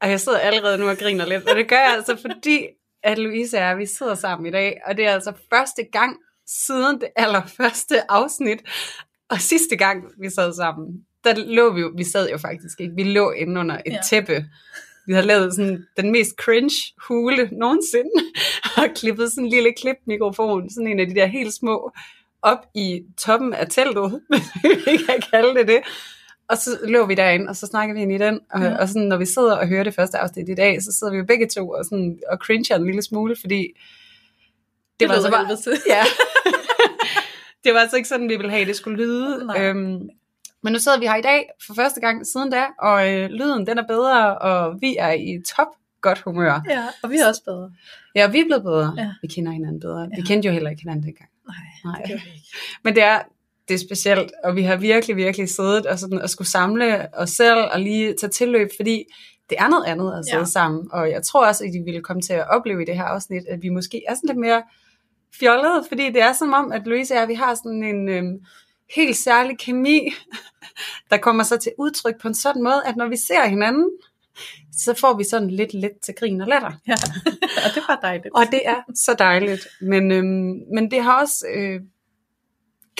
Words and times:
og 0.00 0.10
jeg 0.10 0.20
sidder 0.20 0.38
allerede 0.38 0.78
nu 0.78 0.88
og 0.88 0.98
griner 0.98 1.26
lidt, 1.26 1.48
og 1.48 1.56
det 1.56 1.68
gør 1.68 1.76
jeg 1.76 1.92
altså 1.96 2.16
fordi, 2.16 2.66
at 3.02 3.18
Louise 3.18 3.56
og 3.56 3.62
jeg, 3.62 3.78
vi 3.78 3.86
sidder 3.86 4.14
sammen 4.14 4.46
i 4.46 4.50
dag, 4.50 4.80
og 4.86 4.96
det 4.96 5.06
er 5.06 5.10
altså 5.10 5.32
første 5.52 5.84
gang 5.92 6.16
siden 6.46 7.00
det 7.00 7.08
allerførste 7.16 8.10
afsnit, 8.10 8.58
og 9.30 9.40
sidste 9.40 9.76
gang 9.76 10.04
vi 10.20 10.30
sad 10.30 10.54
sammen, 10.54 11.04
der 11.24 11.34
lå 11.36 11.72
vi 11.72 11.80
jo, 11.80 11.92
vi 11.96 12.04
sad 12.04 12.30
jo 12.30 12.38
faktisk 12.38 12.80
ikke, 12.80 12.94
vi 12.94 13.02
lå 13.02 13.30
inde 13.30 13.60
under 13.60 13.80
et 13.86 13.92
ja. 13.92 13.98
tæppe. 14.10 14.44
Vi 15.06 15.12
havde 15.12 15.26
lavet 15.26 15.54
sådan 15.54 15.86
den 15.96 16.12
mest 16.12 16.30
cringe 16.36 16.94
hule 17.08 17.48
nogensinde, 17.52 18.10
og 18.76 18.84
klippet 18.96 19.32
sådan 19.32 19.44
en 19.44 19.50
lille 19.50 19.72
klipmikrofon, 19.72 20.70
sådan 20.70 20.86
en 20.86 21.00
af 21.00 21.06
de 21.06 21.14
der 21.14 21.26
helt 21.26 21.54
små, 21.54 21.92
op 22.42 22.66
i 22.74 23.02
toppen 23.18 23.52
af 23.52 23.68
teltet, 23.68 24.20
hvis 24.60 24.86
vi 24.86 24.96
kan 24.96 25.22
kalde 25.30 25.54
det 25.54 25.68
det. 25.68 25.80
Og 26.50 26.56
så 26.56 26.78
lå 26.84 27.06
vi 27.06 27.14
derinde, 27.14 27.48
og 27.48 27.56
så 27.56 27.66
snakker 27.66 27.94
vi 27.94 28.02
ind 28.02 28.12
i 28.12 28.18
den, 28.18 28.40
og, 28.50 28.60
ja. 28.62 28.76
og 28.76 28.88
sådan, 28.88 29.08
når 29.08 29.16
vi 29.16 29.26
sidder 29.26 29.56
og 29.56 29.68
hører 29.68 29.84
det 29.84 29.94
første 29.94 30.18
afsnit 30.18 30.48
i 30.48 30.54
dag, 30.54 30.82
så 30.82 30.92
sidder 30.92 31.12
vi 31.12 31.18
jo 31.18 31.24
begge 31.24 31.48
to 31.48 31.68
og, 31.68 31.84
sådan, 31.84 32.18
og 32.28 32.38
cringer 32.38 32.76
en 32.76 32.86
lille 32.86 33.02
smule, 33.02 33.36
fordi 33.40 33.62
det, 33.62 33.74
det 35.00 35.08
var 35.08 35.20
så 35.20 35.30
bare, 35.30 35.46
ja, 35.96 36.04
det 37.64 37.74
var 37.74 37.80
altså 37.80 37.96
ikke 37.96 38.08
sådan, 38.08 38.28
vi 38.28 38.36
ville 38.36 38.50
have, 38.50 38.64
det 38.64 38.76
skulle 38.76 39.04
lyde. 39.04 39.48
Øhm, 39.58 40.08
men 40.62 40.72
nu 40.72 40.78
sidder 40.78 40.98
vi 40.98 41.06
her 41.06 41.16
i 41.16 41.22
dag 41.22 41.50
for 41.66 41.74
første 41.74 42.00
gang 42.00 42.26
siden 42.26 42.50
da, 42.50 42.64
og 42.78 43.12
øh, 43.12 43.30
lyden 43.30 43.66
den 43.66 43.78
er 43.78 43.86
bedre, 43.86 44.38
og 44.38 44.80
vi 44.80 44.96
er 44.98 45.12
i 45.12 45.42
top 45.56 45.66
godt 46.00 46.18
humør. 46.18 46.60
Ja, 46.68 46.84
og 47.02 47.10
vi 47.10 47.16
er 47.16 47.28
også 47.28 47.44
bedre. 47.44 47.70
Ja, 48.14 48.26
vi 48.28 48.40
er 48.40 48.44
blevet 48.44 48.62
bedre. 48.62 48.94
Ja. 48.96 49.10
Vi 49.22 49.28
kender 49.28 49.52
hinanden 49.52 49.80
bedre. 49.80 50.00
Ja. 50.00 50.16
Vi 50.16 50.22
kendte 50.22 50.46
jo 50.46 50.52
heller 50.52 50.70
ikke 50.70 50.82
hinanden 50.82 51.04
dengang. 51.06 51.30
Nej, 51.48 51.56
Nej. 51.84 52.02
det 52.02 52.10
ikke. 52.10 52.46
Men 52.84 52.94
det 52.94 53.02
er, 53.02 53.22
det 53.70 53.74
er 53.74 53.86
specielt, 53.86 54.32
og 54.44 54.56
vi 54.56 54.62
har 54.62 54.76
virkelig, 54.76 55.16
virkelig 55.16 55.48
siddet 55.48 55.86
og, 55.86 55.98
sådan, 55.98 56.22
og 56.22 56.30
skulle 56.30 56.48
samle 56.48 57.14
os 57.14 57.30
selv 57.30 57.58
og 57.72 57.80
lige 57.80 58.14
tage 58.20 58.30
tilløb, 58.30 58.70
fordi 58.76 59.04
det 59.50 59.56
er 59.58 59.68
noget 59.68 59.84
andet 59.84 60.12
at 60.18 60.24
sidde 60.30 60.38
ja. 60.38 60.44
sammen. 60.44 60.88
Og 60.92 61.10
jeg 61.10 61.22
tror 61.22 61.46
også, 61.46 61.64
at 61.64 61.74
I 61.74 61.78
ville 61.84 62.02
komme 62.02 62.22
til 62.22 62.32
at 62.32 62.50
opleve 62.50 62.82
i 62.82 62.84
det 62.84 62.96
her 62.96 63.04
afsnit, 63.04 63.42
at 63.48 63.62
vi 63.62 63.68
måske 63.68 64.02
er 64.08 64.14
sådan 64.14 64.28
lidt 64.28 64.38
mere 64.38 64.62
fjollede, 65.38 65.84
fordi 65.88 66.06
det 66.06 66.22
er 66.22 66.32
som 66.32 66.52
om, 66.52 66.72
at 66.72 66.86
Louise 66.86 67.14
og 67.14 67.20
jeg, 67.20 67.28
vi 67.28 67.34
har 67.34 67.54
sådan 67.54 67.82
en 67.82 68.08
øhm, 68.08 68.38
helt 68.96 69.16
særlig 69.16 69.58
kemi, 69.58 70.12
der 71.10 71.16
kommer 71.16 71.42
så 71.42 71.56
til 71.56 71.72
udtryk 71.78 72.20
på 72.22 72.28
en 72.28 72.34
sådan 72.34 72.62
måde, 72.62 72.82
at 72.86 72.96
når 72.96 73.08
vi 73.08 73.16
ser 73.16 73.48
hinanden, 73.48 73.90
så 74.72 74.94
får 74.94 75.16
vi 75.16 75.24
sådan 75.24 75.50
lidt 75.50 75.74
let 75.74 75.92
til 76.02 76.14
grin 76.14 76.40
og 76.40 76.48
latter. 76.48 76.72
Ja, 76.88 76.94
og 77.64 77.74
det 77.74 77.82
var 77.88 77.98
dejligt. 78.02 78.34
og 78.34 78.46
det 78.50 78.60
er 78.64 78.82
så 78.94 79.14
dejligt. 79.18 79.66
Men, 79.80 80.12
øhm, 80.12 80.52
men 80.74 80.90
det 80.90 81.02
har 81.02 81.20
også 81.20 81.46
øh, 81.54 81.80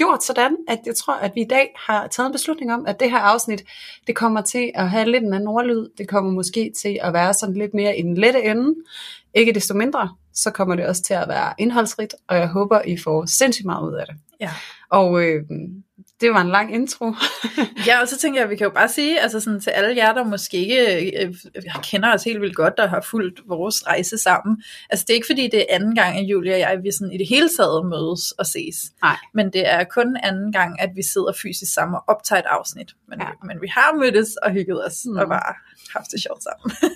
gjort 0.00 0.24
sådan, 0.24 0.56
at 0.68 0.78
jeg 0.86 0.96
tror, 0.96 1.14
at 1.14 1.32
vi 1.34 1.40
i 1.40 1.48
dag 1.50 1.74
har 1.76 2.06
taget 2.06 2.26
en 2.26 2.32
beslutning 2.32 2.72
om, 2.72 2.86
at 2.86 3.00
det 3.00 3.10
her 3.10 3.18
afsnit, 3.18 3.64
det 4.06 4.16
kommer 4.16 4.40
til 4.40 4.70
at 4.74 4.90
have 4.90 5.10
lidt 5.10 5.24
en 5.24 5.32
anden 5.32 5.48
ordlyd. 5.48 5.88
Det 5.98 6.08
kommer 6.08 6.30
måske 6.30 6.72
til 6.82 6.98
at 7.02 7.12
være 7.12 7.34
sådan 7.34 7.54
lidt 7.54 7.74
mere 7.74 7.98
i 7.98 8.02
den 8.02 8.14
lette 8.14 8.42
ende. 8.42 8.74
Ikke 9.34 9.52
desto 9.52 9.74
mindre, 9.74 10.08
så 10.34 10.50
kommer 10.50 10.74
det 10.74 10.86
også 10.86 11.02
til 11.02 11.14
at 11.14 11.28
være 11.28 11.52
indholdsrigt, 11.58 12.14
og 12.28 12.36
jeg 12.36 12.48
håber, 12.48 12.82
I 12.82 12.96
får 12.96 13.26
sindssygt 13.26 13.66
meget 13.66 13.90
ud 13.90 13.94
af 13.94 14.06
det. 14.06 14.16
Ja. 14.40 14.50
Og 14.90 15.22
øh, 15.22 15.42
det 16.20 16.30
var 16.30 16.40
en 16.40 16.48
lang 16.48 16.74
intro. 16.74 17.14
ja, 17.86 18.00
og 18.00 18.08
så 18.08 18.18
tænker 18.18 18.40
jeg, 18.40 18.44
at 18.44 18.50
vi 18.50 18.56
kan 18.56 18.64
jo 18.64 18.70
bare 18.70 18.88
sige, 18.88 19.20
altså 19.20 19.40
sådan 19.40 19.60
til 19.60 19.70
alle 19.70 19.96
jer, 19.96 20.12
der 20.12 20.24
måske 20.24 20.56
ikke 20.56 21.24
øh, 21.24 21.34
kender 21.82 22.14
os 22.14 22.24
helt 22.24 22.40
vildt 22.40 22.56
godt, 22.56 22.76
der 22.76 22.86
har 22.88 23.00
fulgt 23.00 23.40
vores 23.48 23.86
rejse 23.86 24.18
sammen. 24.18 24.62
Altså 24.90 25.04
det 25.08 25.12
er 25.12 25.14
ikke 25.14 25.26
fordi, 25.26 25.48
det 25.48 25.60
er 25.60 25.64
anden 25.68 25.94
gang, 25.94 26.18
at 26.18 26.24
Julia 26.24 26.52
og 26.52 26.58
jeg, 26.60 26.78
vi 26.82 26.90
sådan 26.92 27.12
i 27.12 27.18
det 27.18 27.28
hele 27.28 27.48
taget 27.58 27.86
mødes 27.86 28.32
og 28.32 28.46
ses. 28.46 28.76
Nej. 29.02 29.16
Men 29.34 29.52
det 29.52 29.68
er 29.68 29.84
kun 29.84 30.16
anden 30.22 30.52
gang, 30.52 30.80
at 30.80 30.90
vi 30.96 31.02
sidder 31.02 31.32
fysisk 31.42 31.74
sammen 31.74 31.94
og 31.94 32.04
optager 32.08 32.40
et 32.40 32.46
afsnit. 32.46 32.90
Men, 33.08 33.20
ja. 33.20 33.26
vi, 33.26 33.32
men 33.42 33.62
vi 33.62 33.66
har 33.66 33.94
mødtes 33.94 34.36
og 34.36 34.50
hygget 34.50 34.86
os 34.86 34.96
mm. 35.04 35.16
og 35.16 35.28
bare 35.28 35.54
haft 35.96 36.10
det 36.12 36.22
sjovt 36.22 36.42
sammen. 36.42 36.76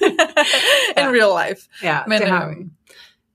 In 0.98 1.04
ja. 1.04 1.10
real 1.16 1.32
life. 1.42 1.62
Ja, 1.82 1.98
men, 2.08 2.20
det 2.20 2.28
har 2.28 2.46
øhm, 2.48 2.58
vi. 2.58 2.64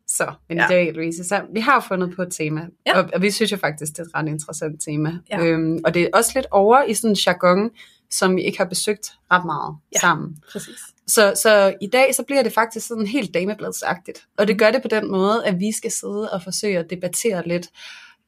Så, 0.10 0.34
men 0.50 0.58
ja. 0.58 0.66
i 0.66 0.68
dag, 0.70 0.94
Louise, 0.94 1.24
så 1.24 1.42
vi 1.54 1.60
har 1.60 1.86
fundet 1.88 2.16
på 2.16 2.22
et 2.22 2.32
tema, 2.32 2.68
ja. 2.88 3.00
og, 3.00 3.10
og 3.14 3.22
vi 3.22 3.32
synes 3.32 3.52
jo 3.52 3.58
faktisk, 3.58 3.92
det 3.92 4.00
er 4.00 4.04
et 4.04 4.16
ret 4.16 4.28
interessant 4.28 4.82
tema. 4.86 5.14
Ja. 5.30 5.44
Øhm, 5.44 5.80
og 5.86 5.94
det 5.94 6.04
er 6.04 6.08
også 6.14 6.32
lidt 6.36 6.48
over 6.52 6.84
i 6.84 6.94
sådan 6.94 7.10
en 7.10 7.18
jargon, 7.26 7.70
som 8.12 8.36
vi 8.36 8.42
ikke 8.42 8.58
har 8.58 8.66
besøgt 8.66 9.12
ret 9.32 9.46
meget 9.46 9.76
ja, 9.96 10.00
sammen. 10.00 10.38
præcis. 10.52 10.80
Så, 11.08 11.34
så 11.36 11.74
i 11.82 11.88
dag, 11.88 12.16
så 12.16 12.24
bliver 12.24 12.44
det 12.44 12.54
faktisk 12.54 12.88
sådan 12.88 13.08
helt 13.08 13.34
damebladsagtigt. 13.34 14.28
Og 14.38 14.48
det 14.48 14.60
gør 14.60 14.72
det 14.72 14.82
på 14.82 14.88
den 14.88 15.12
måde, 15.12 15.46
at 15.46 15.60
vi 15.60 15.72
skal 15.72 15.92
sidde 15.92 16.30
og 16.32 16.44
forsøge 16.44 16.80
at 16.80 16.90
debattere 16.90 17.48
lidt, 17.48 17.68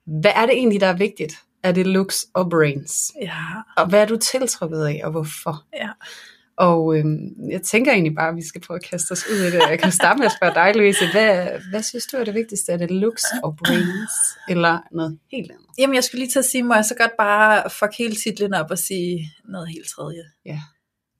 hvad 0.05 0.31
er 0.35 0.45
det 0.45 0.55
egentlig, 0.55 0.81
der 0.81 0.87
er 0.87 0.97
vigtigt? 0.97 1.33
Er 1.63 1.71
det 1.71 1.87
looks 1.87 2.25
og 2.33 2.49
brains? 2.49 3.11
Ja. 3.21 3.37
Og 3.77 3.89
hvad 3.89 4.01
er 4.01 4.05
du 4.05 4.17
tiltrukket 4.17 4.85
af, 4.85 5.01
og 5.03 5.11
hvorfor? 5.11 5.63
Ja. 5.73 5.89
Og 6.57 6.97
øhm, 6.97 7.49
jeg 7.49 7.61
tænker 7.61 7.91
egentlig 7.91 8.15
bare, 8.15 8.29
at 8.29 8.35
vi 8.35 8.47
skal 8.47 8.61
prøve 8.61 8.75
at 8.75 8.89
kaste 8.89 9.11
os 9.11 9.23
ud 9.31 9.37
i 9.37 9.51
det. 9.51 9.61
Jeg 9.69 9.79
kan 9.79 9.91
starte 9.91 10.17
med 10.17 10.25
at 10.25 10.31
spørge 10.31 10.53
dig, 10.53 10.75
Louise. 10.75 11.11
Hvad, 11.11 11.47
hvad 11.69 11.83
synes 11.83 12.05
du 12.05 12.17
er 12.17 12.23
det 12.23 12.33
vigtigste? 12.33 12.71
Er 12.71 12.77
det 12.77 12.91
looks 12.91 13.23
og 13.43 13.57
brains? 13.57 14.11
Eller 14.49 14.79
noget 14.91 15.19
helt 15.31 15.51
andet? 15.51 15.65
Jamen, 15.77 15.95
jeg 15.95 16.03
skulle 16.03 16.19
lige 16.19 16.31
til 16.31 16.39
at 16.39 16.45
sige, 16.45 16.63
må 16.63 16.73
jeg 16.73 16.85
så 16.85 16.95
godt 16.95 17.11
bare 17.17 17.69
fuck 17.69 17.97
hele 17.97 18.15
titlen 18.15 18.53
op 18.53 18.71
og 18.71 18.77
sige 18.77 19.31
noget 19.45 19.69
helt 19.69 19.87
tredje? 19.87 20.23
Ja. 20.45 20.59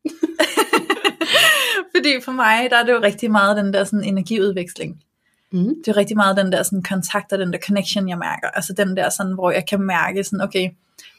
Fordi 1.95 2.21
for 2.21 2.31
mig, 2.31 2.69
der 2.69 2.77
er 2.77 2.85
det 2.85 2.91
jo 2.91 3.01
rigtig 3.01 3.31
meget 3.31 3.57
den 3.57 3.73
der 3.73 3.83
sådan 3.83 4.03
energiudveksling. 4.03 5.03
Mm. 5.51 5.75
Det 5.85 5.87
er 5.87 5.97
rigtig 5.97 6.17
meget 6.17 6.37
den 6.37 6.51
der 6.51 6.63
sådan 6.63 6.83
kontakt 6.83 7.33
og 7.33 7.39
den 7.39 7.53
der 7.53 7.59
connection, 7.59 8.09
jeg 8.09 8.17
mærker. 8.17 8.47
Altså 8.47 8.73
den 8.73 8.97
der 8.97 9.09
sådan, 9.09 9.33
hvor 9.33 9.51
jeg 9.51 9.63
kan 9.69 9.81
mærke 9.81 10.23
sådan, 10.23 10.41
okay, 10.41 10.69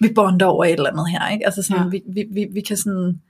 vi 0.01 0.13
bonder 0.15 0.47
over 0.47 0.65
et 0.65 0.73
eller 0.73 0.91
andet 0.91 1.11
her, 1.11 1.29
ikke? 1.33 1.45
Altså 1.47 1.63
sådan, 1.63 1.83
ja. 1.83 1.89
vi, 1.89 2.03
vi, 2.07 2.25
vi, 2.31 2.47
vi 2.53 2.61
kan 2.61 2.77
sådan 2.77 3.21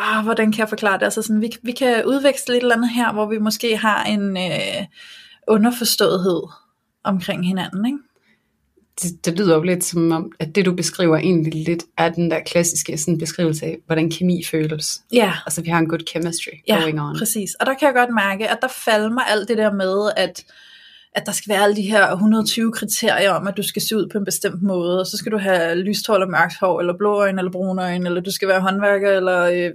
ah, 0.00 0.24
hvordan 0.24 0.52
kan 0.52 0.58
jeg 0.58 0.68
forklare 0.68 0.98
det? 0.98 1.04
Altså 1.04 1.22
sådan, 1.22 1.42
vi, 1.42 1.52
vi 1.62 1.72
kan 1.72 2.04
udveksle 2.06 2.56
et 2.56 2.62
eller 2.62 2.76
andet 2.76 2.90
her, 2.90 3.12
hvor 3.12 3.26
vi 3.26 3.38
måske 3.38 3.76
har 3.76 4.04
en 4.04 4.36
øh, 4.36 4.86
underforståethed 5.48 6.42
omkring 7.04 7.46
hinanden, 7.46 7.86
ikke? 7.86 7.98
Det, 9.02 9.24
det 9.24 9.38
lyder 9.38 9.54
jo 9.54 9.62
lidt 9.62 9.84
som 9.84 10.12
om, 10.12 10.32
at 10.38 10.54
det 10.54 10.66
du 10.66 10.74
beskriver 10.74 11.16
egentlig 11.16 11.54
lidt 11.54 11.84
er 11.98 12.08
den 12.08 12.30
der 12.30 12.40
klassiske 12.40 12.98
sådan 12.98 13.18
beskrivelse 13.18 13.66
af, 13.66 13.78
hvordan 13.86 14.10
kemi 14.10 14.44
føles. 14.44 15.02
Ja. 15.12 15.32
Altså 15.46 15.62
vi 15.62 15.70
har 15.70 15.78
en 15.78 15.88
good 15.88 16.06
chemistry 16.08 16.50
ja, 16.68 16.80
going 16.80 17.00
on. 17.00 17.18
præcis. 17.18 17.54
Og 17.54 17.66
der 17.66 17.74
kan 17.74 17.86
jeg 17.86 17.94
godt 17.94 18.14
mærke, 18.14 18.48
at 18.48 18.58
der 18.62 18.68
falder 18.68 19.10
mig 19.10 19.24
alt 19.28 19.48
det 19.48 19.58
der 19.58 19.72
med, 19.72 20.10
at 20.16 20.44
at 21.12 21.26
der 21.26 21.32
skal 21.32 21.50
være 21.50 21.62
alle 21.62 21.76
de 21.76 21.82
her 21.82 22.12
120 22.12 22.72
kriterier 22.72 23.30
om, 23.30 23.46
at 23.46 23.56
du 23.56 23.62
skal 23.62 23.82
se 23.82 23.96
ud 23.96 24.08
på 24.12 24.18
en 24.18 24.24
bestemt 24.24 24.62
måde, 24.62 25.00
og 25.00 25.06
så 25.06 25.16
skal 25.16 25.32
du 25.32 25.38
have 25.38 25.74
lyst 25.74 26.06
hår 26.06 26.14
eller 26.14 26.28
mørkt 26.28 26.54
hår, 26.60 26.80
eller 26.80 26.96
blå 26.98 27.14
øjne 27.14 27.40
eller 27.40 27.52
brune 27.52 27.82
øjne, 27.82 28.06
eller 28.06 28.20
du 28.20 28.32
skal 28.32 28.48
være 28.48 28.60
håndværker, 28.60 29.10
eller 29.10 29.42
øh, 29.42 29.70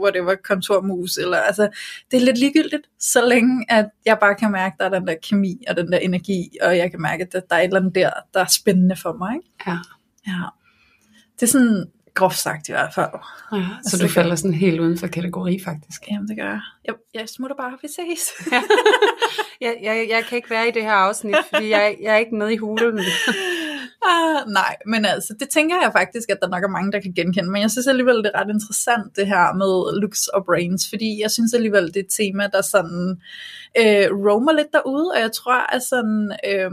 whatever, 0.00 0.34
kontormus, 0.44 1.16
eller 1.16 1.36
altså, 1.36 1.68
det 2.10 2.16
er 2.16 2.24
lidt 2.24 2.38
ligegyldigt, 2.38 2.82
så 3.00 3.26
længe 3.26 3.66
at 3.68 3.86
jeg 4.06 4.18
bare 4.20 4.34
kan 4.34 4.52
mærke, 4.52 4.74
at 4.74 4.80
der 4.80 4.96
er 4.96 4.98
den 5.00 5.08
der 5.08 5.14
kemi 5.22 5.64
og 5.68 5.76
den 5.76 5.92
der 5.92 5.98
energi, 5.98 6.48
og 6.62 6.76
jeg 6.76 6.90
kan 6.90 7.02
mærke, 7.02 7.22
at 7.22 7.32
der 7.32 7.56
er 7.56 7.60
et 7.60 7.64
eller 7.64 7.80
andet 7.80 7.94
der, 7.94 8.10
der 8.34 8.40
er 8.40 8.46
spændende 8.46 8.96
for 8.96 9.12
mig. 9.12 9.34
Ikke? 9.34 9.48
Ja. 9.66 9.78
ja. 10.26 10.42
Det 11.34 11.42
er 11.42 11.50
sådan, 11.50 11.86
groft 12.18 12.38
sagt 12.38 12.68
i 12.68 12.72
hvert 12.72 12.94
fald. 12.94 13.14
Ja, 13.52 13.58
så 13.58 13.64
altså, 13.78 13.96
du 14.02 14.08
falder 14.08 14.36
sådan 14.36 14.54
helt 14.54 14.80
uden 14.80 14.98
for 14.98 15.06
kategori 15.06 15.60
faktisk. 15.64 16.00
Jamen 16.10 16.28
det 16.28 16.36
gør 16.36 16.44
jeg. 16.44 16.60
Jeg, 16.84 16.94
jeg 17.14 17.28
smutter 17.28 17.56
bare, 17.56 17.78
vi 17.82 17.88
ses. 17.88 18.52
ja. 18.52 18.62
jeg, 19.66 19.74
jeg, 19.82 20.06
jeg 20.10 20.24
kan 20.28 20.36
ikke 20.36 20.50
være 20.50 20.68
i 20.68 20.70
det 20.70 20.82
her 20.82 20.92
afsnit, 20.92 21.36
fordi 21.54 21.68
jeg, 21.68 21.96
jeg 22.02 22.14
er 22.14 22.16
ikke 22.16 22.34
med 22.34 22.50
i 22.50 22.56
hulen. 22.56 22.98
ah, 24.12 24.38
nej, 24.46 24.76
men 24.86 25.04
altså, 25.04 25.34
det 25.40 25.48
tænker 25.48 25.76
jeg 25.82 25.92
faktisk, 25.92 26.30
at 26.30 26.38
der 26.42 26.48
nok 26.48 26.64
er 26.64 26.68
mange, 26.68 26.92
der 26.92 27.00
kan 27.00 27.12
genkende. 27.12 27.50
Men 27.50 27.62
jeg 27.62 27.70
synes 27.70 27.86
alligevel, 27.86 28.16
det 28.16 28.30
er 28.34 28.40
ret 28.40 28.54
interessant, 28.54 29.16
det 29.16 29.26
her 29.26 29.54
med 29.54 30.00
looks 30.00 30.28
og 30.28 30.44
brains, 30.44 30.88
fordi 30.88 31.20
jeg 31.22 31.30
synes 31.30 31.54
alligevel, 31.54 31.86
det 31.86 31.96
er 31.96 32.00
et 32.00 32.16
tema, 32.16 32.48
der 32.52 32.62
sådan 32.62 33.20
øh, 33.80 34.06
roamer 34.26 34.52
lidt 34.52 34.72
derude, 34.72 35.10
og 35.14 35.20
jeg 35.20 35.32
tror, 35.32 35.74
at 35.74 35.82
sådan... 35.82 36.32
Øh, 36.50 36.70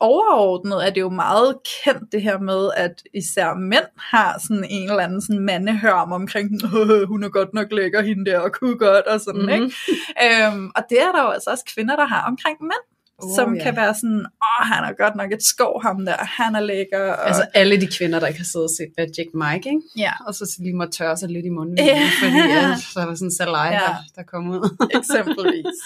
overordnet 0.00 0.86
er 0.86 0.90
det 0.90 1.00
jo 1.00 1.08
meget 1.08 1.56
kendt 1.84 2.12
det 2.12 2.22
her 2.22 2.38
med, 2.38 2.70
at 2.76 3.02
især 3.14 3.54
mænd 3.54 3.84
har 3.96 4.38
sådan 4.38 4.66
en 4.70 4.90
eller 4.90 5.02
anden 5.02 5.22
sådan 5.22 5.40
mandehørm 5.40 6.12
omkring, 6.12 6.50
hun 7.12 7.24
er 7.24 7.28
godt 7.28 7.54
nok 7.54 7.66
lækker 7.70 8.02
hende 8.02 8.30
der, 8.30 8.38
og 8.38 8.52
kunne 8.52 8.78
godt, 8.78 9.06
og 9.06 9.20
sådan, 9.20 9.40
mm-hmm. 9.40 9.62
ikke? 9.62 10.46
øhm, 10.46 10.70
og 10.76 10.82
det 10.90 11.02
er 11.02 11.12
der 11.12 11.22
jo 11.22 11.28
altså 11.28 11.50
også 11.50 11.64
kvinder, 11.74 11.96
der 11.96 12.06
har 12.06 12.26
omkring 12.26 12.56
mænd. 12.60 12.84
Oh, 13.22 13.34
som 13.36 13.54
ja. 13.54 13.62
kan 13.62 13.76
være 13.76 13.94
sådan, 13.94 14.18
åh, 14.46 14.62
han 14.72 14.84
er 14.84 14.92
godt 15.02 15.16
nok 15.16 15.32
et 15.32 15.42
skov, 15.42 15.82
ham 15.82 16.04
der, 16.04 16.16
han 16.38 16.54
er 16.54 16.60
lækker. 16.60 17.12
Og, 17.12 17.26
Altså 17.28 17.44
alle 17.54 17.80
de 17.80 17.86
kvinder, 17.86 18.18
der 18.20 18.26
ikke 18.26 18.40
har 18.40 18.50
siddet 18.52 18.64
og 18.70 18.74
set 18.78 18.90
Magic 18.98 19.28
Mike, 19.42 19.68
ikke? 19.74 19.82
Ja. 20.04 20.12
Og 20.26 20.34
så 20.34 20.56
lige 20.58 20.76
må 20.76 20.84
tørre 20.84 21.16
sig 21.16 21.28
lidt 21.28 21.46
i 21.46 21.48
munden, 21.58 21.78
Ja. 21.78 22.08
fordi 22.22 22.36
ja, 22.56 22.76
så 22.92 23.00
var 23.08 23.14
sådan 23.14 23.26
en 23.26 23.32
salai, 23.40 23.68
ja. 23.72 23.78
der, 23.78 23.94
der 24.16 24.22
kom 24.22 24.50
ud. 24.50 24.60
eksempelvis. 24.98 25.76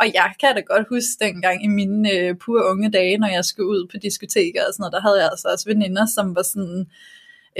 Og 0.00 0.06
jeg 0.14 0.28
kan 0.40 0.54
da 0.56 0.60
godt 0.72 0.86
huske 0.94 1.14
dengang 1.24 1.64
i 1.64 1.68
mine 1.68 2.10
øh, 2.10 2.34
pure 2.44 2.70
unge 2.70 2.90
dage, 2.90 3.18
når 3.18 3.28
jeg 3.28 3.44
skulle 3.44 3.68
ud 3.68 3.82
på 3.90 3.96
diskoteker 4.02 4.60
og 4.66 4.70
sådan 4.74 4.82
noget, 4.82 4.92
der 4.92 5.00
havde 5.06 5.18
jeg 5.22 5.28
altså 5.30 5.48
også 5.52 5.64
veninder, 5.68 6.06
som 6.16 6.26
var 6.36 6.42
sådan, 6.52 6.86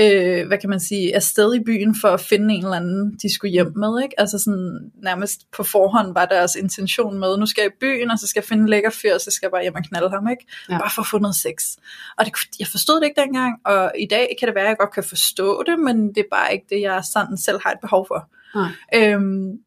øh, 0.00 0.46
hvad 0.46 0.58
kan 0.58 0.70
man 0.70 0.80
sige, 0.80 1.16
afsted 1.16 1.54
i 1.54 1.60
byen 1.60 1.96
for 2.00 2.08
at 2.08 2.20
finde 2.20 2.54
en 2.54 2.64
eller 2.64 2.76
anden, 2.76 3.18
de 3.22 3.34
skulle 3.34 3.50
hjem 3.50 3.72
med, 3.76 4.02
ikke? 4.02 4.20
Altså 4.20 4.38
sådan 4.38 4.92
nærmest 5.02 5.50
på 5.56 5.62
forhånd 5.62 6.14
var 6.14 6.26
deres 6.26 6.54
intention 6.54 7.18
med, 7.18 7.38
nu 7.38 7.46
skal 7.46 7.62
jeg 7.62 7.70
i 7.70 7.76
byen, 7.80 8.10
og 8.10 8.18
så 8.18 8.26
skal 8.26 8.40
jeg 8.40 8.48
finde 8.48 8.62
en 8.62 8.68
lækker 8.68 8.90
fyr, 8.90 9.14
og 9.14 9.20
så 9.20 9.30
skal 9.30 9.46
jeg 9.46 9.50
bare 9.50 9.62
hjem 9.62 9.74
og 9.74 9.84
knalde 9.84 10.10
ham, 10.10 10.28
ikke? 10.28 10.46
Ja. 10.68 10.78
Bare 10.78 10.90
for 10.94 11.02
at 11.02 11.08
få 11.08 11.18
noget 11.18 11.36
sex. 11.36 11.76
Og 12.18 12.24
det, 12.24 12.32
jeg 12.58 12.66
forstod 12.66 13.00
det 13.00 13.04
ikke 13.06 13.20
dengang, 13.20 13.60
og 13.64 13.92
i 13.98 14.06
dag 14.06 14.36
kan 14.38 14.48
det 14.48 14.54
være, 14.54 14.64
at 14.64 14.68
jeg 14.68 14.78
godt 14.78 14.94
kan 14.94 15.04
forstå 15.04 15.62
det, 15.62 15.78
men 15.78 16.08
det 16.08 16.18
er 16.18 16.30
bare 16.30 16.52
ikke 16.52 16.66
det, 16.70 16.80
jeg 16.80 17.02
sådan 17.12 17.36
selv 17.36 17.58
har 17.64 17.72
et 17.72 17.80
behov 17.80 18.06
for. 18.06 18.28
Nej. 18.54 18.70
Øhm, 18.94 19.58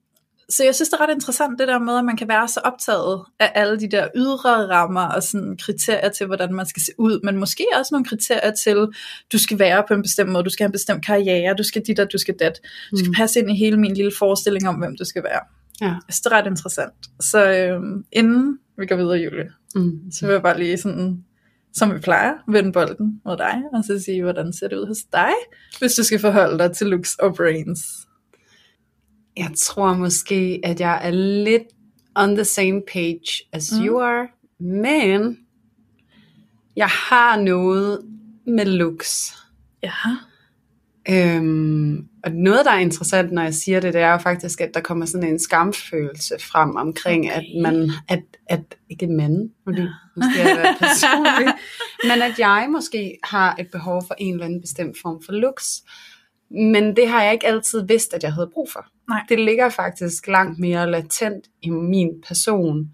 så 0.49 0.63
jeg 0.63 0.75
synes, 0.75 0.89
det 0.89 0.97
er 0.99 1.03
ret 1.07 1.13
interessant 1.13 1.59
det 1.59 1.67
der 1.67 1.79
med, 1.79 1.97
at 1.97 2.05
man 2.05 2.17
kan 2.17 2.27
være 2.27 2.47
så 2.47 2.59
optaget 2.63 3.21
af 3.39 3.51
alle 3.55 3.79
de 3.79 3.87
der 3.91 4.07
ydre 4.15 4.67
rammer 4.69 5.01
og 5.01 5.23
sådan 5.23 5.57
kriterier 5.65 6.09
til, 6.09 6.25
hvordan 6.27 6.53
man 6.53 6.65
skal 6.65 6.81
se 6.83 6.91
ud, 6.97 7.19
men 7.23 7.37
måske 7.37 7.65
også 7.79 7.89
nogle 7.93 8.05
kriterier 8.05 8.51
til, 8.63 8.75
du 9.31 9.37
skal 9.37 9.59
være 9.59 9.83
på 9.87 9.93
en 9.93 10.01
bestemt 10.01 10.31
måde, 10.31 10.43
du 10.43 10.49
skal 10.49 10.63
have 10.63 10.67
en 10.69 10.71
bestemt 10.71 11.05
karriere, 11.05 11.55
du 11.57 11.63
skal 11.63 11.81
dit 11.87 11.99
og 11.99 12.11
du 12.11 12.17
skal 12.17 12.35
dat. 12.39 12.59
Du 12.91 12.97
skal 12.97 13.07
Mm. 13.09 13.13
passe 13.13 13.39
ind 13.39 13.51
i 13.51 13.55
hele 13.55 13.77
min 13.77 13.93
lille 13.93 14.11
forestilling 14.19 14.67
om, 14.69 14.75
hvem 14.75 14.95
du 14.99 15.05
skal 15.05 15.23
være. 15.23 15.39
Ja. 15.81 15.85
Jeg 15.85 15.99
synes, 16.09 16.21
det 16.21 16.31
er 16.31 16.37
ret 16.37 16.47
interessant. 16.47 16.93
Så 17.19 17.51
øhm, 17.51 18.05
inden 18.11 18.57
vi 18.77 18.85
går 18.85 18.95
videre, 18.95 19.17
Julie, 19.17 19.49
Mm. 19.75 20.11
så 20.11 20.25
vil 20.25 20.33
jeg 20.33 20.41
bare 20.41 20.57
lige 20.59 20.77
sådan, 20.77 21.23
som 21.73 21.93
vi 21.93 21.99
plejer, 21.99 22.33
vende 22.47 22.71
bolden 22.71 23.21
mod 23.25 23.37
dig, 23.37 23.55
og 23.73 23.83
så 23.83 23.99
sige, 24.05 24.21
hvordan 24.23 24.53
ser 24.53 24.67
det 24.67 24.77
ud 24.77 24.87
hos 24.87 24.97
dig, 25.13 25.31
hvis 25.79 25.93
du 25.93 26.03
skal 26.03 26.19
forholde 26.19 26.57
dig 26.63 26.71
til 26.71 26.87
looks 26.87 27.15
og 27.15 27.35
brains. 27.35 27.79
Jeg 29.37 29.51
tror 29.57 29.93
måske, 29.93 30.59
at 30.63 30.79
jeg 30.79 30.99
er 31.03 31.11
lidt 31.43 31.63
on 32.15 32.35
the 32.35 32.45
same 32.45 32.81
page 32.93 33.25
as 33.53 33.71
Mm. 33.79 33.85
you 33.85 33.99
are, 34.01 34.27
men 34.59 35.37
jeg 36.75 36.87
har 36.87 37.39
noget 37.39 38.01
med 38.47 38.65
looks. 38.65 39.33
Ja. 39.83 39.91
Øhm, 41.09 42.07
og 42.23 42.31
noget, 42.31 42.65
der 42.65 42.71
er 42.71 42.79
interessant, 42.79 43.31
når 43.31 43.41
jeg 43.43 43.53
siger 43.53 43.79
det, 43.79 43.93
det 43.93 44.01
er 44.01 44.11
jo 44.11 44.17
faktisk, 44.17 44.61
at 44.61 44.73
der 44.73 44.79
kommer 44.81 45.05
sådan 45.05 45.29
en 45.29 45.39
skamfølelse 45.39 46.33
frem 46.39 46.75
omkring, 46.75 47.25
Okay. 47.25 47.35
at 47.37 47.43
man, 47.61 47.91
at, 48.09 48.23
at 48.47 48.61
ikke 48.89 49.07
mand, 49.07 49.49
fordi 49.63 49.81
Ja. 49.81 49.83
ja. 49.83 49.89
nu 50.17 50.23
skal 50.33 50.47
jeg 50.47 50.57
være 50.57 50.75
personlig, 50.79 51.53
men 52.09 52.21
at 52.31 52.39
jeg 52.39 52.67
måske 52.71 53.17
har 53.23 53.55
et 53.59 53.67
behov 53.71 54.03
for 54.07 54.15
en 54.17 54.33
eller 54.33 54.45
anden 54.45 54.61
bestemt 54.61 54.97
form 55.01 55.23
for 55.25 55.31
looks. 55.31 55.83
Men 56.51 56.95
det 56.95 57.07
har 57.09 57.23
jeg 57.23 57.33
ikke 57.33 57.47
altid 57.47 57.87
vidst, 57.87 58.13
at 58.13 58.23
jeg 58.23 58.33
havde 58.33 58.49
brug 58.53 58.69
for. 58.71 58.85
Nej. 59.09 59.21
Det 59.29 59.39
ligger 59.39 59.69
faktisk 59.69 60.27
langt 60.27 60.59
mere 60.59 60.91
latent 60.91 61.45
i 61.61 61.69
min 61.69 62.09
person, 62.27 62.89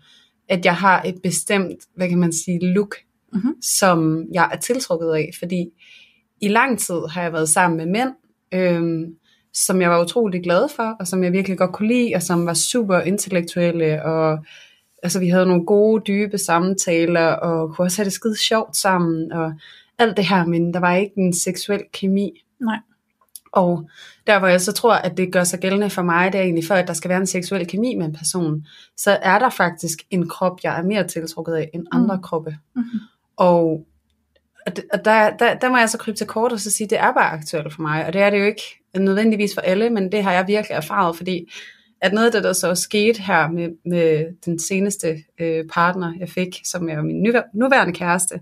at 0.49 0.65
jeg 0.65 0.75
har 0.75 1.01
et 1.01 1.15
bestemt, 1.23 1.79
hvad 1.95 2.09
kan 2.09 2.17
man 2.19 2.33
sige, 2.33 2.73
look, 2.73 2.95
Mhm. 3.33 3.55
som 3.61 4.25
jeg 4.33 4.49
er 4.53 4.57
tiltrukket 4.57 5.11
af, 5.13 5.29
fordi 5.39 5.69
i 6.41 6.47
lang 6.47 6.79
tid 6.79 6.95
har 7.11 7.21
jeg 7.21 7.33
været 7.33 7.49
sammen 7.49 7.77
med 7.77 7.85
mænd, 7.85 8.09
øhm, 8.53 9.15
som 9.53 9.81
jeg 9.81 9.89
var 9.89 10.03
utrolig 10.03 10.43
glad 10.43 10.69
for, 10.75 10.95
og 10.99 11.07
som 11.07 11.23
jeg 11.23 11.31
virkelig 11.33 11.57
godt 11.57 11.71
kunne 11.71 11.87
lide, 11.87 12.15
og 12.15 12.21
som 12.21 12.45
var 12.45 12.53
super 12.53 12.99
intellektuelle, 12.99 14.03
og 14.05 14.45
altså, 15.03 15.19
vi 15.19 15.27
havde 15.27 15.45
nogle 15.45 15.65
gode, 15.65 16.03
dybe 16.07 16.37
samtaler, 16.37 17.25
og 17.27 17.75
kunne 17.75 17.85
også 17.85 17.97
have 17.97 18.05
det 18.05 18.13
skide 18.13 18.37
sjovt 18.37 18.77
sammen, 18.77 19.31
og 19.31 19.53
alt 19.97 20.17
det 20.17 20.25
her, 20.27 20.45
men 20.45 20.73
der 20.73 20.79
var 20.79 20.95
ikke 20.95 21.13
en 21.17 21.33
seksuel 21.33 21.81
kemi. 21.93 22.43
Nej. 22.59 22.77
Og 23.51 23.89
der 24.27 24.39
hvor 24.39 24.47
jeg 24.47 24.61
så 24.61 24.71
tror, 24.71 24.93
at 24.93 25.17
det 25.17 25.33
gør 25.33 25.43
sig 25.43 25.59
gældende 25.59 25.89
for 25.89 26.01
mig, 26.01 26.33
det 26.33 26.39
er 26.39 26.43
egentlig 26.43 26.65
for, 26.67 26.75
at 26.75 26.87
der 26.87 26.93
skal 26.93 27.09
være 27.09 27.17
en 27.19 27.27
seksuel 27.27 27.67
kemi 27.67 27.95
med 27.95 28.05
en 28.05 28.13
person, 28.15 28.65
så 28.97 29.11
er 29.21 29.39
der 29.39 29.49
faktisk 29.49 29.97
en 30.09 30.29
krop, 30.29 30.59
jeg 30.63 30.79
er 30.79 30.83
mere 30.83 31.07
tiltrukket 31.07 31.53
af 31.53 31.69
end 31.73 31.85
andre 31.91 32.15
Mm. 32.15 32.21
kroppe. 32.21 32.57
Mhm. 32.75 32.85
Og, 33.37 33.85
og, 34.65 34.75
der, 35.05 35.37
der, 35.37 35.53
der 35.53 35.69
må 35.69 35.77
jeg 35.77 35.89
så 35.89 35.97
krybe 35.97 36.17
til 36.17 36.27
kort 36.27 36.51
og 36.51 36.59
så 36.59 36.71
sige, 36.71 36.85
at 36.85 36.89
det 36.89 36.99
er 36.99 37.13
bare 37.13 37.31
aktuelt 37.31 37.73
for 37.73 37.81
mig, 37.81 38.05
og 38.05 38.13
det 38.13 38.21
er 38.21 38.29
det 38.29 38.39
jo 38.39 38.43
ikke 38.45 38.61
nødvendigvis 38.97 39.53
for 39.53 39.61
alle, 39.61 39.89
men 39.89 40.11
det 40.11 40.23
har 40.23 40.31
jeg 40.31 40.47
virkelig 40.47 40.75
erfaret, 40.75 41.17
fordi 41.17 41.51
at 42.01 42.13
noget 42.13 42.25
af 42.25 42.31
det, 42.31 42.43
der 42.43 42.53
så 42.53 42.75
skete 42.75 43.21
her 43.21 43.47
med, 43.47 43.69
med 43.85 44.25
den 44.45 44.59
seneste 44.59 45.17
øh, 45.39 45.65
partner, 45.73 46.13
jeg 46.19 46.29
fik, 46.29 46.47
som 46.65 46.89
er 46.89 47.01
min 47.01 47.23
nuvær- 47.27 47.49
nuværende 47.53 47.93
kæreste, 47.93 48.39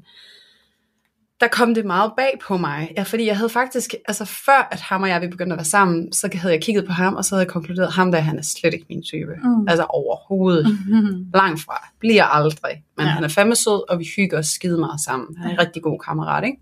der 1.42 1.48
kom 1.48 1.74
det 1.74 1.86
meget 1.86 2.12
bag 2.18 2.40
på 2.48 2.58
mig. 2.58 2.92
Ja, 2.98 3.04
fordi 3.04 3.26
jeg 3.26 3.38
havde 3.38 3.50
faktisk, 3.50 3.94
altså 4.08 4.26
før 4.26 4.68
at 4.72 4.80
ham 4.80 5.04
og 5.04 5.10
jeg 5.10 5.22
vi 5.22 5.28
begyndte 5.28 5.54
at 5.54 5.58
være 5.58 5.66
sammen, 5.66 6.14
så 6.14 6.30
havde 6.34 6.54
jeg 6.54 6.62
kigget 6.62 6.86
på 6.86 6.92
ham, 6.92 7.16
og 7.16 7.26
så 7.26 7.36
havde 7.36 7.46
jeg 7.46 7.52
konkluderet, 7.52 7.94
ham 7.94 8.12
der, 8.12 8.20
han 8.20 8.38
er 8.38 8.42
slet 8.42 8.74
ikke 8.74 8.86
min 8.90 9.04
type. 9.04 9.36
Mm. 9.44 9.68
Altså 9.68 9.86
overhovedet. 9.90 10.80
Mhm. 10.88 11.26
Langt 11.34 11.62
fra. 11.62 11.88
Bliver 12.00 12.24
aldrig. 12.24 12.84
Men 12.98 13.06
ja. 13.06 13.12
han 13.12 13.24
er 13.24 13.28
fandme 13.28 13.56
sød, 13.56 13.92
og 13.92 14.00
vi 14.00 14.08
hygger 14.18 14.40
os 14.40 14.48
skide 14.48 14.78
meget 14.78 15.02
sammen. 15.02 15.38
Han 15.38 15.48
er 15.48 15.54
en 15.54 15.60
rigtig 15.60 15.84
god 15.84 16.00
kammerat, 16.00 16.44
ikke? 16.46 16.58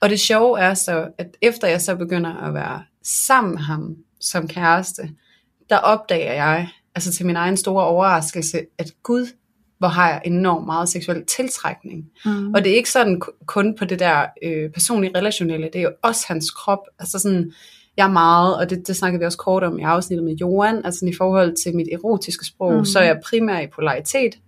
Og 0.00 0.10
det 0.10 0.20
sjove 0.20 0.60
er 0.60 0.74
så, 0.74 1.08
at 1.18 1.36
efter 1.42 1.68
jeg 1.68 1.80
så 1.80 1.96
begynder 1.96 2.34
at 2.36 2.54
være 2.54 2.82
sammen 3.02 3.54
med 3.54 3.62
ham 3.62 3.96
som 4.20 4.48
kæreste, 4.48 5.10
der 5.70 5.76
opdager 5.76 6.32
jeg, 6.32 6.68
altså 6.94 7.12
til 7.12 7.26
min 7.26 7.36
egen 7.36 7.56
store 7.56 7.84
overraskelse, 7.84 8.60
at 8.78 8.92
Gud, 9.02 9.26
hvor 9.82 9.88
har 9.88 10.08
jeg 10.08 10.22
enormt 10.24 10.66
meget 10.66 10.88
seksuel 10.88 11.24
tiltrækning. 11.26 12.04
Mm. 12.24 12.54
Og 12.54 12.64
det 12.64 12.72
er 12.72 12.76
ikke 12.76 12.90
sådan 12.90 13.20
ku- 13.20 13.30
kun 13.46 13.76
på 13.78 13.84
det 13.84 13.98
der 13.98 14.26
øh, 14.42 14.70
personlige 14.70 15.18
relationelle, 15.18 15.66
det 15.72 15.78
er 15.78 15.82
jo 15.82 15.92
også 16.02 16.24
hans 16.28 16.50
krop. 16.50 16.78
Altså 16.98 17.18
sådan, 17.18 17.52
jeg 17.96 18.06
er 18.06 18.12
meget, 18.12 18.56
og 18.56 18.70
det, 18.70 18.86
det 18.86 18.96
snakkede 18.96 19.20
vi 19.20 19.26
også 19.26 19.38
kort 19.38 19.62
om 19.62 19.78
i 19.78 19.82
afsnittet 19.82 20.24
med 20.24 20.36
Johan, 20.36 20.84
altså 20.84 21.06
i 21.06 21.12
forhold 21.18 21.64
til 21.64 21.76
mit 21.76 21.88
erotiske 21.92 22.44
sprog, 22.44 22.78
mm. 22.78 22.84
så 22.84 22.98
er 22.98 23.04
jeg 23.04 23.20
primær 23.24 23.60
i 23.60 23.66
polaritet, 23.66 24.38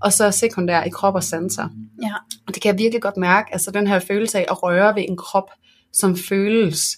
og 0.00 0.12
så 0.12 0.30
sekundær 0.30 0.82
i 0.82 0.88
krop 0.88 1.14
og 1.14 1.24
sanser. 1.24 1.68
Ja. 2.02 2.14
Og 2.46 2.54
det 2.54 2.62
kan 2.62 2.72
jeg 2.72 2.78
virkelig 2.78 3.02
godt 3.02 3.16
mærke, 3.16 3.48
altså 3.52 3.70
den 3.70 3.86
her 3.86 3.98
følelse 3.98 4.38
af 4.38 4.46
at 4.50 4.62
røre 4.62 4.94
ved 4.94 5.04
en 5.08 5.16
krop, 5.16 5.50
som 5.92 6.16
føles, 6.16 6.96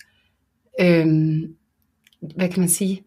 øhm, 0.81 1.43
hvad 2.37 2.49
kan 2.49 2.61
man 2.61 2.69
sige, 2.69 3.03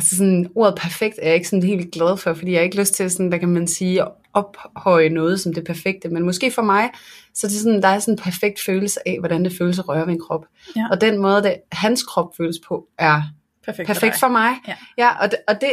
altså 0.00 0.16
sådan 0.16 0.50
ordet 0.54 0.74
perfekt 0.74 1.18
er 1.22 1.26
jeg 1.26 1.34
ikke 1.34 1.48
sådan 1.48 1.62
helt 1.62 1.92
glad 1.92 2.16
for, 2.16 2.34
fordi 2.34 2.50
jeg 2.50 2.58
har 2.58 2.64
ikke 2.64 2.78
lyst 2.78 2.94
til 2.94 3.10
sådan, 3.10 3.28
hvad 3.28 3.38
kan 3.38 3.48
man 3.48 3.68
sige, 3.68 4.02
at 4.02 4.08
ophøje 4.32 5.08
noget 5.08 5.40
som 5.40 5.54
det 5.54 5.64
perfekte, 5.64 6.08
men 6.08 6.22
måske 6.22 6.50
for 6.50 6.62
mig, 6.62 6.90
så 7.34 7.46
det 7.46 7.54
er 7.54 7.58
sådan, 7.58 7.82
der 7.82 7.88
er 7.88 7.98
sådan 7.98 8.14
en 8.14 8.18
perfekt 8.18 8.60
følelse 8.60 9.08
af, 9.08 9.16
hvordan 9.18 9.44
det 9.44 9.52
føles 9.58 9.78
at 9.78 9.88
røre 9.88 10.06
ved 10.06 10.12
en 10.12 10.20
krop. 10.20 10.46
Ja. 10.76 10.86
Og 10.90 11.00
den 11.00 11.18
måde, 11.18 11.42
det, 11.42 11.54
hans 11.72 12.02
krop 12.02 12.36
føles 12.36 12.56
på, 12.68 12.88
er 12.98 13.22
Perfekt, 13.64 13.86
perfekt 13.86 14.12
dig. 14.12 14.20
for 14.20 14.28
mig. 14.28 14.50
Ja. 14.68 14.74
ja 14.98 15.18
og 15.18 15.30
det, 15.30 15.38
og 15.48 15.54
det, 15.60 15.72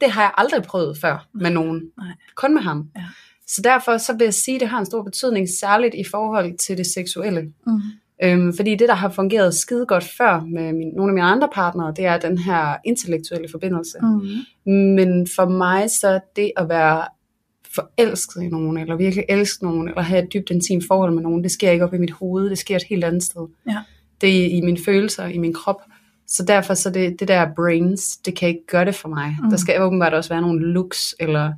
det 0.00 0.10
har 0.10 0.22
jeg 0.22 0.32
aldrig 0.36 0.62
prøvet 0.62 0.98
før 0.98 1.28
med 1.34 1.50
nogen. 1.50 1.82
Nej. 1.98 2.12
Kun 2.36 2.54
med 2.54 2.62
ham. 2.62 2.88
Ja. 2.96 3.04
Så 3.46 3.62
derfor 3.64 3.98
så 3.98 4.12
vil 4.12 4.24
jeg 4.24 4.34
sige, 4.34 4.54
at 4.54 4.60
det 4.60 4.68
har 4.68 4.78
en 4.78 4.86
stor 4.86 5.02
betydning, 5.02 5.48
særligt 5.60 5.94
i 5.94 6.04
forhold 6.10 6.58
til 6.58 6.78
det 6.78 6.86
seksuelle. 6.86 7.40
Mm. 7.66 7.80
Øhm, 8.22 8.52
fordi 8.56 8.70
det, 8.70 8.88
der 8.88 8.94
har 8.94 9.08
fungeret 9.08 9.54
skide 9.54 9.86
godt 9.86 10.04
før 10.04 10.40
med 10.40 10.72
min, 10.72 10.88
nogle 10.96 11.10
af 11.10 11.14
mine 11.14 11.26
andre 11.26 11.48
partnere, 11.54 11.92
det 11.96 12.04
er 12.04 12.18
den 12.18 12.38
her 12.38 12.76
intellektuelle 12.84 13.48
forbindelse. 13.50 13.98
Mm. 14.02 14.74
Men 14.74 15.28
for 15.36 15.48
mig 15.48 15.90
så 15.90 16.20
det 16.36 16.52
at 16.56 16.68
være 16.68 17.04
forelsket 17.74 18.42
i 18.42 18.48
nogen, 18.48 18.78
eller 18.78 18.96
virkelig 18.96 19.24
elske 19.28 19.64
nogen, 19.64 19.88
eller 19.88 20.02
have 20.02 20.22
et 20.22 20.32
dybt 20.32 20.50
intimt 20.50 20.84
forhold 20.88 21.14
med 21.14 21.22
nogen, 21.22 21.42
det 21.42 21.50
sker 21.50 21.70
ikke 21.70 21.84
op 21.84 21.94
i 21.94 21.98
mit 21.98 22.10
hoved, 22.10 22.50
det 22.50 22.58
sker 22.58 22.76
et 22.76 22.84
helt 22.88 23.04
andet 23.04 23.22
sted. 23.22 23.46
Ja. 23.68 23.78
Det 24.20 24.44
er 24.44 24.58
i 24.58 24.60
mine 24.60 24.78
følelser, 24.84 25.26
i 25.26 25.38
min 25.38 25.52
krop. 25.52 25.82
Så 26.26 26.44
derfor 26.44 26.74
så 26.74 26.90
det, 26.90 27.20
det 27.20 27.28
der 27.28 27.46
brains, 27.56 28.16
det 28.16 28.36
kan 28.36 28.48
ikke 28.48 28.66
gøre 28.66 28.84
det 28.84 28.94
for 28.94 29.08
mig. 29.08 29.36
Mm. 29.42 29.50
Der 29.50 29.56
skal 29.56 29.82
åbenbart 29.82 30.14
også 30.14 30.30
være 30.30 30.40
nogle 30.40 30.72
looks, 30.72 31.14
eller 31.20 31.52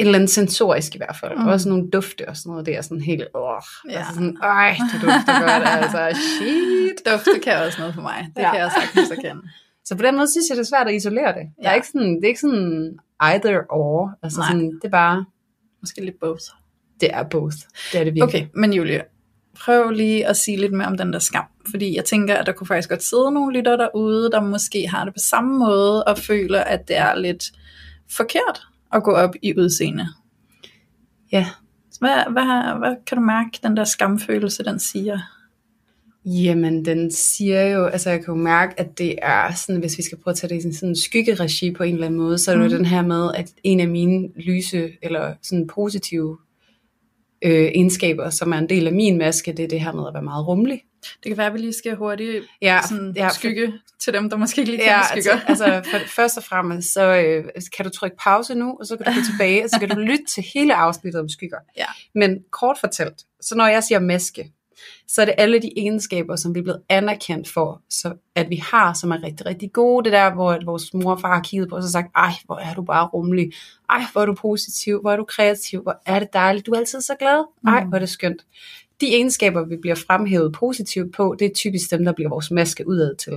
et 0.00 0.04
eller 0.06 0.14
andet 0.18 0.30
sensorisk 0.30 0.94
i 0.94 0.98
hvert 0.98 1.16
fald. 1.20 1.38
Mm. 1.38 1.46
Også 1.46 1.68
nogle 1.68 1.90
dufte 1.90 2.28
og 2.28 2.36
sådan 2.36 2.50
noget. 2.50 2.66
Det 2.66 2.76
er 2.76 2.82
sådan 2.82 3.00
helt, 3.00 3.24
åh, 3.34 3.42
Ja. 3.88 3.92
ja. 3.92 3.98
altså 3.98 4.14
sådan, 4.14 4.36
ej, 4.42 4.76
det 4.92 5.00
dufter 5.02 5.40
godt, 5.40 5.68
altså, 5.78 6.20
shit. 6.38 7.12
Dufte 7.12 7.40
kan 7.44 7.56
også 7.56 7.78
noget 7.80 7.94
for 7.94 8.02
mig. 8.02 8.28
Det 8.36 8.42
Ja. 8.42 8.50
kan 8.50 8.60
jeg 8.60 8.70
sagtens 8.82 9.10
erkende. 9.10 9.42
Så 9.84 9.96
på 9.96 10.02
den 10.02 10.16
måde 10.16 10.30
synes 10.32 10.46
jeg, 10.50 10.56
det 10.56 10.62
er 10.62 10.66
svært 10.76 10.88
at 10.88 10.94
isolere 10.94 11.28
det. 11.28 11.34
Der 11.56 11.62
Ja. 11.62 11.70
er 11.70 11.74
ikke 11.74 11.86
sådan, 11.86 12.16
det 12.16 12.24
er 12.24 12.28
ikke 12.28 12.40
sådan 12.40 12.98
either 13.22 13.60
or. 13.70 14.10
Altså 14.22 14.40
Nej. 14.40 14.48
sådan, 14.48 14.70
det 14.74 14.84
er 14.84 14.88
bare, 14.88 15.24
Måske 15.80 16.04
lidt 16.04 16.20
both. 16.20 16.42
det 17.00 17.08
er 17.12 17.22
both. 17.22 17.56
Det 17.92 18.00
er 18.00 18.04
det 18.04 18.14
virkelig. 18.14 18.22
Okay, 18.22 18.46
men 18.54 18.72
Julie, 18.72 19.02
prøv 19.64 19.90
lige 19.90 20.26
at 20.26 20.36
sige 20.36 20.56
lidt 20.56 20.72
mere 20.72 20.86
om 20.88 20.96
den 20.96 21.12
der 21.12 21.18
skam. 21.18 21.44
Fordi 21.70 21.96
jeg 21.96 22.04
tænker, 22.04 22.34
at 22.36 22.46
der 22.46 22.52
kunne 22.52 22.66
faktisk 22.66 22.88
godt 22.88 23.02
sidde 23.02 23.30
nogle 23.32 23.58
lytter 23.58 23.76
derude, 23.76 24.30
der 24.30 24.40
måske 24.40 24.88
har 24.88 25.04
det 25.04 25.14
på 25.14 25.18
samme 25.30 25.58
måde, 25.58 26.04
og 26.04 26.18
føler, 26.18 26.60
at 26.60 26.88
det 26.88 26.96
er 26.96 27.14
lidt 27.14 27.44
forkert 28.16 28.60
at 28.92 29.02
gå 29.02 29.10
op 29.10 29.34
i 29.42 29.58
udseende. 29.58 30.06
Ja. 31.32 31.46
Hvad, 31.98 32.32
hvad, 32.32 32.78
hvad 32.78 32.96
kan 33.06 33.18
du 33.18 33.24
mærke, 33.24 33.58
den 33.62 33.76
der 33.76 33.84
skamfølelse, 33.84 34.64
den 34.64 34.78
siger? 34.78 35.18
Jamen, 36.24 36.84
den 36.84 37.10
siger 37.10 37.62
jo, 37.62 37.86
altså 37.86 38.10
jeg 38.10 38.24
kan 38.24 38.34
jo 38.34 38.40
mærke, 38.40 38.80
at 38.80 38.98
det 38.98 39.14
er 39.22 39.52
sådan, 39.54 39.80
hvis 39.80 39.98
vi 39.98 40.02
skal 40.02 40.18
prøve 40.18 40.32
at 40.32 40.36
tage 40.36 40.48
det 40.48 40.56
i 40.56 40.60
sådan, 40.60 40.74
sådan 40.74 40.88
en 40.88 40.96
skyggeregi 40.96 41.72
på 41.72 41.82
en 41.82 41.94
eller 41.94 42.06
anden 42.06 42.20
måde, 42.20 42.38
så 42.38 42.52
er 42.52 42.56
det 42.56 42.72
jo 42.72 42.76
den 42.76 42.84
her 42.84 43.02
med, 43.02 43.30
at 43.34 43.52
en 43.64 43.80
af 43.80 43.88
mine 43.88 44.28
lyse, 44.36 44.90
eller 45.02 45.34
sådan 45.42 45.66
positive 45.66 46.38
øh, 47.42 47.52
egenskaber, 47.52 48.30
som 48.30 48.52
er 48.52 48.58
en 48.58 48.68
del 48.68 48.86
af 48.86 48.92
min 48.92 49.18
maske, 49.18 49.52
det 49.52 49.64
er 49.64 49.68
det 49.68 49.80
her 49.80 49.92
med 49.92 50.06
at 50.08 50.14
være 50.14 50.22
meget 50.22 50.46
rummelig. 50.46 50.82
Det 51.02 51.30
kan 51.30 51.36
være, 51.36 51.46
at 51.46 51.52
vi 51.54 51.58
lige 51.58 51.72
skal 51.72 51.96
hurtigt 51.96 52.44
Ja, 52.62 52.80
sådan 52.88 53.12
ja, 53.16 53.26
for- 53.28 53.34
skygge 53.34 53.72
til 53.98 54.12
dem, 54.12 54.30
der 54.30 54.36
måske 54.36 54.60
ikke 54.60 54.70
lige 54.70 54.82
Ja, 54.84 55.02
kender 55.12 55.22
skygger. 55.22 55.40
altså, 55.46 55.64
altså 55.64 55.90
for, 55.90 55.98
først 56.08 56.36
og 56.38 56.44
fremmest, 56.44 56.92
så 56.92 57.02
øh, 57.16 57.44
kan 57.76 57.84
du 57.84 57.90
trykke 57.90 58.16
pause 58.16 58.54
nu, 58.54 58.76
og 58.80 58.86
så 58.86 58.96
kan 58.96 59.06
du 59.06 59.12
gå 59.12 59.24
tilbage, 59.32 59.64
og 59.64 59.70
så 59.70 59.78
kan 59.80 59.88
du 59.88 59.98
lytte 60.10 60.24
til 60.34 60.44
hele 60.54 60.74
afsnittet 60.74 61.20
om 61.20 61.28
skygger. 61.28 61.58
Ja. 61.76 61.86
Men 62.14 62.38
kort 62.50 62.76
fortalt, 62.80 63.14
så 63.40 63.54
når 63.54 63.66
jeg 63.66 63.84
siger 63.84 63.98
maske, 63.98 64.52
så 65.08 65.20
er 65.20 65.24
det 65.24 65.34
alle 65.38 65.58
de 65.62 65.70
egenskaber, 65.78 66.36
som 66.36 66.54
vi 66.54 66.58
er 66.58 66.62
blevet 66.62 66.82
anerkendt 66.88 67.48
for, 67.48 67.82
så 67.90 68.14
at 68.34 68.50
vi 68.50 68.56
har, 68.56 68.92
som 68.92 69.10
er 69.10 69.22
rigtig, 69.22 69.46
rigtig 69.46 69.72
gode. 69.72 70.04
Det 70.04 70.12
der, 70.12 70.34
hvor 70.34 70.52
at 70.52 70.66
vores 70.66 70.94
mor 70.94 71.10
og 71.10 71.20
far 71.20 71.34
har 71.34 71.42
kigget 71.42 71.68
på 71.68 71.76
os 71.76 71.84
og 71.84 71.90
sagt, 71.90 72.08
ej, 72.16 72.30
hvor 72.44 72.56
er 72.58 72.74
du 72.74 72.82
bare 72.82 73.06
rummelig. 73.06 73.52
Ej, 73.90 74.00
hvor 74.12 74.20
er 74.22 74.26
du 74.26 74.34
positiv. 74.34 75.00
Hvor 75.00 75.12
er 75.12 75.16
du 75.16 75.24
kreativ. 75.24 75.82
Hvor 75.82 76.02
er 76.06 76.18
det 76.18 76.28
dejligt. 76.32 76.66
Du 76.66 76.72
er 76.72 76.78
altid 76.78 77.00
så 77.00 77.14
glad. 77.18 77.44
Ej, 77.66 77.82
Mm. 77.84 77.88
hvor 77.88 77.96
er 77.96 78.00
det 78.00 78.08
skønt. 78.08 78.42
De 79.00 79.06
egenskaber, 79.14 79.64
vi 79.64 79.76
bliver 79.76 79.94
fremhævet 79.94 80.52
positivt 80.52 81.14
på, 81.14 81.36
det 81.38 81.44
er 81.46 81.54
typisk 81.54 81.90
dem, 81.90 82.04
der 82.04 82.12
bliver 82.12 82.28
vores 82.30 82.50
maske 82.50 82.88
udad 82.88 83.14
til. 83.16 83.32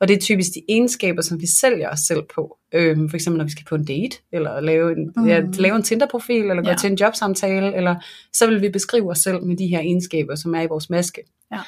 Og 0.00 0.08
det 0.08 0.16
er 0.16 0.20
typisk 0.20 0.48
de 0.54 0.62
egenskaber, 0.68 1.22
som 1.22 1.40
vi 1.40 1.46
sælger 1.60 1.90
os 1.90 2.00
selv 2.00 2.22
på. 2.34 2.56
Øhm, 2.74 3.08
for 3.08 3.16
eksempel, 3.16 3.38
når 3.38 3.44
vi 3.44 3.50
skal 3.50 3.64
på 3.68 3.74
en 3.74 3.84
date, 3.84 4.16
eller 4.32 4.60
lave 4.60 4.92
en, 4.92 5.12
Mm. 5.16 5.26
ja, 5.28 5.42
lave 5.58 5.76
en 5.76 5.82
Tinder-profil, 5.82 6.40
eller 6.50 6.62
gå 6.62 6.68
Ja. 6.70 6.76
til 6.76 6.90
en 6.90 6.96
jobsamtale, 6.98 7.74
eller 7.76 7.94
så 8.32 8.46
vil 8.46 8.62
vi 8.62 8.68
beskrive 8.68 9.10
os 9.10 9.18
selv 9.18 9.42
med 9.44 9.56
de 9.56 9.66
her 9.66 9.78
egenskaber, 9.80 10.34
som 10.34 10.54
er 10.54 10.62
i 10.62 10.66
vores 10.66 10.90
maske. 10.90 11.20
Ja. 11.52 11.58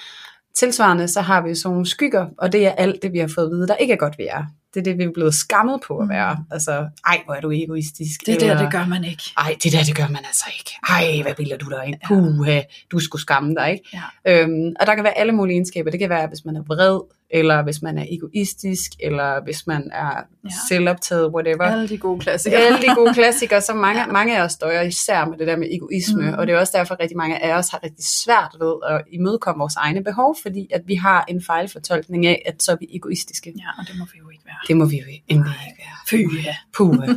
Tilsvarende 0.59 1.09
så 1.09 1.21
har 1.21 1.40
vi 1.40 1.54
sådan 1.54 1.71
nogle 1.73 1.87
skygger, 1.87 2.26
og 2.38 2.52
det 2.52 2.66
er 2.66 2.71
alt 2.71 3.02
det, 3.02 3.12
vi 3.12 3.18
har 3.18 3.28
fået 3.35 3.44
at 3.47 3.50
vide, 3.50 3.68
der 3.68 3.75
ikke 3.76 3.92
er 3.92 3.97
godt, 3.97 4.18
vi 4.18 4.26
er. 4.30 4.44
Det 4.75 4.80
er 4.80 4.85
det, 4.85 4.99
vi 4.99 5.04
er 5.04 5.11
blevet 5.14 5.35
skammet 5.35 5.80
på 5.87 5.99
at 5.99 6.04
Mm. 6.04 6.09
være. 6.11 6.44
Altså, 6.50 6.88
ej, 7.06 7.21
hvor 7.25 7.35
er 7.35 7.40
du 7.40 7.50
egoistisk. 7.50 8.21
Det 8.26 8.40
der, 8.40 8.50
eller, 8.50 8.62
det 8.62 8.73
gør 8.73 8.87
man 8.87 9.04
ikke. 9.04 9.23
ej, 9.38 9.56
det 9.62 9.73
der, 9.73 9.82
det 9.87 9.97
gør 9.97 10.06
man 10.09 10.16
altså 10.26 10.44
ikke. 10.59 10.71
Ej, 10.88 11.23
hvad 11.23 11.35
bilder 11.35 11.56
du 11.56 11.71
dig 11.71 11.85
ind? 11.87 11.97
Puha, 12.09 12.61
du 12.92 12.99
skulle 12.99 13.23
skamme 13.23 13.54
dig, 13.54 13.73
ikke? 13.73 14.00
Ja. 14.26 14.42
Øhm, 14.42 14.73
og 14.80 14.87
der 14.87 14.94
kan 14.94 15.04
være 15.04 15.18
alle 15.18 15.32
mulige 15.32 15.54
egenskaber. 15.54 15.90
Det 15.90 16.00
kan 16.00 16.09
være, 16.11 16.26
hvis 16.26 16.44
man 16.44 16.56
er 16.56 16.62
vred, 16.62 17.00
eller 17.35 17.62
hvis 17.62 17.83
man 17.83 17.99
er 17.99 18.05
egoistisk, 18.11 18.91
eller 19.01 19.45
hvis 19.45 19.67
man 19.67 19.91
er 19.93 20.05
Ja. 20.05 20.19
ja. 20.45 20.51
selvoptaget, 20.69 21.31
whatever. 21.35 21.65
Alle 21.65 21.89
de 21.89 21.99
gode 21.99 22.21
klassikere. 22.21 22.61
Alle 22.61 22.79
de 22.79 22.95
gode 22.95 23.15
klassikere, 23.15 23.61
så 23.61 23.75
mange, 23.75 24.12
mange 24.12 24.39
af 24.39 24.43
os 24.45 24.57
døjer 24.57 24.83
især 24.83 25.25
med 25.25 25.39
det 25.39 25.47
der 25.47 25.57
med 25.57 25.69
egoisme, 25.71 26.23
Mm. 26.31 26.35
og 26.39 26.47
det 26.47 26.55
er 26.55 26.59
også 26.59 26.73
derfor, 26.77 26.95
at 26.95 27.01
rigtig 27.01 27.17
mange 27.17 27.45
af 27.45 27.59
os 27.59 27.69
har 27.69 27.81
rigtig 27.85 28.05
svært 28.05 28.57
ved 28.61 28.75
at 28.89 29.03
imødekomme 29.12 29.59
vores 29.61 29.77
egne 29.77 30.05
behov, 30.05 30.37
fordi 30.43 30.69
at 30.75 30.83
vi 30.87 30.95
har 30.95 31.25
en 31.29 31.43
fejlfortolkning 31.47 32.27
af, 32.27 32.43
at 32.47 32.62
så 32.62 32.73
er 32.73 32.77
vi 32.81 32.87
egoistiske. 32.95 33.53
Ja, 33.59 33.69
og 33.79 33.85
det 33.89 33.99
må 33.99 34.05
vi 34.12 34.19
jo 34.19 34.29
ikke 34.31 34.45
være. 34.47 34.57
Det 34.69 34.77
må 34.77 34.85
vi 34.85 34.97
jo 34.99 35.05
endelig 35.29 35.55
ikke 35.69 35.83
være. 35.83 35.97
Fy, 36.11 36.47
ja. 36.47 36.57
Puha. 36.77 37.12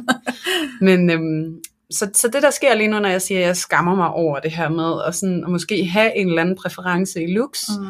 Men 0.82 1.10
øhm, 1.10 1.56
så, 1.92 2.10
så 2.14 2.28
det 2.34 2.42
der 2.44 2.50
sker 2.50 2.76
lige 2.76 2.88
nu, 2.88 3.00
når 3.00 3.10
jeg 3.10 3.22
siger, 3.22 3.40
at 3.40 3.46
jeg 3.48 3.58
skammer 3.58 3.96
mig 3.96 4.10
over 4.10 4.40
det 4.40 4.52
her 4.52 4.70
med 4.70 5.02
at, 5.08 5.16
sådan, 5.16 5.44
at 5.44 5.52
måske 5.52 5.86
have 5.86 6.18
en 6.18 6.28
eller 6.28 6.42
anden 6.42 6.56
præference 6.56 7.24
i 7.24 7.34
looks, 7.34 7.66
mm. 7.80 7.86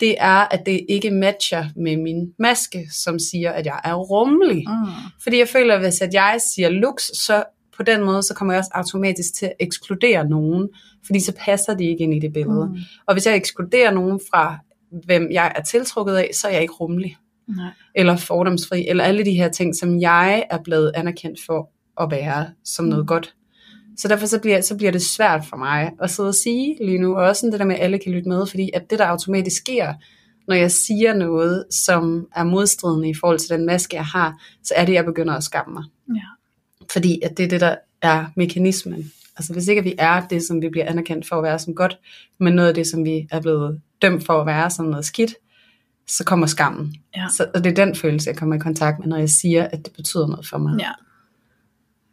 Det 0.00 0.14
er, 0.18 0.54
at 0.54 0.66
det 0.66 0.86
ikke 0.88 1.10
matcher 1.10 1.64
med 1.76 1.96
min 1.96 2.32
maske, 2.38 2.88
som 2.92 3.18
siger, 3.18 3.52
at 3.52 3.66
jeg 3.66 3.80
er 3.84 3.94
rummelig. 3.94 4.64
Mm. 4.68 4.92
Fordi 5.22 5.38
jeg 5.38 5.48
føler, 5.48 5.74
at 5.74 5.80
hvis 5.80 6.00
at 6.00 6.14
jeg 6.14 6.38
siger 6.54 6.68
looks, 6.68 7.04
så 7.18 7.44
på 7.76 7.82
den 7.82 8.04
måde, 8.04 8.22
så 8.22 8.34
kommer 8.34 8.54
jeg 8.54 8.58
også 8.58 8.70
automatisk 8.74 9.34
til 9.34 9.46
at 9.46 9.52
ekskludere 9.60 10.28
nogen, 10.28 10.68
fordi 11.06 11.20
så 11.20 11.32
passer 11.38 11.74
de 11.74 11.84
ikke 11.84 12.04
ind 12.04 12.14
i 12.14 12.18
det 12.18 12.32
billede. 12.32 12.66
Mm. 12.66 12.76
Og 13.06 13.14
hvis 13.14 13.26
jeg 13.26 13.36
ekskluderer 13.36 13.90
nogen 13.90 14.20
fra, 14.30 14.58
hvem 15.04 15.28
jeg 15.30 15.52
er 15.56 15.62
tiltrukket 15.62 16.14
af, 16.14 16.30
så 16.34 16.48
er 16.48 16.52
jeg 16.52 16.62
ikke 16.62 16.74
rummelig 16.74 17.16
Nej. 17.48 17.70
eller 17.94 18.16
fordomsfri, 18.16 18.88
eller 18.88 19.04
alle 19.04 19.24
de 19.24 19.32
her 19.32 19.48
ting, 19.48 19.76
som 19.76 20.00
jeg 20.00 20.44
er 20.50 20.58
blevet 20.64 20.92
anerkendt 20.94 21.38
for 21.46 21.70
at 22.00 22.10
være 22.10 22.46
som 22.64 22.84
noget 22.84 23.04
Mm. 23.04 23.06
godt. 23.06 23.34
Så 23.96 24.08
derfor 24.08 24.26
så 24.26 24.40
bliver, 24.40 24.60
så 24.60 24.76
bliver 24.76 24.92
det 24.92 25.02
svært 25.02 25.44
for 25.44 25.56
mig 25.56 25.92
at 26.00 26.10
sidde 26.10 26.28
og 26.28 26.34
sige 26.34 26.76
lige 26.84 26.98
nu, 26.98 27.16
og 27.16 27.22
også 27.24 27.40
sådan 27.40 27.52
det 27.52 27.60
der 27.60 27.66
med, 27.66 27.74
at 27.74 27.82
alle 27.82 27.98
kan 27.98 28.12
lytte 28.12 28.28
med, 28.28 28.46
fordi 28.46 28.70
at 28.74 28.90
det, 28.90 28.98
der 28.98 29.06
automatisk 29.06 29.56
sker, 29.56 29.94
når 30.48 30.54
jeg 30.54 30.70
siger 30.70 31.14
noget, 31.14 31.64
som 31.70 32.26
er 32.36 32.44
modstridende 32.44 33.08
i 33.08 33.14
forhold 33.14 33.38
til 33.38 33.48
den 33.48 33.66
maske, 33.66 33.96
jeg 33.96 34.04
har, 34.04 34.42
så 34.62 34.74
er 34.76 34.84
det, 34.84 34.92
jeg 34.92 35.04
begynder 35.04 35.34
at 35.34 35.44
skamme 35.44 35.74
mig. 35.74 35.84
Ja. 36.16 36.22
Fordi 36.90 37.20
at 37.22 37.36
det 37.36 37.44
er 37.44 37.48
det, 37.48 37.60
der 37.60 37.76
er 38.02 38.26
mekanismen. 38.36 39.12
Altså 39.36 39.52
hvis 39.52 39.68
ikke 39.68 39.82
vi 39.82 39.94
er 39.98 40.26
det, 40.26 40.42
som 40.42 40.62
vi 40.62 40.68
bliver 40.68 40.86
anerkendt 40.86 41.28
for 41.28 41.36
at 41.36 41.42
være 41.42 41.58
som 41.58 41.74
godt, 41.74 41.98
men 42.40 42.52
noget 42.52 42.68
af 42.68 42.74
det, 42.74 42.86
som 42.86 43.04
vi 43.04 43.28
er 43.30 43.40
blevet 43.40 43.80
dømt 44.02 44.26
for 44.26 44.40
at 44.40 44.46
være 44.46 44.70
som 44.70 44.86
noget 44.86 45.04
skidt, 45.04 45.34
så 46.06 46.24
kommer 46.24 46.46
skammen. 46.46 46.94
Ja. 47.16 47.26
Så, 47.36 47.46
og 47.54 47.64
det 47.64 47.78
er 47.78 47.84
den 47.84 47.94
følelse, 47.94 48.30
jeg 48.30 48.36
kommer 48.36 48.56
i 48.56 48.58
kontakt 48.58 48.98
med, 48.98 49.08
når 49.08 49.16
jeg 49.16 49.30
siger, 49.30 49.64
at 49.64 49.84
det 49.84 49.92
betyder 49.92 50.26
noget 50.26 50.46
for 50.46 50.58
mig. 50.58 50.80
ja. 50.80 50.90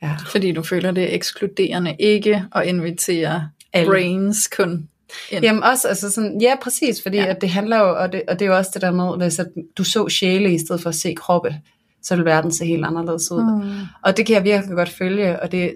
Ja. 0.02 0.16
Fordi 0.32 0.52
du 0.52 0.64
føler, 0.64 0.92
det 0.92 1.04
er 1.04 1.16
ekskluderende 1.16 1.96
ikke 2.00 2.46
at 2.56 2.68
invitere 2.68 3.50
Alle. 3.74 3.90
brains 3.92 4.48
kun 4.58 4.90
ind. 5.32 5.44
Jamen 5.44 5.64
også, 5.64 5.88
altså 5.88 6.12
sådan, 6.12 6.42
ja 6.42 6.56
præcis, 6.62 7.02
fordi 7.04 7.18
Ja. 7.18 7.26
At 7.26 7.42
det 7.42 7.50
handler 7.50 7.78
jo, 7.78 7.98
og 7.98 8.12
det, 8.12 8.22
og 8.28 8.40
det 8.40 8.46
er 8.46 8.50
jo 8.50 8.58
også 8.58 8.72
det 8.74 8.82
der 8.82 8.92
med, 8.92 9.18
hvis 9.18 9.40
at 9.40 9.48
du 9.78 9.84
så 9.84 10.10
sjæle 10.10 10.54
i 10.54 10.58
stedet 10.58 10.82
for 10.82 10.90
at 10.90 10.96
se 10.96 11.14
kroppe, 11.14 11.56
så 12.04 12.16
vil 12.16 12.26
verden 12.26 12.52
se 12.52 12.66
helt 12.66 12.86
anderledes 12.86 13.32
ud. 13.32 13.64
Mm. 13.64 13.72
Og 14.04 14.18
det 14.18 14.26
kan 14.26 14.36
jeg 14.36 14.44
virkelig 14.44 14.76
godt 14.76 14.90
følge, 14.90 15.42
og 15.42 15.52
det, 15.52 15.76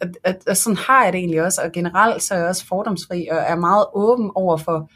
at, 0.00 0.08
at, 0.24 0.36
at 0.46 0.56
sådan 0.56 0.76
har 0.76 1.04
jeg 1.04 1.12
det 1.12 1.18
egentlig 1.18 1.42
også, 1.42 1.62
og 1.64 1.72
generelt 1.72 2.22
så 2.22 2.34
er 2.34 2.38
jeg 2.38 2.48
også 2.48 2.66
fordomsfri, 2.66 3.28
og 3.30 3.38
er 3.38 3.56
meget 3.56 3.84
åben 3.94 4.30
over 4.34 4.56
for 4.56 4.90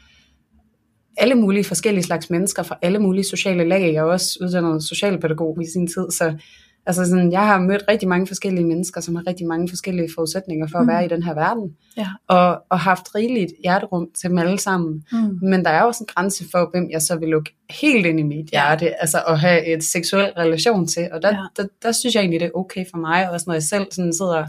alle 1.17 1.35
mulige 1.35 1.63
forskellige 1.63 2.03
slags 2.03 2.29
mennesker 2.29 2.63
fra 2.63 2.77
alle 2.81 2.99
mulige 2.99 3.23
sociale 3.23 3.67
lag. 3.67 3.81
Jeg 3.81 3.95
er 3.95 4.03
også 4.03 4.37
uddannet 4.41 4.83
socialpædagog 4.83 5.57
i 5.61 5.65
sin 5.73 5.87
tid, 5.87 6.11
så 6.11 6.37
altså 6.85 7.05
sådan, 7.05 7.31
jeg 7.31 7.45
har 7.47 7.59
mødt 7.59 7.83
rigtig 7.89 8.07
mange 8.09 8.27
forskellige 8.27 8.65
mennesker, 8.65 9.01
som 9.01 9.15
har 9.15 9.23
rigtig 9.27 9.47
mange 9.47 9.69
forskellige 9.69 10.09
forudsætninger 10.15 10.67
for 10.71 10.77
at 10.79 10.83
Mm. 10.85 10.87
være 10.87 11.05
i 11.05 11.07
den 11.07 11.23
her 11.23 11.33
verden, 11.33 11.75
Ja. 11.97 12.07
og, 12.27 12.63
og 12.69 12.79
haft 12.79 13.15
rigeligt 13.15 13.51
hjerterum 13.63 14.09
til 14.21 14.29
dem 14.29 14.37
alle 14.37 14.59
sammen. 14.59 15.05
Mm. 15.11 15.39
Men 15.41 15.65
der 15.65 15.71
er 15.71 15.81
også 15.81 16.03
en 16.03 16.07
grænse 16.15 16.45
for, 16.51 16.69
hvem 16.73 16.89
jeg 16.91 17.01
så 17.01 17.15
vil 17.15 17.29
lukke 17.29 17.55
helt 17.69 18.05
ind 18.05 18.19
i 18.19 18.23
mit 18.23 18.49
Ja. 18.53 18.67
hjerte, 18.67 19.01
altså 19.01 19.17
at 19.27 19.39
have 19.39 19.65
et 19.75 19.83
seksuel 19.83 20.31
relation 20.37 20.87
til. 20.87 21.09
Og 21.11 21.21
der, 21.21 21.29
Ja. 21.29 21.35
ja. 21.57 21.63
der, 21.63 21.67
der 21.83 21.91
synes 21.91 22.15
jeg 22.15 22.21
egentlig, 22.21 22.39
det 22.39 22.45
er 22.45 22.51
okay 22.57 22.85
for 22.91 22.97
mig, 22.97 23.29
også 23.31 23.43
når 23.47 23.53
jeg 23.53 23.63
selv 23.63 23.87
sådan 23.91 24.13
sidder 24.13 24.45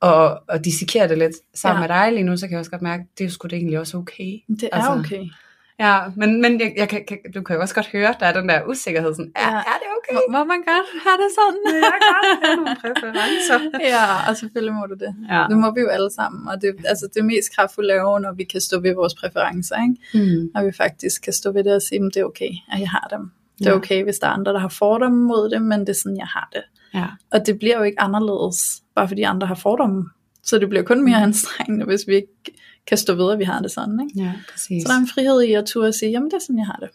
og, 0.00 0.42
og 0.48 0.64
dissekerer 0.64 1.06
det 1.06 1.18
lidt 1.18 1.34
sammen 1.54 1.82
Ja. 1.82 1.94
ja. 1.94 2.00
med 2.00 2.04
dig 2.06 2.12
lige 2.12 2.24
nu, 2.30 2.36
så 2.36 2.46
kan 2.46 2.50
jeg 2.52 2.58
også 2.58 2.70
godt 2.70 2.82
mærke, 2.82 3.00
at 3.00 3.18
det 3.18 3.26
er 3.26 3.30
sgu 3.30 3.48
da 3.48 3.56
egentlig 3.56 3.78
også 3.78 3.96
okay. 3.98 4.32
Det 4.48 4.62
er 4.72 4.76
Altså, 4.76 4.90
okay. 4.92 5.24
Ja, 5.80 5.98
men, 6.16 6.42
men 6.42 6.60
jeg, 6.60 6.72
jeg 6.76 6.88
kan, 6.88 7.04
kan, 7.08 7.18
du 7.34 7.42
kan 7.42 7.56
jo 7.56 7.62
også 7.62 7.74
godt 7.74 7.86
høre, 7.86 8.14
der 8.20 8.26
er 8.26 8.32
den 8.40 8.48
der 8.48 8.64
usikkerhed, 8.66 9.14
sådan, 9.14 9.32
er, 9.36 9.50
Ja. 9.50 9.56
er 9.56 9.76
det 9.82 9.88
okay? 9.98 10.14
Må, 10.14 10.38
må 10.38 10.44
man 10.44 10.58
godt 10.70 10.88
have 11.04 11.16
det 11.22 11.30
sådan? 11.38 11.60
Jeg 11.84 11.92
kan 11.92 12.12
godt 12.14 12.46
have 12.46 12.56
nogle 12.56 12.76
præferencer. 12.82 13.58
ja, 13.94 14.04
og 14.30 14.36
selvfølgelig 14.36 14.74
må 14.74 14.86
du 14.86 14.94
det. 14.94 15.14
Ja. 15.30 15.46
Det 15.50 15.56
må 15.56 15.74
vi 15.74 15.80
jo 15.80 15.88
alle 15.88 16.10
sammen, 16.10 16.48
og 16.48 16.62
det, 16.62 16.74
altså 16.84 17.08
det 17.14 17.24
mest 17.24 17.56
kraftfulde 17.56 17.90
er 17.94 18.00
jo, 18.00 18.18
når 18.18 18.32
vi 18.32 18.44
kan 18.44 18.60
stå 18.60 18.80
ved 18.80 18.94
vores 18.94 19.14
præferencer, 19.14 19.76
ikke? 19.82 19.96
Mm. 20.34 20.50
Når 20.54 20.64
vi 20.64 20.72
faktisk 20.72 21.22
kan 21.22 21.32
stå 21.32 21.52
ved 21.52 21.64
det 21.64 21.74
og 21.74 21.82
sige, 21.82 22.04
at 22.06 22.10
det 22.14 22.20
er 22.20 22.24
okay, 22.24 22.50
at 22.72 22.80
jeg 22.80 22.90
har 22.90 23.08
dem. 23.10 23.30
Det 23.58 23.66
er 23.66 23.70
Ja. 23.70 23.76
okay, 23.76 24.02
hvis 24.04 24.18
der 24.18 24.26
er 24.26 24.30
andre, 24.32 24.52
der 24.52 24.58
har 24.58 24.68
fordomme 24.68 25.24
mod 25.24 25.50
det, 25.50 25.62
men 25.62 25.80
det 25.80 25.88
er 25.88 26.00
sådan, 26.02 26.16
jeg 26.16 26.26
har 26.26 26.48
det. 26.52 26.62
Ja. 26.94 27.06
Og 27.32 27.46
det 27.46 27.58
bliver 27.58 27.76
jo 27.76 27.82
ikke 27.82 28.00
anderledes, 28.00 28.58
bare 28.94 29.08
fordi 29.08 29.22
andre 29.22 29.46
har 29.46 29.54
fordomme. 29.54 30.04
Så 30.42 30.58
det 30.58 30.68
bliver 30.68 30.82
kun 30.84 31.04
mere 31.04 31.16
anstrengende, 31.28 31.86
hvis 31.86 32.04
vi 32.06 32.14
ikke 32.14 32.28
kan 32.86 32.98
stå 32.98 33.14
ved, 33.14 33.32
at 33.32 33.38
vi 33.38 33.44
har 33.44 33.60
det 33.62 33.70
sådan. 33.70 34.00
Ikke? 34.08 34.24
ja, 34.24 34.32
præcis. 34.52 34.82
Så 34.82 34.88
der 34.88 34.94
er 34.94 35.00
en 35.00 35.08
frihed 35.08 35.42
i 35.42 35.52
at 35.52 35.64
turde 35.66 35.92
sige, 35.92 36.10
jamen 36.10 36.30
det 36.30 36.36
er 36.36 36.40
sådan, 36.40 36.58
jeg 36.58 36.66
har 36.66 36.76
det. 36.80 36.88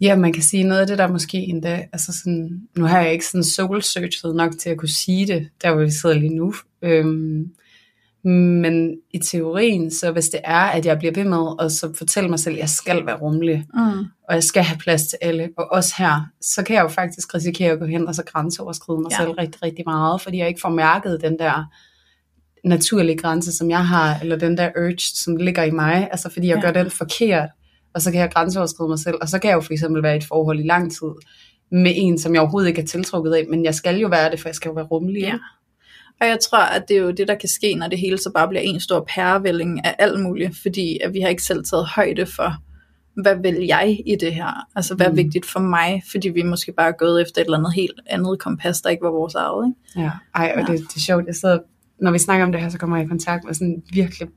Ja, 0.00 0.16
man 0.16 0.32
kan 0.32 0.42
sige 0.42 0.64
noget 0.64 0.80
af 0.80 0.86
det, 0.86 0.98
der 0.98 1.08
måske 1.08 1.38
endda, 1.38 1.86
altså 1.92 2.12
sådan, 2.22 2.60
nu 2.76 2.84
har 2.84 3.00
jeg 3.00 3.12
ikke 3.12 3.26
sådan 3.26 3.44
soul 3.44 3.82
searchet 3.82 4.34
nok 4.34 4.58
til 4.58 4.70
at 4.70 4.76
kunne 4.76 4.88
sige 4.88 5.26
det, 5.26 5.48
der 5.62 5.74
hvor 5.74 5.84
vi 5.84 5.90
sidder 5.90 6.14
lige 6.14 6.34
nu. 6.34 6.54
Øhm, 6.82 7.50
men 8.24 8.96
i 9.12 9.18
teorien, 9.18 9.90
så 9.90 10.12
hvis 10.12 10.28
det 10.28 10.40
er, 10.44 10.60
at 10.60 10.86
jeg 10.86 10.98
bliver 10.98 11.14
ved 11.14 11.24
med 11.24 11.64
at 11.66 11.72
så 11.72 11.92
fortælle 11.94 12.30
mig 12.30 12.38
selv, 12.38 12.54
at 12.54 12.60
jeg 12.60 12.68
skal 12.68 13.06
være 13.06 13.16
rummelig, 13.16 13.66
Mm. 13.74 14.04
og 14.28 14.34
jeg 14.34 14.42
skal 14.42 14.62
have 14.62 14.78
plads 14.78 15.06
til 15.06 15.18
alle, 15.22 15.48
og 15.58 15.72
også 15.72 15.94
her, 15.98 16.26
så 16.40 16.62
kan 16.62 16.76
jeg 16.76 16.82
jo 16.82 16.88
faktisk 16.88 17.34
risikere 17.34 17.72
at 17.72 17.78
gå 17.78 17.84
hen 17.86 18.08
og 18.08 18.14
så 18.14 18.22
grænseoverskride 18.24 19.00
mig 19.00 19.10
ja. 19.10 19.16
selv 19.16 19.30
rigtig, 19.30 19.62
rigtig 19.62 19.84
meget, 19.86 20.20
fordi 20.20 20.38
jeg 20.38 20.48
ikke 20.48 20.60
får 20.60 20.68
mærket 20.70 21.20
den 21.20 21.38
der 21.38 21.64
naturlige 22.64 23.16
grænse, 23.18 23.52
som 23.56 23.70
jeg 23.70 23.86
har, 23.86 24.18
eller 24.22 24.36
den 24.36 24.56
der 24.58 24.70
urge, 24.78 24.96
som 24.98 25.36
ligger 25.36 25.62
i 25.62 25.70
mig, 25.70 26.08
altså 26.10 26.30
fordi 26.30 26.46
jeg 26.48 26.56
Ja. 26.56 26.60
gør 26.72 26.82
den 26.82 26.90
forkert, 26.90 27.48
og 27.94 28.02
så 28.02 28.10
kan 28.12 28.20
jeg 28.20 28.30
grænseoverskride 28.30 28.88
mig 28.88 28.98
selv, 28.98 29.16
og 29.20 29.28
så 29.28 29.38
kan 29.38 29.48
jeg 29.48 29.56
jo 29.56 29.60
for 29.60 29.72
eksempel 29.72 30.02
være 30.02 30.14
i 30.14 30.16
et 30.18 30.24
forhold 30.24 30.60
i 30.60 30.66
lang 30.66 30.92
tid, 30.92 31.08
med 31.72 31.92
en, 31.96 32.18
som 32.18 32.34
jeg 32.34 32.40
overhovedet 32.42 32.68
ikke 32.68 32.82
er 32.82 32.86
tiltrukket 32.86 33.32
af, 33.34 33.44
men 33.50 33.64
jeg 33.64 33.74
skal 33.74 33.96
jo 33.98 34.08
være 34.08 34.30
det, 34.30 34.40
for 34.40 34.48
jeg 34.48 34.54
skal 34.54 34.68
jo 34.68 34.72
være 34.74 34.84
rummelig. 34.84 35.20
Ja. 35.22 35.34
Og 36.20 36.26
jeg 36.26 36.38
tror, 36.40 36.58
at 36.58 36.84
det 36.88 36.96
er 36.96 37.00
jo 37.00 37.10
det, 37.10 37.28
der 37.28 37.34
kan 37.34 37.48
ske, 37.48 37.74
når 37.74 37.88
det 37.88 37.98
hele 37.98 38.18
så 38.18 38.30
bare 38.34 38.48
bliver 38.48 38.62
en 38.62 38.80
stor 38.80 39.06
pærevælling 39.14 39.84
af 39.84 39.94
alt 39.98 40.20
muligt, 40.20 40.56
fordi 40.62 40.98
at 41.04 41.14
vi 41.14 41.20
har 41.20 41.28
ikke 41.28 41.42
selv 41.42 41.64
taget 41.64 41.86
højde 41.86 42.26
for, 42.26 42.54
hvad 43.22 43.36
vil 43.42 43.64
jeg 43.66 43.98
i 44.06 44.16
det 44.20 44.34
her? 44.34 44.66
Altså, 44.76 44.94
hvad 44.94 45.06
er 45.06 45.10
Mm. 45.10 45.16
vigtigt 45.16 45.46
for 45.46 45.60
mig? 45.60 46.02
Fordi 46.10 46.28
vi 46.28 46.42
måske 46.42 46.72
bare 46.72 46.88
er 46.88 46.92
gået 46.98 47.22
efter 47.22 47.40
et 47.40 47.44
eller 47.44 47.58
andet 47.58 47.74
helt 47.74 48.00
andet 48.06 48.38
kompas, 48.38 48.80
der 48.80 48.90
ikke 48.90 49.02
var 49.04 49.10
vores 49.10 49.34
eget. 49.34 49.66
Ikke? 49.96 50.00
Ja, 50.06 50.10
ej, 50.34 50.52
og 50.56 50.60
Ja. 50.60 50.72
det, 50.72 50.80
det 50.80 50.96
er 50.96 51.00
sjovt, 51.06 51.26
jeg 51.26 51.34
sidder, 51.34 51.58
når 52.00 52.10
vi 52.10 52.18
snakker 52.18 52.46
om 52.46 52.52
det 52.52 52.60
her, 52.60 52.68
så 52.68 52.78
kommer 52.78 52.96
jeg 52.96 53.06
i 53.06 53.08
kontakt 53.08 53.44
med 53.44 53.54
sådan 53.54 53.82
virkelig 53.92 54.28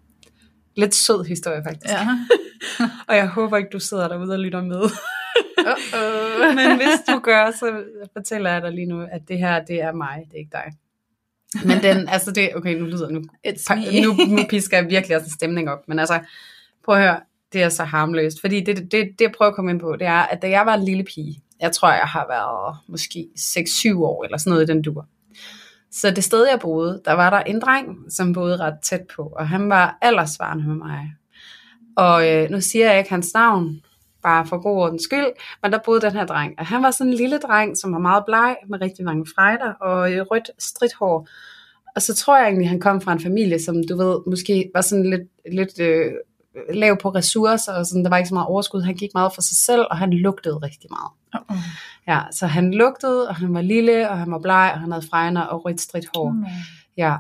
lidt 0.76 0.96
sød 0.96 1.26
historie 1.26 1.64
faktisk. 1.64 1.94
Ja. 1.94 2.08
Og 3.08 3.16
jeg 3.16 3.28
håber 3.28 3.58
ikke, 3.58 3.70
du 3.74 3.80
sidder 3.80 4.08
derude 4.08 4.34
og 4.34 4.40
lytter 4.40 4.64
med. 4.64 4.82
Uh-oh. 5.60 6.56
Men 6.60 6.78
hvis 6.78 7.00
du 7.10 7.20
gør, 7.20 7.52
så 7.52 7.84
fortæller 8.14 8.52
jeg 8.52 8.62
dig 8.62 8.72
lige 8.72 8.86
nu, 8.86 9.02
at 9.12 9.22
det 9.28 9.38
her, 9.38 9.66
det 9.66 9.82
er 9.82 9.92
mig, 9.92 10.24
det 10.26 10.34
er 10.34 10.40
ikke 10.40 10.52
dig. 10.52 10.74
Men 11.66 11.84
den, 11.84 12.08
altså 12.16 12.32
det, 12.32 12.56
okay, 12.56 12.76
nu 12.76 12.86
lyder 12.86 13.10
nu, 13.10 13.24
nu, 14.04 14.36
nu 14.36 14.42
pisker 14.50 14.78
jeg 14.78 14.90
virkelig 14.90 15.18
også 15.18 15.26
en 15.26 15.32
stemning 15.32 15.70
op, 15.70 15.88
men 15.88 16.00
altså, 16.00 16.20
prøv 16.86 16.96
at 16.96 17.02
høre, 17.02 17.20
det 17.54 17.64
er 17.64 17.70
så 17.70 17.84
harmløst, 17.84 18.42
fordi 18.42 18.60
det, 18.60 18.78
det, 18.78 18.92
det 18.92 19.22
jeg 19.22 19.32
prøver 19.38 19.50
at 19.50 19.56
komme 19.56 19.72
ind 19.72 19.80
på, 19.80 19.96
det 19.96 20.08
er, 20.08 20.22
at 20.22 20.42
da 20.42 20.50
jeg 20.50 20.66
var 20.66 20.74
en 20.74 20.84
lille 20.84 21.04
pige, 21.04 21.42
jeg 21.62 21.72
tror, 21.72 21.92
jeg 21.92 22.06
har 22.06 22.26
været 22.30 22.78
måske 22.88 23.28
6-7 23.38 23.98
år, 23.98 24.24
eller 24.24 24.38
sådan 24.38 24.52
noget 24.52 24.70
i 24.70 24.74
den 24.74 24.82
dur, 24.82 25.08
så 25.92 26.12
det 26.12 26.24
sted, 26.24 26.48
jeg 26.52 26.60
boede, 26.60 27.02
der 27.06 27.14
var 27.14 27.30
der 27.30 27.40
en 27.40 27.62
dreng, 27.62 27.98
som 28.10 28.34
boede 28.34 28.58
ret 28.58 28.80
tæt 28.84 29.02
på, 29.16 29.24
og 29.24 29.50
han 29.50 29.70
var 29.70 29.98
aldersvarende 30.02 30.68
med 30.68 30.76
mig. 30.76 31.14
Og 31.98 32.30
øh, 32.30 32.50
nu 32.50 32.62
siger 32.62 32.90
jeg 32.90 32.98
ikke 32.98 33.10
hans 33.10 33.34
navn, 33.34 33.82
bare 34.24 34.46
for 34.46 34.58
god 34.58 34.78
ordens 34.78 35.04
skyld, 35.04 35.28
men 35.64 35.72
der 35.72 35.80
boede 35.86 36.02
den 36.02 36.12
her 36.12 36.26
dreng, 36.26 36.54
og 36.58 36.66
han 36.66 36.84
var 36.84 36.92
sådan 36.92 37.12
en 37.12 37.18
lille 37.18 37.38
dreng, 37.38 37.78
som 37.78 37.94
var 37.94 38.00
meget 38.00 38.24
bleg, 38.26 38.56
med 38.68 38.82
rigtig 38.82 39.06
mange 39.06 39.26
frejder, 39.36 39.74
og 39.74 40.14
øh, 40.14 40.22
rødt 40.22 40.52
stridthår. 40.60 41.28
Og 41.96 42.02
så 42.02 42.16
tror 42.16 42.38
jeg 42.38 42.46
egentlig, 42.46 42.70
han 42.70 42.80
kom 42.80 43.02
fra 43.02 43.14
en 43.14 43.20
familie, 43.20 43.60
som 43.60 43.76
du 43.90 43.98
ved, 43.98 44.20
måske 44.28 44.72
var 44.74 44.82
sådan 44.82 45.10
lidt, 45.10 45.28
lidt 45.52 45.80
øh, 45.80 46.12
lav 46.74 46.98
på 47.02 47.10
ressourcer, 47.10 47.74
og 47.74 47.86
sådan, 47.86 48.04
der 48.04 48.10
var 48.10 48.18
ikke 48.18 48.28
så 48.30 48.34
meget 48.34 48.48
overskud. 48.48 48.82
Han 48.82 48.96
gik 48.96 49.10
meget 49.14 49.32
for 49.36 49.42
sig 49.42 49.58
selv, 49.58 49.86
og 49.92 49.98
han 49.98 50.14
lugtede 50.14 50.58
rigtig 50.58 50.90
meget. 50.90 51.12
Uh-oh. 51.36 51.58
Ja, 52.08 52.22
så 52.32 52.48
han 52.48 52.74
lugtede, 52.74 53.28
og 53.30 53.36
han 53.36 53.54
var 53.54 53.62
lille, 53.62 54.10
og 54.10 54.20
han 54.20 54.32
var 54.32 54.40
bleg, 54.40 54.72
og 54.74 54.80
han 54.80 54.92
havde 54.92 55.06
fregner 55.10 55.42
og 55.42 55.66
rødt 55.66 55.82
stridt 55.82 56.06
hår. 56.16 56.30
Mm. 56.32 56.46
Ja, 56.98 57.16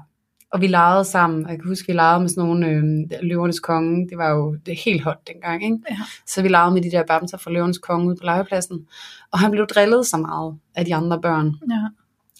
og 0.54 0.62
vi 0.62 0.68
legede 0.68 1.06
sammen. 1.06 1.42
Jeg 1.50 1.60
kan 1.60 1.68
huske, 1.68 1.88
vi 1.88 1.94
legede 1.94 2.20
med 2.20 2.30
sådan 2.30 2.44
nogle 2.44 2.68
øh, 2.68 2.84
løvernes 3.22 3.60
konge. 3.60 4.10
Det 4.10 4.18
var 4.18 4.30
jo 4.30 4.58
det 4.66 4.80
helt 4.86 5.04
hot 5.04 5.28
dengang, 5.28 5.64
ikke? 5.64 5.78
Ja. 5.90 5.98
Så 6.28 6.42
vi 6.42 6.48
legede 6.48 6.74
med 6.74 6.82
de 6.82 6.92
der 6.92 7.04
bamser 7.08 7.38
fra 7.38 7.52
løvernes 7.52 7.78
konge 7.78 8.08
ude 8.08 8.16
på 8.16 8.26
legepladsen. 8.26 8.88
Og 9.32 9.40
han 9.40 9.52
blev 9.52 9.68
drillet 9.68 10.06
så 10.08 10.18
meget 10.18 10.56
af 10.76 10.86
de 10.86 10.96
andre 10.96 11.22
børn, 11.22 11.56
Ja. 11.70 11.88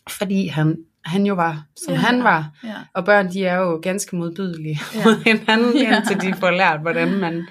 fordi 0.10 0.48
han, 0.48 0.78
han 1.10 1.26
jo 1.26 1.34
var, 1.34 1.64
som 1.86 1.94
Ja. 1.94 2.00
han 2.00 2.24
var. 2.24 2.50
Ja. 2.64 2.74
Og 2.94 3.06
børn, 3.06 3.32
de 3.34 3.46
er 3.46 3.58
jo 3.58 3.80
ganske 3.84 4.16
modbydelige 4.16 4.80
Ja. 4.96 5.04
mod 5.06 5.24
hinanden, 5.24 5.78
Ja. 5.84 5.98
indtil 5.98 6.22
de 6.22 6.34
får 6.40 6.52
lært, 6.52 6.80
hvordan 6.82 7.18
man 7.20 7.48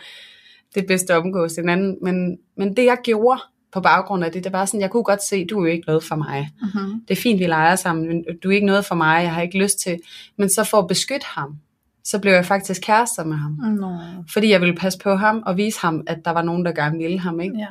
det 0.75 0.87
bedst 0.87 1.11
at 1.11 1.17
omgås 1.17 1.57
hinanden. 1.57 1.97
Men, 2.03 2.39
men 2.57 2.77
det, 2.77 2.85
jeg 2.85 2.99
gjorde 3.05 3.41
på 3.73 3.81
baggrund 3.81 4.25
af 4.25 4.33
det, 4.33 4.45
det 4.45 4.53
var 4.53 4.65
sådan, 4.65 4.81
jeg 4.81 4.91
kunne 4.91 5.05
godt 5.05 5.23
se, 5.23 5.45
du 5.47 5.59
er 5.59 5.61
jo 5.67 5.73
ikke 5.73 5.87
noget 5.87 6.05
for 6.05 6.17
mig 6.17 6.51
Mm-hmm. 6.63 7.01
det 7.09 7.19
er 7.19 7.21
fint, 7.23 7.41
vi 7.41 7.47
leger 7.47 7.77
sammen, 7.77 8.09
men 8.09 8.25
du 8.43 8.49
er 8.51 8.55
ikke 8.55 8.67
noget 8.67 8.85
for 8.85 8.95
mig, 8.95 9.23
jeg 9.23 9.35
har 9.35 9.43
ikke 9.43 9.59
lyst 9.63 9.79
til. 9.81 9.99
Men 10.39 10.51
så 10.51 10.65
for 10.65 10.79
at 10.79 10.87
beskytte 10.89 11.27
ham, 11.27 11.57
så 12.05 12.19
blev 12.19 12.33
jeg 12.33 12.45
faktisk 12.47 12.83
kærester 12.83 13.25
med 13.25 13.37
ham. 13.37 13.53
Nå. 13.53 13.97
Fordi 14.33 14.51
jeg 14.51 14.61
ville 14.61 14.75
passe 14.77 14.99
på 14.99 15.15
ham 15.15 15.43
og 15.47 15.57
vise 15.57 15.81
ham, 15.81 16.03
at 16.07 16.19
der 16.25 16.31
var 16.31 16.43
nogen, 16.43 16.65
der 16.65 16.73
gerne 16.73 16.99
ville 16.99 17.19
ham. 17.21 17.41
Ikke? 17.41 17.55
Ja. 17.59 17.67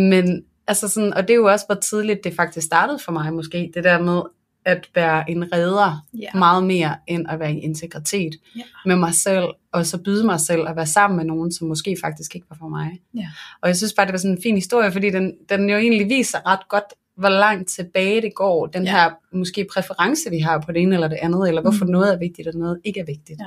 Men 0.00 0.42
altså 0.66 0.88
sådan, 0.88 1.14
og 1.14 1.22
det 1.22 1.30
er 1.30 1.34
jo 1.36 1.46
også, 1.50 1.66
hvor 1.66 1.74
tidligt 1.74 2.24
det 2.24 2.34
faktisk 2.34 2.66
startede 2.66 2.98
for 3.04 3.12
mig 3.12 3.32
måske, 3.32 3.70
det 3.74 3.84
der 3.84 4.02
med 4.02 4.22
at 4.64 4.88
være 4.94 5.30
en 5.30 5.52
redder 5.54 6.06
Ja. 6.14 6.28
meget 6.38 6.64
mere 6.64 6.96
end 7.06 7.26
at 7.30 7.38
være 7.40 7.52
i 7.52 7.58
integritet 7.58 8.34
Ja. 8.56 8.62
med 8.86 8.96
mig 8.96 9.14
selv, 9.14 9.44
og 9.72 9.86
så 9.86 9.98
byde 9.98 10.26
mig 10.26 10.40
selv 10.40 10.68
at 10.68 10.76
være 10.76 10.86
sammen 10.86 11.16
med 11.16 11.24
nogen, 11.24 11.52
som 11.52 11.68
måske 11.68 11.96
faktisk 12.04 12.34
ikke 12.34 12.46
var 12.50 12.56
for 12.60 12.68
mig. 12.68 13.00
Ja. 13.14 13.28
Og 13.62 13.68
jeg 13.68 13.76
synes 13.76 13.92
bare, 13.92 14.06
det 14.06 14.12
var 14.12 14.18
sådan 14.18 14.36
en 14.36 14.42
fin 14.42 14.54
historie, 14.54 14.92
fordi 14.92 15.10
den, 15.10 15.32
den 15.48 15.70
jo 15.70 15.76
egentlig 15.76 16.08
viser 16.08 16.38
ret 16.46 16.68
godt, 16.68 16.84
hvor 17.16 17.28
langt 17.28 17.68
tilbage 17.68 18.22
det 18.22 18.34
går, 18.34 18.66
den 18.66 18.84
Ja. 18.84 18.90
her 18.90 19.10
måske 19.32 19.66
præference, 19.74 20.30
vi 20.30 20.38
har 20.38 20.58
på 20.60 20.72
det 20.72 20.82
ene 20.82 20.94
eller 20.94 21.08
det 21.08 21.18
andet, 21.22 21.48
eller 21.48 21.62
hvorfor 21.62 21.84
Mm. 21.84 21.90
noget 21.90 22.14
er 22.14 22.18
vigtigt, 22.18 22.48
og 22.48 22.54
noget 22.54 22.78
ikke 22.84 23.00
er 23.00 23.04
vigtigt. 23.04 23.40
Ja. 23.40 23.46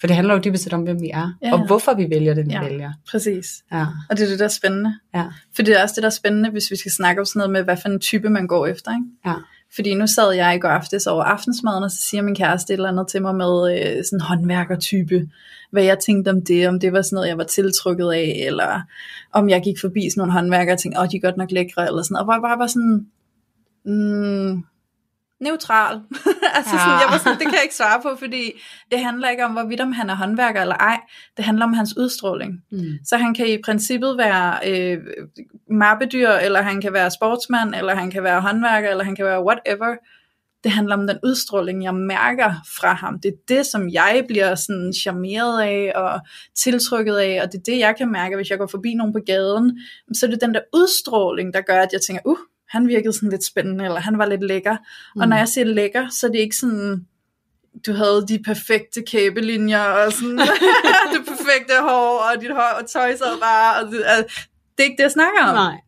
For 0.00 0.06
det 0.06 0.16
handler 0.16 0.34
jo 0.34 0.40
dybest 0.44 0.64
set 0.64 0.72
om, 0.72 0.82
hvem 0.82 1.00
vi 1.00 1.10
er, 1.10 1.32
Ja, 1.42 1.52
og 1.52 1.58
ja. 1.58 1.66
hvorfor 1.66 1.94
vi 1.94 2.06
vælger 2.10 2.34
det, 2.34 2.46
vi 2.46 2.52
Ja. 2.52 2.62
vælger. 2.64 2.92
Præcis. 3.10 3.46
Ja. 3.72 3.86
Og 4.10 4.16
det 4.18 4.24
er 4.24 4.28
det, 4.28 4.38
der 4.38 4.44
er 4.44 4.48
spændende. 4.48 4.94
Ja. 5.14 5.24
For 5.56 5.62
det 5.62 5.78
er 5.78 5.82
også 5.82 5.92
det, 5.96 6.02
der 6.02 6.08
er 6.08 6.12
spændende, 6.12 6.50
hvis 6.50 6.70
vi 6.70 6.76
skal 6.76 6.92
snakke 6.92 7.20
om 7.20 7.24
sådan 7.26 7.38
noget 7.38 7.52
med, 7.52 7.62
hvad 7.62 7.76
for 7.82 7.88
en 7.88 8.00
type 8.00 8.30
man 8.30 8.46
går 8.46 8.66
efter. 8.66 8.90
Ikke? 8.90 9.04
Ja. 9.26 9.34
Fordi 9.74 9.94
nu 9.94 10.06
sad 10.06 10.32
jeg 10.32 10.54
i 10.54 10.58
går 10.58 10.68
aftes 10.68 11.06
over 11.06 11.24
aftensmaden, 11.24 11.84
og 11.84 11.90
så 11.90 11.96
siger 12.10 12.22
min 12.22 12.34
kæreste 12.34 12.72
et 12.72 12.76
eller 12.76 12.88
andet 12.88 13.08
til 13.08 13.22
mig 13.22 13.34
med 13.34 13.78
øh, 13.78 14.04
sådan 14.04 14.20
håndværkertype. 14.20 15.28
Hvad 15.70 15.82
jeg 15.82 15.98
tænkte 15.98 16.28
om 16.28 16.42
det, 16.42 16.68
om 16.68 16.80
det 16.80 16.92
var 16.92 17.02
sådan 17.02 17.16
noget, 17.16 17.28
jeg 17.28 17.38
var 17.38 17.44
tiltrukket 17.44 18.12
af, 18.12 18.44
eller 18.46 18.80
om 19.32 19.48
jeg 19.48 19.62
gik 19.62 19.80
forbi 19.80 20.10
sådan 20.10 20.20
nogle 20.20 20.32
håndværkere 20.32 20.74
og 20.74 20.78
tænkte, 20.78 21.00
åh, 21.00 21.06
de 21.10 21.16
er 21.16 21.20
godt 21.20 21.36
nok 21.36 21.50
lækre, 21.50 21.86
eller 21.86 22.02
sådan 22.02 22.16
Og 22.16 22.26
bare, 22.26 22.34
jeg 22.34 22.42
bare 22.42 22.58
var 22.58 22.66
sådan, 22.66 23.06
mm, 23.84 24.64
neutral. 25.40 25.94
altså 26.56 26.74
Ja. 26.74 26.78
sådan, 26.78 27.00
jeg 27.00 27.08
var 27.10 27.18
sådan, 27.18 27.38
det 27.38 27.46
kan 27.46 27.54
jeg 27.54 27.62
ikke 27.62 27.74
svare 27.74 28.00
på, 28.02 28.16
fordi 28.18 28.52
det 28.90 29.00
handler 29.00 29.28
ikke 29.28 29.44
om, 29.44 29.52
hvorvidt 29.52 29.80
om 29.80 29.92
han 29.92 30.10
er 30.10 30.14
håndværker 30.14 30.60
eller 30.60 30.74
ej. 30.74 31.00
Det 31.36 31.44
handler 31.44 31.64
om 31.64 31.72
hans 31.72 31.96
udstråling. 31.96 32.52
Mm. 32.72 32.84
Så 33.04 33.16
han 33.16 33.34
kan 33.34 33.46
i 33.48 33.58
princippet 33.64 34.18
være 34.18 34.58
øh, 34.66 34.98
mappedyr, 35.70 36.28
eller 36.30 36.62
han 36.62 36.80
kan 36.80 36.92
være 36.92 37.10
sportsmand, 37.10 37.74
eller 37.74 37.94
han 37.94 38.10
kan 38.10 38.22
være 38.22 38.40
håndværker, 38.40 38.90
eller 38.90 39.04
han 39.04 39.16
kan 39.16 39.24
være 39.24 39.44
whatever. 39.44 39.96
Det 40.64 40.72
handler 40.72 40.96
om 40.96 41.06
den 41.06 41.18
udstråling, 41.24 41.84
jeg 41.84 41.94
mærker 41.94 42.54
fra 42.78 42.92
ham. 42.92 43.20
Det 43.20 43.28
er 43.28 43.36
det, 43.56 43.66
som 43.66 43.88
jeg 43.88 44.24
bliver 44.28 44.54
sådan 44.54 44.92
charmeret 44.92 45.62
af 45.62 45.92
og 45.94 46.20
tiltrykket 46.56 47.16
af, 47.16 47.40
og 47.42 47.52
det 47.52 47.58
er 47.58 47.62
det, 47.72 47.78
jeg 47.78 47.94
kan 47.98 48.12
mærke, 48.12 48.36
hvis 48.36 48.50
jeg 48.50 48.58
går 48.58 48.66
forbi 48.66 48.94
nogen 48.94 49.12
på 49.12 49.18
gaden. 49.26 49.78
Så 50.14 50.26
er 50.26 50.30
det 50.30 50.40
den 50.40 50.54
der 50.54 50.60
udstråling, 50.74 51.54
der 51.54 51.60
gør, 51.60 51.80
at 51.80 51.88
jeg 51.92 52.00
tænker, 52.06 52.22
uh, 52.24 52.38
han 52.68 52.88
virkede 52.88 53.12
sådan 53.12 53.30
lidt 53.30 53.44
spændende, 53.44 53.84
eller 53.84 54.00
han 54.00 54.18
var 54.18 54.26
lidt 54.26 54.46
lækker. 54.46 54.76
Mm. 55.14 55.20
Og 55.20 55.28
når 55.28 55.36
jeg 55.36 55.48
siger 55.48 55.64
lækker, 55.64 56.08
så 56.08 56.26
er 56.26 56.30
det 56.30 56.38
ikke 56.38 56.56
sådan, 56.56 57.06
du 57.86 57.92
havde 57.92 58.24
de 58.28 58.42
perfekte 58.44 59.02
kæbelinjer, 59.06 59.84
og 59.84 60.12
sådan, 60.12 60.38
det 61.14 61.22
perfekte 61.28 61.74
hår, 61.80 62.18
og 62.18 62.40
dit 62.40 62.50
hår 62.50 62.80
og 62.80 62.90
tøj 62.90 63.16
sad 63.16 63.40
bare, 63.40 63.84
og 63.84 63.92
det, 63.92 64.02
altså, 64.06 64.40
det 64.78 64.84
er 64.84 64.88
ikke 64.90 64.96
det, 64.96 65.02
jeg 65.02 65.10
snakker 65.10 65.42
om. 65.44 65.54
Nej. 65.54 65.80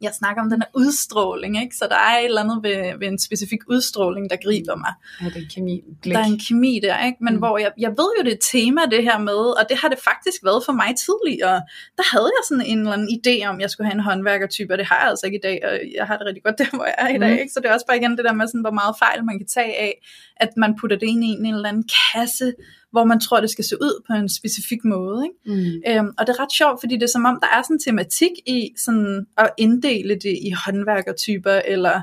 Jeg 0.00 0.12
snakker 0.18 0.42
om 0.42 0.50
den 0.50 0.62
her 0.62 0.68
udstråling, 0.74 1.62
ikke? 1.62 1.76
så 1.76 1.86
der 1.90 1.96
er 1.96 2.18
et 2.18 2.24
eller 2.24 2.42
andet 2.42 2.58
ved, 2.62 2.98
ved 2.98 3.08
en 3.08 3.18
specifik 3.18 3.58
udstråling, 3.68 4.30
der 4.30 4.36
griber 4.36 4.76
mig. 4.76 4.92
Ja, 5.22 5.26
det 5.34 5.42
er 5.44 5.48
kemi. 5.54 5.82
Blik. 6.02 6.14
Der 6.14 6.20
er 6.20 6.24
en 6.24 6.40
kemi 6.48 6.80
der, 6.82 7.04
ikke? 7.06 7.18
men 7.20 7.32
Mm. 7.32 7.36
mm. 7.36 7.38
hvor 7.38 7.58
jeg, 7.58 7.70
jeg 7.78 7.90
ved 7.90 8.08
jo, 8.18 8.22
det 8.24 8.30
er 8.32 8.36
et 8.36 8.46
tema, 8.54 8.80
det 8.90 9.02
her 9.02 9.18
med, 9.18 9.40
og 9.58 9.64
det 9.68 9.76
har 9.78 9.88
det 9.88 9.98
faktisk 10.10 10.44
været 10.44 10.62
for 10.66 10.72
mig 10.72 10.90
tidligere. 11.06 11.58
Der 11.98 12.06
havde 12.14 12.30
jeg 12.36 12.42
sådan 12.48 12.66
en 12.66 12.78
eller 12.78 12.92
anden 12.92 13.10
idé 13.18 13.46
om, 13.50 13.60
jeg 13.60 13.70
skulle 13.70 13.86
have 13.88 13.98
en 14.00 14.04
håndværkertype, 14.10 14.74
og 14.74 14.78
det 14.78 14.86
har 14.86 14.98
jeg 15.00 15.08
altså 15.08 15.26
ikke 15.26 15.38
i 15.38 15.44
dag, 15.48 15.56
og 15.66 15.72
jeg 15.96 16.06
har 16.06 16.16
det 16.18 16.26
rigtig 16.26 16.42
godt 16.42 16.58
der, 16.58 16.70
hvor 16.78 16.84
jeg 16.84 16.98
er 16.98 17.08
i 17.08 17.18
dag. 17.18 17.32
Mm. 17.32 17.38
Ikke? 17.42 17.52
Så 17.52 17.60
det 17.60 17.68
er 17.70 17.74
også 17.74 17.86
bare 17.86 17.98
igen 17.98 18.16
det 18.16 18.24
der 18.24 18.32
med, 18.32 18.46
sådan, 18.46 18.60
hvor 18.60 18.76
meget 18.80 18.94
fejl 18.98 19.24
man 19.24 19.38
kan 19.38 19.46
tage 19.46 19.74
af, 19.86 19.92
at 20.36 20.50
man 20.56 20.70
putter 20.80 20.96
det 20.96 21.06
ind 21.06 21.24
i 21.24 21.28
en 21.28 21.54
eller 21.54 21.68
anden 21.68 21.88
kasse, 22.12 22.52
hvor 22.92 23.04
man 23.04 23.20
tror, 23.20 23.40
det 23.40 23.50
skal 23.50 23.64
se 23.64 23.76
ud 23.76 24.02
på 24.06 24.12
en 24.12 24.28
specifik 24.28 24.84
måde. 24.84 25.24
Ikke? 25.26 25.60
Mm. 25.62 25.82
Øhm, 25.88 26.14
og 26.18 26.26
det 26.26 26.32
er 26.32 26.42
ret 26.42 26.52
sjovt, 26.52 26.80
fordi 26.80 26.94
det 26.94 27.02
er 27.02 27.06
som 27.06 27.24
om, 27.24 27.38
der 27.42 27.48
er 27.58 27.62
sådan 27.62 27.74
en 27.74 27.80
tematik 27.80 28.30
i 28.46 28.74
sådan 28.76 29.26
at 29.38 29.50
inddele 29.58 30.14
det 30.14 30.38
i 30.42 30.50
håndværkertyper, 30.64 31.60
eller 31.64 32.00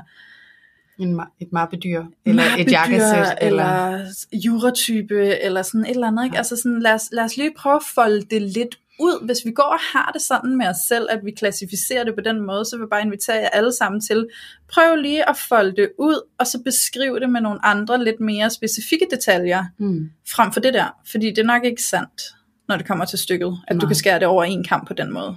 En, 0.98 1.20
ma- 1.20 1.36
et 1.40 1.52
mappedyr, 1.52 2.04
eller 2.26 2.42
et 2.42 2.50
mappedyr, 2.50 2.72
jakkesæt, 2.72 3.38
eller... 3.40 3.64
eller 3.64 4.06
juratype, 4.32 5.42
eller 5.42 5.62
sådan 5.62 5.84
et 5.84 5.90
eller 5.90 6.06
andet. 6.06 6.24
Ikke? 6.24 6.34
Ja. 6.34 6.38
Altså 6.38 6.56
sådan, 6.56 6.80
lad, 6.80 6.92
os, 6.92 7.08
lad 7.12 7.24
os 7.24 7.36
lige 7.36 7.52
prøve 7.56 7.76
at 7.76 7.82
folde 7.94 8.22
det 8.30 8.42
lidt 8.42 8.78
ud. 9.00 9.26
Hvis 9.26 9.38
vi 9.44 9.50
går 9.50 9.62
og 9.62 9.78
har 9.92 10.10
det 10.14 10.22
sådan 10.22 10.56
med 10.56 10.66
os 10.66 10.76
selv, 10.88 11.06
at 11.10 11.20
vi 11.24 11.30
klassificerer 11.30 12.04
det 12.04 12.14
på 12.14 12.20
den 12.20 12.40
måde, 12.46 12.64
så 12.64 12.76
vil 12.76 12.82
jeg 12.82 12.90
bare 12.90 13.02
invitere 13.02 13.36
jer 13.36 13.48
alle 13.48 13.72
sammen 13.72 14.00
til, 14.00 14.28
prøv 14.72 14.96
lige 14.96 15.28
at 15.28 15.36
folde 15.48 15.76
det 15.76 15.90
ud, 15.98 16.20
og 16.38 16.46
så 16.46 16.62
beskriv 16.64 17.20
det 17.20 17.30
med 17.30 17.40
nogle 17.40 17.64
andre 17.66 18.04
lidt 18.04 18.20
mere 18.20 18.50
specifikke 18.50 19.06
detaljer, 19.10 19.64
Mm. 19.78 20.10
frem 20.34 20.52
for 20.52 20.60
det 20.60 20.74
der. 20.74 20.96
Fordi 21.10 21.26
det 21.30 21.38
er 21.38 21.44
nok 21.44 21.64
ikke 21.64 21.82
sandt, 21.82 22.22
når 22.68 22.76
det 22.76 22.86
kommer 22.86 23.04
til 23.04 23.18
stykket, 23.18 23.58
at 23.68 23.76
Nej. 23.76 23.80
du 23.80 23.86
kan 23.86 23.96
skære 23.96 24.18
det 24.18 24.26
over 24.28 24.44
en 24.44 24.64
kamp 24.64 24.88
på 24.88 24.94
den 24.94 25.12
måde. 25.12 25.36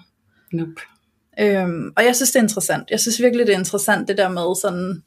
Nope. 0.54 0.82
Øhm, 1.40 1.92
og 1.98 2.06
jeg 2.06 2.16
synes, 2.16 2.32
det 2.32 2.40
er 2.40 2.44
interessant. 2.44 2.92
Jeg 2.92 3.00
synes 3.00 3.22
virkelig, 3.22 3.48
det 3.48 3.54
er 3.56 3.60
interessant, 3.60 4.08
det 4.08 4.18
der 4.18 4.30
med 4.30 4.56
sådan, 4.62 5.04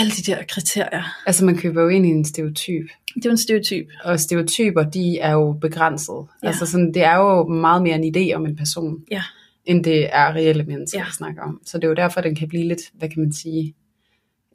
alle 0.00 0.10
de 0.12 0.22
der 0.32 0.38
kriterier. 0.48 1.02
Altså 1.26 1.44
man 1.44 1.58
køber 1.58 1.82
jo 1.82 1.88
ind 1.88 2.06
i 2.06 2.08
en 2.08 2.24
stereotyp, 2.24 2.84
Det 3.14 3.16
er 3.16 3.20
jo 3.24 3.30
en 3.30 3.38
stereotyp. 3.38 3.86
og 4.04 4.20
stereotyper, 4.20 4.82
de 4.82 5.18
er 5.18 5.32
jo 5.32 5.52
begrænset. 5.60 6.26
Ja. 6.42 6.48
Altså 6.48 6.66
sådan, 6.66 6.94
det 6.94 7.04
er 7.04 7.16
jo 7.16 7.48
meget 7.48 7.82
mere 7.82 7.96
en 8.02 8.16
idé 8.16 8.34
om 8.36 8.46
en 8.46 8.56
person, 8.56 8.96
Ja. 9.10 9.22
end 9.64 9.84
det 9.84 10.08
er 10.16 10.32
reelle 10.34 10.64
mennesker, 10.64 10.98
Ja. 10.98 11.04
vi 11.04 11.10
snakker 11.12 11.42
om. 11.42 11.60
Så 11.66 11.78
det 11.78 11.84
er 11.84 11.88
jo 11.88 11.94
derfor, 11.94 12.20
den 12.20 12.34
kan 12.34 12.48
blive 12.48 12.68
lidt, 12.68 12.80
hvad 12.94 13.08
kan 13.08 13.22
man 13.22 13.32
sige, 13.32 13.74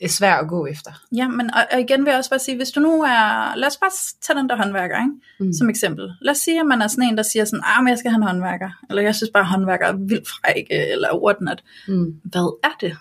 er 0.01 0.08
svær 0.08 0.34
at 0.34 0.47
gå 0.49 0.65
efter. 0.65 0.91
Ja, 1.15 1.27
men 1.27 1.53
og, 1.53 1.62
og 1.73 1.79
igen 1.79 2.05
vil 2.05 2.10
jeg 2.12 2.17
også 2.17 2.29
bare 2.29 2.39
sige, 2.39 2.58
hvis 2.58 2.69
du 2.71 2.79
nu 2.79 3.01
er, 3.03 3.55
lad 3.55 3.67
os 3.67 3.77
bare 3.77 3.91
tage 4.21 4.39
den 4.39 4.49
der 4.49 4.55
håndværker, 4.58 4.95
ikke? 4.97 5.12
Mm. 5.39 5.53
som 5.53 5.69
eksempel. 5.69 6.12
Lad 6.21 6.31
os 6.31 6.38
sige, 6.38 6.60
at 6.60 6.65
man 6.65 6.81
er 6.81 6.88
sådan 6.88 7.10
en, 7.10 7.17
der 7.17 7.23
siger 7.23 7.45
sådan, 7.45 7.63
ah, 7.65 7.84
men 7.84 7.89
jeg 7.89 7.97
skal 7.97 8.12
have 8.12 8.17
en 8.21 8.27
håndværker, 8.27 8.69
eller 8.89 9.01
jeg 9.01 9.15
synes 9.15 9.29
bare, 9.34 9.41
at 9.43 9.47
håndværker 9.47 9.86
er 9.88 9.93
vildt 9.93 10.27
frække, 10.27 10.91
eller 10.91 11.23
whatnot. 11.23 11.63
Mm. 11.88 12.19
Hvad 12.23 12.58
er 12.63 12.75
det? 12.81 12.97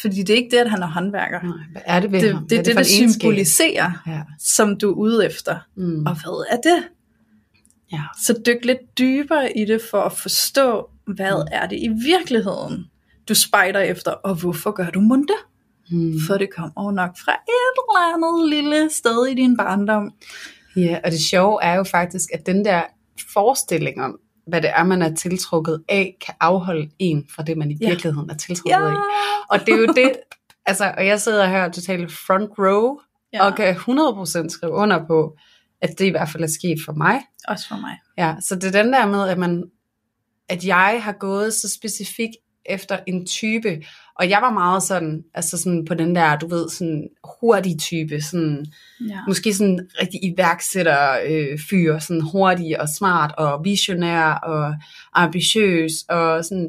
Fordi 0.00 0.22
det 0.22 0.30
er 0.30 0.36
ikke 0.36 0.50
det, 0.50 0.56
at 0.58 0.70
han 0.70 0.82
er 0.82 0.86
håndværker. 0.86 1.42
Nej, 1.42 1.56
hvad 1.72 1.82
er 1.84 2.00
det 2.00 2.12
ved 2.12 2.20
Det, 2.22 2.34
ham? 2.34 2.48
det 2.48 2.58
er 2.58 2.62
det, 2.62 2.72
for 2.74 2.80
det, 2.80 2.88
det 2.90 2.98
egenskab? 2.98 3.20
symboliserer, 3.20 4.02
Ja. 4.06 4.20
som 4.38 4.76
du 4.78 4.90
er 4.90 4.94
ude 4.94 5.26
efter. 5.26 5.56
Mm. 5.76 6.06
Og 6.06 6.12
hvad 6.22 6.46
er 6.50 6.56
det? 6.56 6.84
ja. 7.92 8.00
Så 8.24 8.42
dyk 8.46 8.64
lidt 8.64 8.98
dybere 8.98 9.58
i 9.58 9.64
det, 9.64 9.80
for 9.90 10.00
at 10.02 10.12
forstå, 10.12 10.90
hvad 11.06 11.44
Mm. 11.44 11.48
er 11.52 11.66
det 11.66 11.76
i 11.76 11.88
virkeligheden, 12.04 12.84
du 13.28 13.34
spejder 13.34 13.80
efter, 13.80 14.10
og 14.10 14.34
hvorfor 14.34 14.70
gør 14.70 14.90
du 14.90 15.00
munde? 15.00 15.34
Mm. 15.90 16.14
For 16.26 16.38
det 16.38 16.48
kommer 16.56 16.92
nok 16.92 17.10
fra 17.24 17.32
et 17.32 17.78
eller 17.78 18.14
andet 18.14 18.50
lille 18.50 18.90
sted 18.92 19.26
i 19.26 19.34
din 19.34 19.56
barndom. 19.56 20.10
Ja, 20.76 20.98
og 21.04 21.10
det 21.10 21.20
sjove 21.20 21.62
er 21.62 21.74
jo 21.74 21.84
faktisk, 21.84 22.28
at 22.34 22.46
den 22.46 22.64
der 22.64 22.82
forestilling 23.32 24.02
om, 24.02 24.18
hvad 24.50 24.62
det 24.62 24.70
er, 24.76 24.84
man 24.84 25.02
er 25.02 25.14
tiltrukket 25.14 25.82
af, 25.88 26.16
kan 26.26 26.34
afholde 26.40 26.90
en 26.98 27.26
fra 27.36 27.42
det, 27.42 27.56
man 27.58 27.70
i 27.70 27.76
Ja. 27.80 27.88
virkeligheden 27.88 28.30
er 28.30 28.34
tiltrukket 28.34 28.76
af. 28.76 28.96
Og 29.50 29.60
det 29.66 29.74
er 29.74 29.78
jo 29.78 29.86
det, 29.86 30.12
altså, 30.66 30.94
og 30.96 31.06
jeg 31.06 31.20
sidder 31.20 31.46
her 31.46 31.68
totalt 31.68 32.12
front 32.12 32.50
row, 32.58 32.98
ja. 33.32 33.46
og 33.46 33.56
kan 33.56 33.76
100% 33.76 34.48
skrive 34.48 34.72
under 34.72 35.06
på, 35.06 35.36
at 35.82 35.98
det 35.98 36.06
i 36.06 36.10
hvert 36.10 36.28
fald 36.28 36.42
er 36.42 36.46
sket 36.48 36.78
for 36.84 36.92
mig. 36.92 37.20
Også 37.48 37.68
for 37.68 37.76
mig. 37.76 37.98
Ja, 38.18 38.34
så 38.40 38.54
det 38.54 38.64
er 38.74 38.82
den 38.82 38.92
der 38.92 39.06
med, 39.06 39.28
at 39.28 39.38
man, 39.38 39.64
at 40.48 40.64
jeg 40.64 41.00
har 41.02 41.12
gået 41.12 41.54
så 41.54 41.68
specifikt 41.68 42.36
efter 42.66 42.98
en 43.06 43.26
type, 43.26 43.82
og 44.20 44.30
jeg 44.30 44.38
var 44.42 44.50
meget 44.52 44.82
sådan, 44.82 45.24
altså 45.34 45.58
sådan 45.58 45.84
på 45.84 45.94
den 45.94 46.14
der, 46.14 46.38
du 46.38 46.48
ved, 46.48 46.68
sådan 46.68 47.08
hurtig 47.40 47.78
type, 47.78 48.20
sådan, 48.20 48.66
Ja. 49.08 49.18
måske 49.28 49.54
sådan 49.54 49.88
rigtig 50.02 50.24
iværksætter 50.24 51.18
øh, 51.26 51.58
fyr, 51.70 51.98
sådan 51.98 52.20
hurtig 52.20 52.80
og 52.80 52.88
smart 52.88 53.34
og 53.38 53.64
visionær 53.64 54.32
og 54.32 54.74
ambitiøs, 55.14 55.92
og 56.08 56.44
sådan, 56.44 56.68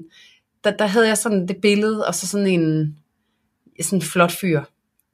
der, 0.63 0.71
der 0.71 0.85
havde 0.85 1.07
jeg 1.07 1.17
sådan 1.17 1.47
det 1.47 1.57
billede, 1.61 2.07
og 2.07 2.15
så 2.15 2.27
sådan 2.27 2.47
en, 2.47 2.95
sådan 3.81 4.01
flot 4.01 4.31
fyr. 4.31 4.61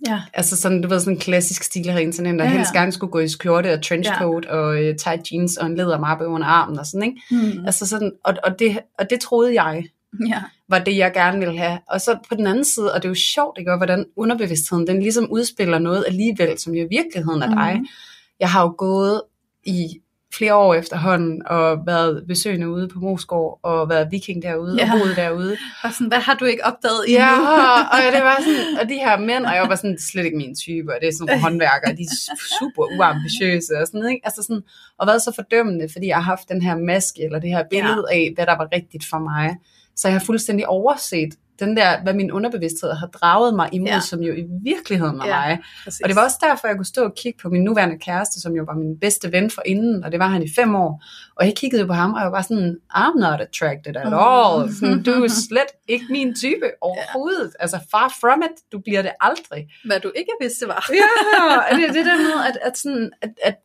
ja. 0.07 0.21
Altså 0.33 0.57
sådan, 0.57 0.81
du 0.81 0.87
ved, 0.87 0.99
sådan 0.99 1.13
en 1.13 1.19
klassisk 1.19 1.63
stilren, 1.63 2.13
sådan 2.13 2.33
en, 2.33 2.39
der 2.39 2.45
ja, 2.45 2.51
ja. 2.51 2.57
helst 2.57 2.73
gerne 2.73 2.91
skulle 2.91 3.11
gå 3.11 3.19
i 3.19 3.27
skjorte 3.27 3.73
og 3.73 3.83
trenchcoat 3.83 4.45
ja. 4.45 4.51
og 4.51 4.83
øh, 4.83 4.95
tight 4.95 5.31
jeans 5.31 5.57
og 5.57 5.65
en 5.67 5.75
lædermappe 5.75 6.27
under 6.27 6.47
armen 6.47 6.79
og 6.79 6.85
sådan, 6.85 7.03
ikke? 7.03 7.21
Mm. 7.31 7.65
Altså 7.65 7.87
sådan, 7.87 8.11
og, 8.23 8.33
og, 8.43 8.59
det, 8.59 8.79
og 8.99 9.09
det 9.09 9.19
troede 9.19 9.61
jeg 9.61 9.85
ja. 10.29 10.41
var 10.69 10.79
det, 10.79 10.97
jeg 10.97 11.13
gerne 11.13 11.39
ville 11.39 11.57
have. 11.57 11.79
Og 11.89 12.01
så 12.01 12.17
på 12.29 12.35
den 12.35 12.47
anden 12.47 12.65
side, 12.65 12.93
og 12.93 13.01
det 13.01 13.05
er 13.05 13.09
jo 13.09 13.15
sjovt, 13.15 13.57
ikke? 13.57 13.71
Og 13.71 13.77
hvordan 13.77 14.05
underbevidstheden, 14.15 14.87
den 14.87 15.01
ligesom 15.01 15.31
udspiller 15.31 15.79
noget 15.79 16.03
alligevel, 16.07 16.59
som 16.59 16.73
jo 16.73 16.85
i 16.85 16.87
virkeligheden 16.89 17.41
er 17.41 17.55
dig. 17.55 17.73
Mhm. 17.75 17.87
Jeg 18.39 18.49
har 18.49 18.61
jo 18.61 18.75
gået 18.77 19.21
i 19.63 20.01
flere 20.33 20.55
år 20.55 20.73
efterhånden, 20.73 21.41
og 21.45 21.85
været 21.85 22.23
besøgende 22.27 22.69
ude 22.69 22.87
på 22.87 22.99
Mosgård, 22.99 23.59
og 23.63 23.89
været 23.89 24.07
viking 24.11 24.41
derude, 24.41 24.75
ja. 24.79 24.93
og 24.93 24.99
boet 24.99 25.15
derude. 25.15 25.57
Og 25.83 25.93
sådan, 25.93 26.07
hvad 26.07 26.17
har 26.17 26.35
du 26.35 26.45
ikke 26.45 26.65
opdaget 26.65 27.03
endnu? 27.07 27.23
Ja, 27.23 27.81
og 27.93 27.99
det 28.15 28.23
var 28.23 28.37
sådan, 28.39 28.77
og 28.81 28.89
de 28.89 28.93
her 28.93 29.19
mænd, 29.19 29.45
og 29.45 29.55
jeg 29.55 29.65
var 29.69 29.75
sådan, 29.75 29.97
slet 29.99 30.25
ikke 30.25 30.37
min 30.37 30.55
type, 30.55 30.93
og 30.93 30.97
det 31.01 31.07
er 31.07 31.13
sådan 31.13 31.25
nogle 31.25 31.41
håndværkere, 31.41 31.95
de 31.95 32.03
er 32.03 32.35
super 32.59 32.83
uambitiøse 32.97 33.71
og 33.81 33.87
sådan 33.87 33.99
noget, 33.99 34.11
ikke? 34.13 34.25
Altså 34.25 34.41
sådan, 34.41 34.63
og 34.99 35.07
været 35.07 35.21
så 35.21 35.31
fordømmende, 35.35 35.89
fordi 35.91 36.07
jeg 36.07 36.15
har 36.15 36.23
haft 36.33 36.49
den 36.49 36.61
her 36.61 36.75
maske, 36.75 37.23
eller 37.23 37.39
det 37.39 37.49
her 37.49 37.63
billede 37.69 38.05
ja. 38.11 38.15
af, 38.15 38.31
hvad 38.35 38.45
der 38.45 38.57
var 38.57 38.67
rigtigt 38.75 39.05
for 39.09 39.19
mig. 39.19 39.55
Så 39.97 40.07
jeg 40.07 40.13
har 40.15 40.25
fuldstændig 40.25 40.67
overset 40.67 41.29
den 41.59 41.77
der, 41.77 42.03
hvad 42.03 42.13
min 42.13 42.31
underbevidsthed 42.31 42.91
har 42.93 43.07
draget 43.07 43.55
mig 43.55 43.69
imod, 43.71 43.87
Ja. 43.87 43.93
ja. 43.93 43.99
som 43.99 44.19
jo 44.19 44.33
i 44.33 44.43
virkeligheden 44.63 45.17
var 45.17 45.25
Ja, 45.25 45.39
ja. 45.41 45.47
mig. 45.47 45.59
Præcis. 45.83 46.01
Og 46.01 46.09
det 46.09 46.15
var 46.15 46.23
også 46.23 46.37
derfor, 46.41 46.67
jeg 46.67 46.75
kunne 46.77 46.85
stå 46.85 47.03
og 47.03 47.13
kigge 47.15 47.39
på 47.41 47.49
min 47.49 47.63
nuværende 47.63 47.97
kæreste, 47.99 48.41
som 48.41 48.53
jo 48.55 48.63
var 48.67 48.73
min 48.73 48.99
bedste 48.99 49.31
ven 49.31 49.49
for 49.51 49.61
inden, 49.65 50.03
og 50.03 50.11
det 50.11 50.19
var 50.19 50.27
han 50.27 50.43
i 50.43 50.49
fem 50.55 50.75
år. 50.75 51.03
Og 51.35 51.45
jeg 51.45 51.55
kiggede 51.55 51.87
på 51.87 51.93
ham, 51.93 52.13
og 52.13 52.21
jeg 52.21 52.31
var 52.31 52.41
sådan, 52.41 52.77
I'm 52.93 53.19
not 53.19 53.41
attracted 53.41 53.95
at 53.95 54.13
all. 54.13 54.73
Sådan, 54.79 55.03
du 55.03 55.11
er 55.11 55.27
slet 55.27 55.71
ikke 55.87 56.05
min 56.09 56.35
type 56.35 56.65
overhovedet. 56.81 57.51
Altså 57.59 57.79
far 57.91 58.13
from 58.21 58.41
it, 58.41 58.71
du 58.71 58.79
bliver 58.79 59.01
det 59.01 59.11
aldrig. 59.19 59.67
Hvad 59.85 59.99
du 59.99 60.11
ikke 60.15 60.31
vidste 60.41 60.67
var. 60.67 60.89
Ja, 60.93 61.57
og 61.71 61.77
det 61.77 61.83
er 61.89 61.93
det 61.93 62.05
der 62.05 62.17
med, 62.17 62.45
at, 62.49 62.57
at, 62.61 62.77
sådan, 62.77 63.11
at, 63.21 63.29
at, 63.43 63.55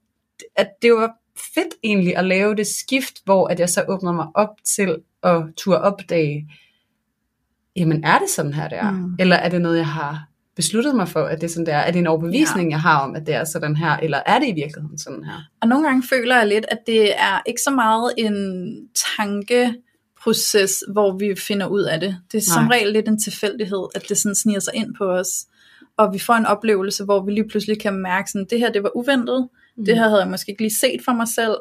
at 0.56 0.68
det 0.82 0.92
var 0.92 1.10
fedt 1.54 1.74
egentlig 1.84 2.16
at 2.16 2.24
lave 2.24 2.54
det 2.56 2.66
skift, 2.66 3.14
hvor 3.24 3.48
at 3.48 3.60
jeg 3.60 3.70
så 3.70 3.84
åbner 3.88 4.12
mig 4.12 4.26
op 4.34 4.48
til 4.76 4.96
at 5.22 5.42
turde 5.56 5.80
opdage, 5.80 6.48
jamen 7.76 8.04
er 8.04 8.18
det 8.18 8.28
sådan 8.30 8.54
her, 8.54 8.68
det 8.68 8.78
er? 8.78 8.90
Mm. 8.90 9.16
Eller 9.18 9.36
er 9.36 9.48
det 9.48 9.60
noget, 9.60 9.76
jeg 9.76 9.88
har 9.88 10.28
besluttet 10.56 10.96
mig 10.96 11.08
for, 11.08 11.20
at 11.20 11.40
det 11.40 11.46
er 11.46 11.50
sådan, 11.50 11.66
der? 11.66 11.74
Er 11.74 11.90
det 11.90 11.98
en 11.98 12.06
overbevisning, 12.06 12.70
ja. 12.70 12.74
jeg 12.74 12.80
har 12.80 12.98
om, 12.98 13.16
at 13.16 13.26
det 13.26 13.34
er 13.34 13.44
sådan 13.44 13.76
her? 13.76 13.96
Eller 13.96 14.22
er 14.26 14.38
det 14.38 14.48
i 14.48 14.52
virkeligheden 14.52 14.98
sådan 14.98 15.24
her? 15.24 15.40
Og 15.60 15.68
nogle 15.68 15.86
gange 15.86 16.02
føler 16.02 16.36
jeg 16.36 16.46
lidt, 16.46 16.64
at 16.68 16.78
det 16.86 17.20
er 17.20 17.42
ikke 17.46 17.60
så 17.60 17.70
meget 17.70 18.12
en 18.18 18.88
tankeproces, 19.16 20.84
hvor 20.92 21.18
vi 21.18 21.34
finder 21.38 21.66
ud 21.66 21.82
af 21.82 22.00
det. 22.00 22.16
Det 22.32 22.38
er 22.38 22.42
som 22.42 22.64
Nej. 22.64 22.76
regel 22.76 22.92
lidt 22.92 23.08
en 23.08 23.18
tilfældighed, 23.18 23.86
at 23.94 24.08
det 24.08 24.18
sådan 24.18 24.34
sniger 24.34 24.60
sig 24.60 24.74
ind 24.74 24.94
på 24.94 25.04
os. 25.04 25.46
Og 25.96 26.14
vi 26.14 26.18
får 26.18 26.34
en 26.34 26.46
oplevelse, 26.46 27.04
hvor 27.04 27.24
vi 27.24 27.32
lige 27.32 27.48
pludselig 27.48 27.80
kan 27.80 27.94
mærke, 27.94 28.30
sådan, 28.30 28.46
det 28.50 28.58
her 28.58 28.72
det 28.72 28.82
var 28.82 28.96
uventet. 28.96 29.48
Mm. 29.76 29.84
Det 29.84 29.96
her 29.96 30.08
havde 30.08 30.20
jeg 30.20 30.30
måske 30.30 30.50
ikke 30.50 30.62
lige 30.62 30.74
set 30.74 31.00
for 31.04 31.12
mig 31.12 31.28
selv. 31.28 31.56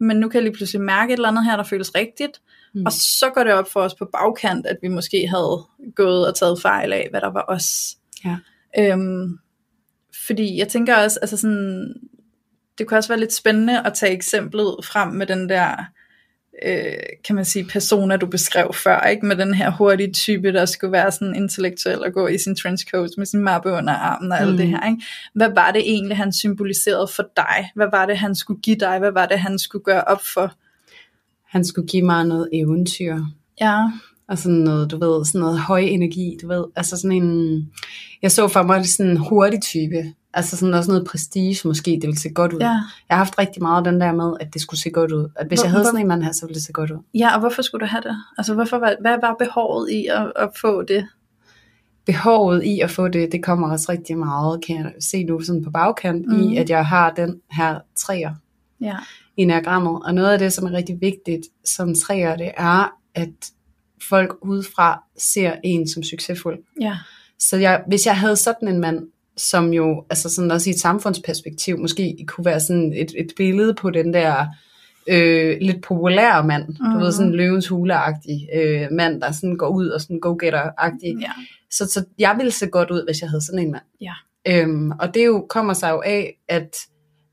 Men 0.00 0.16
nu 0.16 0.28
kan 0.28 0.38
jeg 0.38 0.42
lige 0.42 0.56
pludselig 0.56 0.82
mærke 0.82 1.12
et 1.12 1.16
eller 1.16 1.28
andet 1.28 1.44
her, 1.44 1.56
der 1.56 1.64
føles 1.64 1.94
rigtigt. 1.94 2.40
Mm. 2.74 2.80
Mm. 2.80 2.86
Og 2.86 2.92
så 2.92 3.30
går 3.34 3.44
det 3.44 3.52
op 3.52 3.70
for 3.72 3.80
os 3.80 3.94
på 3.94 4.08
bagkant, 4.12 4.66
at 4.66 4.76
vi 4.82 4.88
måske 4.88 5.26
havde 5.28 5.62
gået 5.94 6.26
og 6.26 6.34
taget 6.34 6.62
fejl 6.62 6.92
af, 6.92 7.06
hvad 7.10 7.20
der 7.20 7.30
var 7.32 7.44
os. 7.48 7.96
Ja. 8.24 8.36
Øhm, 8.78 9.38
fordi 10.26 10.58
jeg 10.58 10.68
tænker 10.68 10.96
også, 10.96 11.18
altså 11.22 11.36
sådan, 11.36 11.94
det 12.78 12.86
kunne 12.86 12.98
også 12.98 13.08
være 13.08 13.20
lidt 13.20 13.32
spændende 13.34 13.86
at 13.86 13.94
tage 13.94 14.12
eksemplet 14.12 14.76
frem 14.84 15.08
med 15.08 15.26
den 15.26 15.48
der, 15.48 15.84
øh, 16.66 16.92
kan 17.24 17.36
man 17.36 17.44
sige, 17.44 17.64
persona, 17.64 18.16
du 18.16 18.26
beskrev 18.26 18.74
før, 18.74 19.00
ikke? 19.00 19.26
med 19.26 19.36
den 19.36 19.54
her 19.54 19.70
hurtige 19.70 20.12
type, 20.12 20.52
der 20.52 20.64
skulle 20.64 20.92
være 20.92 21.12
sådan 21.12 21.34
intellektuel 21.36 22.04
og 22.04 22.12
gå 22.12 22.26
i 22.26 22.38
sin 22.38 22.56
trenchcoat 22.56 23.10
med 23.16 23.26
sin 23.26 23.40
mappe 23.40 23.70
under 23.72 23.92
armen 23.92 24.32
og 24.32 24.40
alt 24.40 24.50
Mm. 24.50 24.56
det 24.56 24.68
her. 24.68 24.86
Ikke? 24.90 25.02
Hvad 25.34 25.48
var 25.54 25.70
det 25.70 25.82
egentlig, 25.90 26.16
han 26.16 26.32
symboliserede 26.32 27.08
for 27.16 27.24
dig? 27.36 27.70
Hvad 27.74 27.88
var 27.92 28.06
det, 28.06 28.18
han 28.18 28.34
skulle 28.34 28.60
give 28.60 28.76
dig? 28.76 28.98
Hvad 28.98 29.12
var 29.12 29.26
det, 29.26 29.38
han 29.38 29.58
skulle 29.58 29.84
gøre 29.84 30.04
op 30.04 30.22
for? 30.34 30.52
Han 31.52 31.64
skulle 31.64 31.88
give 31.88 32.02
mig 32.02 32.24
noget 32.26 32.48
eventyr. 32.52 33.18
Ja, 33.60 33.90
og 34.28 34.38
sådan 34.38 34.58
noget, 34.58 34.90
du 34.90 34.98
ved, 34.98 35.24
sådan 35.24 35.40
noget 35.40 35.58
høj 35.58 35.80
energi, 35.80 36.36
du 36.42 36.48
ved, 36.48 36.64
altså 36.76 36.96
sådan 36.96 37.22
en, 37.22 37.68
jeg 38.22 38.32
så 38.32 38.48
for 38.48 38.62
mig 38.62 38.86
sådan 38.86 39.10
en 39.10 39.16
hurtig 39.16 39.62
type, 39.62 40.12
altså 40.34 40.56
sådan 40.56 40.74
også 40.74 40.90
noget 40.90 41.06
prestige 41.06 41.68
måske, 41.68 41.90
det 41.90 42.02
ville 42.02 42.18
se 42.20 42.28
godt 42.28 42.52
ud. 42.52 42.58
ja. 42.60 42.66
Jeg 42.68 42.82
har 43.10 43.16
haft 43.16 43.38
rigtig 43.38 43.62
meget 43.62 43.84
den 43.84 44.00
der 44.00 44.12
med, 44.12 44.32
at 44.40 44.54
det 44.54 44.62
skulle 44.62 44.80
se 44.80 44.90
godt 44.90 45.12
ud, 45.12 45.28
at 45.36 45.46
hvis 45.48 45.60
Hvor- 45.60 45.64
jeg 45.66 45.70
havde 45.70 45.82
hvor- 45.84 45.88
sådan 45.88 46.00
en 46.00 46.08
mand 46.08 46.22
her, 46.22 46.32
så 46.32 46.46
ville 46.46 46.54
det 46.54 46.62
se 46.62 46.72
godt 46.72 46.90
ud. 46.90 46.98
ja, 47.14 47.34
og 47.34 47.40
hvorfor 47.40 47.62
skulle 47.62 47.86
du 47.86 47.90
have 47.90 48.02
det? 48.02 48.16
Altså, 48.38 48.54
hvorfor 48.54 48.78
var, 48.78 48.94
hvad 49.00 49.16
var 49.22 49.36
behovet 49.38 49.90
i 49.90 50.06
at, 50.06 50.32
at 50.36 50.48
få 50.60 50.82
det? 50.82 51.06
Behovet 52.06 52.64
i 52.64 52.80
at 52.80 52.90
få 52.90 53.08
det, 53.08 53.32
det 53.32 53.42
kommer 53.44 53.70
også 53.70 53.86
rigtig 53.92 54.18
meget, 54.18 54.64
kan 54.66 54.76
jeg 54.76 54.92
se 55.00 55.24
nu 55.24 55.40
sådan 55.40 55.64
på 55.64 55.70
bagkant, 55.70 56.26
mm. 56.26 56.40
I 56.42 56.56
at 56.56 56.70
jeg 56.70 56.86
har 56.86 57.10
den 57.10 57.40
her 57.50 57.78
træer 57.96 58.34
Ja, 58.80 58.96
enagrammet, 59.36 60.02
og 60.04 60.14
noget 60.14 60.32
af 60.32 60.38
det, 60.38 60.52
som 60.52 60.66
er 60.66 60.72
rigtig 60.72 61.00
vigtigt 61.00 61.46
som 61.64 61.94
træer, 61.94 62.36
det 62.36 62.50
er, 62.56 62.92
at 63.14 63.28
folk 64.08 64.34
udefra 64.42 65.02
ser 65.18 65.52
en 65.64 65.88
som 65.88 66.02
succesfuld. 66.02 66.58
ja, 66.80 66.96
Så 67.38 67.56
jeg, 67.56 67.82
hvis 67.88 68.06
jeg 68.06 68.16
havde 68.16 68.36
sådan 68.36 68.68
en 68.68 68.80
mand, 68.80 68.98
som 69.36 69.72
jo, 69.72 70.04
altså 70.10 70.28
sådan 70.34 70.50
også 70.50 70.70
i 70.70 70.72
et 70.72 70.80
samfundsperspektiv, 70.80 71.78
måske 71.78 72.24
kunne 72.28 72.44
være 72.44 72.60
sådan 72.60 72.92
et, 72.92 73.12
et 73.18 73.32
billede 73.36 73.74
på 73.74 73.90
den 73.90 74.14
der 74.14 74.46
øh, 75.08 75.56
lidt 75.60 75.82
populære 75.82 76.46
mand, 76.46 76.68
mm. 76.68 76.74
du 76.74 76.84
Mhm. 76.90 77.00
ved, 77.00 77.12
sådan 77.12 77.26
en 77.30 77.36
løvens 77.36 77.68
hule-agtig 77.68 78.48
øh, 78.54 78.88
mand, 78.92 79.20
der 79.20 79.32
sådan 79.32 79.56
går 79.56 79.68
ud 79.68 79.88
og 79.88 80.00
sådan 80.00 80.20
go-getter-agtig. 80.20 81.16
ja, 81.20 81.30
Så, 81.70 81.86
så 81.86 82.04
jeg 82.18 82.34
ville 82.38 82.52
se 82.52 82.66
godt 82.66 82.90
ud, 82.90 83.04
hvis 83.06 83.20
jeg 83.20 83.30
havde 83.30 83.44
sådan 83.44 83.58
en 83.58 83.72
mand. 83.72 83.82
Ja. 84.00 84.12
Øhm, 84.48 84.90
og 84.90 85.14
det 85.14 85.26
jo 85.26 85.46
kommer 85.48 85.72
sig 85.74 85.90
jo 85.90 86.02
af, 86.06 86.34
at, 86.48 86.76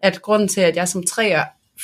at 0.03 0.21
grunden 0.21 0.47
til, 0.47 0.61
at 0.61 0.75
jeg 0.75 0.87
som 0.87 1.03
træer 1.03 1.43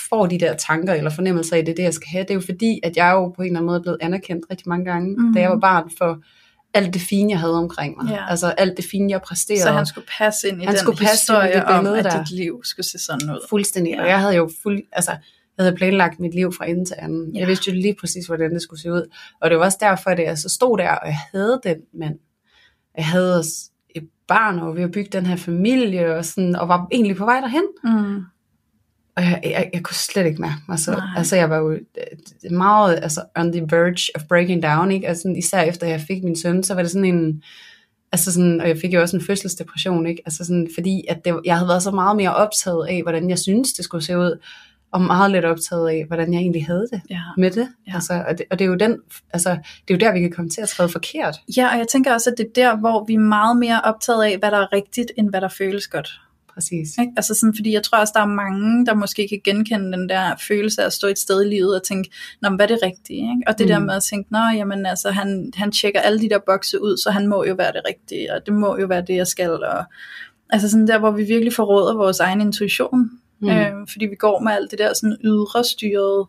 får 0.10 0.26
de 0.26 0.40
der 0.40 0.54
tanker 0.56 0.94
eller 0.94 1.10
fornemmelser 1.12 1.56
af, 1.58 1.66
det 1.66 1.78
det, 1.78 1.84
jeg 1.84 1.94
skal 1.94 2.08
have, 2.08 2.22
det 2.24 2.30
er 2.30 2.34
jo 2.36 2.42
fordi, 2.42 2.80
at 2.84 2.98
jeg 2.98 3.12
jo 3.12 3.30
på 3.30 3.42
en 3.42 3.46
eller 3.46 3.60
anden 3.60 3.66
måde 3.66 3.78
er 3.78 3.82
blevet 3.82 3.98
anerkendt 4.02 4.46
rigtig 4.52 4.70
mange 4.70 4.86
gange, 4.86 5.10
Mhm. 5.16 5.26
mm. 5.28 5.34
da 5.34 5.40
jeg 5.42 5.50
var 5.50 5.60
barn 5.60 5.90
for 5.98 6.20
alt 6.74 6.94
det 6.94 7.02
fine, 7.02 7.32
jeg 7.32 7.40
havde 7.40 7.54
omkring 7.58 7.96
mig. 8.04 8.12
Ja. 8.12 8.30
Altså 8.30 8.48
alt 8.48 8.78
det 8.78 8.86
fine, 8.92 9.12
jeg 9.12 9.22
præsterede. 9.22 9.62
så 9.62 9.72
han 9.72 9.86
skulle 9.86 10.08
passe 10.20 10.48
ind 10.50 10.62
i 10.62 10.66
Han 10.66 10.74
den 10.74 10.80
skulle 10.82 10.98
passe 10.98 11.34
ind 11.34 11.38
i 11.38 11.42
historie 11.48 11.54
det 11.54 11.64
om, 11.64 11.86
at 11.88 12.04
der. 12.04 12.24
dit 12.24 12.32
liv 12.32 12.62
skulle 12.64 12.86
se 12.86 12.98
sådan 13.00 13.30
ud. 13.32 13.46
Fuldstændig. 13.50 13.92
Ja. 13.94 14.02
Og 14.02 14.08
jeg 14.10 14.20
havde 14.20 14.36
jo 14.36 14.50
fuld, 14.64 14.82
altså, 14.92 15.12
jeg 15.58 15.64
havde 15.66 15.76
planlagt 15.76 16.20
mit 16.20 16.34
liv 16.36 16.54
fra 16.54 16.70
ende 16.70 16.86
til 16.86 16.96
anden. 17.00 17.32
Ja. 17.34 17.40
Jeg 17.40 17.48
vidste 17.48 17.72
jo 17.72 17.76
lige 17.78 17.96
præcis, 18.00 18.26
hvordan 18.26 18.54
det 18.54 18.62
skulle 18.62 18.82
se 18.82 18.92
ud. 18.92 19.10
Og 19.42 19.50
det 19.50 19.60
var 19.60 19.66
også 19.66 19.78
derfor, 19.82 20.10
at 20.10 20.20
jeg 20.20 20.38
så 20.38 20.50
stod 20.50 20.78
der, 20.78 20.90
og 20.90 21.08
jeg 21.08 21.18
havde 21.34 21.60
den 21.64 21.78
mand. 22.00 22.16
Jeg 22.98 23.06
havde 23.06 23.38
også 23.40 23.70
et 23.96 24.10
barn, 24.28 24.60
og 24.60 24.76
vi 24.76 24.82
havde 24.82 24.92
bygget 24.92 25.14
den 25.14 25.26
her 25.26 25.36
familie, 25.36 26.16
og, 26.16 26.26
sådan, 26.26 26.56
og 26.56 26.68
var 26.68 26.88
egentlig 26.92 27.16
på 27.18 27.26
vej 27.26 27.40
derhen. 27.40 27.64
Mm. 27.84 28.22
Og 29.16 29.24
jeg, 29.24 29.42
jeg, 29.44 29.70
jeg 29.74 29.84
kunne 29.84 29.96
slet 29.96 30.26
ikke 30.26 30.42
mærke 30.42 30.62
mig 30.68 30.80
så. 30.80 30.92
Nej. 30.92 31.02
Altså, 31.18 31.36
jeg 31.36 31.50
var 31.50 31.58
jo 31.58 31.72
øh, 31.72 32.52
meget 32.52 33.00
altså, 33.04 33.22
on 33.36 33.52
the 33.52 33.62
verge 33.62 34.10
of 34.16 34.24
breaking 34.30 34.64
down, 34.64 34.92
ikke? 34.92 35.08
Altså, 35.08 35.22
sådan, 35.22 35.36
især 35.36 35.62
efter 35.62 35.88
jeg 35.88 36.02
fik 36.02 36.24
min 36.24 36.40
søn, 36.40 36.64
så 36.64 36.74
var 36.74 36.82
det 36.82 36.92
sådan 36.92 37.06
en... 37.16 37.44
Altså 38.12 38.32
sådan, 38.32 38.62
og 38.62 38.68
jeg 38.68 38.78
fik 38.78 38.94
jo 38.94 39.02
også 39.02 39.18
en 39.18 39.24
fødselsdepression, 39.26 40.08
ikke? 40.08 40.22
Altså 40.26 40.46
sådan, 40.46 40.70
fordi 40.74 41.04
at 41.10 41.26
det, 41.26 41.40
jeg 41.46 41.56
havde 41.58 41.68
været 41.68 41.84
så 41.84 41.92
meget 41.92 42.18
mere 42.18 42.36
optaget 42.36 42.88
af, 42.88 43.02
hvordan 43.04 43.30
jeg 43.30 43.40
synes 43.40 43.74
det 43.74 43.86
skulle 43.86 44.04
se 44.06 44.18
ud, 44.18 44.40
og 44.92 45.02
meget 45.02 45.32
lidt 45.32 45.46
optaget 45.46 45.90
af, 45.90 46.04
hvordan 46.08 46.34
jeg 46.34 46.40
egentlig 46.40 46.66
havde 46.66 46.88
det 46.92 47.02
Ja. 47.10 47.20
med 47.38 47.52
det. 47.52 47.68
Ja. 47.88 47.92
Altså, 47.96 48.24
og, 48.28 48.38
det 48.38 48.46
og 48.52 48.60
det 48.60 48.66
er 48.66 48.70
jo 48.70 48.76
den, 48.76 48.98
altså, 49.34 49.50
det 49.88 49.94
er 49.94 49.94
jo 49.94 49.98
der, 49.98 50.14
vi 50.14 50.20
kan 50.20 50.32
komme 50.32 50.50
til 50.50 50.62
at 50.62 50.70
træde 50.70 50.90
forkert. 50.90 51.36
ja, 51.58 51.72
og 51.72 51.78
jeg 51.78 51.88
tænker 51.88 52.14
også, 52.14 52.30
at 52.30 52.38
det 52.38 52.46
er 52.46 52.50
der, 52.56 52.78
hvor 52.78 53.06
vi 53.06 53.14
er 53.14 53.20
meget 53.20 53.58
mere 53.58 53.82
optaget 53.84 54.24
af, 54.24 54.38
hvad 54.38 54.52
der 54.52 54.58
er 54.58 54.74
rigtigt, 54.74 55.12
end 55.18 55.30
hvad 55.30 55.42
der 55.42 55.48
føles 55.50 55.88
godt. 55.88 56.22
Præcis. 56.56 56.98
Ikke? 56.98 57.14
Altså 57.18 57.34
sådan, 57.34 57.56
fordi 57.56 57.74
jeg 57.74 57.84
tror 57.84 57.98
også, 57.98 58.14
der 58.16 58.22
er 58.22 58.26
mange, 58.26 58.86
der 58.86 58.94
måske 58.94 59.28
kan 59.28 59.42
genkende 59.44 59.98
den 59.98 60.10
der 60.10 60.36
følelse 60.48 60.82
af 60.82 60.86
at 60.86 60.94
stå 60.94 61.08
et 61.08 61.20
sted 61.20 61.46
i 61.46 61.50
livet 61.50 61.76
og 61.76 61.84
tænke, 61.84 62.12
Nå, 62.42 62.50
men 62.50 62.56
hvad 62.56 62.70
er 62.70 62.76
det 62.76 62.84
rigtige? 62.84 63.20
Ikke? 63.20 63.44
Og 63.48 63.58
det 63.58 63.66
mm. 63.66 63.70
der 63.70 63.80
med 63.80 63.96
at 63.96 64.04
tænke, 64.04 64.32
Nå, 64.32 64.40
jamen, 64.40 64.86
altså, 64.86 65.12
han, 65.12 65.52
han 65.56 65.72
tjekker 65.72 66.00
alle 66.00 66.20
de 66.20 66.30
der 66.30 66.40
bokse 66.46 66.82
ud, 66.82 66.98
så 66.98 67.12
han 67.12 67.28
må 67.28 67.44
jo 67.44 67.54
være 67.54 67.72
det 67.72 67.82
rigtige, 67.88 68.34
og 68.34 68.46
det 68.46 68.54
må 68.54 68.78
jo 68.78 68.88
være 68.88 69.02
det, 69.02 69.16
jeg 69.16 69.28
skal. 69.28 69.64
Og, 69.64 69.84
altså 70.50 70.70
sådan 70.70 70.88
der, 70.88 71.00
hvor 71.00 71.12
vi 71.12 71.24
virkelig 71.24 71.54
forråder 71.54 71.96
vores 71.96 72.20
egen 72.20 72.42
intuition. 72.42 73.10
Mm. 73.40 73.50
Øh, 73.50 73.88
fordi 73.92 74.06
vi 74.06 74.16
går 74.16 74.40
med 74.40 74.52
alt 74.52 74.72
det 74.72 74.80
der 74.80 74.94
sådan 74.94 75.18
ydre 75.24 75.64
styret, 75.64 76.28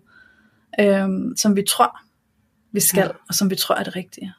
øh, 0.81 1.09
som 1.37 1.57
vi 1.57 1.63
tror, 1.69 1.99
vi 2.73 2.81
skal, 2.81 3.01
ja. 3.01 3.09
og 3.29 3.35
som 3.35 3.51
vi 3.51 3.57
tror 3.57 3.75
er 3.75 3.83
det 3.83 3.97
rigtige. 3.97 4.33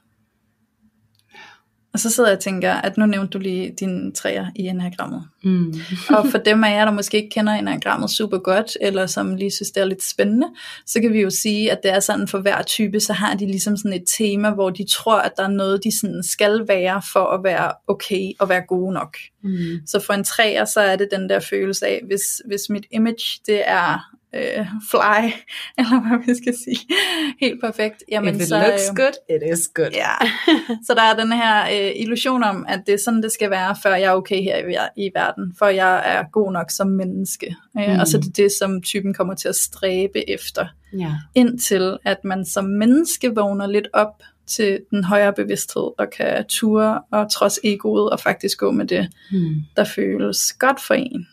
Og 1.93 1.99
så 1.99 2.09
sidder 2.09 2.29
jeg 2.29 2.37
og 2.37 2.43
tænker, 2.43 2.73
at 2.73 2.97
nu 2.97 3.05
nævnte 3.05 3.29
du 3.29 3.39
lige 3.39 3.75
dine 3.79 4.11
træer 4.11 4.45
i 4.55 4.61
enagrammet. 4.61 5.23
Mm. 5.43 5.73
og 6.17 6.27
for 6.27 6.37
dem 6.37 6.63
af 6.63 6.71
jer, 6.71 6.85
der 6.85 6.91
måske 6.91 7.17
ikke 7.17 7.29
kender 7.29 7.53
enagrammet 7.53 8.09
super 8.09 8.37
godt, 8.37 8.77
eller 8.81 9.05
som 9.05 9.35
lige 9.35 9.51
synes, 9.51 9.71
det 9.71 9.81
er 9.81 9.85
lidt 9.85 10.03
spændende, 10.03 10.47
så 10.85 11.01
kan 11.01 11.13
vi 11.13 11.21
jo 11.21 11.29
sige, 11.29 11.71
at 11.71 11.79
det 11.83 11.91
er 11.91 11.99
sådan 11.99 12.27
for 12.27 12.39
hver 12.39 12.61
type, 12.61 12.99
så 12.99 13.13
har 13.13 13.35
de 13.35 13.45
ligesom 13.45 13.77
sådan 13.77 13.93
et 13.93 14.03
tema, 14.17 14.49
hvor 14.49 14.69
de 14.69 14.85
tror, 14.89 15.19
at 15.19 15.31
der 15.37 15.43
er 15.43 15.47
noget, 15.47 15.83
de 15.83 15.99
sådan 15.99 16.23
skal 16.23 16.67
være 16.67 17.01
for 17.13 17.25
at 17.25 17.43
være 17.43 17.71
okay 17.87 18.31
og 18.39 18.49
være 18.49 18.61
gode 18.67 18.93
nok. 18.93 19.17
Mm. 19.43 19.87
Så 19.87 19.99
for 19.99 20.13
en 20.13 20.23
træer, 20.23 20.65
så 20.65 20.79
er 20.79 20.95
det 20.95 21.07
den 21.11 21.29
der 21.29 21.39
følelse 21.39 21.87
af, 21.87 22.01
hvis, 22.07 22.41
hvis 22.47 22.61
mit 22.69 22.85
image, 22.91 23.39
det 23.45 23.69
er 23.69 24.16
øh, 24.37 24.65
fly, 24.91 25.31
eller 25.79 26.07
hvad 26.07 26.25
vi 26.25 26.35
skal 26.35 26.53
sige, 26.63 26.95
helt 27.39 27.61
perfekt. 27.61 28.03
Jamen, 28.11 28.35
If 28.35 28.41
it 28.41 28.47
så, 28.47 28.57
looks 28.67 28.89
øh, 28.89 28.95
good, 28.95 29.13
it 29.29 29.57
is 29.57 29.69
good. 29.73 29.91
Ja, 29.93 30.15
så 30.87 30.93
der 30.93 31.01
er 31.01 31.15
den 31.15 31.31
her 31.31 31.65
øh, 31.65 31.91
illusion 31.95 32.43
om, 32.43 32.65
at 32.69 32.83
det 32.85 32.93
er 32.93 32.97
sådan, 32.97 33.23
det 33.23 33.31
skal 33.31 33.49
være, 33.49 33.75
før 33.83 33.95
jeg 33.95 34.07
er 34.07 34.15
okay 34.15 34.41
her 34.41 34.57
i, 34.57 35.05
i 35.05 35.11
verden, 35.15 35.55
for 35.59 35.65
jeg 35.65 36.01
er 36.05 36.23
god 36.31 36.51
nok 36.51 36.71
som 36.71 36.87
menneske. 36.87 37.55
Øh, 37.79 37.93
mm. 37.93 37.99
Og 37.99 38.07
så 38.07 38.17
er 38.17 38.21
det 38.21 38.37
det, 38.37 38.51
som 38.59 38.81
typen 38.81 39.13
kommer 39.13 39.33
til 39.33 39.47
at 39.47 39.55
stræbe 39.55 40.29
efter. 40.29 40.65
Ja. 40.93 41.11
Indtil 41.35 41.97
at 42.05 42.17
man 42.23 42.45
som 42.45 42.65
menneske 42.65 43.35
vågner 43.35 43.67
lidt 43.67 43.87
op 43.93 44.23
til 44.47 44.79
den 44.91 45.03
højere 45.03 45.33
bevidsthed, 45.33 45.91
og 45.97 46.09
kan 46.17 46.45
ture 46.49 47.01
og 47.11 47.31
trods 47.31 47.59
egoet, 47.63 48.09
og 48.09 48.19
faktisk 48.19 48.57
gå 48.57 48.71
med 48.71 48.85
det, 48.85 49.09
mm. 49.31 49.55
der 49.75 49.83
føles 49.83 50.53
godt 50.59 50.81
for 50.81 50.93
en. 50.93 51.27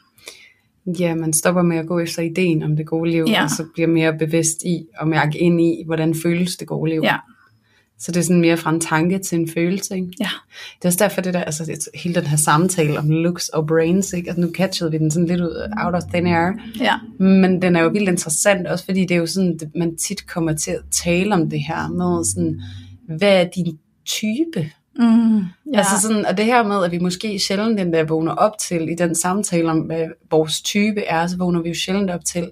Ja, 0.86 1.14
man 1.14 1.32
stopper 1.32 1.62
med 1.62 1.76
at 1.76 1.86
gå 1.86 1.98
efter 1.98 2.22
ideen 2.22 2.62
om 2.62 2.76
det 2.76 2.86
gode 2.86 3.10
liv, 3.10 3.24
ja. 3.28 3.42
og 3.42 3.50
så 3.50 3.64
bliver 3.74 3.88
mere 3.88 4.18
bevidst 4.18 4.62
i 4.62 4.86
at 5.00 5.08
mærke 5.08 5.38
ind 5.38 5.60
i, 5.60 5.82
hvordan 5.86 6.14
føles 6.22 6.56
det 6.56 6.68
gode 6.68 6.90
liv. 6.90 7.00
Ja. 7.04 7.16
Så 7.98 8.12
det 8.12 8.20
er 8.20 8.24
sådan 8.24 8.40
mere 8.40 8.56
fra 8.56 8.70
en 8.70 8.80
tanke 8.80 9.18
til 9.18 9.38
en 9.38 9.48
følelse. 9.48 9.94
Ikke? 9.94 10.08
Ja. 10.20 10.28
Det 10.78 10.84
er 10.84 10.88
også 10.88 10.98
derfor, 10.98 11.20
det 11.20 11.34
der, 11.34 11.40
altså 11.40 11.88
hele 11.94 12.14
den 12.14 12.26
her 12.26 12.36
samtale 12.36 12.98
om 12.98 13.10
looks 13.10 13.48
og 13.48 13.66
brains, 13.66 14.12
ikke? 14.12 14.28
Altså, 14.30 14.40
nu 14.40 14.52
catchede 14.52 14.90
vi 14.90 14.98
den 14.98 15.10
sådan 15.10 15.26
lidt 15.26 15.40
ud 15.40 15.70
out 15.84 15.94
of 15.94 16.02
thin 16.02 16.26
air. 16.26 16.52
Ja. 16.80 16.94
Men 17.18 17.62
den 17.62 17.76
er 17.76 17.82
jo 17.82 17.88
vildt 17.88 18.08
interessant, 18.08 18.66
også 18.66 18.84
fordi 18.84 19.00
det 19.00 19.10
er 19.10 19.18
jo 19.18 19.26
sådan, 19.26 19.58
man 19.76 19.96
tit 19.96 20.26
kommer 20.26 20.52
til 20.52 20.70
at 20.70 20.80
tale 21.04 21.34
om 21.34 21.50
det 21.50 21.60
her 21.60 21.88
med 21.88 22.24
sådan, 22.24 22.60
hvad 23.16 23.40
er 23.40 23.48
din 23.56 23.78
type? 24.06 24.70
Mm, 24.98 25.38
ja. 25.38 25.42
Altså 25.74 26.00
sådan, 26.02 26.26
og 26.26 26.36
det 26.36 26.44
her 26.44 26.62
med, 26.62 26.84
at 26.84 26.92
vi 26.92 26.98
måske 26.98 27.38
sjældent 27.38 27.78
den 27.78 27.92
der 27.92 28.04
vågner 28.04 28.32
op 28.32 28.58
til, 28.58 28.88
i 28.88 28.94
den 28.94 29.14
samtale 29.14 29.70
om, 29.70 29.78
hvad 29.78 30.06
vores 30.30 30.62
type 30.62 31.00
er, 31.00 31.26
så 31.26 31.36
vågner 31.36 31.62
vi 31.62 31.68
jo 31.68 31.74
sjældent 31.74 32.10
op 32.10 32.24
til, 32.24 32.50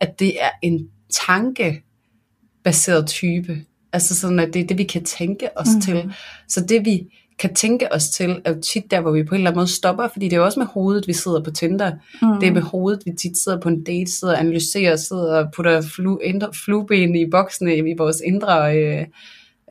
at 0.00 0.18
det 0.18 0.42
er 0.42 0.50
en 0.62 0.88
tankebaseret 1.26 3.06
type. 3.06 3.58
Altså 3.92 4.20
sådan, 4.20 4.38
at 4.38 4.54
det 4.54 4.62
er 4.62 4.66
det, 4.66 4.78
vi 4.78 4.84
kan 4.84 5.04
tænke 5.04 5.58
os 5.58 5.68
mm. 5.74 5.80
til. 5.80 6.14
Så 6.48 6.60
det 6.60 6.84
vi 6.84 7.06
kan 7.38 7.54
tænke 7.54 7.92
os 7.92 8.08
til, 8.08 8.40
er 8.44 8.52
jo 8.54 8.60
tit 8.60 8.90
der, 8.90 9.00
hvor 9.00 9.10
vi 9.10 9.24
på 9.24 9.34
en 9.34 9.40
eller 9.40 9.50
anden 9.50 9.58
måde 9.58 9.68
stopper, 9.68 10.08
fordi 10.08 10.24
det 10.24 10.32
er 10.32 10.36
jo 10.36 10.44
også 10.44 10.60
med 10.60 10.66
hovedet, 10.66 11.06
vi 11.06 11.12
sidder 11.12 11.42
på 11.42 11.50
Tinder. 11.50 11.92
Mm. 12.22 12.40
Det 12.40 12.48
er 12.48 12.52
med 12.52 12.62
hovedet, 12.62 13.02
vi 13.06 13.12
tit 13.20 13.38
sidder 13.38 13.60
på 13.60 13.68
en 13.68 13.84
date, 13.84 14.12
sidder 14.12 14.34
og 14.34 14.40
analyserer, 14.40 14.96
sidder 14.96 15.44
og 15.44 15.52
putter 15.52 15.82
flu, 15.82 16.18
indre, 16.18 16.48
flueben 16.64 17.14
i 17.14 17.30
boksene 17.30 17.76
i 17.76 17.94
vores 17.98 18.22
indre... 18.26 18.78
Øh, 18.78 19.06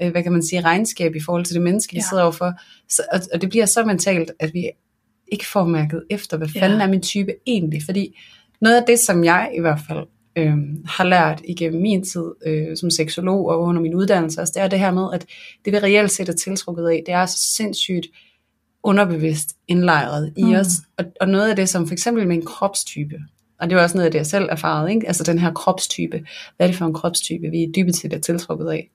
øh, 0.02 0.12
hvad 0.12 0.24
kan 0.24 0.32
man 0.32 0.44
sige, 0.44 0.62
regnskab 0.62 1.16
i 1.16 1.20
forhold 1.20 1.46
til 1.46 1.54
det 1.54 1.62
menneske, 1.62 1.94
vi 1.94 2.00
ja. 2.00 2.06
sidder 2.10 2.24
overfor. 2.24 2.54
Så, 2.90 3.02
og, 3.12 3.20
og 3.34 3.42
det 3.42 3.50
bliver 3.50 3.66
så 3.66 3.86
mentalt, 3.86 4.32
at 4.40 4.54
vi 4.54 4.70
ikke 5.28 5.48
får 5.48 5.66
mærket 5.66 6.04
efter, 6.10 6.38
hvad 6.38 6.48
fanden 6.48 6.80
ja. 6.80 6.86
er 6.86 6.90
min 6.90 7.02
type 7.02 7.34
egentlig. 7.48 7.82
Fordi 7.86 8.20
noget 8.62 8.76
af 8.76 8.84
det, 8.88 9.00
som 9.00 9.24
jeg 9.24 9.52
i 9.58 9.60
hvert 9.60 9.80
fald 9.88 10.08
øh, 10.36 10.58
har 10.86 11.04
lært 11.04 11.42
igennem 11.48 11.82
min 11.82 12.04
tid 12.04 12.26
øh, 12.46 12.78
som 12.78 12.90
seksolog 12.90 13.46
og 13.46 13.62
under 13.62 13.82
min 13.82 13.96
uddannelse, 13.96 14.40
altså, 14.40 14.54
det 14.56 14.64
er 14.64 14.68
det 14.68 14.80
her 14.80 14.92
med, 14.92 15.08
at 15.14 15.26
det 15.66 15.74
vi 15.74 15.80
reelt 15.80 16.12
set 16.12 16.30
er 16.30 16.34
tiltrukket 16.34 16.88
af, 16.88 17.04
det 17.06 17.14
er 17.14 17.26
så 17.26 17.38
sindssygt 17.56 18.08
underbevidst 18.84 19.56
indlejret 19.68 20.34
i 20.38 20.44
mm. 20.44 20.54
os. 20.54 20.68
Og, 20.98 21.06
og 21.22 21.30
noget 21.30 21.50
af 21.50 21.56
det, 21.56 21.70
som 21.70 21.88
for 21.88 21.94
eksempel 21.94 22.28
med 22.28 22.36
en 22.36 22.46
kropstype, 22.46 23.16
og 23.60 23.70
det 23.70 23.76
var 23.76 23.84
også 23.84 23.98
noget 23.98 24.06
af 24.06 24.12
det, 24.12 24.20
jeg 24.20 24.26
selv 24.26 24.48
erfarede, 24.52 24.94
ikke? 24.94 25.08
altså 25.08 25.24
den 25.24 25.40
her 25.40 25.54
kropstype. 25.54 26.26
Hvad 26.58 26.68
er 26.68 26.72
det 26.72 26.78
for 26.78 26.86
en 26.86 26.94
kropstype, 26.94 27.48
vi 27.48 27.72
dybest 27.76 28.00
set 28.00 28.14
er 28.14 28.20
tiltrukket 28.20 28.70
af? 28.70 28.90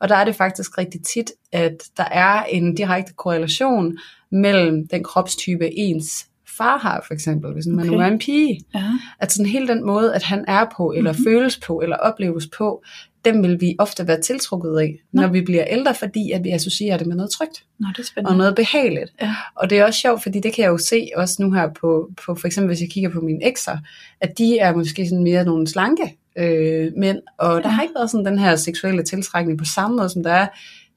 Og 0.00 0.08
der 0.08 0.16
er 0.16 0.24
det 0.24 0.36
faktisk 0.36 0.78
rigtig 0.78 1.02
tit, 1.02 1.32
at 1.52 1.82
der 1.96 2.04
er 2.04 2.44
en 2.44 2.74
direkte 2.74 3.12
korrelation 3.12 3.98
mellem 4.32 4.88
den 4.88 5.04
kropstype, 5.04 5.78
ens 5.78 6.26
far 6.56 6.78
har, 6.78 7.04
for 7.06 7.14
eksempel, 7.14 7.52
hvis 7.52 7.66
man 7.66 7.78
okay. 7.78 7.90
nu 7.90 7.98
er 7.98 8.06
en 8.06 8.18
pige. 8.18 8.60
Ja. 8.74 8.90
At 9.20 9.32
sådan 9.32 9.50
hele 9.50 9.68
den 9.68 9.86
måde, 9.86 10.14
at 10.14 10.22
han 10.22 10.44
er 10.48 10.66
på, 10.76 10.92
eller 10.92 11.12
mm-hmm. 11.12 11.24
føles 11.24 11.60
på, 11.66 11.80
eller 11.80 11.96
opleves 11.96 12.46
på, 12.58 12.84
dem 13.24 13.42
vil 13.42 13.60
vi 13.60 13.76
ofte 13.78 14.08
være 14.08 14.20
tiltrukket 14.20 14.78
af, 14.78 15.02
Nå. 15.12 15.22
når 15.22 15.28
vi 15.28 15.40
bliver 15.40 15.64
ældre, 15.66 15.94
fordi 15.94 16.30
at 16.30 16.44
vi 16.44 16.50
associerer 16.50 16.98
det 16.98 17.06
med 17.06 17.16
noget 17.16 17.30
trygt. 17.30 17.64
Nå, 17.78 17.88
det 17.96 18.02
er 18.02 18.06
spændende. 18.06 18.30
Og 18.30 18.36
noget 18.36 18.54
behageligt. 18.54 19.12
Ja. 19.22 19.34
Og 19.54 19.70
det 19.70 19.78
er 19.78 19.84
også 19.84 20.00
sjovt, 20.00 20.22
fordi 20.22 20.40
det 20.40 20.52
kan 20.52 20.64
jeg 20.64 20.70
jo 20.70 20.78
se 20.78 21.08
også 21.16 21.42
nu 21.42 21.52
her 21.52 21.68
på, 21.68 22.10
på 22.26 22.34
for 22.34 22.46
eksempel 22.46 22.68
hvis 22.68 22.80
jeg 22.80 22.90
kigger 22.90 23.10
på 23.10 23.20
mine 23.20 23.44
ekser, 23.44 23.78
at 24.20 24.38
de 24.38 24.58
er 24.58 24.74
måske 24.74 25.08
sådan 25.08 25.24
mere 25.24 25.44
nogle 25.44 25.68
slanke 25.68 26.16
øh, 26.38 26.92
mænd, 26.96 27.18
og 27.38 27.56
ja. 27.56 27.62
der 27.62 27.68
har 27.68 27.82
ikke 27.82 27.94
været 27.94 28.10
sådan 28.10 28.26
den 28.26 28.38
her 28.38 28.56
seksuelle 28.56 29.02
tiltrækning 29.02 29.58
på 29.58 29.64
samme 29.74 29.96
måde, 29.96 30.08
som 30.08 30.22
der 30.22 30.32
er 30.32 30.46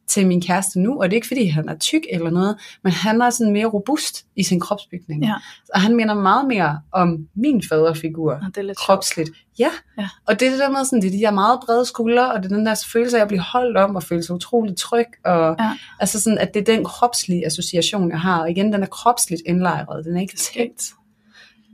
til 0.08 0.28
min 0.28 0.42
kæreste 0.42 0.80
nu, 0.80 1.02
og 1.02 1.10
det 1.10 1.14
er 1.14 1.18
ikke 1.18 1.28
fordi 1.28 1.46
han 1.46 1.70
er 1.70 1.78
tyk 1.78 2.02
eller 2.12 2.30
noget, 2.30 2.58
men 2.84 2.94
han 2.94 3.22
er 3.22 3.30
sådan 3.30 3.54
mere 3.54 3.66
robust 3.66 4.26
i 4.36 4.44
sin 4.44 4.60
kropsbygning. 4.60 5.24
Ja. 5.24 5.34
Og 5.74 5.82
han 5.82 5.96
minder 5.96 6.14
meget 6.14 6.48
mere 6.48 6.82
om 6.92 7.28
min 7.36 7.64
faderfigur, 7.70 8.34
ja, 8.34 8.40
det 8.48 8.58
er 8.58 8.62
lidt 8.62 8.78
kropsligt. 8.78 9.30
Ja. 9.60 9.70
ja, 10.00 10.10
og 10.28 10.40
det 10.40 10.46
er 10.46 10.50
det 10.50 10.60
der 10.60 10.70
med 10.70 10.86
sådan, 10.86 11.02
det 11.02 11.08
er 11.08 11.12
de 11.12 11.20
der 11.20 11.32
meget 11.32 11.60
brede 11.66 11.86
skuldre, 11.86 12.34
og 12.34 12.44
det 12.44 12.52
er 12.52 12.56
den 12.56 12.66
der 12.66 12.86
følelse 12.92 13.18
af 13.18 13.22
at 13.22 13.28
blive 13.28 13.42
holdt 13.42 13.78
om, 13.78 13.96
og 13.96 14.04
føle 14.04 14.24
sig 14.24 14.36
utrolig 14.36 14.78
tryg, 14.78 15.08
og 15.26 15.56
ja. 15.60 15.72
altså 16.00 16.22
sådan, 16.22 16.38
at 16.38 16.54
det 16.54 16.70
er 16.70 16.76
den 16.76 16.84
kropslige 16.86 17.46
association, 17.46 18.10
jeg 18.10 18.20
har, 18.20 18.42
og 18.42 18.52
igen, 18.52 18.74
den 18.74 18.84
er 18.84 18.88
kropsligt 18.88 19.42
indlejret, 19.46 20.06
den 20.06 20.18
er 20.18 20.22
ikke 20.22 20.38
tænkt. 20.38 20.84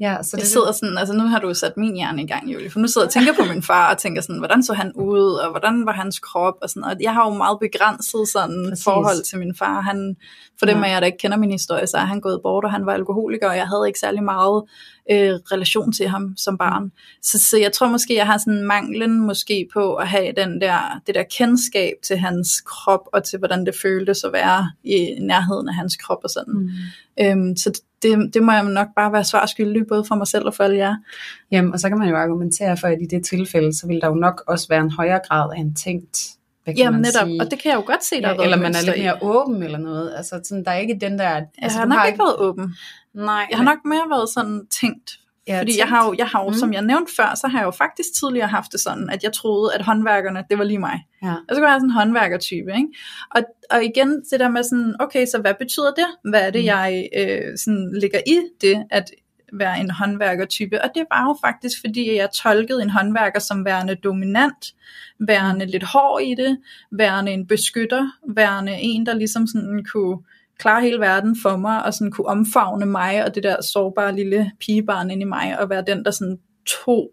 Ja, 0.01 0.23
så 0.23 0.37
det 0.37 0.41
jeg 0.41 0.47
sidder 0.47 0.71
sådan, 0.71 0.97
altså 0.97 1.13
nu 1.13 1.23
har 1.23 1.39
du 1.39 1.53
sat 1.53 1.77
min 1.77 1.95
hjerne 1.95 2.21
i 2.23 2.27
gang, 2.27 2.53
Julie, 2.53 2.69
for 2.69 2.79
nu 2.79 2.87
sidder 2.87 3.05
jeg 3.05 3.07
og 3.07 3.13
tænker 3.13 3.33
på 3.43 3.53
min 3.53 3.63
far, 3.63 3.91
og 3.91 3.97
tænker 3.97 4.21
sådan, 4.21 4.37
hvordan 4.37 4.63
så 4.63 4.73
han 4.73 4.91
ud, 4.95 5.33
og 5.33 5.49
hvordan 5.49 5.85
var 5.85 5.91
hans 5.91 6.19
krop, 6.19 6.53
og 6.61 6.69
sådan, 6.69 6.83
og 6.83 6.95
jeg 7.01 7.13
har 7.13 7.29
jo 7.29 7.33
meget 7.33 7.57
begrænset 7.59 8.27
sådan 8.27 8.65
Præcis. 8.69 8.83
forhold 8.83 9.23
til 9.23 9.39
min 9.39 9.55
far, 9.55 9.81
han, 9.81 10.15
for 10.59 10.65
dem 10.65 10.77
ja. 10.77 10.83
af 10.83 10.89
jer, 10.89 10.99
der 10.99 11.05
ikke 11.05 11.17
kender 11.17 11.37
min 11.37 11.51
historie, 11.51 11.87
så 11.87 11.97
er 11.97 12.05
han 12.05 12.21
gået 12.21 12.39
bort, 12.43 12.65
og 12.65 12.71
han 12.71 12.85
var 12.85 12.93
alkoholiker, 12.93 13.49
og 13.49 13.57
jeg 13.57 13.67
havde 13.67 13.87
ikke 13.87 13.99
særlig 13.99 14.23
meget 14.23 14.63
øh, 15.11 15.33
relation 15.51 15.91
til 15.91 16.07
ham 16.07 16.33
som 16.37 16.57
barn. 16.57 16.91
Så, 17.21 17.39
så 17.49 17.57
jeg 17.57 17.71
tror 17.71 17.87
måske, 17.87 18.15
jeg 18.15 18.25
har 18.25 18.37
sådan 18.37 18.63
manglen 18.63 19.19
måske 19.19 19.67
på 19.73 19.95
at 19.95 20.07
have 20.07 20.33
den 20.37 20.61
der, 20.61 21.01
det 21.07 21.15
der 21.15 21.23
kendskab 21.37 21.93
til 22.07 22.17
hans 22.17 22.61
krop, 22.65 23.09
og 23.13 23.23
til 23.23 23.39
hvordan 23.39 23.65
det 23.65 23.75
føltes 23.81 24.23
at 24.23 24.33
være 24.33 24.71
i 24.83 25.17
nærheden 25.21 25.69
af 25.69 25.75
hans 25.75 25.95
krop 25.95 26.19
og 26.23 26.29
sådan. 26.29 26.53
Mm. 26.53 26.69
Øhm, 27.19 27.57
så 27.57 27.81
det, 28.03 28.33
det 28.33 28.43
må 28.43 28.51
jeg 28.51 28.63
nok 28.63 28.87
bare 28.95 29.11
være 29.11 29.23
svar 29.23 29.45
skyldig, 29.45 29.87
både 29.87 30.05
for 30.05 30.15
mig 30.15 30.27
selv 30.27 30.45
og 30.45 30.53
for 30.53 30.63
alle 30.63 30.77
jer. 30.77 30.95
Jamen, 31.51 31.73
og 31.73 31.79
så 31.79 31.89
kan 31.89 31.97
man 31.97 32.09
jo 32.09 32.15
argumentere 32.15 32.77
for, 32.77 32.87
at 32.87 32.97
i 33.01 33.05
det 33.05 33.25
tilfælde, 33.25 33.73
så 33.77 33.87
vil 33.87 34.01
der 34.01 34.07
jo 34.07 34.13
nok 34.15 34.43
også 34.47 34.67
være 34.69 34.81
en 34.81 34.91
højere 34.91 35.19
grad 35.29 35.51
af 35.55 35.59
en 35.59 35.75
tænkt 35.75 36.17
hvad 36.63 36.73
Jamen 36.73 37.01
netop, 37.01 37.27
sige? 37.27 37.41
og 37.41 37.51
det 37.51 37.59
kan 37.59 37.71
jeg 37.71 37.77
jo 37.77 37.83
godt 37.85 38.03
se, 38.03 38.21
der 38.21 38.29
ja, 38.29 38.43
Eller 38.43 38.57
man 38.57 38.75
er 38.75 38.85
lidt 38.85 38.97
mere 38.97 39.17
åben 39.21 39.63
eller 39.63 39.77
noget. 39.77 40.13
Altså, 40.17 40.41
sådan, 40.43 40.65
der 40.65 40.71
er 40.71 40.77
ikke 40.77 40.97
den 41.01 41.19
der... 41.19 41.27
Altså, 41.27 41.45
jeg 41.57 41.71
har 41.71 41.85
nok 41.85 42.07
ikke 42.07 42.19
været 42.19 42.35
åben. 42.37 42.75
Nej. 43.13 43.47
Jeg 43.49 43.57
har 43.57 43.65
nok 43.65 43.77
mere 43.85 44.09
været 44.09 44.29
sådan 44.29 44.67
tænkt. 44.81 45.19
Ja, 45.47 45.59
fordi 45.59 45.79
jeg 45.79 45.87
har 45.87 46.05
jo, 46.05 46.15
jeg 46.17 46.27
har 46.27 46.43
jo 46.43 46.49
mm. 46.49 46.55
som 46.55 46.73
jeg 46.73 46.81
nævnte 46.81 47.11
før, 47.15 47.35
så 47.35 47.47
har 47.47 47.59
jeg 47.59 47.65
jo 47.65 47.71
faktisk 47.71 48.09
tidligere 48.19 48.47
haft 48.47 48.71
det 48.71 48.79
sådan, 48.79 49.09
at 49.09 49.23
jeg 49.23 49.33
troede, 49.33 49.73
at 49.75 49.81
håndværkerne, 49.81 50.43
det 50.49 50.57
var 50.57 50.63
lige 50.63 50.79
mig. 50.79 51.05
Ja. 51.23 51.33
Og 51.33 51.49
så 51.49 51.55
kunne 51.55 51.63
jeg 51.63 51.71
have 51.71 51.79
sådan 51.79 51.89
en 51.89 51.95
håndværkertype. 51.95 52.71
Ikke? 52.75 52.87
Og, 53.35 53.41
og 53.71 53.83
igen, 53.83 54.23
det 54.31 54.39
der 54.39 54.49
med 54.49 54.63
sådan, 54.63 54.95
okay, 54.99 55.25
så 55.25 55.41
hvad 55.41 55.53
betyder 55.59 55.91
det? 55.93 56.05
Hvad 56.29 56.41
er 56.41 56.49
det, 56.49 56.61
mm. 56.61 56.65
jeg 56.65 57.09
øh, 57.17 57.57
sådan 57.57 57.93
ligger 58.01 58.19
i 58.27 58.39
det, 58.61 58.83
at 58.89 59.11
være 59.53 59.79
en 59.79 59.89
håndværkertype. 59.89 60.81
Og 60.81 60.89
det 60.95 61.05
var 61.11 61.23
jo 61.27 61.37
faktisk, 61.45 61.81
fordi 61.81 62.15
jeg 62.15 62.29
tolkede 62.31 62.81
en 62.81 62.89
håndværker 62.89 63.39
som 63.39 63.65
værende 63.65 63.95
dominant, 63.95 64.73
værende 65.19 65.65
lidt 65.65 65.83
hård 65.83 66.21
i 66.21 66.35
det, 66.35 66.57
værende 66.91 67.31
en 67.31 67.47
beskytter, 67.47 68.11
værende 68.27 68.73
en, 68.73 69.05
der 69.05 69.13
ligesom 69.13 69.47
sådan 69.47 69.85
kunne 69.91 70.17
klare 70.59 70.81
hele 70.81 70.99
verden 70.99 71.37
for 71.41 71.57
mig, 71.57 71.85
og 71.85 71.93
sådan 71.93 72.11
kunne 72.11 72.27
omfavne 72.27 72.85
mig, 72.85 73.25
og 73.25 73.35
det 73.35 73.43
der 73.43 73.61
sårbare 73.61 74.15
lille 74.15 74.51
pigebarn 74.59 75.11
ind 75.11 75.21
i 75.21 75.25
mig, 75.25 75.59
og 75.59 75.69
være 75.69 75.83
den, 75.87 76.05
der 76.05 76.11
sådan 76.11 76.39
tog 76.65 77.09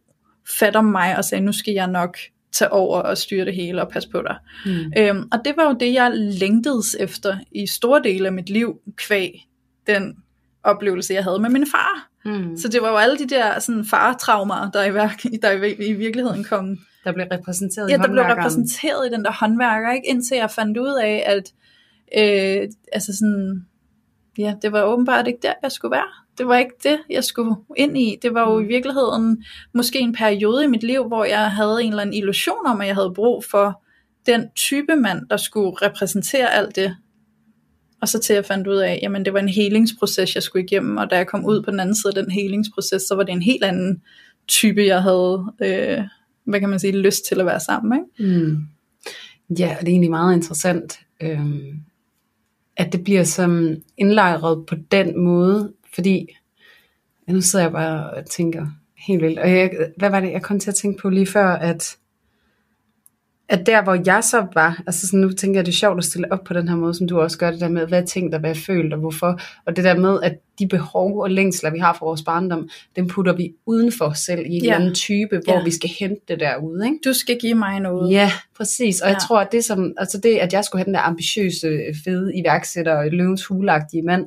fat 0.59 0.77
om 0.77 0.85
mig, 0.85 1.17
og 1.17 1.25
sagde, 1.25 1.45
nu 1.45 1.53
skal 1.53 1.75
jeg 1.75 1.87
nok 1.87 2.17
tage 2.53 2.73
over 2.73 3.01
og 3.01 3.19
styre 3.19 3.45
det 3.45 3.55
hele 3.55 3.83
og 3.83 3.89
passe 3.89 4.09
på 4.11 4.23
dig. 4.23 4.37
Mm. 4.67 4.93
Øhm, 4.99 5.29
og 5.33 5.39
det 5.45 5.57
var 5.57 5.65
jo 5.65 5.77
det, 5.81 5.93
jeg 5.93 6.11
længtedes 6.15 6.97
efter 7.01 7.39
i 7.53 7.67
store 7.67 8.03
dele 8.03 8.27
af 8.27 8.33
mit 8.33 8.51
liv, 8.51 8.81
kvæg 8.97 9.47
den 9.87 10.17
oplevelse, 10.63 11.15
jeg 11.15 11.25
havde 11.25 11.39
med 11.39 11.51
min 11.51 11.67
far. 11.67 12.11
Mm. 12.25 12.57
Så 12.57 12.69
det 12.69 12.83
var 12.83 12.91
jo 12.91 12.97
alle 12.97 13.19
de 13.19 13.29
der 13.29 13.59
sådan 13.59 13.85
fartraumer, 13.85 14.71
der 14.71 14.85
i, 14.85 14.95
værk, 14.95 15.23
der 15.43 15.51
i, 15.51 15.75
i 15.75 15.93
virkeligheden 15.93 16.45
kom. 16.45 16.79
Der 17.05 17.13
blev 17.13 17.27
repræsenteret 17.33 17.91
ja, 17.91 17.95
i 17.95 17.99
der 17.99 18.09
blev 18.09 18.25
repræsenteret 18.25 19.07
i 19.07 19.15
den 19.15 19.25
der 19.25 19.33
håndværker, 19.33 19.93
ikke? 19.93 20.09
indtil 20.09 20.37
jeg 20.37 20.51
fandt 20.51 20.79
ud 20.79 21.01
af, 21.03 21.23
at 21.27 21.43
øh, 22.19 22.69
altså 22.93 23.17
sådan, 23.19 23.67
ja, 24.39 24.55
det 24.63 24.73
var 24.73 24.83
åbenbart 24.83 25.27
ikke 25.27 25.39
der, 25.43 25.53
jeg 25.63 25.73
skulle 25.73 25.93
være. 25.93 26.11
det 26.39 26.47
var 26.47 26.59
ikke 26.59 26.75
det, 26.83 26.99
jeg 27.11 27.25
skulle 27.25 27.55
ind 27.77 27.99
i. 27.99 28.19
Det 28.23 28.35
var 28.35 28.51
jo 28.51 28.61
i 28.61 28.65
virkeligheden 28.65 29.45
måske 29.75 29.99
en 29.99 30.13
periode 30.13 30.65
i 30.65 30.67
mit 30.67 30.83
liv, 30.83 31.05
hvor 31.05 31.25
jeg 31.25 31.51
havde 31.51 31.83
en 31.83 31.89
eller 31.89 32.03
anden 32.03 32.15
illusion 32.15 32.67
om, 32.67 32.81
at 32.81 32.87
jeg 32.87 32.95
havde 32.95 33.13
brug 33.15 33.45
for 33.45 33.83
den 34.27 34.51
type 34.57 34.97
mand, 34.97 35.29
der 35.31 35.37
skulle 35.37 35.77
repræsentere 35.83 36.55
alt 36.55 36.77
det. 36.77 36.97
Og 38.03 38.09
så 38.09 38.19
til 38.19 38.35
jeg 38.35 38.45
fandt 38.45 38.67
ud 38.67 38.77
af, 38.77 38.99
jamen 39.03 39.25
det 39.25 39.33
var 39.33 39.39
en 39.41 39.49
helingsproces, 39.49 40.35
jeg 40.35 40.43
skulle 40.43 40.65
igennem, 40.65 40.97
og 40.97 41.11
da 41.11 41.17
jeg 41.17 41.27
kom 41.27 41.45
ud 41.47 41.63
på 41.63 41.71
den 41.71 41.81
anden 41.81 41.95
side 41.95 42.13
af 42.17 42.23
den 42.25 42.31
helingsproces, 42.31 43.03
så 43.03 43.15
var 43.15 43.23
det 43.23 43.33
en 43.33 43.43
helt 43.43 43.65
anden 43.65 44.03
type, 44.49 44.87
jeg 44.87 45.03
havde, 45.03 45.45
øh, 45.63 46.05
hvad 46.45 46.61
kan 46.61 46.69
man 46.69 46.79
sige, 46.79 46.99
lyst 46.99 47.25
til 47.25 47.41
at 47.41 47.47
være 47.47 47.61
sammen 47.61 47.89
med. 47.89 48.29
Mm. 48.29 48.59
Ja, 49.59 49.77
det 49.81 49.89
er 49.89 49.93
egentlig 49.93 50.11
meget 50.11 50.35
interessant, 50.35 51.01
øh, 51.23 51.47
at 52.81 52.93
det 52.93 53.05
bliver 53.05 53.25
som 53.25 53.77
indlejret 53.97 54.67
på 54.67 54.75
den 54.91 55.19
måde, 55.19 55.73
fordi 55.95 56.37
ja, 57.29 57.33
nu 57.33 57.41
sidder 57.41 57.65
jeg 57.65 57.73
bare 57.73 58.11
og 58.11 58.27
tænker 58.27 58.67
helt 59.07 59.23
vildt. 59.23 59.39
Og 59.39 59.51
jeg, 59.51 59.71
hvad 59.97 60.11
var 60.11 60.21
det, 60.21 60.33
jeg 60.33 60.43
kom 60.43 60.61
til 60.61 60.71
at 60.71 60.75
tænke 60.75 61.03
på 61.03 61.11
lige 61.11 61.27
før, 61.27 61.47
at 61.47 61.97
at 63.51 63.67
der 63.67 63.83
hvor 63.83 63.99
jeg 64.07 64.25
så 64.25 64.47
var, 64.55 64.83
altså 64.87 65.07
sådan, 65.07 65.21
nu 65.21 65.33
tænker 65.33 65.59
jeg, 65.59 65.67
det 65.67 65.73
er 65.73 65.77
sjovt 65.77 65.99
at 65.99 66.05
stille 66.05 66.33
op 66.33 66.45
på 66.45 66.55
den 66.55 66.69
her 66.69 66.77
måde, 66.77 66.95
som 66.95 67.09
du 67.09 67.21
også 67.21 67.39
gør 67.39 67.51
det 67.51 67.61
der 67.61 67.69
med, 67.69 67.87
hvad 67.87 67.99
jeg 67.99 68.07
tænkt 68.07 68.35
og 68.35 68.41
hvad 68.41 68.51
jeg 68.51 68.57
følt 68.57 68.93
og 68.93 68.99
hvorfor, 68.99 69.41
og 69.67 69.77
det 69.77 69.85
der 69.85 69.95
med, 69.97 70.19
at 70.23 70.39
de 70.59 70.69
behov 70.69 71.21
og 71.21 71.31
længsler, 71.31 71.71
vi 71.71 71.79
har 71.79 71.97
for 71.99 72.07
vores 72.07 72.23
barndom, 72.23 72.69
dem 72.97 73.09
putter 73.09 73.33
vi 73.33 73.53
uden 73.67 73.93
for 73.93 74.05
os 74.05 74.19
selv 74.19 74.47
i 74.47 74.49
en 74.49 74.53
ja. 74.53 74.59
eller 74.59 74.75
anden 74.75 74.95
type, 74.95 75.41
hvor 75.45 75.59
ja. 75.59 75.65
vi 75.65 75.71
skal 75.71 75.91
hente 75.99 76.21
det 76.29 76.41
derude, 76.41 76.87
ikke? 76.87 76.99
Du 77.05 77.13
skal 77.13 77.39
give 77.41 77.55
mig 77.55 77.81
noget. 77.81 78.13
Ja, 78.13 78.33
præcis, 78.57 79.01
og 79.01 79.09
ja. 79.09 79.13
jeg 79.13 79.23
tror, 79.23 79.41
at 79.41 79.53
det 79.53 79.65
som, 79.65 79.93
altså 79.97 80.19
det, 80.19 80.37
at 80.37 80.53
jeg 80.53 80.65
skulle 80.65 80.81
have 80.81 80.87
den 80.87 80.95
der 80.95 81.01
ambitiøse, 81.01 81.69
fede 82.05 82.37
iværksætter, 82.37 83.11
løvens 83.11 83.45
hulagtige 83.45 84.03
mand, 84.03 84.25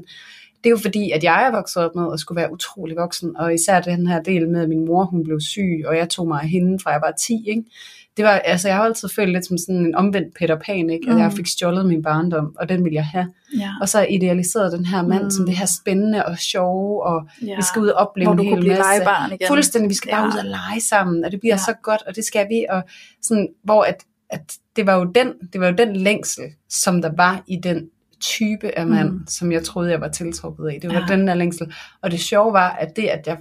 det 0.63 0.69
er 0.69 0.71
jo 0.71 0.77
fordi, 0.77 1.12
at 1.12 1.23
jeg 1.23 1.47
er 1.47 1.51
vokset 1.51 1.83
op 1.83 1.95
med 1.95 2.13
at 2.13 2.19
skulle 2.19 2.41
være 2.41 2.51
utrolig 2.51 2.95
voksen, 2.97 3.38
og 3.38 3.53
især 3.53 3.81
den 3.81 4.07
her 4.07 4.21
del 4.21 4.49
med, 4.49 4.62
at 4.62 4.69
min 4.69 4.86
mor 4.86 5.05
hun 5.05 5.23
blev 5.23 5.39
syg, 5.39 5.83
og 5.86 5.97
jeg 5.97 6.09
tog 6.09 6.27
mig 6.27 6.41
af 6.41 6.49
hende 6.49 6.79
fra 6.79 6.91
jeg 6.91 7.01
var 7.01 7.12
10, 7.12 7.45
ikke? 7.47 7.63
Det 8.17 8.26
var, 8.26 8.32
altså 8.32 8.67
jeg 8.67 8.78
har 8.78 8.84
altid 8.84 9.10
følt 9.10 9.32
lidt 9.32 9.45
som 9.45 9.58
sådan 9.58 9.76
en 9.76 9.95
omvendt 9.95 10.36
Peter 10.39 10.60
Pan, 10.65 10.89
ikke? 10.89 11.10
at 11.10 11.15
mm. 11.15 11.21
jeg 11.21 11.34
fik 11.34 11.47
stjålet 11.47 11.86
min 11.86 12.04
barndom, 12.04 12.56
og 12.60 12.69
den 12.69 12.84
ville 12.84 12.95
jeg 12.95 13.06
have. 13.06 13.34
Ja. 13.60 13.69
Og 13.82 13.89
så 13.89 14.06
idealiseret 14.10 14.71
den 14.71 14.86
her 14.86 15.02
mand 15.02 15.23
mm. 15.23 15.32
som 15.32 15.45
det 15.45 15.56
her 15.56 15.65
spændende 15.65 16.26
og 16.26 16.38
sjove, 16.38 17.04
og 17.04 17.28
ja. 17.41 17.56
vi 17.56 17.62
skal 17.62 17.82
ud 17.82 17.88
og 17.88 18.08
opleve 18.08 18.28
Hvor 18.28 18.36
du 18.36 18.43
en 18.43 18.49
hel 18.49 18.67
masse. 18.67 18.84
Legebarn 18.84 19.32
igen. 19.32 19.47
Fuldstændig, 19.47 19.89
vi 19.89 19.95
skal 19.95 20.12
bare 20.12 20.21
ja. 20.21 20.28
ud 20.28 20.39
og 20.39 20.45
lege 20.45 20.82
sammen, 20.89 21.26
og 21.26 21.32
det 21.32 21.39
bliver 21.39 21.56
ja. 21.56 21.58
så 21.58 21.73
godt, 21.84 22.02
og 22.08 22.15
det 22.15 22.26
skal 22.26 22.49
vi, 22.49 22.65
og 22.69 22.84
sådan, 23.21 23.47
hvor 23.63 23.84
at, 23.84 24.04
at 24.30 24.54
det 24.76 24.86
var 24.86 24.95
jo 24.95 25.04
den, 25.04 25.34
det 25.54 25.62
var 25.62 25.67
jo 25.67 25.76
den 25.78 25.95
længsel, 25.95 26.43
som 26.69 27.02
der 27.02 27.12
var 27.17 27.43
i 27.47 27.56
den 27.63 27.89
type 28.19 28.78
af 28.78 28.88
mand, 28.88 29.10
mm. 29.10 29.28
som 29.28 29.52
jeg 29.52 29.63
troede, 29.63 29.91
jeg 29.91 30.02
var 30.02 30.08
tiltrukket 30.08 30.67
af. 30.67 30.80
Det 30.82 30.89
var 30.89 31.06
ja. 31.10 31.15
den 31.15 31.28
der 31.28 31.34
længsel. 31.34 31.73
Og 32.02 32.12
det 32.12 32.19
sjove 32.19 32.54
var, 32.54 32.69
at 32.69 32.95
det, 32.95 33.04
at 33.04 33.28
jeg, 33.28 33.38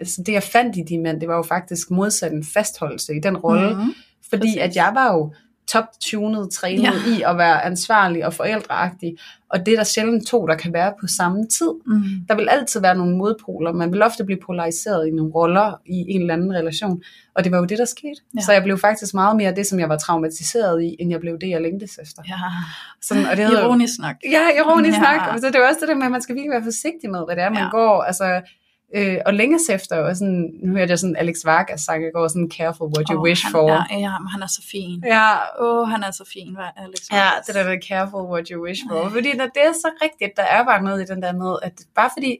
altså 0.00 0.22
det, 0.26 0.32
jeg 0.32 0.42
fandt 0.42 0.76
i 0.76 0.82
de 0.88 0.98
mænd, 0.98 1.20
det 1.20 1.28
var 1.28 1.36
jo 1.36 1.42
faktisk 1.42 1.90
modsat 1.90 2.32
en 2.32 2.44
fastholdelse 2.44 3.16
i 3.16 3.20
den 3.20 3.36
rolle, 3.36 3.74
mm 3.74 3.94
fordi 4.32 4.42
Præcis. 4.42 4.56
at 4.56 4.76
jeg 4.76 4.90
var 4.94 5.12
jo 5.12 5.32
top-tunet, 5.66 6.50
trænet 6.50 6.82
ja. 6.82 7.16
i 7.18 7.22
at 7.26 7.38
være 7.38 7.64
ansvarlig 7.64 8.26
og 8.26 8.34
forældreagtig, 8.34 9.16
og 9.48 9.66
det 9.66 9.72
er 9.72 9.76
der 9.76 9.84
sjældent 9.84 10.26
to, 10.26 10.46
der 10.46 10.54
kan 10.54 10.72
være 10.72 10.92
på 11.00 11.06
samme 11.06 11.46
tid. 11.46 11.72
Mm. 11.86 12.02
Der 12.28 12.34
vil 12.34 12.48
altid 12.48 12.80
være 12.80 12.94
nogle 12.94 13.16
modpoler, 13.16 13.72
man 13.72 13.92
vil 13.92 14.02
ofte 14.02 14.24
blive 14.24 14.40
polariseret 14.46 15.08
i 15.08 15.10
nogle 15.10 15.32
roller 15.32 15.80
i 15.86 16.04
en 16.08 16.20
eller 16.20 16.34
anden 16.34 16.54
relation, 16.54 17.02
og 17.34 17.44
det 17.44 17.52
var 17.52 17.58
jo 17.58 17.64
det, 17.64 17.78
der 17.78 17.84
skete. 17.84 18.20
Ja. 18.36 18.40
Så 18.40 18.52
jeg 18.52 18.62
blev 18.62 18.78
faktisk 18.78 19.14
meget 19.14 19.36
mere 19.36 19.54
det, 19.54 19.66
som 19.66 19.80
jeg 19.80 19.88
var 19.88 19.96
traumatiseret 19.96 20.82
i, 20.82 20.96
end 21.00 21.10
jeg 21.10 21.20
blev 21.20 21.38
det, 21.38 21.48
jeg 21.48 21.60
længtes 21.60 21.98
efter. 22.02 22.22
Ja. 22.28 22.34
Sådan, 23.02 23.26
og 23.26 23.36
det 23.36 23.50
ironisk 23.50 23.98
nok. 23.98 24.16
Ja, 24.30 24.44
ironisk 24.58 24.98
ja. 24.98 25.12
nok. 25.12 25.38
Så 25.40 25.46
det 25.46 25.56
er 25.56 25.68
også 25.68 25.80
det 25.80 25.88
der 25.88 25.94
med, 25.94 26.06
at 26.06 26.12
man 26.12 26.22
skal 26.22 26.34
virkelig 26.34 26.50
være 26.50 26.64
forsigtig 26.64 27.10
med, 27.10 27.20
hvad 27.26 27.36
det 27.36 27.44
er, 27.44 27.50
man 27.50 27.62
ja. 27.62 27.70
går. 27.70 28.02
Altså, 28.02 28.40
Øh, 28.94 29.18
og 29.26 29.34
længes 29.34 29.68
efter, 29.68 29.96
og 29.96 30.16
sådan, 30.16 30.50
nu 30.62 30.72
hørte 30.72 30.90
jeg 30.90 30.98
sådan 30.98 31.16
Alex 31.16 31.36
Vargas 31.44 31.80
sang 31.80 32.04
i 32.04 32.10
går, 32.14 32.28
sådan 32.28 32.50
careful 32.50 32.86
what 32.96 33.06
you 33.10 33.18
oh, 33.18 33.24
wish 33.24 33.44
han, 33.44 33.52
for. 33.52 33.68
Ja, 33.68 33.98
ja, 33.98 34.10
han 34.32 34.42
er 34.42 34.46
så 34.46 34.62
fin. 34.70 35.04
Ja. 35.06 35.34
Åh, 35.60 35.80
oh, 35.80 35.88
han 35.88 36.02
er 36.02 36.10
så 36.10 36.24
fin, 36.32 36.56
var 36.56 36.72
Alex 36.76 37.10
Vargas. 37.10 37.10
Ja, 37.10 37.30
det 37.46 37.54
der 37.54 37.70
med 37.70 37.82
careful 37.88 38.20
what 38.32 38.48
you 38.48 38.64
wish 38.64 38.82
for. 38.90 39.08
Fordi 39.08 39.36
når 39.36 39.44
det 39.44 39.62
er 39.68 39.72
så 39.72 39.90
rigtigt, 40.02 40.36
der 40.36 40.42
er 40.42 40.64
bare 40.64 40.82
noget 40.82 41.02
i 41.02 41.12
den 41.12 41.22
der 41.22 41.32
med, 41.32 41.56
at 41.62 41.72
bare 41.94 42.10
fordi, 42.16 42.36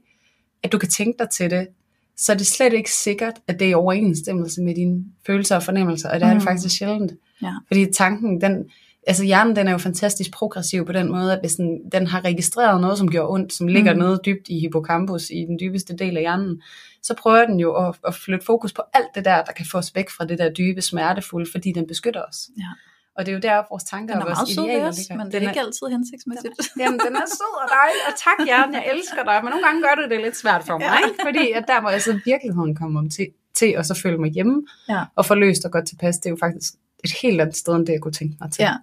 at 0.62 0.72
du 0.72 0.78
kan 0.78 0.88
tænke 0.88 1.18
dig 1.18 1.30
til 1.30 1.50
det, 1.50 1.68
så 2.16 2.32
er 2.32 2.36
det 2.36 2.46
slet 2.46 2.72
ikke 2.72 2.90
sikkert, 2.90 3.34
at 3.48 3.58
det 3.58 3.66
er 3.66 3.70
i 3.70 3.74
overensstemmelse 3.74 4.62
med 4.62 4.74
dine 4.74 5.04
følelser 5.26 5.56
og 5.56 5.62
fornemmelser, 5.62 6.10
og 6.10 6.20
det 6.20 6.26
er 6.26 6.32
mm. 6.32 6.38
det 6.38 6.48
faktisk 6.48 6.78
sjældent. 6.78 7.12
Ja. 7.42 7.52
Fordi 7.66 7.92
tanken, 7.92 8.40
den, 8.40 8.70
altså 9.06 9.24
hjernen 9.24 9.56
den 9.56 9.68
er 9.68 9.72
jo 9.72 9.78
fantastisk 9.78 10.32
progressiv 10.32 10.86
på 10.86 10.92
den 10.92 11.12
måde, 11.12 11.32
at 11.32 11.40
hvis 11.40 11.54
den, 11.54 11.90
den 11.92 12.06
har 12.06 12.24
registreret 12.24 12.80
noget, 12.80 12.98
som 12.98 13.10
gjorde 13.10 13.30
ondt, 13.30 13.52
som 13.52 13.66
ligger 13.66 13.92
mm. 13.92 13.98
noget 13.98 14.20
dybt 14.24 14.48
i 14.48 14.58
hippocampus, 14.58 15.30
i 15.30 15.44
den 15.48 15.58
dybeste 15.60 15.96
del 15.96 16.16
af 16.16 16.22
hjernen, 16.22 16.62
så 17.02 17.14
prøver 17.14 17.46
den 17.46 17.60
jo 17.60 17.88
at, 17.88 17.94
at 18.06 18.14
flytte 18.14 18.46
fokus 18.46 18.72
på 18.72 18.82
alt 18.94 19.08
det 19.14 19.24
der, 19.24 19.42
der 19.42 19.52
kan 19.52 19.66
få 19.72 19.78
os 19.78 19.94
væk 19.94 20.10
fra 20.10 20.24
det 20.24 20.38
der 20.38 20.52
dybe 20.52 20.82
smertefulde, 20.82 21.50
fordi 21.50 21.72
den 21.72 21.86
beskytter 21.86 22.22
os. 22.22 22.36
Ja. 22.58 22.72
Og 23.16 23.26
det 23.26 23.32
er 23.32 23.36
jo 23.36 23.40
der, 23.40 23.62
vores 23.70 23.84
tanker 23.84 24.20
og 24.20 24.26
vores 24.26 24.50
idealer 24.50 24.92
ligger. 24.98 25.16
men 25.16 25.26
det 25.26 25.34
er 25.34 25.38
den 25.38 25.48
ikke 25.48 25.60
altid 25.60 25.86
hensigtsmæssigt. 25.86 26.54
Den 26.58 26.80
er, 26.80 26.84
jamen, 26.84 27.00
den 27.06 27.14
er 27.16 27.26
sød 27.38 27.54
og 27.64 27.68
dejlig, 27.78 28.02
og 28.08 28.14
tak 28.26 28.38
hjernen, 28.46 28.74
jeg 28.74 28.84
elsker 28.94 29.22
dig, 29.30 29.38
men 29.42 29.50
nogle 29.50 29.64
gange 29.66 29.80
gør 29.86 29.94
det 30.00 30.10
det 30.10 30.20
lidt 30.26 30.36
svært 30.36 30.62
for 30.68 30.78
mig, 30.78 30.92
ja. 30.92 31.06
ikke? 31.06 31.18
fordi 31.26 31.44
at 31.58 31.64
der, 31.68 31.80
hvor 31.80 31.90
jeg 31.90 32.02
så 32.02 32.12
virkeligheden 32.24 32.76
kommer 32.76 33.00
om 33.00 33.10
til, 33.10 33.26
til 33.58 33.78
og 33.78 33.84
så 33.86 33.94
føle 34.02 34.18
mig 34.18 34.30
hjemme, 34.30 34.56
ja. 34.88 35.00
og 35.16 35.26
få 35.26 35.34
løst 35.34 35.64
og 35.64 35.70
godt 35.72 35.86
tilpas, 35.88 36.16
det 36.18 36.26
er 36.26 36.30
jo 36.30 36.40
faktisk 36.46 36.72
et 37.04 37.12
helt 37.22 37.40
andet 37.40 37.56
sted, 37.56 37.74
end 37.74 37.86
det 37.86 37.92
jeg 37.92 38.00
kunne 38.00 38.18
tænke 38.20 38.36
mig 38.40 38.52
til. 38.52 38.62
Ja. 38.62 38.74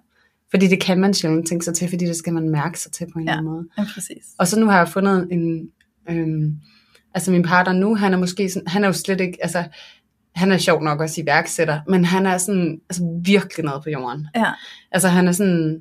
Fordi 0.50 0.66
det 0.66 0.80
kan 0.80 1.00
man 1.00 1.14
sjældent 1.14 1.48
tænke 1.48 1.64
sig 1.64 1.74
til, 1.74 1.88
fordi 1.88 2.04
det 2.04 2.16
skal 2.16 2.32
man 2.32 2.48
mærke 2.48 2.80
sig 2.80 2.92
til 2.92 3.06
på 3.12 3.18
en 3.18 3.24
ja, 3.24 3.30
eller 3.30 3.38
anden 3.38 3.52
måde. 3.52 3.68
Ja, 3.78 3.84
præcis. 3.94 4.24
Og 4.38 4.48
så 4.48 4.60
nu 4.60 4.66
har 4.66 4.78
jeg 4.78 4.88
fundet 4.88 5.28
en, 5.30 5.68
øhm, 6.10 6.56
altså 7.14 7.30
min 7.30 7.42
partner 7.42 7.72
nu, 7.72 7.96
han 7.96 8.12
er 8.12 8.18
måske 8.18 8.50
sådan, 8.50 8.68
han 8.68 8.84
er 8.84 8.88
jo 8.88 8.92
slet 8.92 9.20
ikke, 9.20 9.38
altså 9.42 9.64
han 10.34 10.52
er 10.52 10.58
sjov 10.58 10.82
nok 10.82 11.00
også 11.00 11.20
iværksætter, 11.20 11.80
men 11.88 12.04
han 12.04 12.26
er 12.26 12.38
sådan, 12.38 12.80
altså 12.90 13.20
virkelig 13.24 13.64
noget 13.64 13.82
på 13.82 13.90
jorden. 13.90 14.26
Ja. 14.36 14.52
Altså 14.92 15.08
han 15.08 15.28
er 15.28 15.32
sådan, 15.32 15.80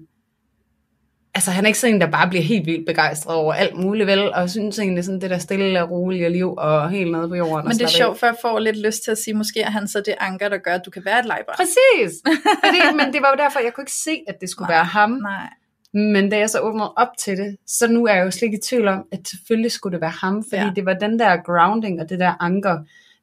altså 1.35 1.51
han 1.51 1.65
er 1.65 1.67
ikke 1.67 1.79
sådan 1.79 1.95
en, 1.95 2.01
der 2.01 2.11
bare 2.11 2.29
bliver 2.29 2.43
helt 2.43 2.65
vildt 2.65 2.85
begejstret 2.85 3.35
over 3.35 3.53
alt 3.53 3.75
muligt, 3.75 4.07
vel? 4.07 4.33
Og 4.33 4.49
synes 4.49 4.79
egentlig 4.79 5.03
sådan 5.03 5.21
det 5.21 5.29
der 5.29 5.37
stille 5.37 5.83
og 5.83 5.91
rolige 5.91 6.29
liv 6.29 6.53
og 6.57 6.89
helt 6.89 7.11
nede 7.11 7.29
på 7.29 7.35
jorden. 7.35 7.67
Men 7.67 7.77
det 7.77 7.83
er 7.83 7.87
sjovt, 7.87 8.19
for 8.19 8.25
jeg 8.25 8.35
får 8.41 8.59
lidt 8.59 8.77
lyst 8.85 9.03
til 9.03 9.11
at 9.11 9.17
sige, 9.17 9.33
måske 9.33 9.61
er 9.61 9.69
han 9.69 9.87
så 9.87 10.01
det 10.05 10.15
anker, 10.19 10.49
der 10.49 10.57
gør, 10.57 10.73
at 10.73 10.81
du 10.85 10.91
kan 10.91 11.05
være 11.05 11.19
et 11.19 11.25
legebarn. 11.25 11.55
Præcis! 11.55 12.21
Fordi, 12.65 12.95
men 12.95 13.13
det 13.13 13.21
var 13.21 13.29
jo 13.29 13.43
derfor, 13.43 13.59
jeg 13.59 13.73
kunne 13.73 13.81
ikke 13.81 13.91
se, 13.91 14.23
at 14.27 14.35
det 14.41 14.49
skulle 14.49 14.67
nej, 14.67 14.75
være 14.75 14.85
ham. 14.85 15.11
Nej. 15.11 15.49
Men 15.93 16.29
da 16.29 16.37
jeg 16.37 16.49
så 16.49 16.59
åbnede 16.59 16.93
op 16.93 17.07
til 17.17 17.37
det, 17.37 17.57
så 17.67 17.87
nu 17.87 18.05
er 18.05 18.13
jeg 18.13 18.25
jo 18.25 18.31
slet 18.31 18.43
ikke 18.43 18.57
i 18.57 18.61
tvivl 18.61 18.87
om, 18.87 19.03
at 19.11 19.19
selvfølgelig 19.27 19.71
skulle 19.71 19.93
det 19.93 20.01
være 20.01 20.13
ham, 20.21 20.43
fordi 20.49 20.63
ja. 20.63 20.71
det 20.75 20.85
var 20.85 20.93
den 20.93 21.19
der 21.19 21.37
grounding 21.37 22.01
og 22.01 22.09
det 22.09 22.19
der 22.19 22.33
anker, 22.39 22.77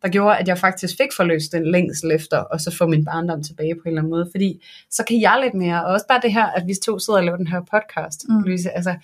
der 0.07 0.13
gjorde, 0.13 0.37
at 0.37 0.49
jeg 0.49 0.59
faktisk 0.59 0.97
fik 0.97 1.09
forløst 1.17 1.53
den 1.53 1.71
længsel 1.71 2.13
efter, 2.13 2.39
og 2.39 2.61
så 2.61 2.77
få 2.77 2.87
min 2.87 3.05
barndom 3.05 3.43
tilbage 3.43 3.75
på 3.75 3.81
en 3.85 3.89
eller 3.89 4.01
anden 4.01 4.11
måde, 4.11 4.29
fordi 4.31 4.65
så 4.91 5.05
kan 5.09 5.21
jeg 5.21 5.39
lidt 5.43 5.55
mere, 5.55 5.85
og 5.85 5.93
også 5.93 6.07
bare 6.09 6.21
det 6.23 6.33
her, 6.33 6.47
at 6.47 6.67
vi 6.67 6.75
to 6.85 6.99
sidder 6.99 7.19
og 7.19 7.25
laver 7.25 7.37
den 7.37 7.47
her 7.47 7.61
podcast, 7.61 8.25
mm. 8.29 8.43
Louise, 8.43 8.71
altså, 8.71 8.95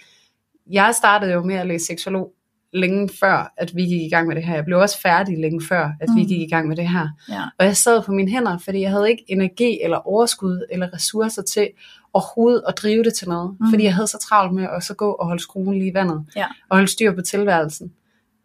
jeg 0.71 0.95
startede 0.95 1.33
jo 1.33 1.43
med 1.43 1.55
at 1.55 1.67
læse 1.67 1.87
seksolog 1.87 2.33
længe 2.73 3.09
før, 3.21 3.53
at 3.57 3.77
vi 3.77 3.83
gik 3.83 4.03
i 4.03 4.09
gang 4.09 4.29
med 4.29 4.37
det 4.37 4.45
her. 4.45 4.55
Jeg 4.55 4.65
blev 4.65 4.79
også 4.79 5.01
færdig 5.01 5.39
længe 5.39 5.61
før, 5.69 5.93
at 6.01 6.09
mm. 6.09 6.17
vi 6.17 6.25
gik 6.25 6.41
i 6.41 6.49
gang 6.49 6.69
med 6.69 6.77
det 6.77 6.89
her. 6.89 7.09
Ja. 7.29 7.43
Og 7.59 7.67
jeg 7.67 7.77
sad 7.77 8.03
på 8.03 8.13
mine 8.13 8.31
hænder, 8.31 8.59
fordi 8.59 8.81
jeg 8.81 8.91
havde 8.91 9.11
ikke 9.11 9.25
energi 9.29 9.81
eller 9.83 9.97
overskud 10.09 10.67
eller 10.71 10.95
ressourcer 10.95 11.43
til 11.43 11.69
overhovedet 12.13 12.63
at 12.69 12.75
drive 12.77 13.05
det 13.05 13.15
til 13.15 13.29
noget. 13.29 13.57
Mm. 13.61 13.67
Fordi 13.71 13.85
jeg 13.85 13.95
havde 13.95 14.07
så 14.07 14.19
travlt 14.19 14.55
med 14.55 14.67
at 14.77 14.83
så 14.83 14.95
gå 14.95 15.11
og 15.11 15.27
holde 15.27 15.43
skruen 15.43 15.79
lige 15.79 15.91
i 15.91 15.95
vandet. 15.95 16.25
Ja. 16.37 16.47
Og 16.69 16.77
holde 16.77 16.91
styr 16.91 17.15
på 17.15 17.21
tilværelsen. 17.21 17.93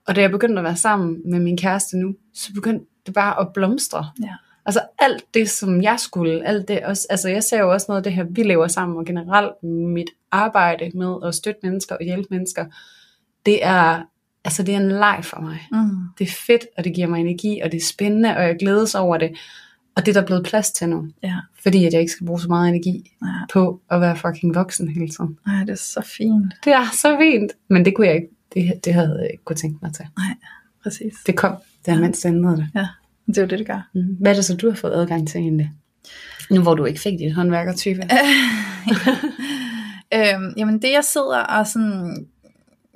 Og 0.07 0.15
da 0.15 0.21
jeg 0.21 0.31
begyndte 0.31 0.59
at 0.59 0.63
være 0.63 0.75
sammen 0.75 1.21
med 1.25 1.39
min 1.39 1.57
kæreste 1.57 1.97
nu, 1.97 2.15
så 2.37 2.53
begyndte 2.53 2.85
det 3.05 3.13
bare 3.13 3.39
at 3.41 3.53
blomstre. 3.53 4.09
Ja. 4.21 4.33
Altså 4.65 4.81
alt 4.99 5.23
det, 5.33 5.49
som 5.49 5.81
jeg 5.81 5.99
skulle, 5.99 6.47
alt 6.47 6.67
det 6.67 6.85
også, 6.85 7.07
altså 7.09 7.29
jeg 7.29 7.43
ser 7.43 7.59
jo 7.59 7.71
også 7.71 7.85
noget 7.89 7.99
af 7.99 8.03
det 8.03 8.13
her, 8.13 8.23
vi 8.29 8.43
lever 8.43 8.67
sammen, 8.67 8.97
og 8.97 9.05
generelt 9.05 9.63
mit 9.63 10.09
arbejde 10.31 10.91
med 10.93 11.15
at 11.23 11.35
støtte 11.35 11.59
mennesker 11.63 11.95
og 11.95 12.03
hjælpe 12.03 12.27
mennesker, 12.31 12.65
det 13.45 13.65
er, 13.65 14.03
altså 14.43 14.63
det 14.63 14.75
er 14.75 14.79
en 14.79 14.91
leg 14.91 15.19
for 15.23 15.41
mig. 15.41 15.67
Mm. 15.71 15.89
Det 16.17 16.27
er 16.27 16.31
fedt, 16.47 16.65
og 16.77 16.83
det 16.83 16.93
giver 16.93 17.07
mig 17.07 17.19
energi, 17.19 17.59
og 17.63 17.71
det 17.71 17.77
er 17.77 17.85
spændende, 17.85 18.37
og 18.37 18.43
jeg 18.43 18.55
glædes 18.59 18.95
over 18.95 19.17
det. 19.17 19.37
Og 19.95 20.05
det 20.05 20.15
er 20.15 20.21
der 20.21 20.27
blevet 20.27 20.45
plads 20.45 20.71
til 20.71 20.89
nu. 20.89 21.07
Ja. 21.23 21.35
Fordi 21.63 21.85
at 21.85 21.93
jeg 21.93 22.01
ikke 22.01 22.11
skal 22.11 22.25
bruge 22.25 22.41
så 22.41 22.47
meget 22.47 22.69
energi 22.69 23.11
ja. 23.21 23.27
på 23.53 23.81
at 23.89 24.01
være 24.01 24.15
fucking 24.15 24.55
voksen 24.55 24.89
hele 24.89 25.09
tiden. 25.09 25.39
Nej, 25.47 25.59
det 25.59 25.69
er 25.69 25.75
så 25.75 26.01
fint. 26.17 26.53
Det 26.63 26.73
er 26.73 26.85
så 26.93 27.17
fint. 27.19 27.51
Men 27.69 27.85
det 27.85 27.95
kunne 27.95 28.07
jeg 28.07 28.15
ikke 28.15 28.29
det, 28.53 28.85
det 28.85 28.93
havde 28.93 29.17
jeg 29.21 29.29
ikke 29.31 29.43
kunne 29.43 29.55
tænke 29.55 29.79
mig 29.81 29.93
til. 29.93 30.05
Nej, 30.17 30.35
præcis. 30.83 31.13
Det 31.25 31.37
kom, 31.37 31.55
der 31.87 31.93
ja. 31.93 31.99
mens 31.99 32.19
det 32.19 32.29
ændrede 32.29 32.57
det. 32.57 32.69
Ja, 32.75 32.87
det 33.27 33.37
er 33.37 33.41
jo 33.41 33.47
det, 33.47 33.59
det 33.59 33.67
gør. 33.67 33.89
Mm. 33.93 34.15
Hvad 34.19 34.31
er 34.31 34.35
det 34.35 34.45
så, 34.45 34.55
du 34.55 34.69
har 34.69 34.75
fået 34.75 34.93
adgang 34.93 35.27
til 35.27 35.39
egentlig? 35.39 35.71
Nu 36.49 36.61
hvor 36.61 36.75
du 36.75 36.85
ikke 36.85 36.99
fik 36.99 37.19
dit 37.19 37.33
håndværkertype. 37.33 38.01
øhm, 40.15 40.53
jamen 40.57 40.81
det 40.81 40.91
jeg 40.91 41.03
sidder 41.03 41.39
og 41.39 41.67
sådan 41.67 42.27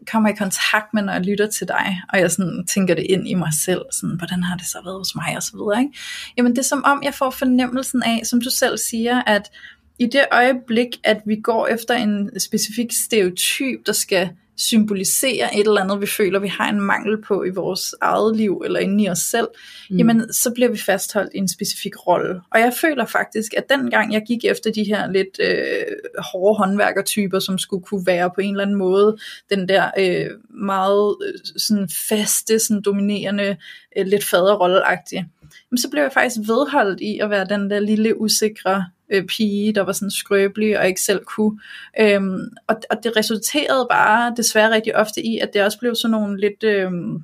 kommer 0.07 0.29
i 0.29 0.35
kontakt 0.35 0.93
med, 0.93 1.03
når 1.03 1.13
jeg 1.13 1.21
lytter 1.21 1.47
til 1.47 1.67
dig, 1.67 2.01
og 2.09 2.19
jeg 2.19 2.31
sådan 2.31 2.65
tænker 2.67 2.95
det 2.95 3.05
ind 3.09 3.27
i 3.27 3.33
mig 3.33 3.51
selv, 3.65 3.81
sådan, 3.91 4.17
hvordan 4.17 4.43
har 4.43 4.57
det 4.57 4.65
så 4.65 4.77
været 4.83 4.97
hos 4.97 5.15
mig, 5.15 5.37
og 5.37 5.43
så 5.43 5.51
videre, 5.53 5.81
ikke? 5.81 5.97
Jamen 6.37 6.51
det 6.51 6.59
er 6.59 6.63
som 6.63 6.83
om, 6.85 7.03
jeg 7.03 7.13
får 7.13 7.29
fornemmelsen 7.29 8.03
af, 8.03 8.21
som 8.23 8.41
du 8.41 8.49
selv 8.49 8.77
siger, 8.77 9.21
at 9.27 9.51
i 9.99 10.05
det 10.05 10.25
øjeblik, 10.31 10.87
at 11.03 11.21
vi 11.25 11.35
går 11.35 11.67
efter 11.67 11.93
en 11.93 12.39
specifik 12.39 12.91
stereotyp, 13.05 13.85
der 13.85 13.93
skal 13.93 14.29
symboliserer 14.69 15.49
et 15.49 15.67
eller 15.67 15.81
andet, 15.81 16.01
vi 16.01 16.07
føler, 16.07 16.39
vi 16.39 16.47
har 16.47 16.69
en 16.69 16.81
mangel 16.81 17.21
på 17.21 17.43
i 17.43 17.49
vores 17.49 17.95
eget 18.01 18.37
liv, 18.37 18.61
eller 18.65 18.79
inde 18.79 19.03
i 19.03 19.09
os 19.09 19.19
selv, 19.19 19.47
mm. 19.89 19.97
jamen 19.97 20.33
så 20.33 20.51
bliver 20.51 20.69
vi 20.69 20.77
fastholdt 20.77 21.31
i 21.35 21.37
en 21.37 21.47
specifik 21.47 22.07
rolle. 22.07 22.41
Og 22.51 22.59
jeg 22.59 22.73
føler 22.81 23.05
faktisk, 23.05 23.53
at 23.57 23.69
den 23.69 23.89
gang 23.89 24.13
jeg 24.13 24.23
gik 24.27 24.45
efter 24.45 24.71
de 24.71 24.83
her 24.83 25.11
lidt 25.11 25.39
øh, 25.39 26.21
hårde 26.31 26.57
håndværkertyper, 26.57 27.39
som 27.39 27.57
skulle 27.57 27.83
kunne 27.83 28.05
være 28.05 28.31
på 28.35 28.41
en 28.41 28.53
eller 28.53 28.63
anden 28.63 28.77
måde 28.77 29.17
den 29.49 29.67
der 29.69 29.91
øh, 29.97 30.27
meget 30.49 31.15
øh, 31.25 31.33
sådan 31.57 31.89
faste, 32.09 32.59
sådan 32.59 32.81
dominerende, 32.81 33.57
øh, 33.97 34.05
lidt 34.05 34.23
faderrolleagtige, 34.23 35.29
så 35.77 35.89
blev 35.89 36.03
jeg 36.03 36.11
faktisk 36.11 36.39
vedholdt 36.47 37.01
i 37.01 37.19
at 37.19 37.29
være 37.29 37.45
den 37.45 37.69
der 37.69 37.79
lille 37.79 38.21
usikre 38.21 38.85
øh, 39.11 39.25
pige, 39.25 39.73
der 39.73 39.81
var 39.81 39.91
sådan 39.91 40.11
skrøbelig 40.11 40.79
og 40.79 40.87
ikke 40.87 41.01
selv 41.01 41.23
kunne. 41.25 41.59
Øhm, 41.99 42.39
og, 42.67 42.75
og 42.89 42.97
det 43.03 43.17
resulterede 43.17 43.87
bare 43.89 44.33
desværre 44.37 44.73
rigtig 44.73 44.95
ofte 44.95 45.25
i, 45.25 45.37
at 45.37 45.49
det 45.53 45.63
også 45.63 45.79
blev 45.79 45.95
sådan 45.95 46.11
nogle 46.11 46.39
lidt... 46.39 46.63
Øhm, 46.63 47.23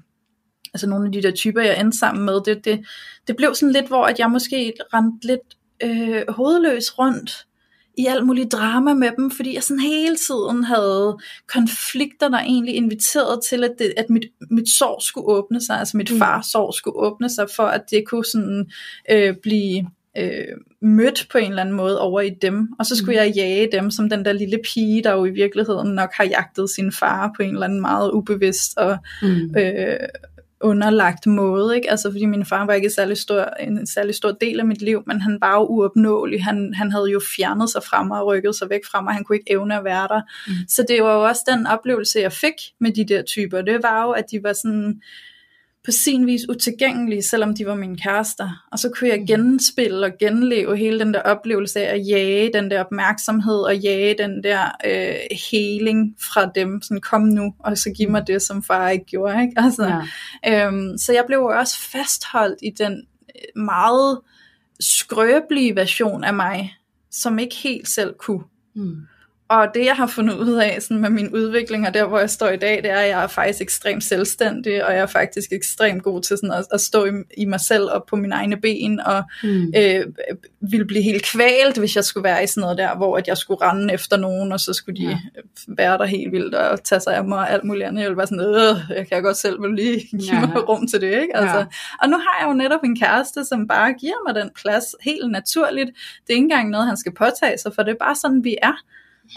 altså 0.73 0.89
nogle 0.89 1.05
af 1.05 1.11
de 1.11 1.21
der 1.21 1.31
typer, 1.31 1.61
jeg 1.61 1.79
endte 1.79 1.97
sammen 1.97 2.25
med, 2.25 2.41
det, 2.45 2.65
det, 2.65 2.85
det 3.27 3.35
blev 3.35 3.55
sådan 3.55 3.73
lidt, 3.73 3.88
hvor 3.88 4.03
at 4.03 4.19
jeg 4.19 4.31
måske 4.31 4.73
rendte 4.93 5.27
lidt 5.27 5.41
øh, 5.83 6.23
hovedløs 6.29 6.99
rundt 6.99 7.47
i 7.97 8.05
alt 8.05 8.25
muligt 8.25 8.51
drama 8.51 8.93
med 8.93 9.11
dem, 9.17 9.31
fordi 9.31 9.55
jeg 9.55 9.63
sådan 9.63 9.79
hele 9.79 10.15
tiden 10.15 10.63
havde 10.63 11.17
konflikter, 11.47 12.29
der 12.29 12.39
egentlig 12.39 12.75
inviterede 12.75 13.41
til, 13.49 13.63
at, 13.63 13.71
det, 13.79 13.93
at 13.97 14.09
mit, 14.09 14.25
mit 14.51 14.69
sår 14.69 14.99
skulle 15.03 15.27
åbne 15.27 15.61
sig, 15.61 15.79
altså 15.79 15.97
mit 15.97 16.11
mm. 16.11 16.17
fars 16.17 16.45
sår 16.45 16.71
skulle 16.71 16.97
åbne 16.97 17.29
sig, 17.29 17.47
for 17.55 17.63
at 17.63 17.83
det 17.91 18.03
kunne 18.07 18.25
sådan 18.25 18.71
øh, 19.11 19.35
blive 19.43 19.88
øh, 20.18 20.58
mødt 20.82 21.28
på 21.32 21.38
en 21.38 21.49
eller 21.49 21.62
anden 21.62 21.76
måde 21.76 22.01
over 22.01 22.22
i 22.22 22.30
dem, 22.30 22.70
og 22.80 22.86
så 22.86 22.95
skulle 22.95 23.20
mm. 23.20 23.26
jeg 23.26 23.34
jage 23.36 23.70
dem 23.72 23.91
som 23.91 24.10
den 24.10 24.26
der 24.26 24.32
lille 24.32 24.60
pige, 24.74 25.03
der 25.03 25.12
jo 25.12 25.26
i 25.26 25.32
virkeligheden 25.32 25.95
nok 25.95 26.10
har 26.14 26.24
jagtet 26.24 26.70
sin 26.70 26.91
far 26.91 27.34
på 27.36 27.43
en 27.43 27.53
eller 27.53 27.66
anden 27.66 27.82
meget 27.82 28.12
ubevidst 28.12 28.78
og 28.78 28.97
mm. 29.22 29.55
øh, 29.58 30.08
underlagt 30.62 31.28
måde, 31.28 31.76
ikke? 31.76 31.91
Altså 31.91 32.12
fordi 32.12 32.26
min 32.26 32.45
far 32.45 32.66
var 32.66 32.74
ikke 32.74 32.89
særlig 32.89 33.18
stor, 33.18 33.43
en 33.60 33.88
særlig 33.88 34.16
stor 34.16 34.32
del 34.32 34.60
af 34.60 34.66
mit 34.66 34.82
liv, 34.82 35.03
men 35.08 35.22
han 35.22 35.38
var 35.41 35.53
jo 35.53 35.66
uopnåelig, 35.66 36.43
han, 36.43 36.74
han 36.74 36.91
havde 36.91 37.12
jo 37.12 37.22
fjernet 37.36 37.70
sig 37.70 37.84
fra 37.84 38.03
mig 38.03 38.22
og 38.22 38.28
rykket 38.28 38.55
sig 38.55 38.70
væk 38.70 38.82
fra 38.91 39.01
mig, 39.01 39.14
han 39.14 39.24
kunne 39.24 39.36
ikke 39.36 39.51
evne 39.51 39.78
at 39.78 39.84
være 39.84 40.08
der. 40.08 40.22
Mm. 40.47 40.53
Så 40.68 40.86
det 40.88 41.03
var 41.03 41.14
jo 41.14 41.24
også 41.24 41.41
den 41.47 41.68
oplevelse, 41.68 42.20
jeg 42.20 42.32
fik 42.32 42.53
med 42.80 42.91
de 42.91 43.05
der 43.08 43.22
typer, 43.22 43.62
det 43.62 43.84
var 43.84 44.03
jo, 44.03 44.12
at 44.12 44.26
de 44.32 44.43
var 44.43 44.53
sådan, 44.53 45.01
på 45.88 45.91
sin 45.91 46.25
vis 46.25 46.49
utilgængelige, 46.49 47.23
selvom 47.23 47.55
de 47.55 47.65
var 47.65 47.75
mine 47.75 47.97
kærester. 47.97 48.65
Og 48.71 48.79
så 48.79 48.89
kunne 48.89 49.09
jeg 49.09 49.19
mm. 49.19 49.25
genspille 49.25 50.05
og 50.05 50.11
genleve 50.19 50.77
hele 50.77 50.99
den 50.99 51.13
der 51.13 51.21
oplevelse 51.21 51.79
af 51.79 51.95
at 51.95 52.07
jage 52.07 52.53
den 52.53 52.71
der 52.71 52.83
opmærksomhed 52.83 53.59
og 53.59 53.77
jage 53.77 54.15
den 54.17 54.43
der 54.43 54.71
øh, 54.85 55.38
healing 55.51 56.15
fra 56.19 56.51
dem. 56.55 56.81
Sådan 56.81 57.01
kom 57.01 57.21
nu, 57.21 57.53
og 57.59 57.77
så 57.77 57.89
giv 57.91 58.09
mig 58.09 58.21
mm. 58.21 58.25
det, 58.25 58.41
som 58.41 58.63
far 58.63 58.89
ikke 58.89 59.05
gjorde. 59.05 59.41
Ikke? 59.41 59.53
Altså, 59.67 60.01
ja. 60.43 60.67
øhm, 60.67 60.97
så 60.97 61.13
jeg 61.13 61.23
blev 61.27 61.43
også 61.43 61.79
fastholdt 61.79 62.59
i 62.63 62.69
den 62.69 62.93
øh, 63.35 63.61
meget 63.61 64.19
skrøbelige 64.79 65.75
version 65.75 66.23
af 66.23 66.33
mig, 66.33 66.75
som 67.11 67.39
ikke 67.39 67.55
helt 67.55 67.88
selv 67.88 68.13
kunne. 68.13 68.43
Mm. 68.75 68.95
Og 69.49 69.67
det 69.73 69.85
jeg 69.85 69.95
har 69.95 70.07
fundet 70.07 70.37
ud 70.37 70.53
af 70.53 70.77
sådan 70.81 71.01
med 71.01 71.09
min 71.09 71.35
udvikling, 71.35 71.87
og 71.87 71.93
der 71.93 72.07
hvor 72.07 72.19
jeg 72.19 72.29
står 72.29 72.49
i 72.49 72.57
dag, 72.57 72.83
det 72.83 72.91
er, 72.91 72.99
at 72.99 73.09
jeg 73.09 73.23
er 73.23 73.27
faktisk 73.27 73.61
ekstremt 73.61 74.03
selvstændig, 74.03 74.85
og 74.85 74.93
jeg 74.93 75.01
er 75.01 75.05
faktisk 75.05 75.51
ekstremt 75.51 76.03
god 76.03 76.21
til 76.21 76.37
sådan 76.37 76.51
at, 76.51 76.65
at 76.71 76.81
stå 76.81 77.05
i, 77.05 77.09
i 77.37 77.45
mig 77.45 77.59
selv 77.59 77.83
og 77.83 78.05
på 78.09 78.15
mine 78.15 78.35
egne 78.35 78.57
ben, 78.57 78.99
og 78.99 79.23
mm. 79.43 79.73
øh, 79.77 80.05
ville 80.61 80.85
blive 80.85 81.03
helt 81.03 81.25
kvalt, 81.25 81.77
hvis 81.77 81.95
jeg 81.95 82.03
skulle 82.03 82.23
være 82.23 82.43
i 82.43 82.47
sådan 82.47 82.61
noget 82.61 82.77
der, 82.77 82.95
hvor 82.95 83.17
at 83.17 83.27
jeg 83.27 83.37
skulle 83.37 83.61
rende 83.61 83.93
efter 83.93 84.17
nogen, 84.17 84.51
og 84.51 84.59
så 84.59 84.73
skulle 84.73 85.01
de 85.01 85.07
ja. 85.07 85.17
være 85.67 85.97
der 85.97 86.05
helt 86.05 86.31
vildt 86.31 86.55
og 86.55 86.83
tage 86.83 86.99
sig 86.99 87.15
af 87.15 87.25
mig 87.25 87.39
og 87.39 87.51
alt 87.51 87.63
muligt 87.63 87.85
andet. 87.85 88.01
Jeg 88.01 88.09
ville 88.09 88.17
være 88.17 88.27
sådan, 88.27 88.89
øh, 88.89 88.97
jeg 88.97 89.07
kan 89.07 89.23
godt 89.23 89.37
selv 89.37 89.61
vil 89.61 89.71
lige 89.71 90.07
give 90.11 90.35
ja. 90.35 90.45
mig 90.45 90.69
rum 90.69 90.87
til 90.87 91.01
det. 91.01 91.21
Ikke? 91.21 91.35
Altså, 91.37 91.57
ja. 91.57 91.65
Og 92.01 92.09
nu 92.09 92.17
har 92.17 92.37
jeg 92.39 92.47
jo 92.47 92.53
netop 92.53 92.83
en 92.83 92.99
kæreste, 92.99 93.45
som 93.45 93.67
bare 93.67 93.93
giver 93.93 94.27
mig 94.27 94.35
den 94.35 94.49
plads 94.61 94.85
helt 95.01 95.31
naturligt. 95.31 95.89
Det 96.27 96.29
er 96.29 96.33
ikke 96.33 96.43
engang 96.43 96.69
noget, 96.69 96.87
han 96.87 96.97
skal 96.97 97.13
påtage 97.13 97.57
sig, 97.57 97.71
for 97.75 97.83
det 97.83 97.91
er 97.91 98.05
bare 98.05 98.15
sådan, 98.15 98.43
vi 98.43 98.55
er. 98.61 98.73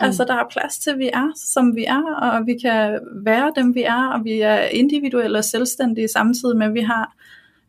Mm. 0.01 0.05
Altså 0.05 0.25
der 0.25 0.35
er 0.35 0.45
plads 0.51 0.79
til, 0.79 0.91
at 0.91 0.99
vi 0.99 1.11
er, 1.13 1.33
som 1.37 1.77
vi 1.77 1.85
er, 1.85 2.15
og 2.15 2.47
vi 2.47 2.59
kan 2.63 2.99
være 3.25 3.53
dem, 3.57 3.75
vi 3.75 3.83
er, 3.83 4.07
og 4.07 4.25
vi 4.25 4.41
er 4.41 4.59
individuelle 4.61 5.39
og 5.39 5.45
selvstændige, 5.45 6.09
samtidig 6.09 6.57
med, 6.57 6.67
at 6.67 6.75
vi 6.75 6.81
har 6.81 7.17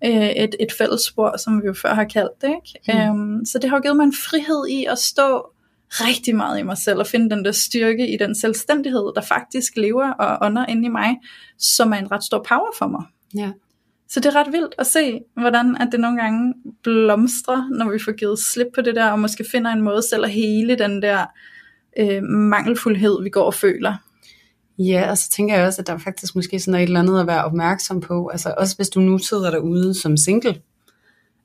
øh, 0.06 0.30
et, 0.30 0.56
et 0.60 0.72
fælles 0.78 1.02
spor, 1.02 1.38
som 1.38 1.62
vi 1.62 1.68
jo 1.68 1.74
før 1.74 1.94
har 1.94 2.04
kaldt 2.04 2.42
det. 2.42 2.54
Ikke? 2.88 3.08
Mm. 3.08 3.22
Øhm, 3.22 3.46
så 3.46 3.60
det 3.60 3.70
har 3.70 3.80
givet 3.80 3.98
mig 3.98 4.04
en 4.04 4.16
frihed 4.30 4.68
i 4.70 4.86
at 4.86 4.98
stå 4.98 5.52
rigtig 5.92 6.36
meget 6.36 6.60
i 6.60 6.64
mig 6.64 6.78
selv, 6.78 7.00
og 7.00 7.08
finde 7.08 7.30
den 7.30 7.46
der 7.46 7.52
styrke 7.52 8.14
i 8.14 8.18
den 8.18 8.36
selvstændighed, 8.36 9.12
der 9.16 9.22
faktisk 9.22 9.76
lever 9.76 10.12
og 10.12 10.48
ånder 10.48 10.66
inde 10.66 10.86
i 10.86 10.90
mig, 10.90 11.18
som 11.58 11.94
er 11.94 11.98
en 11.98 12.12
ret 12.12 12.24
stor 12.24 12.46
power 12.50 12.72
for 12.78 12.88
mig. 12.88 13.04
Ja. 13.36 13.52
Så 14.10 14.20
det 14.20 14.26
er 14.26 14.36
ret 14.36 14.52
vildt 14.52 14.76
at 14.78 14.88
se, 14.88 15.20
hvordan 15.34 15.78
at 15.78 15.88
det 15.92 16.00
nogle 16.00 16.22
gange 16.22 16.54
blomstrer, 16.84 17.78
når 17.78 17.92
vi 17.92 18.00
får 18.00 18.12
givet 18.12 18.40
slip 18.40 18.68
på 18.76 18.82
det 18.82 18.96
der, 18.96 19.12
og 19.12 19.20
måske 19.20 19.46
finder 19.52 19.72
en 19.72 19.82
måde 19.82 20.02
selv 20.02 20.24
at 20.24 20.32
hele 20.32 20.76
den 20.76 21.02
der 21.02 21.26
øh, 22.00 22.24
mangelfuldhed, 22.24 23.24
vi 23.24 23.30
går 23.30 23.44
og 23.44 23.54
føler. 23.54 23.96
Ja, 24.80 25.10
og 25.10 25.18
så 25.18 25.30
tænker 25.30 25.56
jeg 25.56 25.68
også, 25.68 25.82
at 25.82 25.88
der 25.88 25.94
er 25.94 25.98
faktisk 25.98 26.36
måske 26.36 26.60
sådan 26.60 26.80
et 26.80 26.84
eller 26.84 27.00
andet 27.00 27.20
at 27.20 27.28
være 27.28 27.44
opmærksom 27.44 28.02
på. 28.02 28.28
Altså 28.28 28.54
også 28.58 28.76
hvis 28.76 28.90
du 28.90 29.00
nu 29.00 29.18
sidder 29.18 29.52
derude 29.52 29.94
som 29.94 30.18
single 30.18 30.62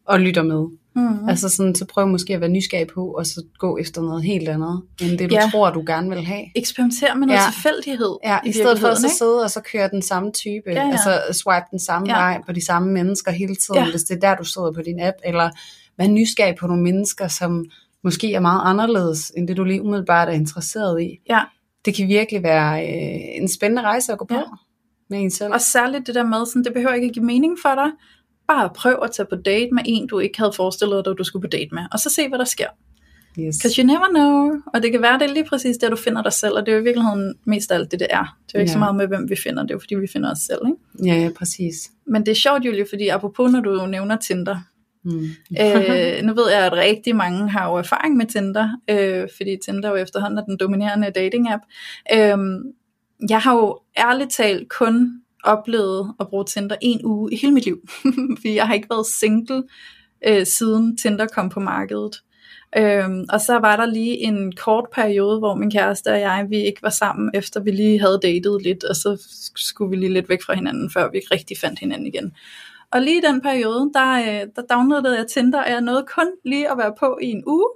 og 0.06 0.20
lytter 0.20 0.42
med. 0.42 0.66
Mm-hmm. 0.96 1.28
Altså 1.28 1.48
sådan, 1.48 1.74
så 1.74 1.84
prøv 1.84 2.08
måske 2.08 2.34
at 2.34 2.40
være 2.40 2.50
nysgerrig 2.50 2.86
på, 2.86 3.06
og 3.06 3.26
så 3.26 3.42
gå 3.58 3.78
efter 3.78 4.02
noget 4.02 4.24
helt 4.24 4.48
andet, 4.48 4.82
end 5.02 5.18
det 5.18 5.30
du 5.30 5.34
ja. 5.34 5.48
tror, 5.52 5.70
du 5.70 5.84
gerne 5.86 6.08
vil 6.08 6.24
have. 6.24 6.44
Eksperimenter 6.54 7.14
med 7.14 7.26
noget 7.26 7.40
ja. 7.40 7.50
tilfældighed. 7.52 8.16
Ja, 8.24 8.38
i, 8.44 8.48
i 8.48 8.52
stedet 8.52 8.78
for 8.78 8.88
at 8.88 8.98
så 8.98 9.08
sidde 9.18 9.42
og 9.42 9.50
så 9.50 9.60
køre 9.72 9.88
den 9.88 10.02
samme 10.02 10.32
type, 10.32 10.70
ja, 10.70 10.72
ja. 10.72 10.90
altså 10.90 11.20
swipe 11.32 11.66
den 11.70 11.78
samme 11.78 12.08
ja. 12.08 12.18
vej 12.18 12.42
på 12.46 12.52
de 12.52 12.66
samme 12.66 12.92
mennesker 12.92 13.30
hele 13.30 13.54
tiden, 13.54 13.84
ja. 13.84 13.90
hvis 13.90 14.02
det 14.02 14.16
er 14.16 14.20
der, 14.20 14.36
du 14.36 14.44
sidder 14.44 14.72
på 14.72 14.82
din 14.82 15.00
app, 15.00 15.16
eller 15.24 15.50
vær 15.98 16.06
nysgerrig 16.06 16.56
på 16.60 16.66
nogle 16.66 16.82
mennesker, 16.82 17.28
som 17.28 17.64
måske 18.06 18.34
er 18.34 18.40
meget 18.40 18.60
anderledes, 18.64 19.32
end 19.36 19.48
det 19.48 19.56
du 19.56 19.64
lige 19.64 19.82
umiddelbart 19.82 20.28
er 20.28 20.32
interesseret 20.32 21.02
i. 21.02 21.18
Ja. 21.28 21.40
Det 21.84 21.94
kan 21.94 22.08
virkelig 22.08 22.42
være 22.42 22.86
øh, 22.86 23.42
en 23.42 23.48
spændende 23.48 23.82
rejse 23.82 24.12
at 24.12 24.18
gå 24.18 24.24
på 24.24 24.34
ja. 24.34 24.42
med 25.10 25.18
en 25.18 25.30
selv. 25.30 25.52
Og 25.52 25.60
særligt 25.60 26.06
det 26.06 26.14
der 26.14 26.24
med, 26.24 26.46
sådan, 26.46 26.64
det 26.64 26.72
behøver 26.72 26.92
ikke 26.92 27.06
at 27.06 27.12
give 27.12 27.24
mening 27.24 27.56
for 27.62 27.74
dig. 27.74 27.90
Bare 28.48 28.70
prøv 28.74 28.98
at 29.02 29.10
tage 29.10 29.26
på 29.30 29.36
date 29.36 29.68
med 29.72 29.82
en, 29.86 30.06
du 30.06 30.18
ikke 30.18 30.38
havde 30.38 30.52
forestillet 30.52 31.04
dig, 31.04 31.18
du 31.18 31.24
skulle 31.24 31.42
på 31.42 31.48
date 31.48 31.68
med. 31.72 31.82
Og 31.92 31.98
så 31.98 32.10
se, 32.10 32.28
hvad 32.28 32.38
der 32.38 32.44
sker. 32.44 32.68
Yes. 33.38 33.56
Because 33.58 33.82
you 33.82 33.86
never 33.86 34.08
know. 34.10 34.60
Og 34.74 34.82
det 34.82 34.92
kan 34.92 35.02
være, 35.02 35.18
det 35.18 35.30
er 35.30 35.34
lige 35.34 35.48
præcis 35.48 35.76
der, 35.76 35.90
du 35.90 35.96
finder 35.96 36.22
dig 36.22 36.32
selv. 36.32 36.54
Og 36.54 36.66
det 36.66 36.72
er 36.72 36.76
jo 36.76 36.80
i 36.80 36.84
virkeligheden 36.84 37.34
mest 37.44 37.72
alt 37.72 37.90
det, 37.90 38.00
det 38.00 38.08
er. 38.10 38.36
Det 38.46 38.54
er 38.54 38.58
jo 38.58 38.60
ikke 38.60 38.70
ja. 38.70 38.72
så 38.72 38.78
meget 38.78 38.96
med, 38.96 39.06
hvem 39.06 39.30
vi 39.30 39.36
finder. 39.42 39.62
Det 39.62 39.70
er 39.70 39.74
jo 39.74 39.78
fordi, 39.78 39.94
vi 39.94 40.06
finder 40.12 40.30
os 40.30 40.38
selv. 40.38 40.60
Ikke? 40.66 41.10
Ja, 41.12 41.22
ja, 41.22 41.30
præcis. 41.38 41.90
Men 42.06 42.26
det 42.26 42.32
er 42.32 42.40
sjovt, 42.46 42.64
Julie, 42.64 42.86
fordi 42.90 43.08
apropos, 43.08 43.52
når 43.52 43.60
du 43.60 43.86
nævner 43.86 44.16
Tinder, 44.16 44.56
Mm. 45.06 45.28
øh, 45.60 46.22
nu 46.22 46.34
ved 46.34 46.50
jeg, 46.50 46.66
at 46.66 46.72
rigtig 46.72 47.16
mange 47.16 47.50
har 47.50 47.70
jo 47.70 47.76
erfaring 47.76 48.16
med 48.16 48.26
Tinder, 48.26 48.68
øh, 48.90 49.28
fordi 49.36 49.56
Tinder 49.64 49.88
jo 49.88 49.96
efterhånden 49.96 50.38
er 50.38 50.44
den 50.44 50.56
dominerende 50.56 51.12
dating-app. 51.16 51.62
Øh, 52.14 52.38
jeg 53.30 53.40
har 53.40 53.54
jo 53.54 53.78
ærligt 53.98 54.30
talt 54.30 54.68
kun 54.68 55.22
oplevet 55.44 56.14
at 56.20 56.28
bruge 56.28 56.44
Tinder 56.44 56.76
en 56.80 57.04
uge 57.04 57.32
i 57.32 57.36
hele 57.36 57.54
mit 57.54 57.64
liv, 57.64 57.88
fordi 58.40 58.54
jeg 58.54 58.66
har 58.66 58.74
ikke 58.74 58.90
været 58.90 59.06
single 59.06 59.62
øh, 60.26 60.46
siden 60.46 60.96
Tinder 60.96 61.26
kom 61.26 61.48
på 61.48 61.60
markedet. 61.60 62.22
Øhm, 62.76 63.24
og 63.28 63.40
så 63.40 63.58
var 63.58 63.76
der 63.76 63.86
lige 63.86 64.18
en 64.18 64.52
kort 64.52 64.84
periode, 64.92 65.38
hvor 65.38 65.54
min 65.54 65.70
kæreste 65.70 66.12
og 66.12 66.20
jeg, 66.20 66.46
vi 66.48 66.56
ikke 66.56 66.82
var 66.82 66.90
sammen, 66.90 67.30
efter 67.34 67.60
vi 67.60 67.70
lige 67.70 68.00
havde 68.00 68.20
datet 68.22 68.62
lidt, 68.62 68.84
og 68.84 68.96
så 68.96 69.22
skulle 69.56 69.90
vi 69.90 69.96
lige 69.96 70.12
lidt 70.12 70.28
væk 70.28 70.42
fra 70.46 70.54
hinanden, 70.54 70.90
før 70.90 71.10
vi 71.10 71.18
rigtig 71.30 71.58
fandt 71.58 71.78
hinanden 71.78 72.06
igen. 72.06 72.32
Og 72.92 73.02
lige 73.02 73.18
i 73.18 73.20
den 73.20 73.40
periode, 73.40 73.90
der, 73.94 74.12
øh, 74.12 74.48
der 74.56 74.62
downloadede 74.70 75.16
jeg 75.16 75.26
Tinder, 75.26 75.62
og 75.62 75.70
jeg 75.70 75.80
nåede 75.80 76.06
kun 76.14 76.26
lige 76.44 76.70
at 76.70 76.78
være 76.78 76.94
på 76.98 77.18
i 77.22 77.26
en 77.26 77.42
uge. 77.46 77.68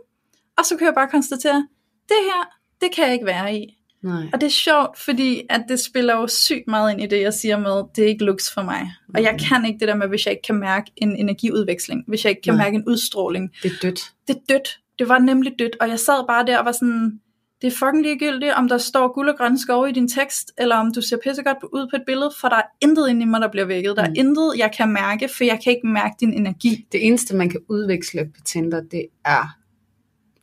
Og 0.58 0.64
så 0.64 0.76
kunne 0.76 0.86
jeg 0.86 0.94
bare 0.94 1.08
konstatere, 1.08 1.66
det 2.08 2.16
her, 2.24 2.48
det 2.80 2.94
kan 2.94 3.04
jeg 3.04 3.12
ikke 3.12 3.26
være 3.26 3.54
i. 3.54 3.76
Nej. 4.02 4.24
Og 4.32 4.40
det 4.40 4.46
er 4.46 4.50
sjovt, 4.50 4.98
fordi 4.98 5.42
at 5.50 5.64
det 5.68 5.80
spiller 5.80 6.16
jo 6.16 6.26
sygt 6.26 6.68
meget 6.68 6.92
ind 6.92 7.02
i 7.02 7.06
det, 7.06 7.20
jeg 7.20 7.34
siger 7.34 7.58
med, 7.58 7.82
det 7.96 8.04
er 8.04 8.08
ikke 8.08 8.24
looks 8.24 8.54
for 8.54 8.62
mig. 8.62 8.80
Mm. 8.82 9.14
Og 9.14 9.22
jeg 9.22 9.40
kan 9.48 9.64
ikke 9.64 9.78
det 9.78 9.88
der 9.88 9.94
med, 9.94 10.08
hvis 10.08 10.26
jeg 10.26 10.32
ikke 10.32 10.46
kan 10.46 10.54
mærke 10.54 10.92
en 10.96 11.16
energiudveksling, 11.16 12.04
hvis 12.06 12.24
jeg 12.24 12.30
ikke 12.30 12.42
kan 12.42 12.54
Nej. 12.54 12.64
mærke 12.64 12.74
en 12.74 12.84
udstråling. 12.86 13.50
Det 13.62 13.72
er 13.72 13.76
dødt. 13.82 14.00
Det 14.28 14.36
er 14.36 14.40
dødt. 14.48 14.80
Det 14.98 15.08
var 15.08 15.18
nemlig 15.18 15.52
dødt, 15.58 15.76
og 15.80 15.88
jeg 15.88 15.98
sad 15.98 16.26
bare 16.26 16.46
der 16.46 16.58
og 16.58 16.64
var 16.64 16.72
sådan, 16.72 17.20
det 17.62 17.66
er 17.66 17.70
fucking 17.70 18.02
ligegyldigt, 18.02 18.52
om 18.54 18.68
der 18.68 18.78
står 18.78 19.12
guld 19.14 19.28
og 19.28 19.38
grønne 19.38 19.58
skove 19.58 19.90
i 19.90 19.92
din 19.92 20.08
tekst, 20.08 20.52
eller 20.58 20.76
om 20.76 20.92
du 20.92 21.02
ser 21.02 21.16
pissegodt 21.24 21.58
ud 21.62 21.88
på 21.90 21.96
et 21.96 22.02
billede, 22.06 22.30
for 22.40 22.48
der 22.48 22.56
er 22.56 22.68
intet 22.80 23.08
inde 23.08 23.22
i 23.22 23.24
mig, 23.24 23.40
der 23.40 23.50
bliver 23.50 23.66
vækket. 23.66 23.96
Der 23.96 24.02
er 24.02 24.08
mm. 24.08 24.14
intet, 24.16 24.52
jeg 24.58 24.70
kan 24.76 24.92
mærke, 24.92 25.28
for 25.36 25.44
jeg 25.44 25.61
kan 25.64 25.72
ikke 25.72 25.86
mærke 25.86 26.14
din 26.20 26.32
energi. 26.32 26.86
Det 26.92 27.06
eneste, 27.06 27.36
man 27.36 27.48
kan 27.48 27.61
udveksle 27.68 28.24
på 28.24 28.40
Tinder, 28.44 28.80
det 28.80 29.06
er 29.24 29.56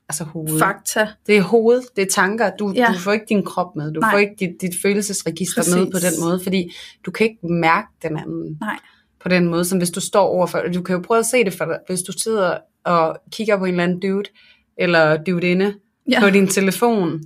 altså 0.10 0.24
hovedet. 0.24 0.60
Fakta. 0.60 1.08
Det 1.28 1.38
er 1.38 1.42
hovedet, 1.42 1.84
det 1.96 2.02
er 2.02 2.10
tanker. 2.10 2.52
Du, 2.60 2.74
ja. 2.76 2.88
du 2.94 3.00
får 3.00 3.12
ikke 3.12 3.26
din 3.30 3.46
krop 3.46 3.76
med, 3.76 3.94
du 3.94 4.00
Nej. 4.00 4.12
får 4.12 4.18
ikke 4.18 4.36
dit, 4.40 4.62
dit 4.62 4.76
følelsesregister 4.82 5.62
Præcis. 5.62 5.76
med 5.76 5.86
på 5.86 6.00
den 6.00 6.14
måde, 6.22 6.40
fordi 6.44 6.74
du 7.06 7.12
kan 7.12 7.26
ikke 7.26 7.48
mærke 7.48 7.88
den 8.02 8.18
anden 8.18 8.58
Nej. 8.62 8.80
på 9.22 9.30
den 9.30 9.48
måde, 9.48 9.66
som 9.66 9.78
hvis 9.78 9.92
du 9.92 10.00
står 10.00 10.26
overfor. 10.28 10.62
Du 10.74 10.82
kan 10.82 10.96
jo 10.96 11.02
prøve 11.02 11.20
at 11.20 11.26
se 11.26 11.44
det 11.44 11.54
for 11.54 11.66
dig, 11.66 11.80
hvis 11.88 12.02
du 12.02 12.12
sidder 12.12 12.58
og 12.84 13.18
kigger 13.32 13.58
på 13.58 13.66
en 13.66 13.72
eller 13.72 13.84
anden 13.84 14.00
dude, 14.00 14.30
eller 14.78 15.24
dude 15.24 15.48
inde, 15.48 15.74
ja. 16.12 16.20
på 16.20 16.30
din 16.30 16.48
telefon, 16.48 17.22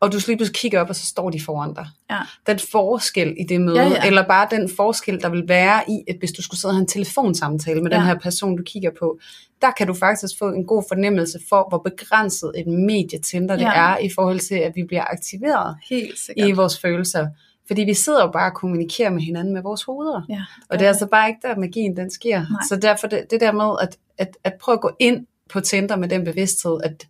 og 0.00 0.12
du 0.12 0.18
lige 0.26 0.36
pludselig 0.36 0.56
kigger 0.56 0.80
op, 0.80 0.88
og 0.88 0.96
så 0.96 1.06
står 1.06 1.30
de 1.30 1.40
foran 1.44 1.74
dig. 1.74 1.86
Ja. 2.10 2.18
Den 2.46 2.58
forskel 2.72 3.34
i 3.40 3.44
det 3.48 3.60
møde, 3.60 3.76
Ja, 3.76 3.82
ja, 3.82 3.88
ja. 3.88 3.94
ja. 3.94 4.06
eller 4.06 4.26
bare 4.26 4.48
den 4.50 4.70
forskel, 4.76 5.20
der 5.20 5.28
vil 5.28 5.44
være 5.48 5.82
i, 5.90 6.02
at 6.08 6.16
hvis 6.18 6.32
du 6.32 6.42
skulle 6.42 6.60
sidde 6.60 6.72
og 6.72 6.76
have 6.76 6.80
en 6.80 6.88
telefonsamtale 6.88 7.80
med 7.82 7.90
ja. 7.90 7.96
Ja. 7.96 8.00
den 8.00 8.08
her 8.08 8.18
person, 8.18 8.56
du 8.56 8.62
kigger 8.66 8.90
på, 8.98 9.18
der 9.62 9.70
kan 9.70 9.86
du 9.86 9.94
faktisk 9.94 10.38
få 10.38 10.48
en 10.52 10.66
god 10.66 10.84
fornemmelse 10.88 11.38
for, 11.48 11.66
hvor 11.68 11.78
begrænset 11.78 12.52
et 12.56 12.66
medie 12.66 13.18
Tinder 13.18 13.56
det 13.56 13.62
Ja. 13.62 13.72
er, 13.74 13.98
i 13.98 14.10
forhold 14.14 14.40
til, 14.40 14.54
at 14.54 14.72
vi 14.76 14.82
bliver 14.88 15.04
aktiveret 15.12 15.76
Helt 15.90 16.18
i 16.36 16.52
vores 16.52 16.78
følelser. 16.78 17.26
Fordi 17.66 17.82
vi 17.82 17.94
sidder 17.94 18.22
jo 18.24 18.30
bare 18.32 18.50
og 18.50 18.54
kommunikerer 18.54 19.10
med 19.10 19.22
hinanden 19.22 19.54
med 19.54 19.62
vores 19.62 19.82
hoveder. 19.82 20.22
ja, 20.28 20.42
Og 20.68 20.78
det 20.78 20.84
er 20.84 20.88
altså 20.88 21.06
bare 21.06 21.28
ikke 21.28 21.40
der, 21.42 21.56
magien 21.56 21.96
den 21.96 22.10
sker. 22.10 22.38
Nej. 22.38 22.60
Så 22.68 22.76
derfor 22.76 23.06
det, 23.06 23.24
det 23.30 23.40
der 23.40 23.52
med 23.52 23.76
at, 23.82 23.96
at, 24.18 24.36
at 24.44 24.54
prøve 24.60 24.74
at 24.74 24.80
gå 24.80 24.90
ind 25.00 25.26
på 25.50 25.60
Tinder 25.60 25.96
med 25.96 26.08
den 26.08 26.24
bevidsthed, 26.24 26.78
at, 26.84 27.06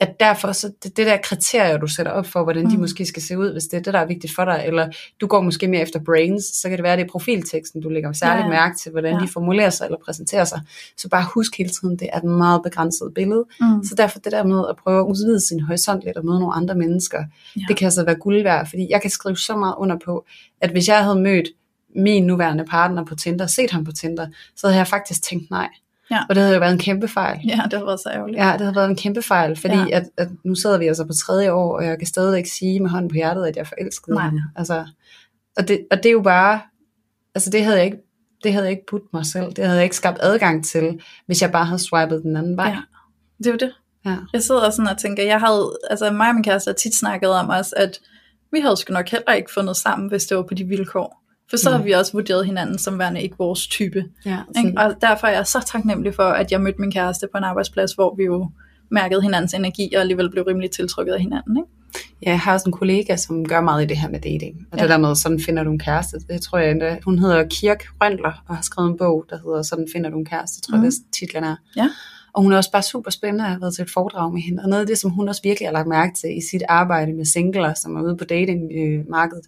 at 0.00 0.20
derfor 0.20 0.52
så 0.52 0.72
det, 0.82 0.96
det 0.96 1.06
der 1.06 1.16
kriterier, 1.16 1.76
du 1.76 1.86
sætter 1.86 2.12
op 2.12 2.26
for, 2.26 2.42
hvordan 2.42 2.70
de 2.70 2.74
Mm. 2.76 2.80
måske 2.80 3.06
skal 3.06 3.22
se 3.22 3.38
ud, 3.38 3.52
hvis 3.52 3.64
det 3.64 3.76
er 3.76 3.82
det, 3.82 3.94
der 3.94 4.00
er 4.00 4.06
vigtigt 4.06 4.34
for 4.34 4.44
dig, 4.44 4.62
eller 4.66 4.88
du 5.20 5.26
går 5.26 5.40
måske 5.40 5.68
mere 5.68 5.80
efter 5.80 6.00
brains, 6.04 6.44
så 6.44 6.68
kan 6.68 6.78
det 6.78 6.82
være, 6.82 6.92
at 6.92 6.98
det 6.98 7.04
er 7.04 7.08
profilteksten, 7.10 7.80
du 7.82 7.88
lægger 7.88 8.12
særligt 8.12 8.44
Ja, 8.44 8.48
mærke 8.50 8.76
til, 8.82 8.90
hvordan 8.92 9.14
Ja. 9.14 9.20
de 9.20 9.28
formulerer 9.28 9.70
sig 9.70 9.84
eller 9.84 9.98
præsenterer 10.04 10.44
sig. 10.44 10.60
Så 10.96 11.08
bare 11.08 11.24
husk 11.34 11.58
hele 11.58 11.70
tiden, 11.70 11.98
det 11.98 12.08
er 12.12 12.18
et 12.18 12.24
meget 12.24 12.60
begrænset 12.64 13.12
billede. 13.14 13.44
Mm. 13.60 13.84
Så 13.84 13.94
derfor 13.94 14.18
det 14.18 14.32
der 14.32 14.44
med 14.44 14.64
at 14.70 14.76
prøve 14.76 15.00
at 15.00 15.04
udvide 15.06 15.40
sin 15.40 15.60
horisont 15.60 16.02
lidt 16.04 16.16
og 16.16 16.24
møde 16.26 16.40
nogle 16.40 16.54
andre 16.54 16.74
mennesker, 16.74 17.24
ja. 17.56 17.60
det 17.68 17.76
kan 17.76 17.84
altså 17.86 18.04
være 18.04 18.14
guld 18.14 18.42
værd, 18.42 18.68
fordi 18.70 18.86
jeg 18.90 19.00
kan 19.00 19.10
skrive 19.10 19.36
så 19.36 19.56
meget 19.56 19.74
under 19.78 19.96
på, 20.04 20.24
at 20.60 20.70
hvis 20.70 20.88
jeg 20.88 21.04
havde 21.04 21.20
mødt 21.20 21.48
min 21.96 22.26
nuværende 22.26 22.64
partner 22.64 23.04
på 23.04 23.14
Tinder, 23.14 23.46
set 23.46 23.70
ham 23.70 23.84
på 23.84 23.92
Tinder, 23.92 24.26
så 24.56 24.66
havde 24.66 24.78
jeg 24.78 24.86
faktisk 24.86 25.22
tænkt 25.22 25.50
nej. 25.50 25.68
Ja. 26.12 26.18
Og 26.28 26.34
det 26.34 26.42
havde 26.42 26.54
jo 26.54 26.60
været 26.60 26.72
en 26.72 26.78
kæmpe 26.78 27.08
fejl. 27.08 27.40
Ja, 27.48 27.60
det 27.70 27.78
har 27.78 27.84
været 27.84 28.00
så 28.00 28.10
ærgerligt. 28.14 28.38
Ja, 28.38 28.52
det 28.52 28.60
havde 28.60 28.76
været 28.76 28.90
en 28.90 28.96
kæmpe 28.96 29.22
fejl, 29.22 29.56
fordi 29.56 29.74
Ja. 29.74 29.86
ja. 29.90 29.96
at, 29.96 30.08
at 30.16 30.28
nu 30.44 30.54
sidder 30.54 30.78
vi 30.78 30.86
altså 30.86 31.04
på 31.04 31.12
tredje 31.12 31.52
år, 31.52 31.76
og 31.76 31.84
jeg 31.84 31.98
kan 31.98 32.06
stadigvæk 32.06 32.46
sige 32.46 32.80
med 32.80 32.90
hånden 32.90 33.08
på 33.10 33.14
hjertet, 33.14 33.46
at 33.46 33.56
jeg 33.56 33.66
forelskede 33.66 34.14
Nej. 34.16 34.24
ham. 34.24 34.38
Altså, 34.56 34.86
og, 35.56 35.68
det, 35.68 35.86
og 35.90 35.96
det 35.96 36.06
er 36.06 36.12
jo 36.12 36.22
bare, 36.22 36.60
altså 37.34 37.50
det 37.50 37.64
havde 37.64 37.76
jeg 37.76 37.84
ikke, 37.84 37.98
det 38.44 38.52
havde 38.52 38.64
jeg 38.64 38.70
ikke 38.72 38.86
budt 38.90 39.12
mig 39.12 39.26
selv. 39.26 39.46
Det 39.52 39.64
havde 39.64 39.76
jeg 39.76 39.84
ikke 39.84 39.96
skabt 39.96 40.18
adgang 40.22 40.64
til, 40.64 41.00
hvis 41.26 41.42
jeg 41.42 41.52
bare 41.52 41.64
havde 41.64 41.78
swipet 41.78 42.22
den 42.22 42.36
anden 42.36 42.56
vej. 42.56 42.68
Ja. 42.68 42.78
Det 43.38 43.46
er 43.46 43.50
jo 43.50 43.56
det. 43.60 43.72
Ja. 44.06 44.16
Jeg 44.32 44.42
sidder 44.42 44.70
sådan 44.70 44.88
og 44.88 44.98
tænker, 44.98 45.22
jeg 45.22 45.40
havde, 45.40 45.78
altså 45.90 46.10
mig 46.10 46.28
og 46.28 46.34
min 46.34 46.44
kæreste 46.44 46.68
har 46.68 46.74
tit 46.74 46.94
snakket 46.94 47.30
om 47.30 47.50
os, 47.50 47.72
at 47.72 47.98
vi 48.52 48.60
havde 48.60 48.76
sgu 48.76 48.92
nok 48.92 49.08
heller 49.08 49.32
ikke 49.32 49.52
fundet 49.54 49.76
sammen, 49.76 50.08
hvis 50.08 50.26
det 50.26 50.36
var 50.36 50.42
på 50.42 50.54
de 50.54 50.64
vilkår. 50.64 51.21
For 51.52 51.56
så 51.56 51.68
Nej. 51.70 51.76
har 51.78 51.84
vi 51.84 51.90
også 51.92 52.12
vurderet 52.12 52.46
hinanden 52.46 52.78
som 52.78 52.98
værende 52.98 53.22
ikke 53.22 53.34
vores 53.38 53.66
type. 53.66 54.04
ja 54.26 54.38
Ikke? 54.56 54.72
Og 54.80 54.94
derfor 55.00 55.26
er 55.26 55.32
jeg 55.36 55.46
så 55.46 55.64
taknemmelig 55.66 56.14
for, 56.14 56.22
at 56.22 56.52
jeg 56.52 56.60
mødte 56.60 56.80
min 56.80 56.92
kæreste 56.92 57.26
på 57.32 57.38
en 57.38 57.44
arbejdsplads, 57.44 57.92
hvor 57.92 58.14
vi 58.16 58.24
jo 58.24 58.50
mærkede 58.90 59.22
hinandens 59.22 59.54
energi, 59.54 59.94
og 59.94 60.00
alligevel 60.00 60.30
blev 60.30 60.44
rimelig 60.44 60.70
tiltrukket 60.70 61.12
af 61.12 61.20
hinanden. 61.20 61.56
Ikke? 61.56 61.68
Ja, 62.22 62.30
jeg 62.30 62.40
har 62.40 62.52
også 62.52 62.68
en 62.68 62.72
kollega, 62.72 63.16
som 63.16 63.44
gør 63.44 63.60
meget 63.60 63.82
i 63.82 63.86
det 63.86 63.96
her 63.96 64.08
med 64.08 64.20
dating. 64.20 64.66
Og 64.72 64.78
Ja. 64.78 64.82
det 64.82 64.90
der 64.90 64.98
med, 64.98 65.14
sådan 65.14 65.40
finder 65.40 65.62
du 65.64 65.70
en 65.70 65.78
kæreste. 65.78 66.16
Det 66.28 66.40
tror 66.42 66.58
jeg 66.58 66.70
endda. 66.70 66.98
Hun 67.04 67.18
hedder 67.18 67.44
Kirk 67.50 67.84
Røndler, 68.02 68.42
og 68.48 68.56
har 68.56 68.62
skrevet 68.62 68.90
en 68.90 68.98
bog, 68.98 69.24
der 69.30 69.36
hedder 69.44 69.62
Sådan 69.62 69.86
finder 69.92 70.10
du 70.10 70.18
en 70.18 70.24
kæreste. 70.24 70.58
Jeg 70.58 70.62
tror, 70.62 70.76
Mhm. 70.76 70.84
mm. 70.86 70.90
det 70.90 71.12
titlen 71.18 71.44
er. 71.44 71.56
Ja. 71.76 71.88
Og 72.34 72.42
hun 72.42 72.52
er 72.52 72.56
også 72.56 72.72
bare 72.72 72.82
super 72.82 73.10
spændende. 73.10 73.44
Jeg 73.44 73.52
har 73.52 73.60
været 73.60 73.74
til 73.74 73.82
et 73.82 73.90
foredrag 73.90 74.32
med 74.32 74.42
hende. 74.42 74.62
Og 74.62 74.68
noget 74.68 74.80
af 74.80 74.86
det, 74.86 74.98
som 74.98 75.10
hun 75.10 75.28
også 75.28 75.40
virkelig 75.44 75.68
har 75.68 75.72
lagt 75.72 75.88
mærke 75.88 76.12
til 76.20 76.36
i 76.38 76.40
sit 76.50 76.62
arbejde 76.68 77.12
med 77.12 77.24
singler, 77.24 77.74
som 77.74 77.96
er 77.96 78.02
ude 78.02 78.16
på 78.16 78.24
datingmarkedet, 78.24 79.44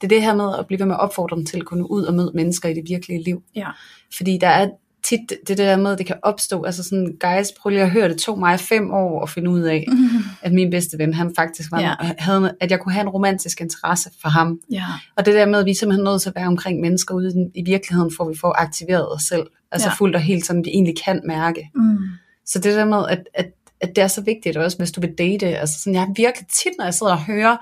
det 0.00 0.04
er 0.04 0.08
det 0.08 0.22
her 0.22 0.34
med 0.34 0.54
at 0.58 0.66
blive 0.66 0.78
ved 0.78 0.86
med 0.86 0.94
at 0.94 1.00
opfordre 1.00 1.36
dem 1.36 1.46
til 1.46 1.56
at 1.56 1.64
kunne 1.64 1.90
ud 1.90 2.02
og 2.04 2.14
møde 2.14 2.30
mennesker 2.34 2.68
i 2.68 2.74
det 2.74 2.82
virkelige 2.88 3.22
liv. 3.22 3.42
Ja. 3.54 3.68
Fordi 4.16 4.38
der 4.40 4.48
er 4.48 4.68
tit 5.02 5.20
det 5.48 5.58
der 5.58 5.76
med, 5.76 5.92
at 5.92 5.98
det 5.98 6.06
kan 6.06 6.16
opstå, 6.22 6.62
altså 6.62 6.82
sådan, 6.82 7.16
guys, 7.20 7.52
prøv 7.60 7.70
lige 7.70 7.82
at 7.82 7.90
høre, 7.90 8.08
det 8.08 8.18
tog 8.18 8.38
mig 8.38 8.60
fem 8.60 8.90
år 8.90 9.22
at 9.22 9.30
finde 9.30 9.50
ud 9.50 9.60
af, 9.60 9.86
at 10.42 10.52
min 10.52 10.70
bedste 10.70 10.98
ven, 10.98 11.14
han 11.14 11.32
faktisk 11.36 11.70
var, 11.72 11.80
Ja. 11.80 11.94
havde, 12.18 12.54
at 12.60 12.70
jeg 12.70 12.80
kunne 12.80 12.92
have 12.92 13.02
en 13.02 13.08
romantisk 13.08 13.60
interesse 13.60 14.10
for 14.22 14.28
ham. 14.28 14.60
Ja. 14.70 14.84
Og 15.16 15.26
det 15.26 15.34
der 15.34 15.46
med, 15.46 15.58
at 15.58 15.66
vi 15.66 15.74
simpelthen 15.74 16.04
nødt 16.04 16.22
til 16.22 16.28
at 16.28 16.34
være 16.36 16.46
omkring 16.46 16.80
mennesker 16.80 17.14
ude 17.14 17.48
i, 17.54 17.60
i 17.60 17.64
virkeligheden, 17.64 18.12
for 18.16 18.24
at 18.24 18.30
vi 18.30 18.38
får 18.38 18.54
aktiveret 18.58 19.12
os 19.12 19.22
selv. 19.22 19.46
Altså 19.72 19.88
ja. 19.88 19.94
fuldt 19.94 20.16
og 20.16 20.22
helt, 20.22 20.46
som 20.46 20.64
vi 20.64 20.70
egentlig 20.70 20.94
kan 21.04 21.20
mærke. 21.26 21.70
Mm. 21.74 21.98
Så 22.46 22.58
det 22.58 22.74
der 22.74 22.84
med, 22.84 23.02
at, 23.08 23.28
at, 23.34 23.46
at 23.80 23.96
det 23.96 24.04
er 24.04 24.08
så 24.08 24.20
vigtigt 24.20 24.56
også, 24.56 24.78
hvis 24.78 24.92
du 24.92 25.00
vil 25.00 25.14
date. 25.18 25.46
Altså 25.46 25.78
sådan, 25.78 25.94
jeg 25.94 26.02
har 26.02 26.12
virkelig 26.16 26.46
tit, 26.48 26.72
når 26.78 26.84
jeg 26.84 26.94
sidder 26.94 27.12
og 27.12 27.18
hører 27.24 27.56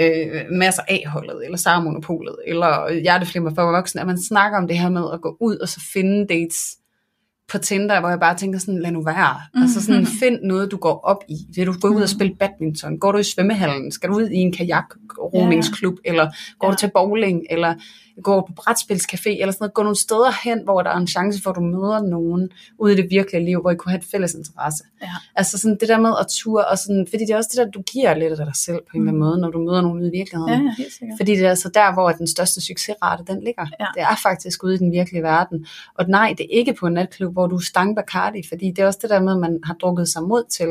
øh, 0.00 0.40
masser 0.50 0.82
af 0.88 1.02
holdet, 1.06 1.44
eller 1.44 1.58
Sarmonopolet, 1.58 2.36
eller 2.46 2.92
Hjerteflimmer 3.02 3.54
for 3.54 3.62
voksne, 3.62 4.00
at 4.00 4.06
man 4.06 4.22
snakker 4.22 4.58
om 4.58 4.68
det 4.68 4.78
her 4.78 4.88
med 4.90 5.04
at 5.12 5.20
gå 5.20 5.36
ud 5.40 5.56
og 5.56 5.68
så 5.68 5.80
finde 5.92 6.26
dates 6.26 6.76
på 7.52 7.58
Tinder, 7.58 8.00
hvor 8.00 8.08
jeg 8.08 8.20
bare 8.20 8.36
tænker 8.36 8.58
sådan, 8.58 8.82
lad 8.82 8.90
nu 8.90 9.02
være. 9.02 9.34
Mm-hmm. 9.34 9.62
Altså 9.62 9.82
sådan, 9.82 10.06
find 10.22 10.40
noget, 10.42 10.70
du 10.70 10.76
går 10.76 11.00
op 11.04 11.24
i. 11.28 11.34
Vil 11.54 11.66
du 11.66 11.74
gå 11.80 11.88
ud 11.88 12.02
og 12.02 12.08
spille 12.08 12.34
badminton? 12.34 12.98
Går 12.98 13.12
du 13.12 13.18
i 13.18 13.22
svømmehallen? 13.22 13.92
Skal 13.92 14.08
du 14.10 14.14
ud 14.16 14.28
i 14.28 14.36
en 14.36 14.52
kajakroningsklub? 14.52 15.94
Eller 16.04 16.30
går 16.58 16.66
Ja. 16.68 16.70
du 16.72 16.76
til 16.76 16.90
bowling? 16.94 17.42
Eller 17.50 17.74
går 18.22 18.40
på 18.46 18.52
brætspilscafé? 18.60 19.30
Eller 19.40 19.52
sådan 19.52 19.56
noget. 19.60 19.74
Gå 19.74 19.82
nogle 19.82 19.96
steder 20.00 20.32
hen, 20.44 20.58
hvor 20.64 20.82
der 20.82 20.90
er 20.90 20.96
en 20.96 21.06
chance 21.06 21.42
for, 21.42 21.50
at 21.50 21.56
du 21.56 21.60
møder 21.60 22.02
nogen 22.02 22.48
ude 22.78 22.92
i 22.92 22.96
det 22.96 23.06
virkelige 23.10 23.44
liv, 23.44 23.60
hvor 23.60 23.70
I 23.70 23.74
kunne 23.74 23.92
have 23.92 23.98
et 23.98 24.04
fælles 24.12 24.34
interesse. 24.34 24.84
Ja. 25.02 25.08
Altså 25.36 25.58
sådan 25.58 25.76
det 25.80 25.88
der 25.88 26.00
med 26.00 26.12
at 26.20 26.26
ture, 26.28 26.64
og 26.64 26.78
sådan, 26.78 27.06
fordi 27.10 27.22
det 27.24 27.30
er 27.30 27.36
også 27.36 27.50
det 27.52 27.58
der, 27.66 27.70
du 27.70 27.82
giver 27.82 28.14
lidt 28.14 28.40
af 28.40 28.46
dig 28.46 28.56
selv 28.56 28.78
på 28.90 28.92
en 28.94 29.00
eller 29.00 29.10
anden 29.12 29.20
måde, 29.22 29.38
når 29.40 29.50
du 29.50 29.58
møder 29.58 29.80
nogen 29.80 29.98
ude 30.00 30.08
i 30.08 30.16
virkeligheden. 30.18 30.50
Ja, 30.50 30.56
ja, 30.68 30.74
helt 30.78 30.92
sikkert. 30.98 31.16
Fordi 31.20 31.32
det 31.32 31.44
er 31.44 31.50
altså 31.50 31.70
der, 31.74 31.92
hvor 31.92 32.10
den 32.10 32.26
største 32.26 32.60
succesrate 32.60 33.24
den 33.26 33.42
ligger. 33.44 33.66
Ja. 33.80 33.86
Det 33.94 34.02
er 34.02 34.16
faktisk 34.22 34.64
ude 34.64 34.74
i 34.74 34.78
den 34.78 34.92
virkelige 34.92 35.22
verden. 35.22 35.66
Og 35.98 36.04
nej, 36.08 36.34
det 36.38 36.44
er 36.44 36.58
ikke 36.58 36.74
på 36.80 36.86
en 36.86 36.92
natklub, 36.92 37.32
hvor 37.32 37.46
du 37.46 37.56
er 37.56 37.60
stang 37.60 37.96
Bacardi, 37.96 38.42
fordi 38.48 38.66
det 38.70 38.78
er 38.78 38.86
også 38.86 38.98
det 39.02 39.10
der 39.10 39.20
med, 39.20 39.32
at 39.32 39.38
man 39.38 39.58
har 39.64 39.74
drukket 39.74 40.08
sig 40.08 40.22
mod 40.22 40.44
til. 40.50 40.66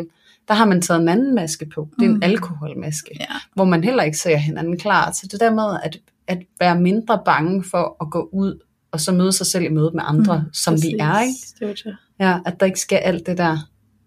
Der 0.48 0.54
har 0.56 0.66
man 0.66 0.82
taget 0.82 1.02
en 1.02 1.08
anden 1.10 1.36
maske 1.36 1.66
på. 1.76 1.88
Det 2.00 2.06
er 2.06 2.10
en 2.10 2.16
Mm. 2.16 2.24
alkoholmaske, 2.24 3.18
Ja. 3.20 3.26
hvor 3.54 3.66
man 3.66 3.84
heller 3.84 4.04
ikke 4.04 4.18
ser 4.18 4.36
hinanden 4.38 4.78
klar. 4.80 5.12
Så 5.12 5.28
det 5.32 5.40
der 5.40 5.54
med 5.54 5.78
at, 5.84 5.98
at 6.30 6.40
være 6.60 6.80
mindre 6.80 7.22
bange 7.26 7.64
for 7.72 7.98
at 8.02 8.12
gå 8.12 8.30
ud 8.34 8.60
og 8.92 9.00
så 9.00 9.12
møde 9.12 9.32
sig 9.32 9.48
selv 9.48 9.64
i 9.64 9.70
møde 9.70 9.92
med 9.94 10.04
andre, 10.06 10.40
mm, 10.40 10.54
som 10.54 10.74
vi 10.82 10.96
er. 11.00 11.22
Ikke? 11.22 11.34
Det 11.60 11.66
jo 11.86 11.90
det. 11.92 11.98
Ja, 12.20 12.40
at 12.46 12.60
der 12.60 12.66
ikke 12.66 12.80
skal 12.80 12.98
alt 12.98 13.26
det 13.26 13.38
der 13.38 13.58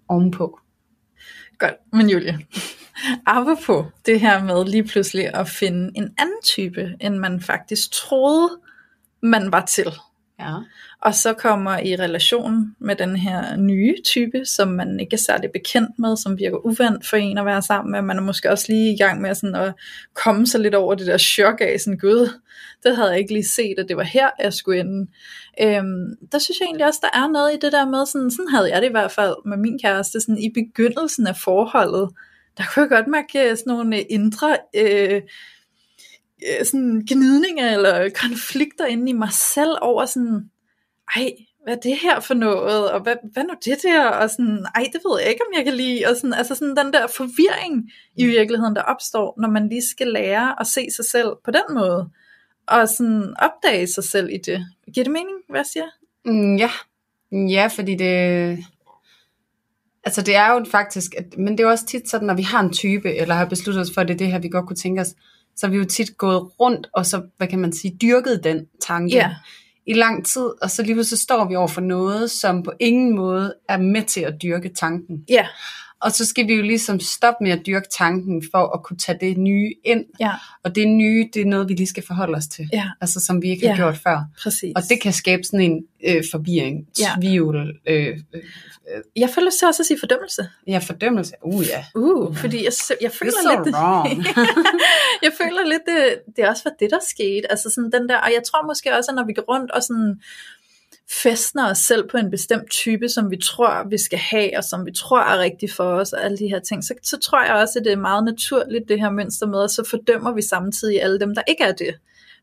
ovenpå. 0.09 0.59
Godt, 1.59 1.75
men 1.93 2.11
Julie, 2.11 2.39
apropos 3.27 3.87
det 4.07 4.21
her 4.21 4.45
med 4.45 4.65
lige 4.65 4.85
pludselig 4.85 5.35
at 5.35 5.49
finde 5.49 5.91
en 5.95 6.15
anden 6.19 6.43
type, 6.45 6.97
end 7.01 7.17
man 7.17 7.41
faktisk 7.41 7.91
troede, 7.93 8.51
man 9.23 9.53
var 9.53 9.65
til. 9.65 9.93
Ja. 10.43 10.57
Og 11.01 11.15
så 11.15 11.33
kommer 11.33 11.79
i 11.79 11.97
relation 11.97 12.77
med 12.79 12.97
den 12.97 13.17
her 13.17 13.57
nye 13.57 13.95
type, 14.05 14.45
som 14.45 14.69
man 14.69 15.01
ikke 15.01 15.15
er 15.15 15.19
særlig 15.19 15.51
bekendt 15.53 15.99
med, 15.99 16.17
som 16.17 16.39
virker 16.39 16.67
uvandt 16.67 17.07
for 17.07 17.17
en 17.17 17.39
at 17.39 17.47
være 17.47 17.63
sammen 17.63 17.93
med. 17.93 18.03
Man 18.03 18.17
er 18.17 18.23
måske 18.23 18.51
også 18.51 18.65
lige 18.69 18.95
i 18.95 18.97
gang 18.97 19.21
med 19.21 19.35
sådan 19.35 19.55
at 19.55 19.75
komme 20.15 20.47
sig 20.47 20.61
lidt 20.61 20.75
over 20.75 20.95
det 20.95 21.07
der 21.07 21.19
chok 21.19 21.61
af, 21.61 21.81
sådan 21.81 21.99
gud, 21.99 22.29
det 22.83 22.97
havde 22.97 23.11
jeg 23.11 23.19
ikke 23.19 23.33
lige 23.33 23.49
set, 23.49 23.75
at 23.79 23.89
det 23.89 23.97
var 23.97 24.03
her, 24.03 24.31
jeg 24.39 24.53
skulle 24.53 24.81
ende. 24.81 25.11
Øhm, 25.61 26.17
der 26.33 26.39
synes 26.39 26.61
jeg 26.61 26.67
egentlig 26.67 26.87
også, 26.87 27.01
der 27.03 27.19
er 27.19 27.29
noget 27.29 27.53
i 27.55 27.59
det 27.63 27.73
der 27.73 27.87
med, 27.87 28.07
sådan, 28.07 28.31
sådan 28.31 28.49
havde 28.49 28.71
jeg 28.71 28.83
det 28.83 28.89
i 28.89 28.91
hvert 28.91 29.13
fald 29.13 29.35
med 29.47 29.57
min 29.57 29.79
kæreste, 29.79 30.21
sådan 30.21 30.39
i 30.39 30.51
begyndelsen 30.55 31.27
af 31.27 31.37
forholdet, 31.37 32.09
der 32.59 32.65
kunne 32.75 32.83
jeg 32.83 32.91
godt 32.91 33.09
mærke 33.09 33.57
sådan 33.57 33.73
nogle 33.73 34.03
indre 34.03 34.57
øh, 34.77 35.23
Øh, 36.49 36.67
sådan 36.67 37.03
gnidninger 37.09 37.71
eller 37.71 38.11
konflikter 38.15 38.87
inde 38.87 39.11
i 39.11 39.13
mig 39.13 39.33
selv 39.33 39.73
over 39.81 40.07
sådan, 40.07 40.51
ej, 41.17 41.33
hvad 41.65 41.77
er 41.77 41.81
det 41.81 41.97
her 42.03 42.21
for 42.21 42.35
noget, 42.35 42.91
og 42.91 43.01
hvad, 43.01 43.17
hvad 43.33 43.45
nu 43.45 43.55
det 43.65 43.79
der, 43.83 44.09
og 44.09 44.31
sådan, 44.31 44.67
ej, 44.75 44.87
det 44.93 45.01
ved 45.05 45.21
jeg 45.21 45.29
ikke, 45.31 45.43
om 45.49 45.57
jeg 45.57 45.65
kan 45.65 45.75
lide, 45.75 46.05
og 46.07 46.17
sådan, 46.17 46.35
altså 46.35 46.55
sådan 46.55 46.77
den 46.77 46.93
der 46.93 47.07
forvirring 47.07 47.91
i 48.17 48.27
virkeligheden, 48.27 48.77
der 48.77 48.83
opstår, 48.83 49.41
når 49.41 49.49
man 49.49 49.69
lige 49.69 49.89
skal 49.91 50.07
lære 50.07 50.61
at 50.61 50.67
se 50.67 50.87
sig 50.97 51.05
selv 51.05 51.29
på 51.45 51.51
den 51.51 51.75
måde, 51.75 52.11
og 52.67 52.89
sådan 52.89 53.35
opdage 53.39 53.87
sig 53.87 54.05
selv 54.05 54.29
i 54.31 54.39
det. 54.47 54.67
Giver 54.95 55.05
det 55.05 55.13
mening, 55.13 55.37
hvad 55.49 55.61
jeg 55.61 55.67
siger? 55.67 55.87
Mm, 56.25 56.57
ja. 56.57 56.71
Ja, 57.33 57.67
fordi 57.67 57.95
det... 57.95 58.59
Altså 60.05 60.23
det 60.23 60.37
er 60.37 60.53
jo 60.53 60.65
faktisk, 60.71 61.15
at, 61.19 61.39
men 61.39 61.53
det 61.53 61.61
er 61.61 61.65
jo 61.65 61.71
også 61.71 61.87
tit 61.87 62.09
sådan, 62.09 62.27
når 62.27 62.35
vi 62.35 62.43
har 62.43 62.61
en 62.61 62.73
type, 62.73 63.15
eller 63.15 63.35
har 63.35 63.45
besluttet 63.45 63.81
os 63.81 63.95
for, 63.95 64.01
at 64.01 64.09
det 64.09 64.15
er 64.15 64.19
det 64.19 64.27
her, 64.27 64.39
vi 64.39 64.49
godt 64.49 64.67
kunne 64.67 64.77
tænke 64.77 65.01
os, 65.01 65.15
så 65.57 65.67
er 65.67 65.71
vi 65.71 65.77
jo 65.77 65.85
tit 65.85 66.17
gået 66.19 66.51
rundt, 66.61 66.89
og 66.95 67.07
så, 67.07 67.23
hvad 67.37 67.49
kan 67.49 67.59
man 67.59 67.73
sige, 67.73 67.97
dyrket 68.03 68.45
den 68.45 68.67
tanke 68.87 69.15
Ja. 69.15 69.35
i 69.87 69.93
lang 69.93 70.27
tid, 70.27 70.51
og 70.63 70.71
så 70.71 70.83
lige 70.83 70.95
pludselig 70.95 71.19
står 71.19 71.49
vi 71.49 71.57
over 71.57 71.69
for 71.69 71.81
noget, 71.81 72.31
som 72.31 72.63
på 72.63 72.73
ingen 72.81 73.17
måde 73.17 73.55
er 73.69 73.77
med 73.77 74.03
til 74.03 74.21
at 74.21 74.35
dyrke 74.43 74.69
tanken. 74.75 75.25
Ja, 75.29 75.47
Og 76.03 76.13
så 76.13 76.27
skal 76.27 76.47
vi 76.49 76.55
jo 76.55 76.63
ligesom 76.63 77.01
stoppe 77.01 77.45
med 77.45 77.53
at 77.53 77.67
dyrke 77.67 77.87
tanken, 77.99 78.43
for 78.51 78.75
at 78.75 78.83
kunne 78.83 78.97
tage 78.97 79.19
det 79.21 79.37
nye 79.39 79.75
ind, 79.85 80.05
ja, 80.21 80.31
og 80.65 80.75
det 80.75 80.89
nye, 80.89 81.29
det 81.35 81.43
er 81.43 81.47
noget, 81.47 81.69
vi 81.69 81.75
lige 81.75 81.87
skal 81.87 82.07
forholde 82.07 82.37
os 82.37 82.47
til, 82.47 82.69
ja, 82.73 82.91
altså 83.01 83.21
som 83.21 83.43
vi 83.43 83.51
ikke 83.51 83.67
har 83.67 83.73
Ja. 83.75 83.77
gjort 83.77 83.97
før. 83.97 84.25
præcis. 84.43 84.73
Og 84.77 84.83
det 84.89 85.01
kan 85.01 85.13
skabe 85.13 85.43
sådan 85.45 85.61
en 85.61 85.85
øh, 86.09 86.23
forvirring, 86.31 86.87
Ja. 87.01 87.11
tvivl, 87.21 87.73
øh, 87.87 88.07
øh, 88.35 88.43
Jeg 89.17 89.29
lyst 89.47 89.59
til 89.59 89.69
også 89.69 89.83
at 89.83 89.87
sige 89.87 89.99
fordømmelse. 90.01 90.49
ja, 90.67 90.79
fordømmelse. 90.79 91.33
Uh, 91.43 91.67
ja. 91.67 91.85
Uh, 91.95 92.37
fordi 92.37 92.65
jeg, 92.65 92.73
jeg 93.01 93.11
føler 93.13 93.33
so 93.43 93.65
lidt, 93.65 93.75
wrong. 93.77 94.19
jeg 95.27 95.33
føler 95.41 95.69
lidt, 95.69 95.83
det, 95.87 96.35
det 96.37 96.49
også 96.49 96.63
var 96.65 96.73
det, 96.81 96.91
der 96.91 96.99
skete. 97.11 97.51
Altså 97.51 97.71
sådan 97.75 97.93
den 97.93 98.09
der, 98.09 98.17
og 98.17 98.31
jeg 98.37 98.43
tror 98.47 98.67
måske 98.67 98.97
også, 98.97 99.11
at 99.11 99.15
når 99.15 99.25
vi 99.27 99.33
går 99.33 99.43
rundt 99.43 99.71
og 99.71 99.83
sådan 99.83 100.21
festner 101.11 101.71
os 101.71 101.79
selv 101.79 102.09
på 102.09 102.17
en 102.17 102.31
bestemt 102.31 102.71
type, 102.71 103.09
som 103.09 103.31
vi 103.31 103.37
tror, 103.37 103.89
vi 103.89 103.99
skal 103.99 104.19
have, 104.19 104.57
og 104.57 104.65
som 104.65 104.87
vi 104.87 104.93
tror 104.93 105.21
er 105.21 105.39
rigtigt 105.39 105.73
for 105.73 105.85
os, 105.85 106.13
og 106.13 106.25
alle 106.25 106.39
de 106.39 106.49
her 106.49 106.61
ting, 106.61 106.85
så, 106.85 106.95
så 107.03 107.19
tror 107.19 107.45
jeg 107.45 107.55
også, 107.55 107.79
at 107.79 107.85
det 107.85 107.93
er 107.93 107.97
meget 107.97 108.25
naturligt, 108.25 108.89
det 108.89 109.01
her 109.01 109.11
mønster 109.11 109.47
med, 109.47 109.59
og 109.59 109.71
så 109.71 109.89
fordømmer 109.91 110.33
vi 110.33 110.43
samtidig 110.43 111.03
alle 111.03 111.21
dem, 111.21 111.35
der 111.35 111.43
ikke 111.49 111.65
er 111.65 111.73
det. 111.73 111.95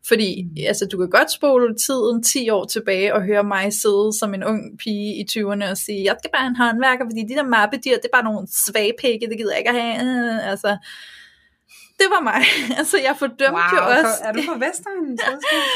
Fordi 0.08 0.48
altså, 0.68 0.86
du 0.86 0.98
kan 0.98 1.10
godt 1.10 1.32
spole 1.32 1.76
tiden 1.76 2.24
10 2.24 2.50
år 2.50 2.66
tilbage 2.66 3.14
og 3.14 3.24
høre 3.24 3.44
mig 3.44 3.74
sidde 3.74 4.14
som 4.20 4.34
en 4.34 4.44
ung 4.44 4.78
pige 4.80 5.16
i 5.16 5.26
20'erne 5.32 5.72
og 5.72 5.78
sige, 5.78 6.04
jeg 6.04 6.16
skal 6.20 6.32
bare 6.34 6.42
have 6.42 6.50
en 6.50 6.56
håndværker, 6.56 7.06
fordi 7.06 7.22
de 7.30 7.36
der 7.36 7.44
mappedyr, 7.44 7.96
det 7.96 8.06
er 8.06 8.18
bare 8.18 8.24
nogle 8.24 8.48
svagpikke, 8.48 9.30
det 9.30 9.38
gider 9.38 9.52
jeg 9.52 9.60
ikke 9.60 9.70
at 9.70 9.82
have. 9.82 10.42
Altså, 10.42 10.78
det 12.00 12.08
var 12.14 12.22
mig. 12.32 12.42
Altså, 12.80 12.98
jeg 13.08 13.16
fordømte 13.20 13.64
wow, 13.74 13.78
jo 13.78 13.82
også. 13.96 14.16
Er 14.24 14.32
du 14.32 14.42
på 14.52 14.56
Vestegnen? 14.64 15.14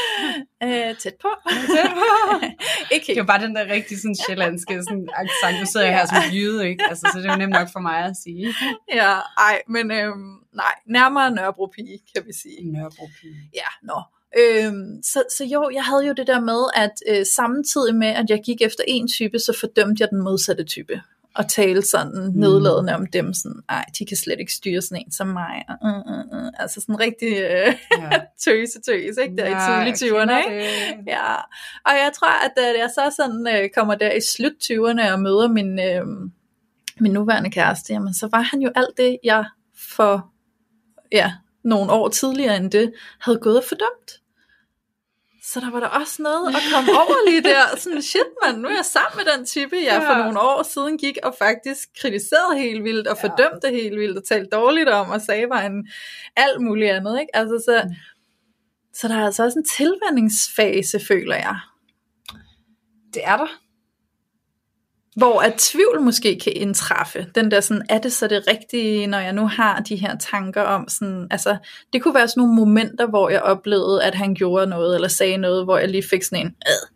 øh, 0.64 0.96
tæt 1.02 1.16
på. 1.24 1.30
Tæt 1.74 1.90
på. 2.02 2.10
ikke 2.94 3.06
Det 3.06 3.16
jo 3.16 3.24
bare 3.24 3.42
den 3.46 3.56
der 3.56 3.64
rigtig 3.76 3.96
sådan 3.98 4.16
sjællandske 4.26 4.82
sådan, 4.82 5.08
accent. 5.22 5.60
Nu 5.60 5.66
sidder 5.66 5.86
jeg 5.86 5.96
her 5.98 6.06
som 6.06 6.22
jyde, 6.34 6.68
ikke? 6.68 6.84
Altså, 6.90 7.10
så 7.12 7.18
det 7.18 7.26
er 7.26 7.32
jo 7.32 7.38
nemt 7.38 7.52
nok 7.52 7.68
for 7.72 7.80
mig 7.80 7.98
at 7.98 8.16
sige. 8.24 8.54
Ja, 8.94 9.12
ej, 9.48 9.62
men 9.68 9.90
øhm, 9.90 10.34
nej, 10.54 10.74
nærmere 10.86 11.30
Nørrebro 11.30 11.66
pige, 11.66 11.98
kan 12.14 12.22
vi 12.26 12.32
sige. 12.42 12.72
Nørrebro 12.72 13.06
pige. 13.20 13.50
Ja, 13.54 13.70
nå. 13.82 13.98
Øhm, 14.38 15.02
så, 15.02 15.22
så 15.36 15.44
jo, 15.44 15.70
jeg 15.74 15.84
havde 15.84 16.06
jo 16.06 16.12
det 16.12 16.26
der 16.26 16.40
med, 16.40 16.60
at 16.74 16.94
øh, 17.08 17.26
samtidig 17.36 17.94
med, 17.94 18.08
at 18.08 18.26
jeg 18.28 18.42
gik 18.44 18.62
efter 18.62 18.84
en 18.86 19.08
type, 19.08 19.38
så 19.38 19.56
fordømte 19.60 20.00
jeg 20.00 20.10
den 20.10 20.22
modsatte 20.22 20.64
type. 20.64 21.00
Og 21.34 21.48
talte 21.48 21.88
sådan 21.88 22.32
mm. 22.34 22.40
nedladende 22.40 22.94
om 22.94 23.06
dem, 23.06 23.34
sådan, 23.34 23.62
ej, 23.68 23.84
de 23.98 24.06
kan 24.06 24.16
slet 24.16 24.40
ikke 24.40 24.52
styre 24.52 24.82
sådan 24.82 25.02
en 25.06 25.12
som 25.12 25.26
mig. 25.26 25.64
Uh, 25.82 25.88
uh, 25.88 26.42
uh. 26.42 26.48
Altså 26.58 26.80
sådan 26.80 27.00
rigtig 27.00 27.28
øh, 27.28 27.74
Ja. 27.98 28.20
tøse 28.44 28.80
tøse, 28.86 29.22
ikke? 29.22 29.36
Der 29.36 29.44
Ja, 29.44 29.50
i 29.50 29.52
jeg 29.52 29.94
tidlige 29.94 30.12
20'erne, 30.12 30.20
kender 30.20 30.38
ikke? 30.38 30.58
det. 30.58 31.06
Ja, 31.06 31.34
og 31.84 31.92
jeg 31.92 32.10
tror, 32.14 32.44
at 32.44 32.52
da 32.56 32.62
jeg 32.78 32.90
så 32.94 33.14
sådan 33.16 33.46
øh, 33.54 33.68
kommer 33.74 33.94
der 33.94 34.12
i 34.12 34.20
slut 34.20 34.52
20'erne 34.64 35.12
og 35.12 35.20
møder 35.20 35.48
min, 35.48 35.78
øh, 35.78 36.06
min 37.00 37.12
nuværende 37.12 37.50
kæreste, 37.50 37.92
jamen 37.92 38.14
så 38.14 38.28
var 38.32 38.40
han 38.40 38.60
jo 38.60 38.70
alt 38.74 38.96
det, 38.96 39.18
jeg 39.24 39.44
for 39.96 40.30
ja, 41.12 41.32
nogle 41.64 41.92
år 41.92 42.08
tidligere 42.08 42.56
end 42.56 42.70
det, 42.70 42.92
havde 43.20 43.38
gået 43.38 43.58
og 43.58 43.64
fordømt. 43.68 44.20
Så 45.54 45.60
der 45.60 45.70
var 45.70 45.80
der 45.80 45.86
også 45.86 46.22
noget 46.22 46.48
at 46.56 46.62
komme 46.74 46.92
over 46.92 47.30
lige 47.30 47.42
der. 47.42 47.76
Sådan, 47.76 48.02
shit 48.02 48.26
mand, 48.44 48.56
nu 48.60 48.68
er 48.68 48.72
jeg 48.74 48.84
sammen 48.84 49.24
med 49.24 49.32
den 49.36 49.46
type, 49.46 49.76
jeg 49.84 50.02
for 50.02 50.12
Ja. 50.12 50.18
nogle 50.24 50.40
år 50.40 50.62
siden 50.62 50.98
gik 50.98 51.16
og 51.22 51.34
faktisk 51.38 51.88
kritiserede 52.00 52.58
helt 52.58 52.84
vildt, 52.84 53.06
og 53.08 53.16
Ja. 53.22 53.28
fordømte 53.28 53.68
helt 53.70 53.98
vildt, 54.00 54.18
og 54.18 54.24
talte 54.24 54.48
dårligt 54.52 54.88
om, 54.88 55.10
og 55.10 55.20
sagde 55.20 55.48
var 55.48 55.62
en 55.62 55.88
alt 56.36 56.60
muligt 56.62 56.90
andet. 56.90 57.20
Ikke? 57.20 57.36
Altså, 57.36 57.62
så, 57.66 57.82
Mm. 57.84 57.94
så 58.94 59.08
der 59.08 59.14
er 59.16 59.26
altså 59.26 59.44
også 59.44 59.58
en 59.58 59.64
tilvændingsfase, 59.76 61.00
føler 61.08 61.36
jeg. 61.36 61.56
Det 63.14 63.22
er 63.24 63.36
der. 63.36 63.48
Hvor 65.16 65.40
at 65.40 65.54
tvivl 65.58 66.00
måske 66.00 66.38
kan 66.44 66.52
indtræffe. 66.56 67.26
Den 67.34 67.50
der 67.50 67.60
sådan, 67.60 67.82
er 67.88 67.98
det 67.98 68.12
så 68.12 68.26
det 68.28 68.42
rigtige, 68.48 69.06
når 69.06 69.18
jeg 69.18 69.32
nu 69.32 69.46
har 69.46 69.80
de 69.80 69.96
her 69.96 70.16
tanker 70.18 70.62
om 70.62 70.88
sådan, 70.88 71.26
altså, 71.30 71.56
det 71.92 72.02
kunne 72.02 72.14
være 72.14 72.28
sådan 72.28 72.40
nogle 72.40 72.54
momenter, 72.54 73.06
hvor 73.06 73.28
jeg 73.30 73.40
oplevede, 73.42 74.02
at 74.04 74.14
han 74.14 74.34
gjorde 74.34 74.66
noget, 74.66 74.94
eller 74.94 75.08
sagde 75.08 75.36
noget, 75.36 75.64
hvor 75.64 75.78
jeg 75.78 75.88
lige 75.88 76.04
fik 76.10 76.22
sådan 76.22 76.46
en, 76.46 76.46
øh, 76.46 76.88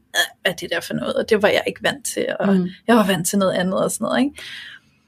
hvad 0.43 0.53
er 0.53 0.57
det 0.57 0.71
der 0.71 0.81
for 0.81 0.95
noget, 0.95 1.15
og 1.15 1.31
det 1.31 1.43
var 1.43 1.49
jeg 1.49 1.63
ikke 1.67 1.81
vant 1.83 2.07
til, 2.07 2.27
og 2.41 2.57
Mm. 2.57 2.69
jeg 2.87 2.97
var 2.97 3.07
vant 3.07 3.29
til 3.29 3.39
noget 3.39 3.53
andet 3.53 3.85
og 3.85 3.91
sådan 3.91 4.05
noget, 4.05 4.21
ikke? 4.21 4.35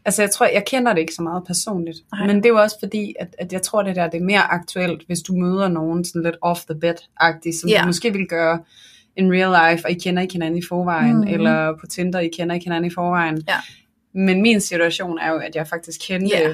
Altså 0.04 0.22
jeg 0.22 0.30
tror, 0.30 0.46
jeg 0.46 0.64
kender 0.66 0.92
det 0.92 1.00
ikke 1.00 1.14
så 1.14 1.22
meget 1.22 1.42
personligt. 1.46 1.98
Nej. 2.12 2.26
Men 2.26 2.36
det 2.36 2.44
er 2.46 2.48
jo 2.48 2.60
også 2.60 2.76
fordi, 2.80 3.14
at, 3.20 3.28
at 3.38 3.52
jeg 3.52 3.62
tror, 3.62 3.82
det 3.82 3.96
der 3.96 4.08
det 4.08 4.20
er 4.20 4.24
mere 4.24 4.40
aktuelt, 4.42 5.02
hvis 5.06 5.20
du 5.20 5.32
møder 5.32 5.68
nogen 5.68 6.04
sådan 6.04 6.22
lidt 6.22 6.36
off 6.42 6.60
the 6.60 6.74
bed-agtigt, 6.84 7.60
som 7.60 7.68
Ja. 7.68 7.80
du 7.82 7.86
måske 7.86 8.12
vil 8.12 8.26
gøre 8.28 8.58
in 9.16 9.32
real 9.32 9.72
life, 9.72 9.86
og 9.86 9.90
I 9.90 9.94
kender 9.94 10.22
ikke 10.22 10.32
hinanden 10.34 10.58
i 10.58 10.62
forvejen, 10.68 11.16
mm. 11.16 11.26
eller 11.26 11.76
på 11.80 11.86
Tinder, 11.86 12.20
I 12.20 12.28
kender 12.28 12.54
ikke 12.54 12.64
hinanden 12.64 12.90
i 12.90 12.94
forvejen. 12.94 13.42
Ja. 13.48 13.56
Men 14.14 14.42
min 14.42 14.60
situation 14.60 15.18
er 15.18 15.30
jo, 15.30 15.38
at 15.38 15.56
jeg 15.56 15.66
faktisk 15.66 16.00
kendte... 16.06 16.36
Ja. 16.36 16.48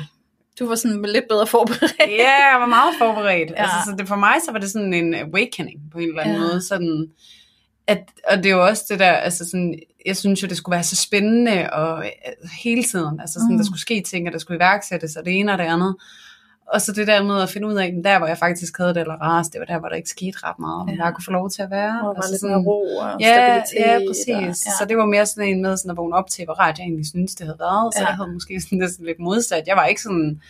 Du 0.59 0.69
var 0.69 0.75
sådan 0.75 1.03
lidt 1.03 1.25
bedre 1.29 1.47
forberedt. 1.47 1.95
Ja, 2.19 2.51
jeg 2.53 2.57
var 2.61 2.67
meget 2.67 2.95
forberedt. 2.99 3.51
Ja. 3.51 3.63
Altså, 3.63 3.77
så 3.87 3.95
det, 3.99 4.09
for 4.09 4.17
mig 4.17 4.35
så 4.47 4.53
var 4.53 4.59
det 4.59 4.71
sådan 4.71 4.95
en 4.95 5.15
awakening 5.15 5.81
på 5.93 5.99
en 5.99 6.09
eller 6.09 6.23
anden 6.23 6.37
Ja. 6.37 6.43
måde. 6.43 6.63
Sådan, 6.63 7.07
at, 7.87 7.99
og 8.31 8.37
det 8.37 8.47
er 8.47 8.51
jo 8.51 8.67
også 8.67 8.85
det 8.89 8.99
der, 8.99 9.13
altså 9.13 9.45
sådan, 9.51 9.79
jeg 10.07 10.17
synes 10.17 10.43
jo, 10.43 10.49
det 10.49 10.57
skulle 10.57 10.75
være 10.75 10.83
så 10.85 10.97
spændende 10.97 11.71
og 11.73 11.99
øh, 11.99 12.49
hele 12.63 12.83
tiden, 12.83 13.21
altså 13.21 13.35
sådan, 13.35 13.51
mm. 13.51 13.57
der 13.57 13.65
skulle 13.65 13.81
ske 13.81 14.01
ting, 14.01 14.27
og 14.27 14.33
der 14.33 14.39
skulle 14.39 14.57
iværksættes, 14.57 15.17
og 15.17 15.25
det 15.25 15.39
ene 15.39 15.53
og 15.53 15.59
det 15.59 15.65
andet. 15.65 15.97
Og 16.73 16.81
så 16.81 16.93
det 16.93 17.07
der 17.07 17.23
med 17.23 17.43
at 17.43 17.51
finde 17.51 17.67
ud 17.69 17.75
af, 17.75 17.95
der 18.05 18.19
hvor 18.19 18.27
jeg 18.27 18.39
faktisk 18.39 18.79
havde 18.79 18.95
det 18.95 19.01
eller 19.01 19.15
rarest, 19.15 19.53
det 19.53 19.59
var 19.61 19.65
der, 19.67 19.79
hvor 19.79 19.89
der 19.89 19.97
ikke 19.97 20.09
skete 20.09 20.39
ret 20.45 20.59
meget, 20.59 20.87
men 20.87 20.95
Ja. 20.95 21.01
ja. 21.01 21.05
jeg 21.05 21.15
kunne 21.15 21.25
få 21.25 21.31
lov 21.31 21.51
til 21.51 21.63
at 21.63 21.71
være. 21.71 21.93
Og 22.01 22.03
der 22.03 22.07
var 22.09 22.15
Altså 22.15 22.31
lidt 22.33 22.41
sådan- 22.41 22.57
ro 22.67 22.81
og 22.97 23.21
Ja, 23.21 23.35
stabilitet. 23.35 23.93
ja, 23.93 23.99
præcis. 24.09 24.67
Og, 24.67 24.73
Så 24.79 24.85
det 24.89 24.97
var 24.97 25.07
mere 25.07 25.27
sådan 25.27 25.49
en 25.49 25.63
med 25.63 25.77
sådan 25.77 25.91
at 25.91 25.97
vågne 25.97 26.17
op 26.17 26.31
til, 26.31 26.45
hvor 26.45 26.55
rart 26.55 26.79
jeg 26.79 26.85
egentlig 26.85 27.07
synes, 27.07 27.35
det 27.35 27.47
havde 27.47 27.59
været. 27.59 27.95
Så 27.95 28.01
Ja. 28.01 28.03
ja. 28.05 28.09
jeg 28.09 28.17
havde 28.17 28.33
måske 28.33 28.61
sådan 28.61 28.79
næsten 28.79 29.07
lidt 29.07 29.19
modsat. 29.21 29.63
Jeg 29.67 29.77
var 29.77 29.87
ikke 29.87 30.03
sådan, 30.03 30.41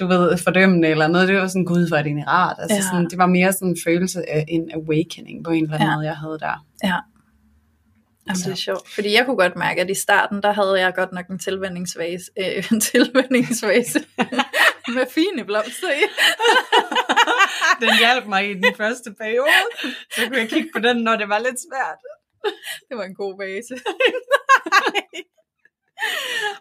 du 0.00 0.06
ved, 0.06 0.36
fordømmende 0.38 0.88
eller 0.88 1.06
noget. 1.08 1.28
Det 1.28 1.36
var 1.36 1.46
sådan, 1.46 1.64
gud, 1.64 1.88
hvor 1.88 1.96
er 1.96 2.02
det 2.02 2.08
egentlig 2.08 2.28
rart. 2.28 2.56
Altså, 2.58 2.74
Ja. 2.76 2.82
ja. 2.82 2.86
sådan, 2.90 3.10
det 3.10 3.18
var 3.18 3.26
mere 3.26 3.52
sådan 3.52 3.68
en 3.68 3.76
følelse 3.86 4.30
af 4.30 4.44
en 4.48 4.70
awakening 4.74 5.44
på 5.44 5.50
en 5.50 5.62
eller 5.64 5.74
anden 5.74 5.86
Ja. 5.88 5.90
ja. 5.90 5.96
måde, 5.96 6.06
jeg 6.06 6.16
havde 6.16 6.38
der. 6.40 6.66
Ja. 6.84 6.96
Jamen, 8.28 8.36
det 8.44 8.52
er 8.52 8.54
sjovt. 8.54 8.88
Fordi 8.94 9.14
jeg 9.16 9.24
kunne 9.26 9.36
godt 9.36 9.56
mærke, 9.56 9.80
at 9.80 9.90
i 9.90 9.94
starten, 9.94 10.42
der 10.42 10.52
havde 10.52 10.80
jeg 10.80 10.94
godt 10.94 11.12
nok 11.12 11.26
en 11.28 11.38
tilvændingsfase, 11.38 12.24
øh, 12.40 12.64
en 12.72 12.80
tilvændingsfase 12.80 13.98
med 14.94 15.06
fine 15.10 15.44
blomster 15.44 15.90
i. 15.90 16.02
Den 17.82 17.98
hjalp 17.98 18.26
mig 18.26 18.50
i 18.50 18.54
den 18.54 18.74
første 18.76 19.14
periode. 19.20 19.62
Så 20.14 20.26
kunne 20.26 20.38
jeg 20.38 20.48
kigge 20.48 20.70
på 20.74 20.78
den, 20.78 20.96
når 20.96 21.16
det 21.16 21.28
var 21.28 21.38
lidt 21.38 21.60
svært. 21.66 22.00
Det 22.88 22.96
var 22.98 23.04
en 23.04 23.14
god 23.14 23.38
vase. 23.38 23.74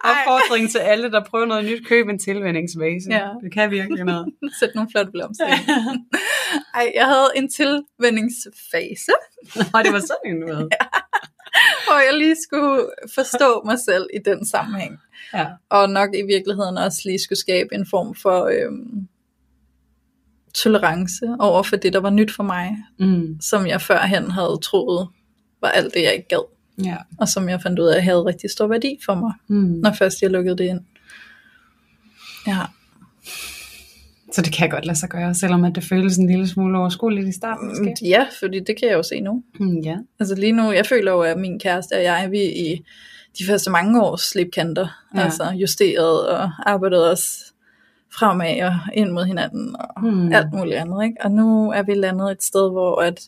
Opfordring 0.10 0.72
til 0.72 0.78
alle, 0.78 1.12
der 1.12 1.24
prøver 1.24 1.46
noget 1.46 1.66
nyt, 1.66 1.88
køb 1.88 2.08
en 2.10 2.20
tilvændingsvase. 2.20 3.10
Ja. 3.10 3.30
Det 3.44 3.54
kan 3.54 3.72
virkelig 3.72 4.04
noget. 4.06 4.34
Sæt 4.60 4.72
nogle 4.76 4.90
flotte 4.92 5.12
blomster 5.12 5.48
i. 5.48 5.58
Ej, 6.74 6.92
jeg 6.96 7.06
havde 7.06 7.32
en 7.36 7.50
tilvændingsfase, 7.50 9.14
Og 9.74 9.84
det 9.84 9.94
var 9.94 10.00
sådan 10.00 10.26
en, 10.26 10.42
du 10.42 10.54
havde. 10.54 10.70
hvor 11.88 12.00
jeg 12.12 12.18
lige 12.18 12.36
skulle 12.44 12.86
forstå 13.16 13.62
mig 13.66 13.80
selv 13.80 14.08
i 14.14 14.18
den 14.26 14.46
sammenhæng. 14.46 14.98
Ja. 15.34 15.48
Og 15.70 15.90
nok 15.90 16.10
i 16.16 16.22
virkeligheden 16.22 16.78
også 16.78 17.02
lige 17.06 17.20
skulle 17.20 17.40
skabe 17.40 17.76
en 17.76 17.86
form 17.90 18.16
for 18.16 18.46
øhm, 18.46 19.08
tolerance 20.56 21.26
over 21.40 21.64
for 21.64 21.76
det, 21.76 21.94
der 21.94 22.00
var 22.00 22.10
nyt 22.10 22.32
for 22.36 22.44
mig, 22.44 22.78
Mm. 23.00 23.38
som 23.42 23.68
jeg 23.68 23.82
førhen 23.82 24.32
havde 24.32 24.60
troet 24.64 25.08
var 25.62 25.70
alt 25.70 25.94
det, 25.94 26.02
jeg 26.04 26.14
ikke 26.14 26.28
gad. 26.28 26.44
Ja. 26.84 26.98
og 27.20 27.28
som 27.28 27.50
jeg 27.50 27.62
fandt 27.62 27.80
ud 27.80 27.88
af 27.88 28.04
havde 28.04 28.26
rigtig 28.26 28.50
stor 28.52 28.68
værdi 28.68 29.00
for 29.06 29.16
mig, 29.16 29.34
Mm. 29.48 29.56
når 29.84 29.94
først 29.94 30.22
jeg 30.22 30.30
lukkede 30.32 30.58
det 30.58 30.64
ind. 30.64 30.80
Ja, 32.48 32.58
Så 34.32 34.42
det 34.42 34.54
kan 34.54 34.70
godt 34.70 34.86
lade 34.86 35.00
sig 35.00 35.10
gøre, 35.10 35.34
selvom 35.34 35.64
at 35.64 35.76
det 35.76 35.84
føles 35.84 36.18
en 36.18 36.28
lille 36.28 36.48
smule 36.48 36.78
overskueligt 36.78 37.28
i 37.28 37.32
starten. 37.32 37.68
Måske. 37.68 37.96
ja 38.02 38.26
fordi 38.40 38.60
det 38.60 38.80
kan 38.80 38.90
jeg 38.90 38.94
jo 38.94 39.04
se 39.04 39.22
nu. 39.22 39.44
Mm, 39.60 39.78
ja. 39.78 39.98
Altså 40.20 40.36
lige 40.36 40.52
nu, 40.52 40.72
jeg 40.72 40.86
føler 40.86 41.12
jo, 41.12 41.22
at 41.22 41.38
min 41.38 41.60
kæreste 41.60 41.94
og 41.94 42.04
jeg, 42.04 42.28
vi 42.32 42.42
er 42.42 42.52
i 42.56 42.84
de 43.40 43.46
første 43.46 43.70
mange 43.70 44.04
års 44.04 44.22
slipkanter, 44.22 44.88
ja. 45.16 45.22
Altså 45.22 45.44
justeret 45.44 46.28
og 46.28 46.52
arbejdet 46.66 47.12
os 47.12 47.54
fremad 48.14 48.62
og 48.62 48.74
ind 48.94 49.12
mod 49.12 49.26
hinanden 49.26 49.76
og 49.80 50.04
mm. 50.04 50.34
alt 50.34 50.54
muligt 50.54 50.76
andet. 50.76 51.04
Ikke? 51.04 51.16
Og 51.22 51.32
nu 51.32 51.72
er 51.72 51.84
vi 51.84 51.94
landet 51.94 52.32
et 52.32 52.44
sted, 52.44 52.72
hvor 52.72 53.02
at 53.02 53.20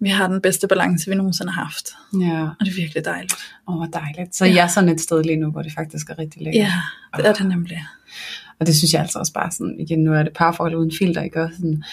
vi 0.00 0.08
har 0.08 0.28
den 0.28 0.40
bedste 0.40 0.68
balance, 0.68 1.10
vi 1.10 1.16
nogensinde 1.16 1.52
har 1.52 1.64
haft. 1.64 1.88
Ja. 2.20 2.42
Og 2.42 2.66
det 2.66 2.68
er 2.68 2.76
virkelig 2.76 3.04
dejligt. 3.04 3.34
Åh, 3.68 3.76
hvor 3.76 3.86
dejligt. 3.86 4.36
Så 4.36 4.44
ja. 4.44 4.54
jeg 4.54 4.64
er 4.64 4.68
sådan 4.68 4.88
et 4.88 5.00
sted 5.00 5.24
lige 5.24 5.36
nu, 5.36 5.50
hvor 5.50 5.62
det 5.62 5.72
faktisk 5.72 6.10
er 6.10 6.18
rigtig 6.18 6.42
lækkert. 6.42 6.62
Ja, 6.62 6.72
det 7.16 7.26
er 7.26 7.32
det 7.32 7.48
nemlig. 7.48 7.82
Og 8.60 8.66
det 8.66 8.76
synes 8.76 8.92
jeg 8.92 9.00
altså 9.00 9.18
også 9.18 9.32
bare 9.32 9.50
sådan, 9.50 9.76
igen, 9.80 9.98
nu 10.04 10.14
er 10.14 10.22
det 10.22 10.32
parforhold 10.32 10.74
uden 10.74 10.92
filter, 10.98 11.22
ikke 11.22 11.42
også? 11.42 11.56
Sådan, 11.56 11.84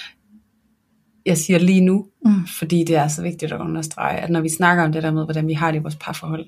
jeg 1.26 1.38
siger 1.38 1.59
lige 1.59 1.82
nu, 1.82 2.05
Mm. 2.26 2.47
fordi 2.59 2.84
det 2.84 2.95
er 2.95 3.07
så 3.07 3.22
vigtigt 3.22 3.51
at 3.53 3.59
understrege, 3.59 4.18
at 4.18 4.30
når 4.30 4.41
vi 4.41 4.49
snakker 4.49 4.84
om 4.84 4.91
det 4.91 5.03
der 5.03 5.12
med, 5.12 5.24
hvordan 5.24 5.47
vi 5.47 5.53
har 5.53 5.72
det 5.72 5.80
i 5.80 5.82
vores 5.82 5.95
parforhold, 5.95 6.45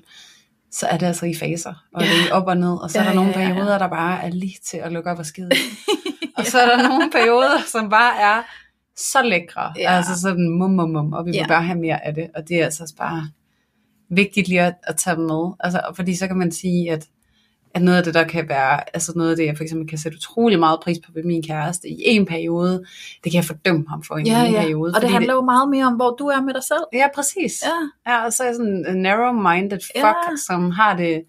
så 0.70 0.86
er 0.86 0.96
det 0.98 1.06
altså 1.06 1.26
i 1.26 1.34
faser, 1.34 1.84
og 1.94 2.02
Ja. 2.02 2.08
det 2.08 2.30
er 2.30 2.34
op 2.34 2.46
og 2.46 2.56
ned, 2.56 2.82
og 2.82 2.90
så 2.90 2.98
Ja, 2.98 3.04
er 3.04 3.08
der 3.08 3.14
nogle 3.14 3.30
ja, 3.30 3.40
ja, 3.40 3.46
ja. 3.48 3.52
perioder, 3.54 3.78
der 3.78 3.88
bare 3.88 4.22
er 4.24 4.28
lige 4.30 4.56
til 4.64 4.76
at 4.76 4.92
lukke 4.92 5.10
op 5.10 5.18
og 5.18 5.26
skide. 5.26 5.50
og 6.38 6.46
så 6.46 6.58
er 6.58 6.76
der 6.76 6.88
nogle 6.88 7.10
perioder, 7.12 7.58
som 7.72 7.90
bare 7.90 8.20
er 8.20 8.42
så 8.96 9.22
lækre, 9.22 9.72
Ja. 9.76 9.82
ja. 9.82 9.96
altså 9.96 10.20
sådan 10.20 10.48
mum, 10.50 10.70
mum, 10.70 10.90
mum, 10.90 11.12
og 11.12 11.24
vi 11.26 11.30
vil 11.30 11.36
Ja. 11.38 11.46
bare 11.46 11.62
have 11.62 11.78
mere 11.78 12.06
af 12.06 12.14
det, 12.14 12.26
og 12.34 12.48
det 12.48 12.60
er 12.60 12.64
altså 12.64 12.82
også 12.82 12.96
bare 12.96 13.28
vigtigt 14.10 14.48
lige 14.48 14.60
at, 14.60 14.74
at 14.82 14.96
tage 14.96 15.16
med, 15.16 15.52
altså, 15.60 15.80
fordi 15.96 16.14
så 16.16 16.26
kan 16.26 16.36
man 16.36 16.52
sige, 16.52 16.92
at 16.92 17.06
at 17.74 17.82
noget 17.82 17.98
af 17.98 18.04
det, 18.04 18.14
der 18.14 18.24
kan 18.24 18.48
være, 18.48 18.80
altså 18.94 19.12
noget 19.16 19.30
af 19.30 19.36
det, 19.36 19.44
jeg 19.46 19.56
for 19.56 19.62
eksempel 19.64 19.88
kan 19.88 19.98
sætte 19.98 20.16
utrolig 20.16 20.58
meget 20.58 20.80
pris 20.82 20.98
på 21.06 21.12
ved 21.14 21.24
min 21.24 21.42
kæreste 21.42 21.88
i 21.88 21.96
en 22.04 22.26
periode, 22.26 22.84
det 23.24 23.32
kan 23.32 23.34
jeg 23.34 23.44
fordømme 23.44 23.84
ham 23.88 24.02
for 24.02 24.16
i 24.16 24.20
en 24.20 24.26
Ja, 24.26 24.38
anden 24.38 24.54
ja. 24.54 24.60
periode. 24.60 24.92
Og 24.96 25.00
det 25.02 25.10
handler 25.10 25.34
jo 25.34 25.40
meget 25.40 25.68
mere 25.68 25.86
om, 25.86 25.92
hvor 25.94 26.10
du 26.18 26.26
er 26.26 26.40
med 26.40 26.54
dig 26.54 26.62
selv. 26.62 26.84
Ja, 26.92 27.06
præcis. 27.14 27.62
Ja, 27.64 28.10
Ja, 28.12 28.24
og 28.24 28.32
så 28.32 28.42
er 28.42 28.46
jeg 28.46 28.54
sådan 28.56 28.86
en 28.88 29.06
narrow-minded 29.06 29.78
fuck, 29.96 30.04
ja. 30.04 30.36
som 30.46 30.70
har 30.70 30.96
det, 30.96 31.22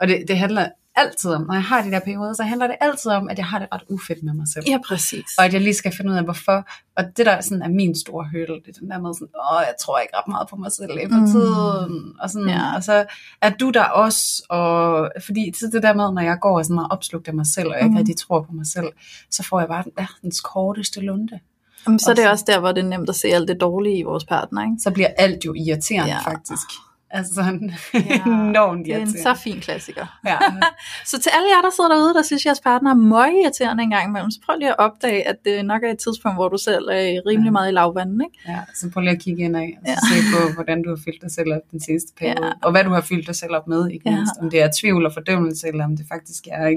og 0.00 0.08
det, 0.08 0.24
det 0.28 0.38
handler 0.38 0.68
altid 0.96 1.30
om, 1.30 1.42
når 1.42 1.54
jeg 1.54 1.62
har 1.62 1.82
de 1.82 1.90
der 1.90 2.00
perioder, 2.00 2.32
så 2.34 2.42
handler 2.42 2.66
det 2.66 2.76
altid 2.80 3.10
om, 3.10 3.28
at 3.28 3.38
jeg 3.38 3.46
har 3.46 3.58
det 3.58 3.68
ret 3.72 3.82
ufedt 3.90 4.22
med 4.22 4.34
mig 4.34 4.46
selv. 4.54 4.64
Ja, 4.68 4.78
præcis. 4.88 5.24
Og 5.38 5.44
at 5.44 5.52
jeg 5.52 5.60
lige 5.60 5.74
skal 5.74 5.92
finde 5.96 6.10
ud 6.12 6.16
af, 6.16 6.24
hvorfor. 6.24 6.66
Og 6.96 7.04
det 7.16 7.26
der 7.26 7.40
sådan 7.40 7.62
er 7.62 7.68
min 7.68 7.94
store 8.00 8.24
hurdle, 8.32 8.60
det 8.66 8.76
er 8.76 8.80
den 8.80 8.90
der 8.90 8.98
med 9.00 9.14
sådan, 9.14 9.28
åh, 9.52 9.60
jeg 9.66 9.74
tror 9.80 9.98
ikke 9.98 10.16
ret 10.16 10.28
meget 10.28 10.48
på 10.48 10.56
mig 10.56 10.72
selv 10.72 10.90
for 11.12 11.20
Mm. 11.20 11.26
tiden. 11.26 12.12
Og, 12.20 12.30
sådan, 12.30 12.48
Ja. 12.48 12.74
og 12.76 12.82
så 12.84 13.04
er 13.42 13.50
du 13.50 13.70
der 13.70 13.84
også, 13.84 14.46
og 14.50 15.10
fordi 15.24 15.52
så 15.60 15.70
det 15.72 15.82
der 15.82 15.94
med, 15.94 16.12
når 16.12 16.22
jeg 16.22 16.38
går 16.40 16.58
og 16.58 16.64
sådan 16.64 16.74
meget 16.74 16.92
opslugt 16.92 17.28
af 17.28 17.34
mig 17.34 17.46
selv, 17.54 17.68
og 17.68 17.74
jeg 17.74 17.82
ikke 17.82 17.90
Mm. 17.92 17.96
rigtig 17.96 18.16
tror 18.16 18.42
på 18.42 18.52
mig 18.52 18.66
selv, 18.66 18.88
så 19.30 19.42
får 19.42 19.58
jeg 19.60 19.68
bare 19.68 19.82
den 19.84 19.92
verdens 19.96 20.40
korteste 20.40 21.00
lunde. 21.00 21.38
Jamen, 21.86 21.98
så 21.98 22.10
er 22.10 22.14
det 22.14 22.28
også- 22.30 22.44
der, 22.46 22.58
hvor 22.60 22.72
det 22.72 22.84
er 22.84 22.88
nemt 22.88 23.08
at 23.08 23.14
se 23.16 23.28
alt 23.28 23.48
det 23.48 23.60
dårlige 23.60 23.98
i 23.98 24.02
vores 24.02 24.24
partner, 24.24 24.62
ikke? 24.62 24.76
Så 24.82 24.90
bliver 24.90 25.08
alt 25.18 25.44
jo 25.44 25.54
irriterende 25.54 26.12
ja. 26.12 26.18
faktisk. 26.18 26.66
Altså 27.14 27.34
sådan 27.34 27.72
Ja, 27.94 28.22
enormt 28.26 28.86
Det 28.86 28.92
er 28.94 28.96
en 28.96 29.02
irriterende. 29.02 29.22
så 29.22 29.34
fin 29.44 29.60
klassiker. 29.60 30.06
Ja. 30.26 30.38
Så 31.10 31.20
til 31.20 31.30
alle 31.36 31.48
jer, 31.54 31.62
der 31.62 31.70
sidder 31.76 31.90
derude, 31.94 32.14
der 32.14 32.22
synes, 32.22 32.42
at 32.42 32.46
jeres 32.46 32.60
partner 32.60 32.90
er 32.90 32.94
møgirriterende 32.94 33.82
en 33.82 33.90
gang 33.90 34.08
imellem, 34.08 34.30
så 34.30 34.38
prøv 34.46 34.58
lige 34.58 34.68
at 34.68 34.78
opdage, 34.78 35.28
at 35.28 35.36
det 35.44 35.64
nok 35.64 35.82
er 35.82 35.90
et 35.90 35.98
tidspunkt, 35.98 36.36
hvor 36.36 36.48
du 36.48 36.58
selv 36.58 36.84
er 36.92 37.20
rimelig 37.26 37.48
Ja. 37.48 37.50
meget 37.50 37.68
i 37.70 37.74
lavvandet, 37.74 38.20
ikke? 38.26 38.52
Ja, 38.52 38.60
så 38.74 38.90
prøv 38.92 39.00
lige 39.00 39.12
at 39.16 39.22
kigge 39.22 39.42
ind 39.44 39.56
af, 39.56 39.78
og 39.82 39.86
Ja. 39.88 39.94
se 40.10 40.16
på, 40.32 40.54
hvordan 40.54 40.82
du 40.82 40.88
har 40.88 41.00
fyldt 41.04 41.22
dig 41.22 41.30
selv 41.30 41.52
op 41.52 41.60
den 41.70 41.80
seneste 41.80 42.12
periode. 42.18 42.46
Ja. 42.46 42.52
Og 42.62 42.70
hvad 42.70 42.84
du 42.84 42.90
har 42.90 43.00
fyldt 43.00 43.26
dig 43.26 43.36
selv 43.36 43.52
op 43.54 43.66
med, 43.68 43.90
ikke 43.90 44.10
Ja. 44.10 44.16
mindst. 44.16 44.32
Om 44.40 44.50
det 44.50 44.62
er 44.62 44.68
tvivl 44.80 45.06
og 45.06 45.12
fordømmelse, 45.12 45.68
eller 45.68 45.84
om 45.84 45.96
det 45.96 46.06
faktisk 46.12 46.42
er 46.52 46.70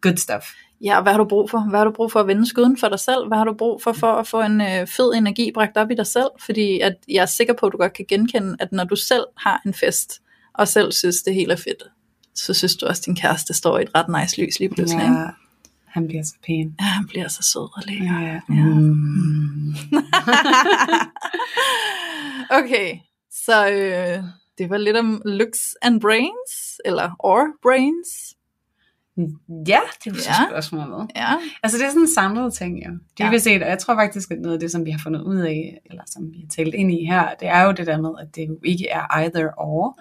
good 0.00 0.16
stuff. 0.16 0.46
Ja, 0.82 0.96
og 0.96 1.02
hvad 1.02 1.12
har 1.12 1.18
du 1.18 1.24
brug 1.24 1.50
for? 1.50 1.68
Hvad 1.70 1.78
har 1.78 1.84
du 1.84 1.92
brug 1.92 2.12
for 2.12 2.20
at 2.20 2.26
vende 2.26 2.46
skuden 2.48 2.76
for 2.76 2.88
dig 2.88 3.00
selv? 3.00 3.26
Hvad 3.28 3.38
har 3.38 3.44
du 3.44 3.54
brug 3.54 3.82
for 3.82 3.92
for 3.92 4.12
at 4.12 4.26
få 4.26 4.40
en 4.40 4.60
øh, 4.60 4.86
fed 4.86 5.14
energi 5.14 5.50
bragt 5.54 5.76
op 5.76 5.90
i 5.90 5.94
dig 5.94 6.06
selv? 6.06 6.28
Fordi 6.40 6.80
at 6.80 6.94
jeg 7.08 7.22
er 7.22 7.26
sikker 7.26 7.54
på, 7.54 7.66
at 7.66 7.72
du 7.72 7.76
godt 7.76 7.92
kan 7.92 8.04
genkende, 8.08 8.56
at 8.60 8.72
når 8.72 8.84
du 8.84 8.96
selv 8.96 9.24
har 9.36 9.62
en 9.66 9.74
fest, 9.74 10.22
og 10.54 10.68
selv 10.68 10.92
synes, 10.92 11.22
det 11.22 11.34
hele 11.34 11.52
er 11.52 11.56
fedt, 11.56 11.82
så 12.34 12.54
synes 12.54 12.76
du 12.76 12.86
også, 12.86 13.00
at 13.00 13.06
din 13.06 13.16
kæreste 13.16 13.54
står 13.54 13.78
i 13.78 13.82
et 13.82 13.90
ret 13.94 14.20
nice 14.20 14.42
lys 14.42 14.58
lige 14.58 14.68
pludselig. 14.68 15.02
Ja. 15.02 15.12
Ja, 15.20 15.26
han 15.86 16.06
bliver 16.06 16.22
så 16.22 16.34
pæn. 16.46 16.74
ja, 16.80 16.84
han 16.84 17.06
bliver 17.06 17.28
så 17.28 17.42
sød 17.42 17.68
og 17.76 17.82
lækker. 17.86 18.20
Ja. 18.20 18.40
Mm. 18.48 19.74
Okay, 22.50 22.98
så 23.30 23.68
øh, 23.68 24.24
det 24.58 24.70
var 24.70 24.76
lidt 24.76 24.96
om 24.96 25.22
looks 25.24 25.74
and 25.82 26.00
brains, 26.00 26.80
eller 26.84 27.10
or 27.18 27.46
brains. 27.62 28.08
Ja, 29.68 29.78
det 30.04 30.10
er 30.10 30.10
jo 30.10 30.16
Ja. 30.28 30.50
spørgsmålet. 30.50 31.08
Ja, 31.16 31.28
Altså 31.62 31.78
det 31.78 31.84
er 31.84 31.88
sådan 31.88 32.02
en 32.02 32.14
samlet 32.14 32.54
ting 32.54 32.78
jo. 32.86 32.90
Ja. 33.20 33.28
Dybest 33.28 33.44
set, 33.44 33.62
og 33.62 33.68
jeg 33.68 33.78
tror 33.78 33.94
faktisk, 33.94 34.30
at 34.30 34.38
noget 34.40 34.54
af 34.54 34.60
det, 34.60 34.70
som 34.70 34.84
vi 34.84 34.90
har 34.90 35.00
fundet 35.02 35.20
ud 35.22 35.36
af, 35.36 35.78
eller 35.90 36.02
som 36.06 36.22
vi 36.32 36.38
har 36.40 36.48
talt 36.48 36.74
ind 36.74 36.92
i 36.92 37.04
her, 37.04 37.28
det 37.40 37.48
er 37.48 37.62
jo 37.62 37.72
det 37.72 37.86
der 37.86 38.00
med, 38.00 38.10
at 38.20 38.36
det 38.36 38.48
jo 38.48 38.58
ikke 38.64 38.88
er 38.88 39.16
either 39.18 39.48
or, 39.58 39.98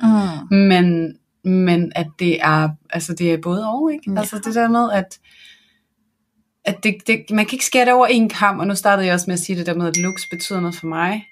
mm. 0.51 0.57
men, 0.57 1.15
men 1.43 1.91
at 1.95 2.07
det 2.19 2.41
er, 2.41 2.69
altså 2.89 3.13
det 3.13 3.33
er 3.33 3.37
både 3.37 3.67
og, 3.67 3.93
ikke? 3.93 4.11
Ja. 4.11 4.19
Altså 4.19 4.41
det 4.45 4.55
der 4.55 4.69
med, 4.69 4.91
at, 4.91 5.19
at 6.65 6.83
det, 6.83 6.95
det, 7.07 7.25
man 7.31 7.45
kan 7.45 7.53
ikke 7.55 7.65
skære 7.65 7.85
det 7.85 7.93
over 7.93 8.05
en 8.07 8.29
kamp, 8.29 8.59
og 8.59 8.67
nu 8.67 8.75
startede 8.75 9.05
jeg 9.05 9.13
også 9.13 9.25
med 9.27 9.33
at 9.33 9.39
sige 9.39 9.57
det 9.59 9.65
der 9.65 9.73
med, 9.75 9.87
at 9.87 9.97
looks 9.97 10.27
betyder 10.31 10.59
noget 10.59 10.75
for 10.75 10.87
mig. 10.87 11.25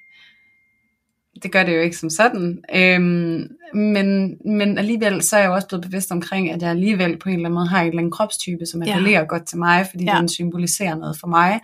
Det 1.43 1.51
gør 1.51 1.63
det 1.63 1.75
jo 1.75 1.81
ikke 1.81 1.97
som 1.97 2.09
sådan. 2.09 2.59
Øhm, 2.75 3.47
men, 3.73 4.37
men 4.45 4.77
alligevel, 4.77 5.21
så 5.23 5.35
er 5.35 5.39
jeg 5.39 5.47
jo 5.47 5.53
også 5.53 5.67
blevet 5.67 5.85
bevidst 5.85 6.11
omkring, 6.11 6.51
at 6.51 6.61
jeg 6.61 6.69
alligevel 6.69 7.17
på 7.17 7.29
en 7.29 7.35
eller 7.35 7.45
anden 7.45 7.53
måde 7.55 7.67
har 7.67 7.81
en 7.81 7.87
eller 7.87 7.97
anden 7.99 8.11
kropstype, 8.11 8.65
som 8.65 8.83
Ja. 8.83 8.91
appellerer 8.91 9.25
godt 9.25 9.45
til 9.47 9.57
mig, 9.57 9.87
fordi 9.89 10.03
Ja. 10.03 10.13
ja. 10.13 10.19
den 10.19 10.29
symboliserer 10.29 10.95
noget 10.95 11.17
for 11.19 11.27
mig. 11.27 11.59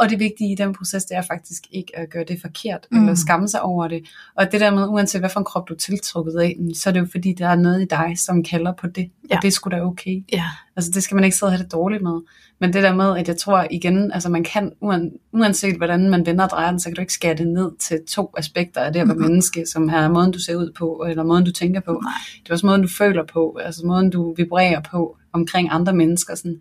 Og 0.00 0.10
det 0.10 0.18
vigtige 0.18 0.52
i 0.52 0.54
den 0.54 0.74
proces, 0.74 1.04
det 1.04 1.16
er 1.16 1.22
faktisk 1.22 1.62
ikke 1.70 1.98
at 1.98 2.10
gøre 2.10 2.24
det 2.28 2.40
forkert, 2.40 2.86
Mm. 2.90 2.96
mm. 2.98 3.04
eller 3.04 3.14
skamme 3.16 3.48
sig 3.48 3.62
over 3.62 3.88
det. 3.88 4.02
Og 4.36 4.52
det 4.52 4.60
der 4.60 4.70
med, 4.70 4.86
uanset 4.88 5.20
hvad 5.20 5.30
for 5.30 5.40
en 5.40 5.44
krop 5.44 5.68
du 5.68 5.74
er 5.74 5.78
tiltrukket 5.78 6.32
af, 6.40 6.56
så 6.74 6.88
er 6.90 6.92
det 6.92 7.00
jo 7.00 7.06
fordi, 7.10 7.32
der 7.38 7.48
er 7.48 7.54
noget 7.56 7.82
i 7.82 7.84
dig, 7.84 8.12
som 8.18 8.42
kalder 8.42 8.72
på 8.72 8.86
det. 8.86 9.10
Ja. 9.30 9.36
Og 9.36 9.42
det 9.42 9.52
sgu 9.52 9.70
da 9.70 9.82
okay. 9.82 10.22
ja, 10.32 10.44
Altså 10.76 10.90
det 10.94 11.02
skal 11.02 11.14
man 11.14 11.24
ikke 11.24 11.36
sidde 11.36 11.50
og 11.50 11.52
have 11.52 11.62
det 11.64 11.72
dårligt 11.72 12.02
med. 12.02 12.20
Men 12.60 12.72
det 12.72 12.82
der 12.82 12.94
med, 12.94 13.18
at 13.18 13.28
jeg 13.28 13.36
tror 13.36 13.66
igen, 13.70 14.12
altså 14.12 14.28
man 14.28 14.44
kan, 14.44 14.72
uan- 14.84 15.30
uanset 15.32 15.76
hvordan 15.76 16.10
man 16.10 16.26
vender 16.26 16.44
og 16.44 16.50
drejer 16.50 16.70
den, 16.70 16.80
så 16.80 16.88
kan 16.88 16.94
du 16.94 17.00
ikke 17.00 17.12
skære 17.12 17.34
det 17.34 17.46
ned 17.48 17.70
til 17.78 17.98
to 18.08 18.30
aspekter 18.36 18.80
af 18.80 18.92
det 18.92 19.00
at 19.00 19.08
være 19.08 19.16
Mhm. 19.16 19.22
menneske, 19.26 19.64
som 19.72 19.88
er 19.88 20.08
måden, 20.08 20.32
du 20.32 20.38
ser 20.38 20.56
ud 20.56 20.72
på, 20.78 21.06
eller 21.08 21.22
måden, 21.24 21.44
du 21.44 21.52
tænker 21.52 21.80
på. 21.80 21.92
nej. 22.02 22.12
Det 22.42 22.48
er 22.50 22.54
også 22.54 22.66
måden, 22.66 22.82
du 22.82 22.88
føler 22.98 23.24
på, 23.32 23.58
altså 23.64 23.86
måden, 23.86 24.10
du 24.10 24.34
vibrerer 24.34 24.80
på 24.90 25.16
omkring 25.32 25.68
andre 25.70 25.92
mennesker. 25.92 26.34
Sådan. 26.34 26.56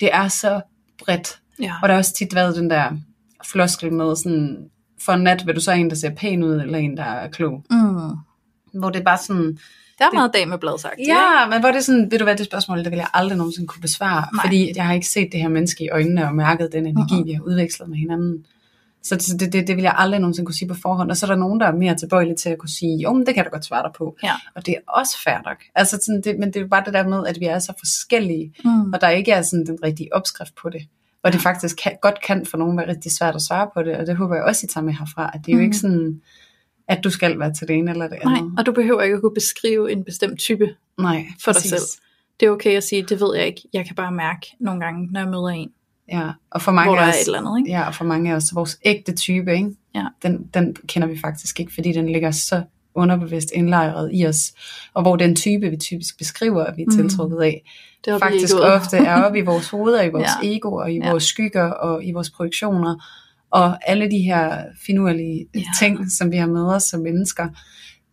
Det 0.00 0.08
er 0.12 0.28
så 0.28 0.60
bredt. 1.04 1.40
Ja. 1.60 1.72
Og 1.82 1.88
der 1.88 1.94
har 1.94 1.98
også 1.98 2.14
tit 2.14 2.34
været 2.34 2.56
den 2.56 2.70
der 2.70 2.90
floskel 3.44 3.92
med 3.92 4.16
sådan, 4.16 4.56
for 5.00 5.12
en 5.12 5.22
nat 5.22 5.46
vil 5.46 5.54
du 5.56 5.60
så 5.60 5.72
en, 5.72 5.90
der 5.90 5.96
ser 5.96 6.10
pæn 6.14 6.42
ud, 6.42 6.60
eller 6.60 6.78
en, 6.78 6.96
der 6.96 7.02
er 7.04 7.28
klog. 7.30 7.64
Mm. 7.70 8.80
Hvor 8.80 8.90
det 8.90 9.00
er 9.00 9.04
bare 9.04 9.18
sådan, 9.18 9.58
Der 9.98 10.04
er 10.04 10.08
Det- 10.08 10.14
meget 10.14 10.30
dag 10.34 10.48
med 10.48 10.58
blad 10.58 10.78
sagt. 10.78 10.94
Ja, 11.06 11.48
men 11.50 11.60
hvor 11.60 11.68
det 11.68 11.76
er 11.76 11.82
sådan, 11.82 12.10
ved 12.10 12.18
du 12.18 12.24
hvad, 12.24 12.36
det 12.36 12.46
spørgsmål, 12.46 12.78
det 12.84 12.90
vil 12.90 12.96
jeg 12.96 13.08
aldrig 13.14 13.38
nogensinde 13.38 13.66
kunne 13.68 13.80
besvare, 13.82 14.24
Nej. 14.32 14.42
Fordi 14.44 14.72
jeg 14.76 14.86
har 14.86 14.94
ikke 14.94 15.06
set 15.08 15.28
det 15.32 15.40
her 15.40 15.48
menneske 15.48 15.84
i 15.84 15.88
øjnene 15.88 16.26
og 16.28 16.34
mærket 16.34 16.68
den 16.72 16.86
energi, 16.86 17.14
Mhm. 17.14 17.26
vi 17.26 17.32
har 17.32 17.40
udvekslet 17.42 17.88
med 17.88 17.96
hinanden. 17.98 18.44
Så 19.02 19.14
det, 19.16 19.40
det, 19.40 19.52
det, 19.52 19.66
det 19.68 19.76
vil 19.76 19.82
jeg 19.82 19.94
aldrig 19.96 20.20
nogensinde 20.20 20.46
kunne 20.46 20.54
sige 20.54 20.68
på 20.68 20.74
forhånd. 20.74 21.10
Og 21.10 21.16
så 21.16 21.26
er 21.26 21.30
der 21.30 21.36
nogen, 21.36 21.60
der 21.60 21.66
er 21.66 21.72
mere 21.72 21.94
tilbøjelige 21.96 22.36
til 22.36 22.48
at 22.50 22.58
kunne 22.58 22.68
sige, 22.68 22.96
jo, 22.96 23.12
men 23.12 23.26
det 23.26 23.34
kan 23.34 23.44
da 23.44 23.50
godt 23.50 23.64
svare 23.64 23.82
dig 23.82 23.90
på. 23.98 24.16
Ja. 24.22 24.32
Og 24.54 24.66
det 24.66 24.74
er 24.76 24.92
også 24.92 25.16
fair 25.24 25.38
nok. 25.44 25.56
Altså, 25.74 25.98
sådan, 26.06 26.20
det, 26.24 26.38
men 26.38 26.48
det 26.48 26.56
er 26.56 26.60
jo 26.60 26.66
bare 26.68 26.82
det 26.84 26.94
der 26.94 27.08
med, 27.08 27.26
at 27.26 27.40
vi 27.40 27.44
er 27.44 27.58
så 27.58 27.72
forskellige, 27.78 28.52
Mm. 28.64 28.92
og 28.92 29.00
der 29.00 29.08
ikke 29.08 29.32
er 29.32 29.42
sådan 29.42 29.66
den 29.66 29.78
rigtige 29.82 30.14
opskrift 30.14 30.54
på 30.62 30.70
det. 30.70 30.82
Og 31.22 31.32
det 31.32 31.40
faktisk 31.40 31.76
kan, 31.82 31.92
godt 32.02 32.22
kan 32.26 32.46
for 32.46 32.58
nogen 32.58 32.78
være 32.78 32.88
rigtig 32.88 33.12
svært 33.12 33.34
at 33.34 33.42
svare 33.42 33.68
på 33.74 33.82
det, 33.82 33.96
og 33.96 34.06
det 34.06 34.16
håber 34.16 34.34
jeg 34.34 34.44
også, 34.44 34.66
I 34.66 34.68
tager 34.68 34.84
med 34.84 34.92
herfra, 34.94 35.30
at 35.34 35.40
det 35.46 35.48
er 35.48 35.52
jo 35.52 35.58
Mhm. 35.58 35.64
ikke 35.64 35.76
sådan, 35.76 36.20
at 36.88 37.04
du 37.04 37.10
skal 37.10 37.38
være 37.38 37.54
til 37.54 37.68
det 37.68 37.76
ene 37.76 37.90
eller 37.90 38.08
det 38.08 38.18
Nej, 38.24 38.34
andet. 38.38 38.52
og 38.58 38.66
du 38.66 38.72
behøver 38.72 39.02
ikke 39.02 39.14
at 39.14 39.20
kunne 39.20 39.34
beskrive 39.34 39.92
en 39.92 40.04
bestemt 40.04 40.38
type 40.40 40.74
Nej 40.98 41.26
for 41.44 41.52
dig 41.52 41.58
præcis. 41.58 41.70
selv. 41.70 41.82
Det 42.40 42.46
er 42.46 42.50
okay 42.50 42.76
at 42.76 42.84
sige, 42.84 43.02
det 43.02 43.20
ved 43.20 43.36
jeg 43.36 43.46
ikke. 43.46 43.62
Jeg 43.72 43.86
kan 43.86 43.94
bare 43.94 44.12
mærke 44.12 44.46
nogle 44.60 44.80
gange, 44.84 45.08
når 45.12 45.20
jeg 45.20 45.28
møder 45.28 45.46
en, 45.48 45.70
Ja, 46.12 46.30
og 46.50 46.62
for 46.62 46.72
mange 46.72 46.88
hvor 46.90 46.96
der 46.96 47.02
er 47.06 47.08
os, 47.08 47.14
et 47.20 47.26
eller 47.26 47.38
andet. 47.40 47.58
Ikke? 47.58 47.70
Ja, 47.70 47.86
og 47.86 47.94
for 47.94 48.04
mange 48.04 48.32
af 48.32 48.36
os, 48.36 48.54
vores 48.54 48.78
ægte 48.84 49.12
type, 49.16 49.52
ikke? 49.54 49.70
Ja. 49.94 50.04
Den, 50.22 50.46
den 50.54 50.76
kender 50.86 51.08
vi 51.08 51.18
faktisk 51.18 51.60
ikke, 51.60 51.74
fordi 51.74 51.92
den 51.92 52.08
ligger 52.08 52.30
så 52.30 52.62
underbevidst 52.96 53.48
indlejret 53.54 54.10
i 54.14 54.26
os. 54.26 54.52
Og 54.94 55.02
hvor 55.02 55.16
den 55.16 55.36
type, 55.36 55.70
vi 55.70 55.76
typisk 55.76 56.18
beskriver, 56.18 56.64
at 56.64 56.76
vi 56.76 56.82
er 56.82 56.86
Mhm. 56.86 56.96
tiltrukket 57.08 57.42
af, 57.42 57.62
er 58.06 58.16
i 58.16 58.18
faktisk 58.18 58.54
ofte 58.56 58.96
er 58.96 59.22
oppe 59.24 59.38
i 59.38 59.42
vores 59.42 59.68
hoveder, 59.68 60.02
i 60.02 60.08
vores 60.08 60.30
Ja. 60.42 60.48
ego, 60.56 60.72
og 60.74 60.92
i 60.92 60.96
Ja. 60.96 61.10
vores 61.10 61.24
skygger, 61.24 61.70
og 61.70 62.04
i 62.04 62.12
vores 62.12 62.30
projektioner. 62.30 63.04
Og 63.50 63.90
alle 63.90 64.10
de 64.10 64.18
her 64.18 64.62
finurlige 64.86 65.46
Ja. 65.54 65.60
ting, 65.80 66.10
som 66.12 66.32
vi 66.32 66.36
har 66.36 66.46
med 66.46 66.62
os 66.74 66.82
som 66.82 67.00
mennesker. 67.00 67.48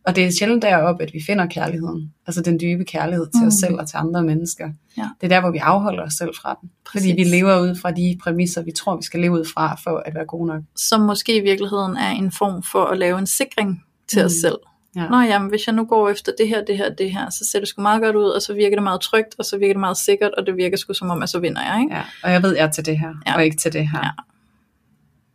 Og 0.07 0.15
det 0.15 0.25
er 0.25 0.31
sjældent 0.31 0.61
deroppe, 0.61 1.03
at 1.03 1.13
vi 1.13 1.19
finder 1.27 1.45
kærligheden. 1.45 2.13
Altså 2.27 2.41
den 2.41 2.59
dybe 2.59 2.83
kærlighed 2.85 3.25
til 3.25 3.41
mm. 3.41 3.47
os 3.47 3.53
selv 3.53 3.73
og 3.75 3.87
til 3.89 3.97
andre 3.97 4.23
mennesker. 4.23 4.69
Ja. 4.97 5.09
Det 5.21 5.23
er 5.31 5.35
der, 5.35 5.41
hvor 5.41 5.51
vi 5.51 5.57
afholder 5.57 6.03
os 6.03 6.13
selv 6.13 6.29
fra 6.41 6.57
den. 6.61 6.69
Fordi 6.91 7.13
Præcis. 7.13 7.15
vi 7.15 7.23
lever 7.23 7.59
ud 7.61 7.75
fra 7.81 7.91
de 7.91 8.17
præmisser, 8.23 8.61
vi 8.63 8.71
tror, 8.71 8.95
vi 8.97 9.03
skal 9.03 9.19
leve 9.19 9.31
ud 9.31 9.45
fra, 9.53 9.75
for 9.83 10.03
at 10.05 10.15
være 10.15 10.25
gode 10.25 10.47
nok. 10.47 10.61
Som 10.75 11.01
måske 11.01 11.37
i 11.37 11.39
virkeligheden 11.39 11.97
er 11.97 12.09
en 12.09 12.31
form 12.31 12.63
for 12.71 12.85
at 12.85 12.97
lave 12.97 13.19
en 13.19 13.27
sikring 13.27 13.83
til 14.07 14.19
mm. 14.21 14.25
os 14.25 14.31
Mm. 14.31 14.39
selv. 14.41 14.57
Ja. 14.95 15.07
Nå 15.07 15.19
jamen, 15.19 15.49
hvis 15.49 15.67
jeg 15.67 15.75
nu 15.75 15.85
går 15.85 16.09
efter 16.09 16.31
det 16.37 16.47
her, 16.47 16.65
det 16.65 16.77
her, 16.77 16.95
det 16.95 17.11
her, 17.11 17.29
så 17.29 17.45
ser 17.51 17.59
det 17.59 17.67
sgu 17.67 17.81
meget 17.81 18.01
godt 18.01 18.15
ud, 18.15 18.29
og 18.29 18.41
så 18.41 18.53
virker 18.53 18.75
det 18.75 18.83
meget 18.83 19.01
trygt, 19.01 19.35
og 19.39 19.45
så 19.45 19.57
virker 19.57 19.73
det 19.73 19.79
meget 19.79 19.97
sikkert, 19.97 20.31
og 20.37 20.45
det 20.45 20.55
virker 20.57 20.77
sgu 20.77 20.93
som 20.93 21.09
om, 21.09 21.23
at 21.23 21.29
så 21.29 21.39
vinder 21.39 21.61
jeg, 21.61 21.81
ikke? 21.81 21.95
Ja, 21.95 22.01
og 22.23 22.31
jeg 22.31 22.43
ved, 22.43 22.55
jeg 22.55 22.65
er 22.65 22.71
til 22.71 22.85
det 22.85 22.99
her, 22.99 23.13
Ja. 23.27 23.35
og 23.35 23.45
ikke 23.45 23.57
til 23.57 23.73
det 23.73 23.89
her. 23.89 23.99
Ja. 24.03 24.09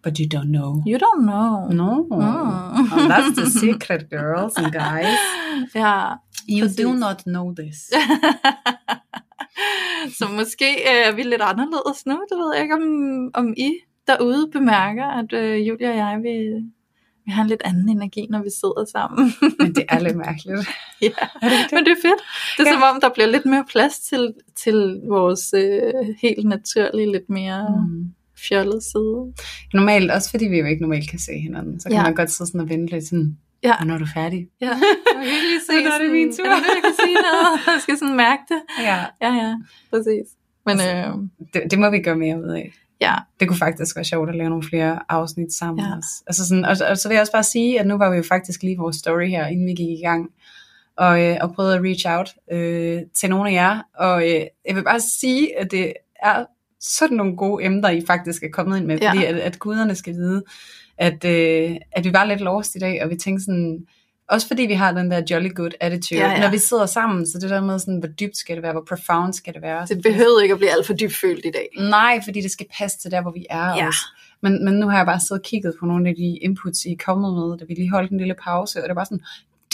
But 0.03 0.19
you 0.19 0.27
don't 0.39 0.47
know. 0.57 0.71
You 0.87 0.99
don't 1.07 1.23
know. 1.23 1.69
No. 1.73 1.95
Mm. 2.03 2.93
Oh, 2.93 3.09
that's 3.13 3.35
the 3.41 3.51
secret, 3.51 4.11
girls 4.11 4.57
and 4.57 4.73
guys. 4.73 5.19
Ja, 5.75 6.05
You 6.51 6.61
Præcis. 6.67 6.77
do 6.85 6.93
not 6.93 7.23
know 7.27 7.55
this. 7.55 7.77
så 10.19 10.25
måske 10.37 10.65
øh, 10.91 11.09
er 11.09 11.13
vi 11.13 11.23
lidt 11.23 11.43
anderledes 11.43 12.07
nu. 12.07 12.13
Det 12.31 12.39
ved 12.39 12.55
jeg 12.55 12.63
ikke, 12.63 12.75
om, 12.75 12.83
om 13.35 13.55
I 13.57 13.71
derude 14.07 14.51
bemærker, 14.53 15.07
at 15.07 15.33
øh, 15.33 15.69
Julia 15.69 15.91
og 15.91 15.97
jeg, 15.97 16.21
vi, 16.23 16.29
vi 17.29 17.33
har 17.33 17.43
en 17.43 17.49
lidt 17.49 17.63
anden 17.65 17.89
energi, 17.89 18.27
når 18.31 18.43
vi 18.43 18.51
sidder 18.61 18.85
sammen. 18.97 19.33
Men 19.61 19.75
det 19.75 19.85
er 19.89 19.99
lidt 20.07 20.17
mærkeligt. 20.17 20.59
ja. 21.07 21.09
Er 21.43 21.49
det 21.49 21.59
Men 21.73 21.85
det 21.87 21.93
er 21.97 22.01
fedt. 22.09 22.21
Det 22.57 22.63
er 22.67 22.71
Ja. 22.71 22.73
som 22.73 22.83
om, 22.91 23.01
der 23.01 23.09
bliver 23.15 23.27
lidt 23.27 23.47
mere 23.47 23.65
plads 23.73 23.99
til, 23.99 24.35
til 24.63 24.77
vores 25.09 25.55
øh, 25.63 25.93
helt 26.23 26.47
naturlige, 26.49 27.13
lidt 27.13 27.29
mere 27.31 27.61
mm. 27.89 28.05
Fjollede 28.49 28.83
side. 28.93 29.19
Normalt, 29.75 30.11
også 30.11 30.31
fordi 30.31 30.45
vi 30.45 30.59
jo 30.59 30.67
ikke 30.67 30.83
normalt 30.83 31.11
kan 31.11 31.19
se 31.19 31.33
hinanden, 31.49 31.81
så 31.81 31.89
kan 31.89 31.97
Ja. 31.97 32.03
man 32.03 32.15
godt 32.15 32.31
sidde 32.31 32.49
sådan 32.51 32.61
og 32.61 32.69
vente 32.69 32.93
lidt 32.93 33.05
sådan, 33.05 33.39
Ja. 33.63 33.77
hvornår 33.77 33.95
er 33.95 33.99
du 33.99 34.07
færdig? 34.15 34.49
Ja, 34.61 34.67
jeg 34.69 34.79
kan 35.15 35.43
lige 35.51 35.61
se 35.71 35.73
Nu 35.85 35.91
er 35.91 35.99
det 36.03 36.11
min 36.13 36.33
tur. 36.37 36.45
Er 36.55 36.61
det, 36.65 36.71
jeg 36.77 36.83
kan 36.85 36.95
sige 37.05 37.15
noget? 37.29 37.67
Jeg 37.67 37.79
skal 37.83 37.99
sådan 37.99 38.17
mærke 38.17 38.43
det. 38.49 38.61
Ja. 38.89 38.99
Ja, 39.23 39.31
ja, 39.43 39.55
præcis. 39.91 40.27
Men 40.67 40.81
Altså, 40.81 40.97
øh, 40.97 41.15
Det, 41.55 41.71
det 41.71 41.79
må 41.79 41.91
vi 41.91 41.99
gøre 41.99 42.17
mere 42.17 42.37
ud 42.43 42.49
af. 42.61 42.73
Ja, 43.01 43.15
Det 43.41 43.49
kunne 43.49 43.57
faktisk 43.59 43.97
være 43.97 44.05
sjovt 44.05 44.29
at 44.29 44.37
lave 44.37 44.49
nogle 44.49 44.65
flere 44.69 44.99
afsnit 45.09 45.53
sammen 45.53 45.85
Ja. 45.85 45.97
også. 45.97 46.09
Altså 46.27 46.49
sådan, 46.49 46.65
og, 46.65 46.77
og 46.91 46.99
så 46.99 47.09
vil 47.09 47.15
jeg 47.15 47.21
også 47.21 47.33
bare 47.33 47.43
sige, 47.43 47.81
at 47.81 47.87
nu 47.87 47.99
var 47.99 48.11
vi 48.11 48.17
jo 48.17 48.23
faktisk 48.23 48.63
lige 48.63 48.77
vores 48.79 48.97
story 48.97 49.29
her, 49.29 49.47
inden 49.47 49.67
vi 49.67 49.73
gik 49.73 49.99
i 49.99 50.03
gang, 50.03 50.31
og, 50.97 51.23
øh, 51.25 51.37
og 51.41 51.55
prøvede 51.55 51.75
at 51.77 51.83
reach 51.83 52.05
out 52.09 52.35
øh, 52.53 53.03
til 53.15 53.31
nogle 53.31 53.51
af 53.51 53.55
jer. 53.55 53.83
Og 53.97 54.23
øh, 54.23 54.41
jeg 54.67 54.77
vil 54.77 54.85
bare 54.85 55.01
sige, 55.01 55.59
at 55.61 55.71
det 55.71 55.93
er 56.23 56.45
sådan 56.81 57.17
nogle 57.17 57.37
gode 57.37 57.65
emner, 57.65 57.89
I 57.89 58.03
faktisk 58.07 58.43
er 58.43 58.49
kommet 58.53 58.79
ind 58.79 58.87
med, 58.87 58.99
Ja. 59.01 59.11
fordi 59.13 59.25
at, 59.25 59.37
at 59.37 59.59
guderne 59.59 59.95
skal 59.95 60.15
vide, 60.15 60.43
at, 60.99 61.25
øh, 61.25 61.77
at 61.93 62.05
vi 62.05 62.13
var 62.13 62.25
lidt 62.25 62.41
lost 62.41 62.75
i 62.77 62.79
dag, 62.79 63.03
og 63.05 63.11
vi 63.11 63.17
tænkte 63.17 63.45
sådan, 63.45 63.87
Også 64.31 64.47
fordi 64.49 64.63
vi 64.63 64.73
har 64.73 64.93
den 64.93 65.11
der 65.11 65.23
jolly 65.31 65.55
good 65.55 65.71
attitude. 65.81 66.21
Ja, 66.21 66.31
ja. 66.31 66.41
Når 66.41 66.51
vi 66.51 66.59
sidder 66.59 66.87
sammen, 66.87 67.27
så 67.27 67.39
det 67.39 67.51
der 67.51 67.61
med 67.61 67.79
sådan, 67.79 67.99
hvor 67.99 68.09
dybt 68.09 68.37
skal 68.37 68.55
det 68.57 68.63
være, 68.63 68.73
hvor 68.73 68.85
profound 68.89 69.33
skal 69.33 69.55
det 69.55 69.63
være. 69.63 69.87
Det 69.87 70.03
behøvede 70.03 70.43
ikke 70.43 70.53
at 70.53 70.59
blive 70.59 70.71
alt 70.73 70.87
for 70.87 70.95
dybfølt 70.95 71.45
i 71.45 71.51
dag. 71.51 71.69
Nej, 71.91 72.21
fordi 72.25 72.41
det 72.41 72.51
skal 72.51 72.67
passe 72.79 72.99
til 72.99 73.11
der, 73.11 73.23
hvor 73.23 73.31
vi 73.31 73.47
er 73.51 73.67
Ja. 73.77 73.87
også. 73.87 74.01
Men, 74.41 74.65
men 74.65 74.75
nu 74.75 74.89
har 74.89 74.97
jeg 74.97 75.07
bare 75.07 75.21
siddet 75.21 75.41
og 75.43 75.43
kigget 75.43 75.75
på 75.81 75.87
nogle 75.87 76.09
af 76.09 76.15
de 76.15 76.37
inputs, 76.43 76.85
I 76.85 76.93
er 76.93 76.97
kommet 77.05 77.35
med, 77.35 77.59
da 77.59 77.65
vi 77.69 77.75
lige 77.75 77.91
holdt 77.91 78.11
en 78.11 78.19
lille 78.19 78.35
pause, 78.45 78.83
og 78.83 78.89
det 78.89 78.97
var 78.97 79.05
sådan, 79.05 79.21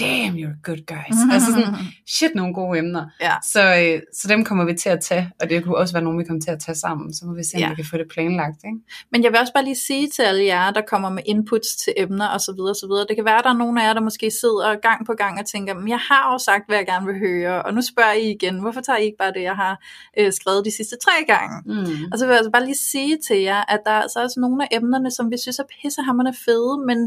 damn, 0.01 0.35
you're 0.37 0.57
good 0.63 0.87
guys. 0.87 1.17
altså 1.33 1.51
sådan, 1.53 1.75
shit, 2.17 2.35
nogle 2.35 2.55
gode 2.55 2.79
emner. 2.79 3.07
Ja. 3.21 3.33
Så, 3.53 3.63
øh, 3.63 4.03
så 4.15 4.29
dem 4.29 4.45
kommer 4.45 4.65
vi 4.65 4.75
til 4.75 4.89
at 4.89 5.01
tage, 5.01 5.31
og 5.41 5.51
det 5.51 5.65
kunne 5.65 5.77
også 5.77 5.95
være 5.95 6.03
nogle, 6.05 6.19
vi 6.19 6.25
kommer 6.25 6.41
til 6.41 6.51
at 6.51 6.61
tage 6.61 6.77
sammen. 6.77 7.15
Så 7.15 7.27
må 7.27 7.35
vi 7.35 7.43
se, 7.45 7.57
om 7.57 7.61
Ja. 7.61 7.69
vi 7.69 7.75
kan 7.75 7.85
få 7.91 7.97
det 7.97 8.07
planlagt. 8.11 8.61
Ikke? 8.65 8.79
Men 9.13 9.23
jeg 9.25 9.33
vil 9.33 9.41
også 9.41 9.53
bare 9.53 9.65
lige 9.65 9.77
sige 9.77 10.09
til 10.09 10.23
alle 10.23 10.45
jer, 10.45 10.71
der 10.71 10.81
kommer 10.89 11.09
med 11.11 11.23
inputs 11.27 11.77
til 11.85 11.93
emner 11.97 12.27
og 12.27 12.41
så 12.41 12.53
videre, 12.59 12.75
så 12.75 12.87
videre. 12.87 13.07
Det 13.09 13.17
kan 13.17 13.25
være, 13.25 13.39
at 13.39 13.45
der 13.45 13.51
er 13.51 13.55
nogle 13.65 13.83
af 13.83 13.87
jer, 13.87 13.93
der 13.95 14.01
måske 14.01 14.31
sidder 14.31 14.75
gang 14.81 15.07
på 15.07 15.13
gang 15.13 15.39
og 15.41 15.47
tænker, 15.47 15.75
men 15.75 15.89
jeg 15.89 15.99
har 16.11 16.33
jo 16.33 16.39
sagt, 16.39 16.65
hvad 16.69 16.77
jeg 16.77 16.87
gerne 16.87 17.07
vil 17.07 17.19
høre, 17.19 17.63
og 17.63 17.75
nu 17.75 17.83
spørger 17.83 18.13
I 18.13 18.31
igen, 18.31 18.61
hvorfor 18.61 18.81
tager 18.81 18.97
I 18.99 19.05
ikke 19.05 19.19
bare 19.19 19.33
det, 19.33 19.43
jeg 19.43 19.57
har 19.57 19.83
øh, 20.19 20.33
skrevet 20.33 20.65
de 20.65 20.77
sidste 20.77 20.97
tre 21.05 21.13
gange? 21.27 21.55
Mm. 21.67 22.05
Og 22.13 22.19
så 22.19 22.25
vil 22.27 22.33
jeg 22.33 22.39
altså 22.39 22.51
bare 22.51 22.65
lige 22.65 22.79
sige 22.93 23.19
til 23.29 23.39
jer, 23.41 23.63
at 23.73 23.81
der 23.87 23.91
er 23.91 24.03
altså 24.03 24.23
også 24.23 24.41
nogle 24.41 24.63
af 24.65 24.69
emnerne, 24.77 25.11
som 25.11 25.31
vi 25.31 25.37
synes 25.43 25.59
er 25.59 25.65
pissehammerende 25.83 26.35
fede, 26.45 26.79
men 26.87 26.99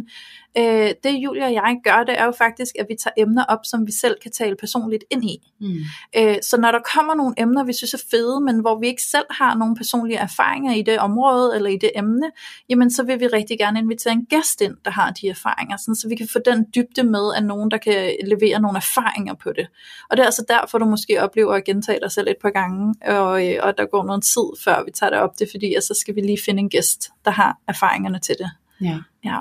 øh, 0.58 0.90
det 1.04 1.14
Julia 1.24 1.46
og 1.46 1.54
jeg 1.54 1.76
gør, 1.84 2.04
det 2.04 2.20
er 2.20 2.26
jo 2.26 2.32
faktisk, 2.38 2.76
at 2.80 2.86
vi 2.90 2.96
tager 3.04 3.14
emner 3.18 3.44
op, 3.44 3.60
som 3.64 3.88
vi 3.88 3.92
selv 3.92 4.16
kan 4.24 4.32
tale 4.32 4.56
personligt 4.56 5.04
ind 5.10 5.24
i. 5.26 5.52
Mm. 5.60 5.80
Øh, 6.18 6.36
så 6.42 6.58
når 6.58 6.72
der 6.72 6.80
kommer 6.96 7.16
nogle 7.16 7.34
emner, 7.38 7.64
vi 7.64 7.74
synes 7.74 7.94
er 7.94 8.04
fede, 8.12 8.42
men 8.42 8.60
hvor 8.60 8.80
vi 8.80 8.88
ikke 8.88 9.04
selv 9.04 9.26
har 9.32 9.56
nogle 9.56 9.76
personlige 9.76 10.18
erfaringer 10.18 10.74
i 10.74 10.82
det 10.82 11.00
område 11.00 11.56
eller 11.56 11.70
i 11.70 11.78
det 11.78 11.92
emne, 11.96 12.32
jamen 12.70 12.92
så 12.92 13.04
vil 13.04 13.20
vi 13.20 13.28
rigtig 13.28 13.58
gerne 13.58 13.80
invitere 13.80 14.14
en 14.14 14.26
gæst 14.26 14.62
ind, 14.62 14.78
der 14.86 14.92
har 14.92 15.12
de 15.12 15.30
erfaringer, 15.30 15.78
sådan, 15.78 15.96
så 15.96 16.08
vi 16.08 16.16
kan 16.16 16.28
få 16.28 16.40
den 16.46 16.66
dybde 16.76 17.04
med 17.04 17.34
af 17.36 17.44
nogen, 17.44 17.72
der 17.72 17.78
kan 17.78 18.16
levere 18.26 18.60
nogle 18.60 18.78
erfaringer 18.78 19.34
på 19.34 19.52
det. 19.52 19.68
Og 20.10 20.18
det 20.18 20.24
er 20.24 20.26
altså 20.26 20.46
derfor, 20.48 20.78
du 20.78 20.86
måske 20.86 21.24
oplever 21.24 21.54
at 21.54 21.64
gentage 21.64 22.00
dig 22.02 22.12
selv 22.12 22.28
et 22.28 22.38
par 22.42 22.50
gange, 22.50 22.96
og, 23.02 23.48
øh, 23.48 23.60
og 23.64 23.78
der 23.78 23.86
går 23.86 24.04
noget 24.04 24.24
tid, 24.24 24.64
før 24.64 24.84
vi 24.86 24.92
tager 24.92 25.10
det 25.10 25.20
op. 25.20 25.40
Det 25.40 25.48
er 25.48 25.52
fordi, 25.52 25.74
at 25.74 25.84
så 25.84 25.94
skal 25.94 26.16
vi 26.16 26.22
lige 26.22 26.38
finde 26.46 26.60
en 26.60 26.70
gæst, 26.70 27.10
der 27.26 27.32
har 27.32 27.58
erfaringerne 27.68 28.20
til 28.20 28.36
det. 28.40 28.52
Ja. 28.82 29.00
Ja. 29.26 29.40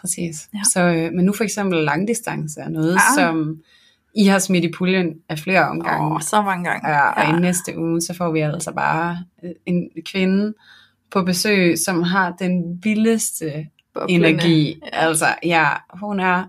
Præcis. 0.00 0.48
Ja. 0.54 0.60
Så, 0.72 0.80
øh, 0.80 1.12
men 1.12 1.24
nu 1.24 1.32
for 1.32 1.44
eksempel 1.44 1.84
langdistance 1.84 2.60
er 2.60 2.68
noget, 2.68 2.94
Ah. 2.94 3.00
som 3.16 3.58
I 4.14 4.24
har 4.26 4.38
smidt 4.38 4.64
i 4.64 4.72
puljen 4.78 5.12
af 5.28 5.38
flere 5.38 5.68
omgange. 5.68 6.14
Åh, 6.14 6.20
så 6.20 6.42
mange 6.42 6.64
gange. 6.70 6.88
Ja, 6.88 7.08
og 7.10 7.36
i 7.38 7.40
næste 7.40 7.78
uge, 7.78 8.00
så 8.00 8.14
får 8.14 8.32
vi 8.32 8.40
altså 8.40 8.72
bare 8.72 9.18
øh, 9.44 9.50
en 9.66 9.88
kvinde 10.04 10.54
på 11.10 11.22
besøg, 11.22 11.78
som 11.78 12.02
har 12.02 12.36
den 12.38 12.80
vildeste 12.82 13.66
Boblende. 13.94 14.28
energi. 14.28 14.80
Altså, 14.92 15.26
ja, 15.44 15.68
hun 15.94 16.20
er 16.20 16.44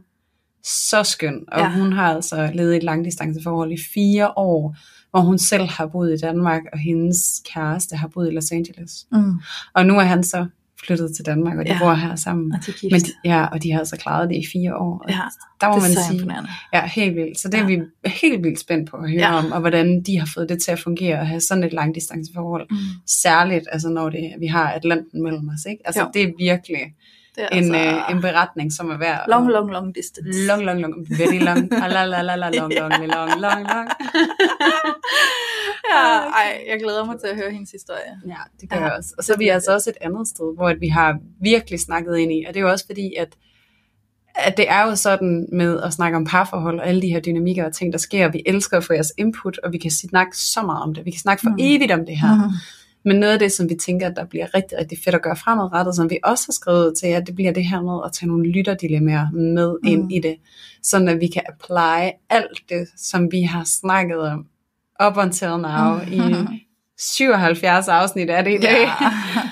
så 0.64 1.04
skøn, 1.04 1.44
og 1.48 1.60
Ja. 1.60 1.64
ja. 1.66 1.72
hun 1.72 1.94
har 1.94 2.16
altså 2.16 2.50
levet 2.54 2.76
et 2.78 2.84
langdistanceforhold 2.84 3.72
i 3.72 3.78
fire 3.94 4.32
år, 4.38 4.76
hvor 5.12 5.20
hun 5.20 5.38
selv 5.38 5.68
har 5.70 5.86
boet 5.88 6.14
i 6.14 6.18
Danmark, 6.18 6.62
og 6.74 6.80
hendes 6.80 7.42
kæreste 7.54 7.96
har 7.96 8.08
boet 8.08 8.32
i 8.32 8.36
Los 8.36 8.52
Angeles. 8.52 8.92
Mm. 9.12 9.34
Og 9.74 9.86
nu 9.86 9.98
er 10.00 10.04
han 10.04 10.24
så 10.24 10.46
flyttet 10.86 11.16
til 11.16 11.26
Danmark, 11.26 11.58
og 11.58 11.66
de 11.66 11.72
Ja. 11.72 11.80
bor 11.80 11.94
her 11.94 12.16
sammen. 12.16 12.54
Og 12.54 12.60
de 12.66 12.72
er 12.72 12.76
gift. 12.80 12.92
Men 12.92 13.02
de, 13.02 13.12
ja, 13.26 13.46
og 13.46 13.64
de 13.64 13.72
har 13.72 13.80
altså 13.80 13.98
klaret 13.98 14.30
det 14.30 14.36
i 14.36 14.46
fire 14.54 14.76
år. 14.76 15.02
Og 15.06 15.10
ja, 15.10 15.20
der 15.62 15.68
må 15.68 15.74
det 15.74 15.78
er 15.80 15.82
man 15.88 15.92
så 15.92 16.02
sige, 16.10 16.48
ja, 16.74 16.86
helt 16.88 17.16
vildt. 17.16 17.40
Så 17.40 17.48
det 17.48 17.56
er 17.60 17.60
Ja. 17.60 17.66
vi 17.66 17.80
helt 18.06 18.44
vildt 18.44 18.60
spændt 18.60 18.90
på 18.90 18.98
at 18.98 19.10
høre 19.10 19.20
Ja. 19.22 19.34
om, 19.38 19.52
og 19.52 19.60
hvordan 19.60 20.02
de 20.04 20.20
har 20.20 20.30
fået 20.34 20.50
det 20.50 20.62
til 20.62 20.72
at 20.72 20.80
fungere, 20.80 21.20
og 21.20 21.28
have 21.28 21.40
sådan 21.42 21.64
et 21.64 21.74
langdistanceforhold. 21.74 22.68
Mm. 22.72 22.78
Særligt, 23.08 23.66
altså 23.72 23.90
når 23.90 24.10
det, 24.10 24.34
vi 24.40 24.48
har 24.48 24.72
Atlanten 24.72 25.24
mellem 25.24 25.50
os, 25.50 25.66
ikke? 25.70 25.82
Altså 25.86 26.02
Jo. 26.02 26.08
det 26.14 26.22
er 26.24 26.32
virkelig 26.40 26.82
Det 27.36 27.44
er 27.44 27.58
en, 27.58 27.76
altså 27.76 27.96
øh, 28.10 28.16
en 28.16 28.22
beretning, 28.22 28.74
som 28.74 28.90
er 28.90 28.98
værd. 28.98 29.26
long, 29.30 29.50
long, 29.52 29.72
long 29.72 29.96
distance. 29.96 30.40
Long, 30.48 30.62
long, 30.64 30.80
long, 30.82 30.94
very 31.10 31.40
long, 31.40 31.74
Ah, 31.84 31.90
la, 31.92 32.06
la, 32.06 32.22
la, 32.22 32.36
la, 32.36 32.50
long, 32.50 32.74
long, 32.74 32.92
long, 32.92 33.30
long, 33.42 33.62
long. 33.74 33.88
Ja, 35.94 36.18
ej, 36.40 36.64
jeg 36.70 36.80
glæder 36.80 37.06
mig 37.06 37.20
til 37.20 37.28
at 37.28 37.36
høre 37.36 37.52
hendes 37.52 37.72
historie. 37.72 38.12
Ja, 38.28 38.36
det 38.62 38.70
gør 38.70 38.78
Ja, 38.78 38.84
jeg 38.84 38.94
også. 38.98 39.14
Og 39.18 39.24
så 39.24 39.34
er 39.34 39.38
vi 39.38 39.48
altså 39.48 39.74
også 39.74 39.90
et 39.90 39.98
andet 40.02 40.28
sted, 40.28 40.56
hvor 40.56 40.70
at 40.70 40.82
vi 40.82 40.88
har 40.88 41.18
virkelig 41.42 41.80
snakket 41.80 42.18
ind 42.18 42.32
i, 42.32 42.46
og 42.48 42.54
det 42.54 42.60
er 42.60 42.64
jo 42.64 42.70
også 42.72 42.86
fordi, 42.86 43.14
at, 43.16 43.28
at 44.36 44.58
det 44.58 44.70
er 44.70 44.84
jo 44.90 44.96
sådan 44.96 45.48
med 45.52 45.82
at 45.82 45.94
snakke 45.94 46.18
om 46.18 46.26
parforhold 46.26 46.80
og 46.80 46.88
alle 46.88 47.02
de 47.02 47.08
her 47.10 47.20
dynamikker 47.20 47.66
og 47.66 47.74
ting, 47.74 47.94
der 47.94 48.00
sker. 48.00 48.32
Vi 48.32 48.44
elsker 48.46 48.78
at 48.78 48.84
få 48.84 48.94
jeres 48.94 49.14
input, 49.18 49.58
og 49.64 49.72
vi 49.72 49.78
kan 49.78 49.92
snakke 49.92 50.38
så 50.38 50.62
meget 50.62 50.84
om 50.84 50.94
det. 50.94 51.06
Vi 51.06 51.12
kan 51.12 51.20
snakke 51.20 51.42
for 51.42 51.50
Mm. 51.50 51.56
evigt 51.60 51.92
om 51.92 52.06
det 52.06 52.18
her. 52.18 52.36
Mm. 52.48 52.54
Men 53.06 53.16
noget 53.20 53.34
af 53.34 53.40
det, 53.40 53.52
som 53.52 53.70
vi 53.70 53.76
tænker, 53.76 54.08
at 54.08 54.16
der 54.16 54.26
bliver 54.26 54.56
rigtig, 54.56 54.78
rigtig 54.78 54.98
fedt 55.04 55.16
at 55.16 55.22
gøre 55.22 55.36
fremadrettet, 55.36 55.96
som 55.96 56.10
vi 56.10 56.18
også 56.24 56.44
har 56.48 56.52
skrevet 56.52 56.94
til, 56.98 57.08
at 57.08 57.28
det 57.28 57.36
bliver 57.36 57.52
det 57.54 57.66
her 57.66 57.82
med 57.82 58.02
at 58.06 58.12
tage 58.14 58.28
nogle 58.28 58.48
lytterdilemmaer 58.50 59.32
med 59.32 59.72
Mm. 59.84 59.88
ind 59.90 60.14
i 60.14 60.20
det, 60.20 60.36
sådan 60.84 61.08
at 61.08 61.20
vi 61.20 61.28
kan 61.28 61.42
apply 61.50 62.10
alt 62.30 62.60
det, 62.70 62.88
som 62.98 63.32
vi 63.32 63.42
har 63.42 63.64
snakket 63.64 64.20
om 64.20 64.46
up 65.08 65.18
until 65.18 65.48
now 65.48 66.00
i 66.12 66.66
77 66.98 67.88
afsnit 67.88 68.30
er 68.30 68.42
det 68.42 68.54
i 68.54 68.58
dag. 68.58 68.82
Ja. 68.82 69.12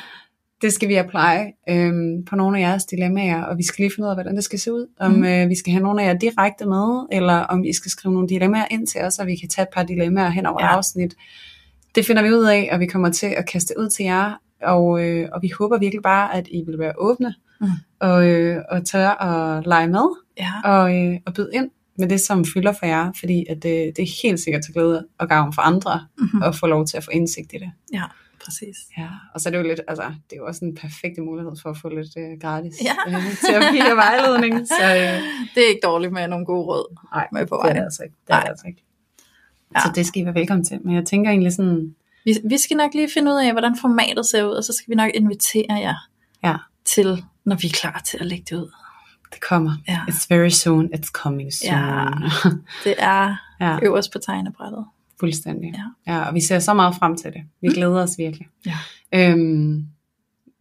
Det 0.62 0.74
skal 0.74 0.90
vi 0.90 0.96
apply 0.96 1.54
øhm, 1.70 2.26
på 2.30 2.36
nogle 2.36 2.58
af 2.58 2.62
jeres 2.62 2.86
dilemmaer, 2.86 3.44
og 3.44 3.58
vi 3.58 3.64
skal 3.66 3.84
lige 3.84 3.92
finde 3.96 4.06
ud 4.06 4.10
af, 4.10 4.16
hvordan 4.16 4.36
det 4.36 4.44
skal 4.44 4.60
se 4.60 4.74
ud. 4.74 4.88
Om 5.00 5.12
mm. 5.12 5.24
øh, 5.24 5.50
vi 5.50 5.56
skal 5.56 5.72
have 5.74 5.84
nogle 5.84 6.04
af 6.04 6.08
jer 6.08 6.14
direkte 6.14 6.66
med, 6.66 7.06
eller 7.12 7.34
om 7.34 7.64
vi 7.64 7.74
skal 7.74 7.92
skrive 7.92 8.14
nogle 8.14 8.28
dilemmaer 8.30 8.66
ind 8.72 8.88
til 8.88 9.02
os, 9.02 9.20
og 9.20 9.28
vi 9.28 9.36
kan 9.36 9.50
tage 9.50 9.64
et 9.64 9.70
par 9.74 9.84
dilemmaer 9.84 10.30
hen 10.30 10.46
over 10.46 10.64
Ja. 10.64 10.68
afsnit. 10.68 11.16
Det 11.96 12.06
finder 12.06 12.22
vi 12.24 12.32
ud 12.32 12.44
af, 12.46 12.70
og 12.72 12.80
vi 12.80 12.86
kommer 12.86 13.10
til 13.12 13.28
at 13.28 13.50
kaste 13.50 13.74
ud 13.80 13.90
til 13.90 14.06
jer, 14.06 14.32
og, 14.64 15.04
øh, 15.04 15.30
og 15.34 15.42
vi 15.42 15.52
håber 15.60 15.78
virkelig 15.78 16.04
bare, 16.04 16.36
at 16.36 16.48
I 16.52 16.64
vil 16.68 16.80
være 16.80 16.94
åbne, 16.98 17.34
Mhm. 17.62 17.70
og, 18.00 18.28
øh, 18.28 18.62
og 18.72 18.86
tør 18.86 19.10
at 19.24 19.68
lege 19.68 19.88
med, 19.88 20.08
ja. 20.40 20.52
og, 20.64 20.96
øh, 20.98 21.18
og 21.26 21.34
byde 21.34 21.50
ind 21.54 21.70
med 21.98 22.10
det, 22.10 22.22
som 22.22 22.46
fylder 22.46 22.72
for 22.72 22.86
jer, 22.86 23.12
fordi 23.20 23.46
at 23.50 23.64
det, 23.64 23.94
det 23.98 24.04
er 24.04 24.22
helt 24.24 24.40
sikkert 24.40 24.64
til 24.64 24.74
glæde 24.74 25.08
og 25.18 25.28
gavn 25.30 25.54
for 25.54 25.62
andre, 25.62 26.08
Mhm. 26.18 26.44
at 26.44 26.56
få 26.56 26.68
lov 26.68 26.86
til 26.88 26.98
at 26.98 27.04
få 27.04 27.12
indsigt 27.12 27.54
i 27.54 27.58
det. 27.58 27.72
ja, 27.94 28.04
præcis. 28.46 28.78
Ja, 28.98 29.08
og 29.34 29.42
så 29.42 29.50
er 29.50 29.52
det 29.52 29.58
jo 29.58 29.64
lidt, 29.64 29.82
altså, 29.88 30.04
det 30.04 30.34
er 30.36 30.38
jo 30.38 30.46
også 30.46 30.66
en 30.66 30.76
perfekt 30.76 31.18
mulighed 31.18 31.52
for 31.62 31.70
at 31.70 31.78
få 31.78 31.90
lidt 31.90 32.18
øh, 32.18 32.40
gratis 32.42 32.74
Ja. 32.84 32.96
øh, 33.08 33.24
terapi 33.46 33.80
og 33.92 33.98
vejledning. 33.98 34.68
Så 34.78 34.84
øh, 34.84 35.22
Det 35.56 35.64
er 35.64 35.70
ikke 35.70 35.82
dårligt 35.84 36.14
med 36.14 36.28
nogle 36.28 36.46
gode 36.46 36.66
råd. 36.66 36.96
nej, 37.14 37.28
Med 37.32 37.46
på 37.46 37.56
det 37.56 37.60
er 37.60 37.64
vejen. 37.64 37.76
det 37.76 37.84
altså 37.84 38.04
ikke. 38.04 38.16
Det 38.28 38.34
er 38.36 38.40
det 38.42 38.50
altså 38.50 38.68
ikke. 38.68 38.84
Ja. 39.76 39.80
Så 39.82 39.92
det 39.96 40.06
skal 40.06 40.22
I 40.22 40.26
være 40.26 40.36
velkommen 40.36 40.66
til. 40.66 40.80
Men 40.84 40.96
jeg 40.96 41.06
tænker 41.06 41.30
egentlig 41.32 41.54
sådan, 41.54 41.96
Vi, 42.26 42.38
vi 42.46 42.58
skal 42.58 42.78
nok 42.78 42.94
lige 42.94 43.10
finde 43.14 43.32
ud 43.32 43.38
af, 43.38 43.52
hvordan 43.52 43.78
formatet 43.82 44.26
ser 44.26 44.44
ud, 44.44 44.52
og 44.52 44.64
så 44.64 44.74
skal 44.74 44.90
vi 44.90 44.96
nok 44.96 45.12
invitere 45.14 45.74
jer 45.74 45.96
ja, 46.44 46.56
til, 46.86 47.24
når 47.46 47.56
vi 47.56 47.68
er 47.68 47.72
klar 47.72 48.02
til 48.06 48.18
at 48.20 48.26
lægge 48.26 48.46
det 48.50 48.56
ud. 48.62 48.72
det 49.34 49.42
kommer. 49.42 49.74
Ja. 49.88 50.00
It's 50.10 50.28
very 50.30 50.50
soon, 50.50 50.90
it's 50.96 51.12
coming 51.12 51.54
soon. 51.54 51.74
Ja. 51.74 52.06
Det 52.84 52.96
er 52.98 53.36
ja 53.62 53.80
øverst 53.84 54.12
på 54.14 54.20
tegnebrættet. 54.20 54.86
fuldstændig. 55.20 55.74
Ja. 56.08 56.14
ja, 56.14 56.28
og 56.28 56.34
vi 56.34 56.42
ser 56.42 56.60
så 56.60 56.74
meget 56.74 56.96
frem 56.96 57.18
til 57.18 57.34
det. 57.34 57.42
Vi 57.62 57.68
glæder 57.68 58.04
os 58.04 58.18
virkelig. 58.18 58.48
Ja. 58.66 58.78
Øhm, 59.16 59.86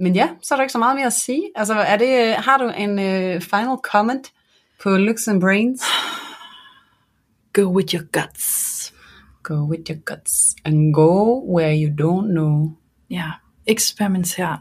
men 0.01 0.15
ja, 0.15 0.29
så 0.43 0.55
er 0.55 0.57
der 0.57 0.63
ikke 0.63 0.73
så 0.73 0.79
meget 0.79 0.97
mere 0.97 1.07
at 1.07 1.13
sige. 1.13 1.43
Altså, 1.55 1.75
er 1.75 1.97
det, 1.97 2.35
har 2.35 2.57
du 2.59 2.69
en 2.77 2.91
uh, 2.91 3.43
final 3.43 3.77
comment 3.93 4.33
på 4.83 4.97
Looks 4.97 5.29
and 5.29 5.41
Brains? 5.41 5.83
Go 7.53 7.63
with 7.63 7.95
your 7.95 8.05
guts. 8.13 8.93
Go 9.43 9.55
with 9.55 9.91
your 9.91 9.99
guts 10.05 10.57
and 10.65 10.95
go 10.95 11.43
where 11.57 11.75
you 11.83 11.91
don't 11.91 12.31
know. 12.31 12.71
Ja, 13.11 13.31
eksperimenter. 13.67 14.57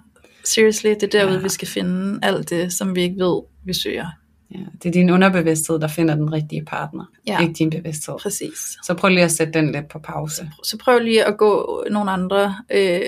Seriously, 0.46 0.89
det 0.89 1.04
er 1.04 1.08
derude, 1.08 1.36
Ja. 1.36 1.41
vi 1.41 1.50
skal 1.50 1.68
finde 1.68 2.20
alt 2.24 2.50
det, 2.50 2.74
som 2.74 2.96
vi 2.96 3.02
ikke 3.02 3.16
ved, 3.24 3.41
vi 3.66 3.74
søger. 3.74 4.08
Ja, 4.52 4.60
det 4.84 4.89
er 4.89 4.93
din 4.93 5.10
underbevidsthed, 5.10 5.80
der 5.80 5.88
finder 5.88 6.16
den 6.16 6.34
rigtige 6.34 6.66
partner, 6.66 7.06
Ja. 7.28 7.41
ikke 7.41 7.54
din 7.54 7.70
bevidsthed. 7.70 8.16
Præcis. 8.22 8.78
Så 8.84 8.93
prøv 8.93 9.10
lige 9.10 9.24
at 9.24 9.32
sætte 9.32 9.54
den 9.54 9.72
lidt 9.72 9.88
på 9.89 10.00
pause. 10.00 10.50
Så 10.64 10.78
prøv 10.78 11.00
lige 11.00 11.26
at 11.26 11.38
gå 11.38 11.84
nogle 11.91 12.12
andre, 12.12 12.56
øh, 12.72 13.00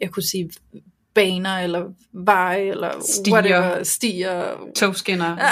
jeg 0.00 0.10
kunne 0.10 0.22
sige 0.22 0.50
baner, 1.14 1.58
eller 1.58 1.84
veje, 2.12 2.60
eller 2.70 2.90
Stier. 3.00 3.34
whatever, 3.34 3.82
stier. 3.82 4.44
Togskinner. 4.76 5.36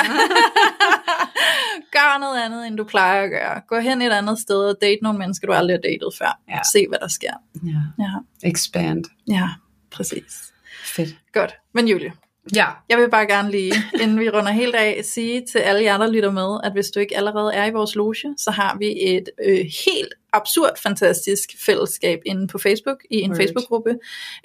Gør 1.93 2.19
noget 2.21 2.45
andet, 2.45 2.67
end 2.67 2.77
du 2.77 2.85
plejer 2.85 3.23
at 3.23 3.31
gøre. 3.31 3.61
Gå 3.69 3.79
hen 3.79 4.03
et 4.03 4.11
andet 4.13 4.39
sted 4.39 4.57
og 4.57 4.77
date 4.83 4.99
nogle 5.03 5.19
mennesker, 5.19 5.47
du 5.47 5.53
aldrig 5.53 5.75
har 5.77 5.81
datet 5.81 6.09
før. 6.19 6.41
Ja. 6.49 6.59
Se, 6.73 6.87
hvad 6.89 6.99
der 6.99 7.09
sker. 7.09 7.33
ja. 7.67 8.05
Ja, 8.05 8.49
Expand. 8.49 9.05
ja 9.29 9.49
præcis. 9.91 10.53
Fedt. 10.85 11.15
Godt. 11.33 11.55
Men 11.75 11.89
Julie, 11.89 12.13
Ja. 12.55 12.67
jeg 12.89 12.99
vil 12.99 13.11
bare 13.11 13.27
gerne 13.27 13.51
lige, 13.51 13.73
inden 14.03 14.21
vi 14.21 14.29
runder 14.31 14.51
helt 14.53 14.75
af, 14.75 15.01
sige 15.05 15.43
til 15.53 15.59
alle 15.59 15.83
jer, 15.83 15.99
der 15.99 16.11
lytter 16.11 16.31
med, 16.31 16.61
at 16.65 16.73
hvis 16.73 16.91
du 16.91 17.01
ikke 17.01 17.17
allerede 17.17 17.55
er 17.55 17.67
i 17.67 17.71
vores 17.71 17.95
loge, 17.95 18.15
så 18.37 18.51
har 18.51 18.77
vi 18.79 18.87
et 19.01 19.29
øh, 19.45 19.67
helt 19.87 20.15
absurd 20.33 20.79
fantastisk 20.83 21.51
fællesskab 21.67 22.19
inde 22.27 22.47
på 22.47 22.59
Facebook, 22.59 22.97
i 23.11 23.17
en 23.17 23.31
Word. 23.31 23.37
Facebook-gruppe. 23.37 23.91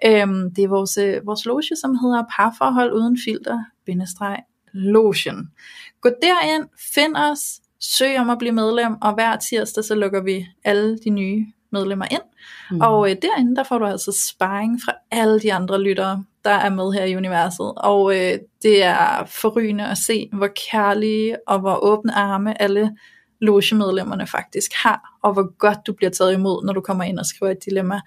Øhm, 0.05 0.53
det 0.55 0.63
er 0.63 0.67
vores, 0.67 0.97
øh, 0.97 1.25
vores 1.27 1.45
loge, 1.45 1.63
som 1.81 1.95
hedder 1.95 2.23
Parforhold 2.35 2.93
uden 2.93 3.17
filter, 3.25 3.59
bindestreg, 3.85 4.37
logen. 4.73 5.49
Gå 6.01 6.09
derind, 6.21 6.67
find 6.93 7.15
os, 7.15 7.39
søg 7.79 8.19
om 8.19 8.29
at 8.29 8.37
blive 8.37 8.51
medlem, 8.53 8.93
og 9.01 9.13
hver 9.13 9.35
tirsdag 9.37 9.83
så 9.83 9.95
lukker 9.95 10.21
vi 10.23 10.47
alle 10.63 10.97
de 10.97 11.09
nye 11.09 11.45
medlemmer 11.71 12.05
ind. 12.11 12.21
Mm. 12.71 12.81
Og 12.81 13.09
øh, 13.09 13.15
derinde, 13.21 13.55
der 13.55 13.63
får 13.63 13.77
du 13.77 13.85
altså 13.85 14.25
sparring 14.29 14.79
fra 14.85 14.93
alle 15.11 15.39
de 15.39 15.53
andre 15.53 15.81
lyttere, 15.81 16.23
der 16.43 16.51
er 16.51 16.69
med 16.69 16.91
her 16.91 17.03
i 17.03 17.15
universet. 17.15 17.73
Og 17.77 18.15
øh, 18.15 18.39
det 18.63 18.83
er 18.83 19.25
forrygende 19.27 19.85
at 19.85 19.97
se, 19.97 20.29
hvor 20.33 20.49
kærlige 20.71 21.37
og 21.47 21.59
hvor 21.59 21.83
åbne 21.83 22.15
arme 22.15 22.61
alle 22.61 22.97
logemedlemmerne 23.41 24.27
faktisk 24.27 24.71
har, 24.83 25.17
og 25.23 25.33
hvor 25.33 25.57
godt 25.57 25.77
du 25.87 25.93
bliver 25.93 26.09
taget 26.09 26.33
imod, 26.33 26.65
når 26.65 26.73
du 26.73 26.81
kommer 26.81 27.03
ind 27.03 27.19
og 27.19 27.25
skriver 27.25 27.51
et 27.51 27.65
dilemma, 27.65 28.01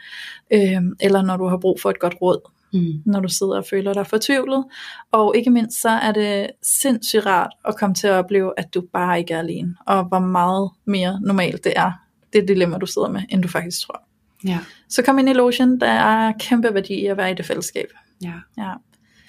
øh, 0.52 0.82
eller 1.00 1.22
når 1.22 1.36
du 1.36 1.46
har 1.46 1.56
brug 1.56 1.78
for 1.82 1.90
et 1.90 1.98
godt 2.00 2.14
råd, 2.22 2.50
Mm. 2.72 3.02
når 3.06 3.20
du 3.20 3.28
sidder 3.28 3.56
og 3.56 3.64
føler 3.70 3.92
dig 3.92 4.06
fortvivlet. 4.06 4.64
Og 5.12 5.36
ikke 5.36 5.50
mindst 5.50 5.80
så 5.82 5.88
er 5.88 6.12
det 6.12 6.50
sindssygt 6.62 7.26
rart 7.26 7.50
at 7.64 7.76
komme 7.76 7.94
til 7.94 8.06
at 8.06 8.12
opleve, 8.12 8.52
at 8.56 8.74
du 8.74 8.82
bare 8.92 9.18
ikke 9.18 9.34
er 9.34 9.38
alene, 9.38 9.74
og 9.86 10.04
hvor 10.04 10.18
meget 10.18 10.70
mere 10.84 11.20
normalt 11.22 11.64
det 11.64 11.72
er, 11.76 11.92
det 12.32 12.48
dilemma, 12.48 12.78
du 12.78 12.86
sidder 12.86 13.08
med, 13.10 13.22
end 13.30 13.42
du 13.42 13.48
faktisk 13.48 13.86
tror. 13.86 14.02
Ja. 14.46 14.58
Så 14.88 15.02
kom 15.02 15.18
ind 15.18 15.28
i 15.28 15.32
lotion, 15.32 15.80
der 15.80 15.86
er 15.90 16.32
kæmpe 16.40 16.74
værdi 16.74 16.94
i 16.94 17.06
at 17.06 17.16
være 17.16 17.30
i 17.30 17.34
det 17.34 17.46
fællesskab. 17.46 17.86
ja. 18.22 18.32
Ja. 18.58 18.72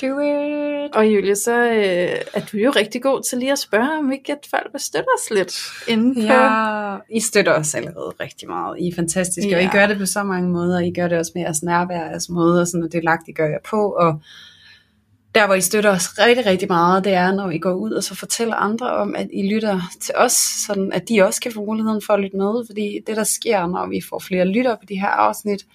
Do 0.02 0.20
it! 0.20 0.95
Og 0.95 1.08
Julie, 1.08 1.36
så 1.36 1.62
øh, 1.72 2.18
er 2.34 2.41
du 2.52 2.58
jo 2.58 2.70
rigtig 2.76 3.02
god 3.02 3.22
til 3.30 3.38
lige 3.38 3.52
at 3.52 3.60
spørge, 3.60 3.97
om 4.00 4.12
ikke 4.12 4.32
at 4.32 4.47
folk 4.50 4.68
vil 4.74 4.82
støtte 4.82 5.08
os 5.20 5.30
lidt 5.32 5.54
inden 5.88 6.16
på... 6.16 6.22
Ja, 6.22 6.97
I 7.10 7.20
støtter 7.20 7.54
os 7.54 7.76
allerede 7.76 8.14
rigtig 8.20 8.50
meget. 8.50 8.80
I 8.80 8.88
er 8.88 8.95
fantastiske, 8.95 9.56
og 9.56 9.62
I 9.62 9.66
Ja. 9.66 9.72
gør 9.72 9.88
det 9.88 9.97
på 9.97 10.06
så 10.06 10.24
mange 10.24 10.50
måder. 10.50 10.80
I 10.80 10.91
gør 10.91 11.08
det 11.08 11.18
også 11.18 11.32
med 11.36 11.41
jeres 11.43 11.64
nærvær, 11.64 12.06
jeres 12.10 12.30
måder, 12.30 12.66
sådan 12.66 12.84
at 12.84 12.91
det 12.91 13.04
lagt, 13.04 13.28
I 13.28 13.32
gør 13.32 13.45
jer 13.47 13.60
på. 13.70 13.91
Og 13.91 14.22
der, 15.36 15.45
hvor 15.45 15.55
I 15.55 15.61
støtter 15.61 15.89
os 15.91 16.19
rigtig, 16.19 16.45
rigtig 16.45 16.67
meget, 16.67 17.03
det 17.03 17.13
er, 17.13 17.32
når 17.32 17.49
I 17.51 17.57
går 17.57 17.73
ud 17.73 17.91
og 17.91 18.03
så 18.03 18.15
fortæller 18.15 18.55
andre 18.55 18.91
om, 18.91 19.15
at 19.15 19.27
I 19.34 19.53
lytter 19.53 19.82
til 20.01 20.13
os, 20.17 20.32
sådan 20.67 20.91
at 20.93 21.09
de 21.09 21.21
også 21.21 21.41
kan 21.41 21.51
få 21.51 21.65
muligheden 21.65 22.01
for 22.05 22.13
at 22.13 22.19
lytte 22.19 22.38
med. 22.38 22.65
Fordi 22.67 22.99
det, 23.07 23.17
der 23.17 23.23
sker, 23.23 23.67
når 23.67 23.88
vi 23.89 24.01
får 24.09 24.19
flere 24.19 24.45
lytter 24.45 24.75
på 24.75 24.86
de 24.89 24.99
her 24.99 25.07
afsnit, 25.07 25.65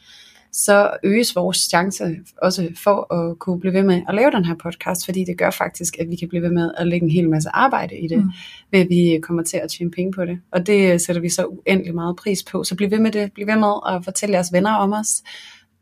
så 0.56 0.90
øges 1.04 1.36
vores 1.36 1.56
chance 1.56 2.04
også 2.42 2.68
for 2.84 3.14
at 3.14 3.38
kunne 3.38 3.60
blive 3.60 3.72
ved 3.74 3.82
med 3.82 4.02
at 4.08 4.14
lave 4.14 4.30
den 4.30 4.44
her 4.44 4.54
podcast, 4.62 5.04
fordi 5.04 5.24
det 5.24 5.38
gør 5.38 5.50
faktisk, 5.50 5.98
at 5.98 6.10
vi 6.10 6.16
kan 6.16 6.28
blive 6.28 6.42
ved 6.42 6.50
med 6.50 6.70
at 6.76 6.86
lægge 6.86 7.04
en 7.04 7.10
hel 7.10 7.30
masse 7.30 7.48
arbejde 7.52 7.98
i 7.98 8.08
det, 8.08 8.18
Mm. 8.18 8.30
ved 8.72 8.80
at 8.80 8.88
vi 8.88 9.18
kommer 9.22 9.42
til 9.42 9.56
at 9.56 9.70
tjene 9.70 9.90
penge 9.90 10.12
på 10.12 10.24
det. 10.24 10.38
Og 10.52 10.66
det 10.66 11.00
sætter 11.00 11.22
vi 11.22 11.28
så 11.28 11.44
uendelig 11.46 11.94
meget 11.94 12.16
pris 12.16 12.42
på. 12.42 12.64
Så 12.64 12.74
bliv 12.76 12.90
ved 12.90 12.98
med 12.98 13.12
det. 13.12 13.32
Bliv 13.32 13.46
ved 13.46 13.56
med 13.56 13.74
at 13.94 14.04
fortælle 14.04 14.32
jeres 14.34 14.52
venner 14.52 14.74
om 14.74 14.92
os. 14.92 15.22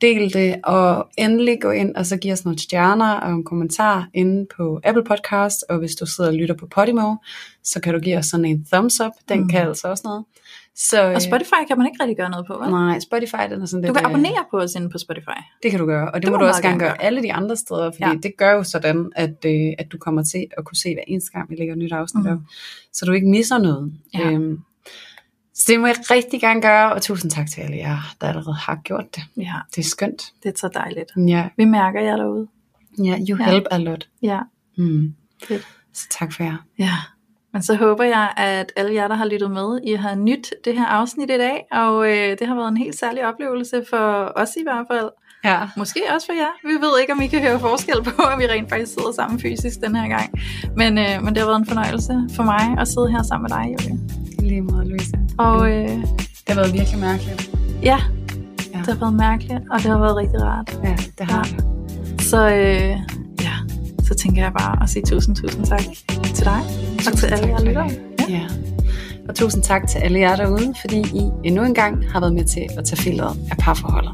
Del 0.02 0.32
det, 0.32 0.56
og 0.64 1.08
endelig 1.18 1.58
gå 1.60 1.70
ind 1.70 1.94
og 1.96 2.06
så 2.06 2.16
give 2.16 2.32
os 2.32 2.44
nogle 2.44 2.58
stjerner 2.58 3.12
og 3.20 3.32
en 3.32 3.44
kommentar 3.44 4.08
inde 4.14 4.46
på 4.56 4.80
Apple 4.84 5.04
Podcast, 5.04 5.64
og 5.68 5.78
hvis 5.78 5.94
du 5.94 6.06
sidder 6.06 6.30
og 6.30 6.36
lytter 6.36 6.54
på 6.54 6.66
Podimo, 6.66 7.14
så 7.64 7.80
kan 7.80 7.94
du 7.94 8.00
give 8.00 8.16
os 8.18 8.26
sådan 8.26 8.44
en 8.44 8.66
thumbs 8.72 9.00
up. 9.00 9.12
Den 9.28 9.40
Mm. 9.40 9.48
kan 9.48 9.60
altså 9.68 9.88
også 9.88 10.02
noget. 10.04 10.24
Så, 10.76 11.12
Og 11.14 11.22
Spotify 11.22 11.60
kan 11.68 11.78
man 11.78 11.86
ikke 11.86 12.02
rigtig 12.02 12.16
gøre 12.16 12.30
noget 12.30 12.46
på, 12.46 12.58
vel? 12.60 12.70
Nej, 12.70 13.00
Spotify 13.00 13.42
den 13.50 13.62
er 13.62 13.66
sådan 13.66 13.82
Du 13.82 13.86
lidt... 13.86 13.96
kan 13.96 14.06
øh, 14.06 14.10
abonnere 14.10 14.44
på 14.50 14.56
os 14.58 14.74
inde 14.74 14.90
på 14.90 14.98
Spotify. 14.98 15.38
det 15.62 15.70
kan 15.70 15.80
du 15.80 15.86
gøre, 15.86 16.06
og 16.08 16.14
det, 16.14 16.22
Det 16.22 16.30
må 16.30 16.36
må 16.36 16.42
du 16.42 16.48
også 16.48 16.62
gerne 16.62 16.78
gøre 16.78 17.02
alle 17.02 17.22
de 17.22 17.32
andre 17.32 17.56
steder, 17.56 17.90
fordi 17.90 18.02
Ja. 18.04 18.08
ja. 18.10 18.16
det 18.22 18.32
gør 18.38 18.52
jo 18.52 18.62
sådan, 18.62 19.12
at, 19.16 19.36
øh, 19.46 19.72
at 19.78 19.92
du 19.92 19.98
kommer 19.98 20.22
til 20.22 20.46
at 20.58 20.64
kunne 20.64 20.76
se 20.76 20.94
hver 20.94 21.02
eneste 21.06 21.30
gang, 21.32 21.50
vi 21.50 21.56
lægger 21.56 21.74
et 21.74 21.78
nyt 21.78 21.92
afsnit 21.92 22.24
Mm. 22.24 22.30
op, 22.32 22.38
så 22.92 23.04
du 23.06 23.12
ikke 23.12 23.28
misser 23.28 23.58
noget. 23.58 23.92
Ja. 24.14 24.30
Øhm, 24.30 24.58
så 25.54 25.64
det 25.68 25.80
må 25.80 25.86
jeg 25.86 25.96
rigtig 26.10 26.40
gerne 26.40 26.62
gøre, 26.62 26.92
og 26.92 27.02
tusind 27.02 27.30
tak 27.30 27.46
til 27.50 27.60
alle 27.60 27.76
jer, 27.76 28.14
der 28.20 28.26
allerede 28.28 28.54
har 28.56 28.76
gjort 28.84 29.04
det. 29.16 29.22
Ja, 29.36 29.54
Det 29.76 29.78
er 29.78 29.88
skønt. 29.88 30.22
det 30.42 30.48
er 30.48 30.52
så 30.56 30.68
dejligt. 30.74 31.12
Ja, 31.28 31.48
Vi 31.56 31.64
mærker 31.64 32.00
jer 32.00 32.16
derude. 32.16 32.46
ja 32.98 33.18
you 33.30 33.36
Ja. 33.38 33.44
help 33.50 33.64
a 33.70 33.78
lot. 33.78 34.08
Ja, 34.22 34.38
Mm. 34.76 35.14
Fedt. 35.48 35.66
Så 35.94 36.06
tak 36.10 36.32
for 36.32 36.42
jer. 36.42 36.56
ja. 36.78 36.92
Men 37.52 37.62
så 37.62 37.74
håber 37.76 38.04
jeg, 38.04 38.32
at 38.36 38.72
alle 38.76 38.94
jer, 38.94 39.08
der 39.08 39.14
har 39.14 39.24
lyttet 39.24 39.50
med, 39.50 39.80
I 39.84 39.92
har 39.94 40.14
nyt 40.14 40.50
det 40.64 40.74
her 40.78 40.86
afsnit 40.86 41.30
i 41.30 41.38
dag, 41.38 41.66
og 41.72 42.06
øh, 42.08 42.38
det 42.38 42.46
har 42.46 42.54
været 42.54 42.68
en 42.68 42.76
helt 42.76 42.98
særlig 42.98 43.26
oplevelse 43.26 43.84
for 43.90 44.32
os 44.36 44.48
i 44.56 44.62
hvert 44.62 44.86
fald. 44.92 45.10
Ja. 45.44 45.68
Måske 45.76 46.00
også 46.14 46.26
for 46.26 46.32
jer. 46.32 46.52
Vi 46.68 46.72
ved 46.86 47.00
ikke, 47.00 47.12
om 47.12 47.20
I 47.20 47.26
kan 47.26 47.40
høre 47.40 47.60
forskel 47.60 48.02
på, 48.04 48.22
at 48.22 48.38
vi 48.38 48.46
rent 48.46 48.68
faktisk 48.70 48.92
sidder 48.92 49.12
sammen 49.12 49.40
fysisk 49.40 49.80
den 49.80 49.96
her 49.96 50.08
gang. 50.08 50.30
Men, 50.76 50.98
øh, 50.98 51.22
men 51.24 51.34
det 51.34 51.38
har 51.38 51.46
været 51.46 51.58
en 51.60 51.66
fornøjelse 51.66 52.28
for 52.36 52.42
mig 52.42 52.78
at 52.80 52.88
sidde 52.88 53.10
her 53.10 53.22
sammen 53.22 53.42
med 53.48 53.50
dig, 53.58 53.64
Julie. 53.72 54.00
Lige 54.48 54.60
måde, 54.62 54.88
Louise. 54.88 55.12
Og 55.38 55.70
øh, 55.70 55.88
Det 55.88 56.48
har 56.48 56.54
været 56.54 56.72
virkelig 56.72 56.98
mærkeligt. 57.00 57.50
ja, 57.82 57.98
Ja. 58.74 58.78
det 58.78 58.86
har 58.86 58.94
været 59.00 59.14
mærkeligt, 59.14 59.60
og 59.70 59.78
det 59.82 59.90
har 59.90 59.98
været 59.98 60.16
rigtig 60.16 60.42
rart. 60.42 60.78
Ja, 60.84 60.96
det 61.18 61.30
har 61.30 61.48
Ja. 61.50 61.56
det. 62.12 62.22
Så 62.22 62.48
øh, 62.48 62.90
ja, 63.42 63.52
så 64.04 64.14
tænker 64.14 64.42
jeg 64.42 64.52
bare 64.58 64.82
at 64.82 64.90
sige 64.90 65.02
tusind, 65.06 65.36
tusind 65.36 65.66
tak 65.66 65.80
til 66.34 66.44
dig, 66.44 66.60
og 67.06 67.12
til 67.18 67.26
alle 67.26 67.48
jer 67.48 67.60
lyttere. 67.64 67.88
dig. 67.88 67.98
Ja. 68.28 68.42
Og 69.28 69.34
tusind 69.34 69.62
tak 69.62 69.86
til 69.88 69.98
alle 69.98 70.18
jer 70.18 70.36
derude, 70.36 70.74
fordi 70.80 71.00
I 71.00 71.22
endnu 71.44 71.62
en 71.64 71.74
gang 71.74 72.10
har 72.12 72.20
været 72.20 72.34
med 72.34 72.44
til 72.44 72.66
at 72.78 72.84
tage 72.84 72.96
filteret 73.02 73.36
af 73.50 73.56
parforholdet. 73.56 74.12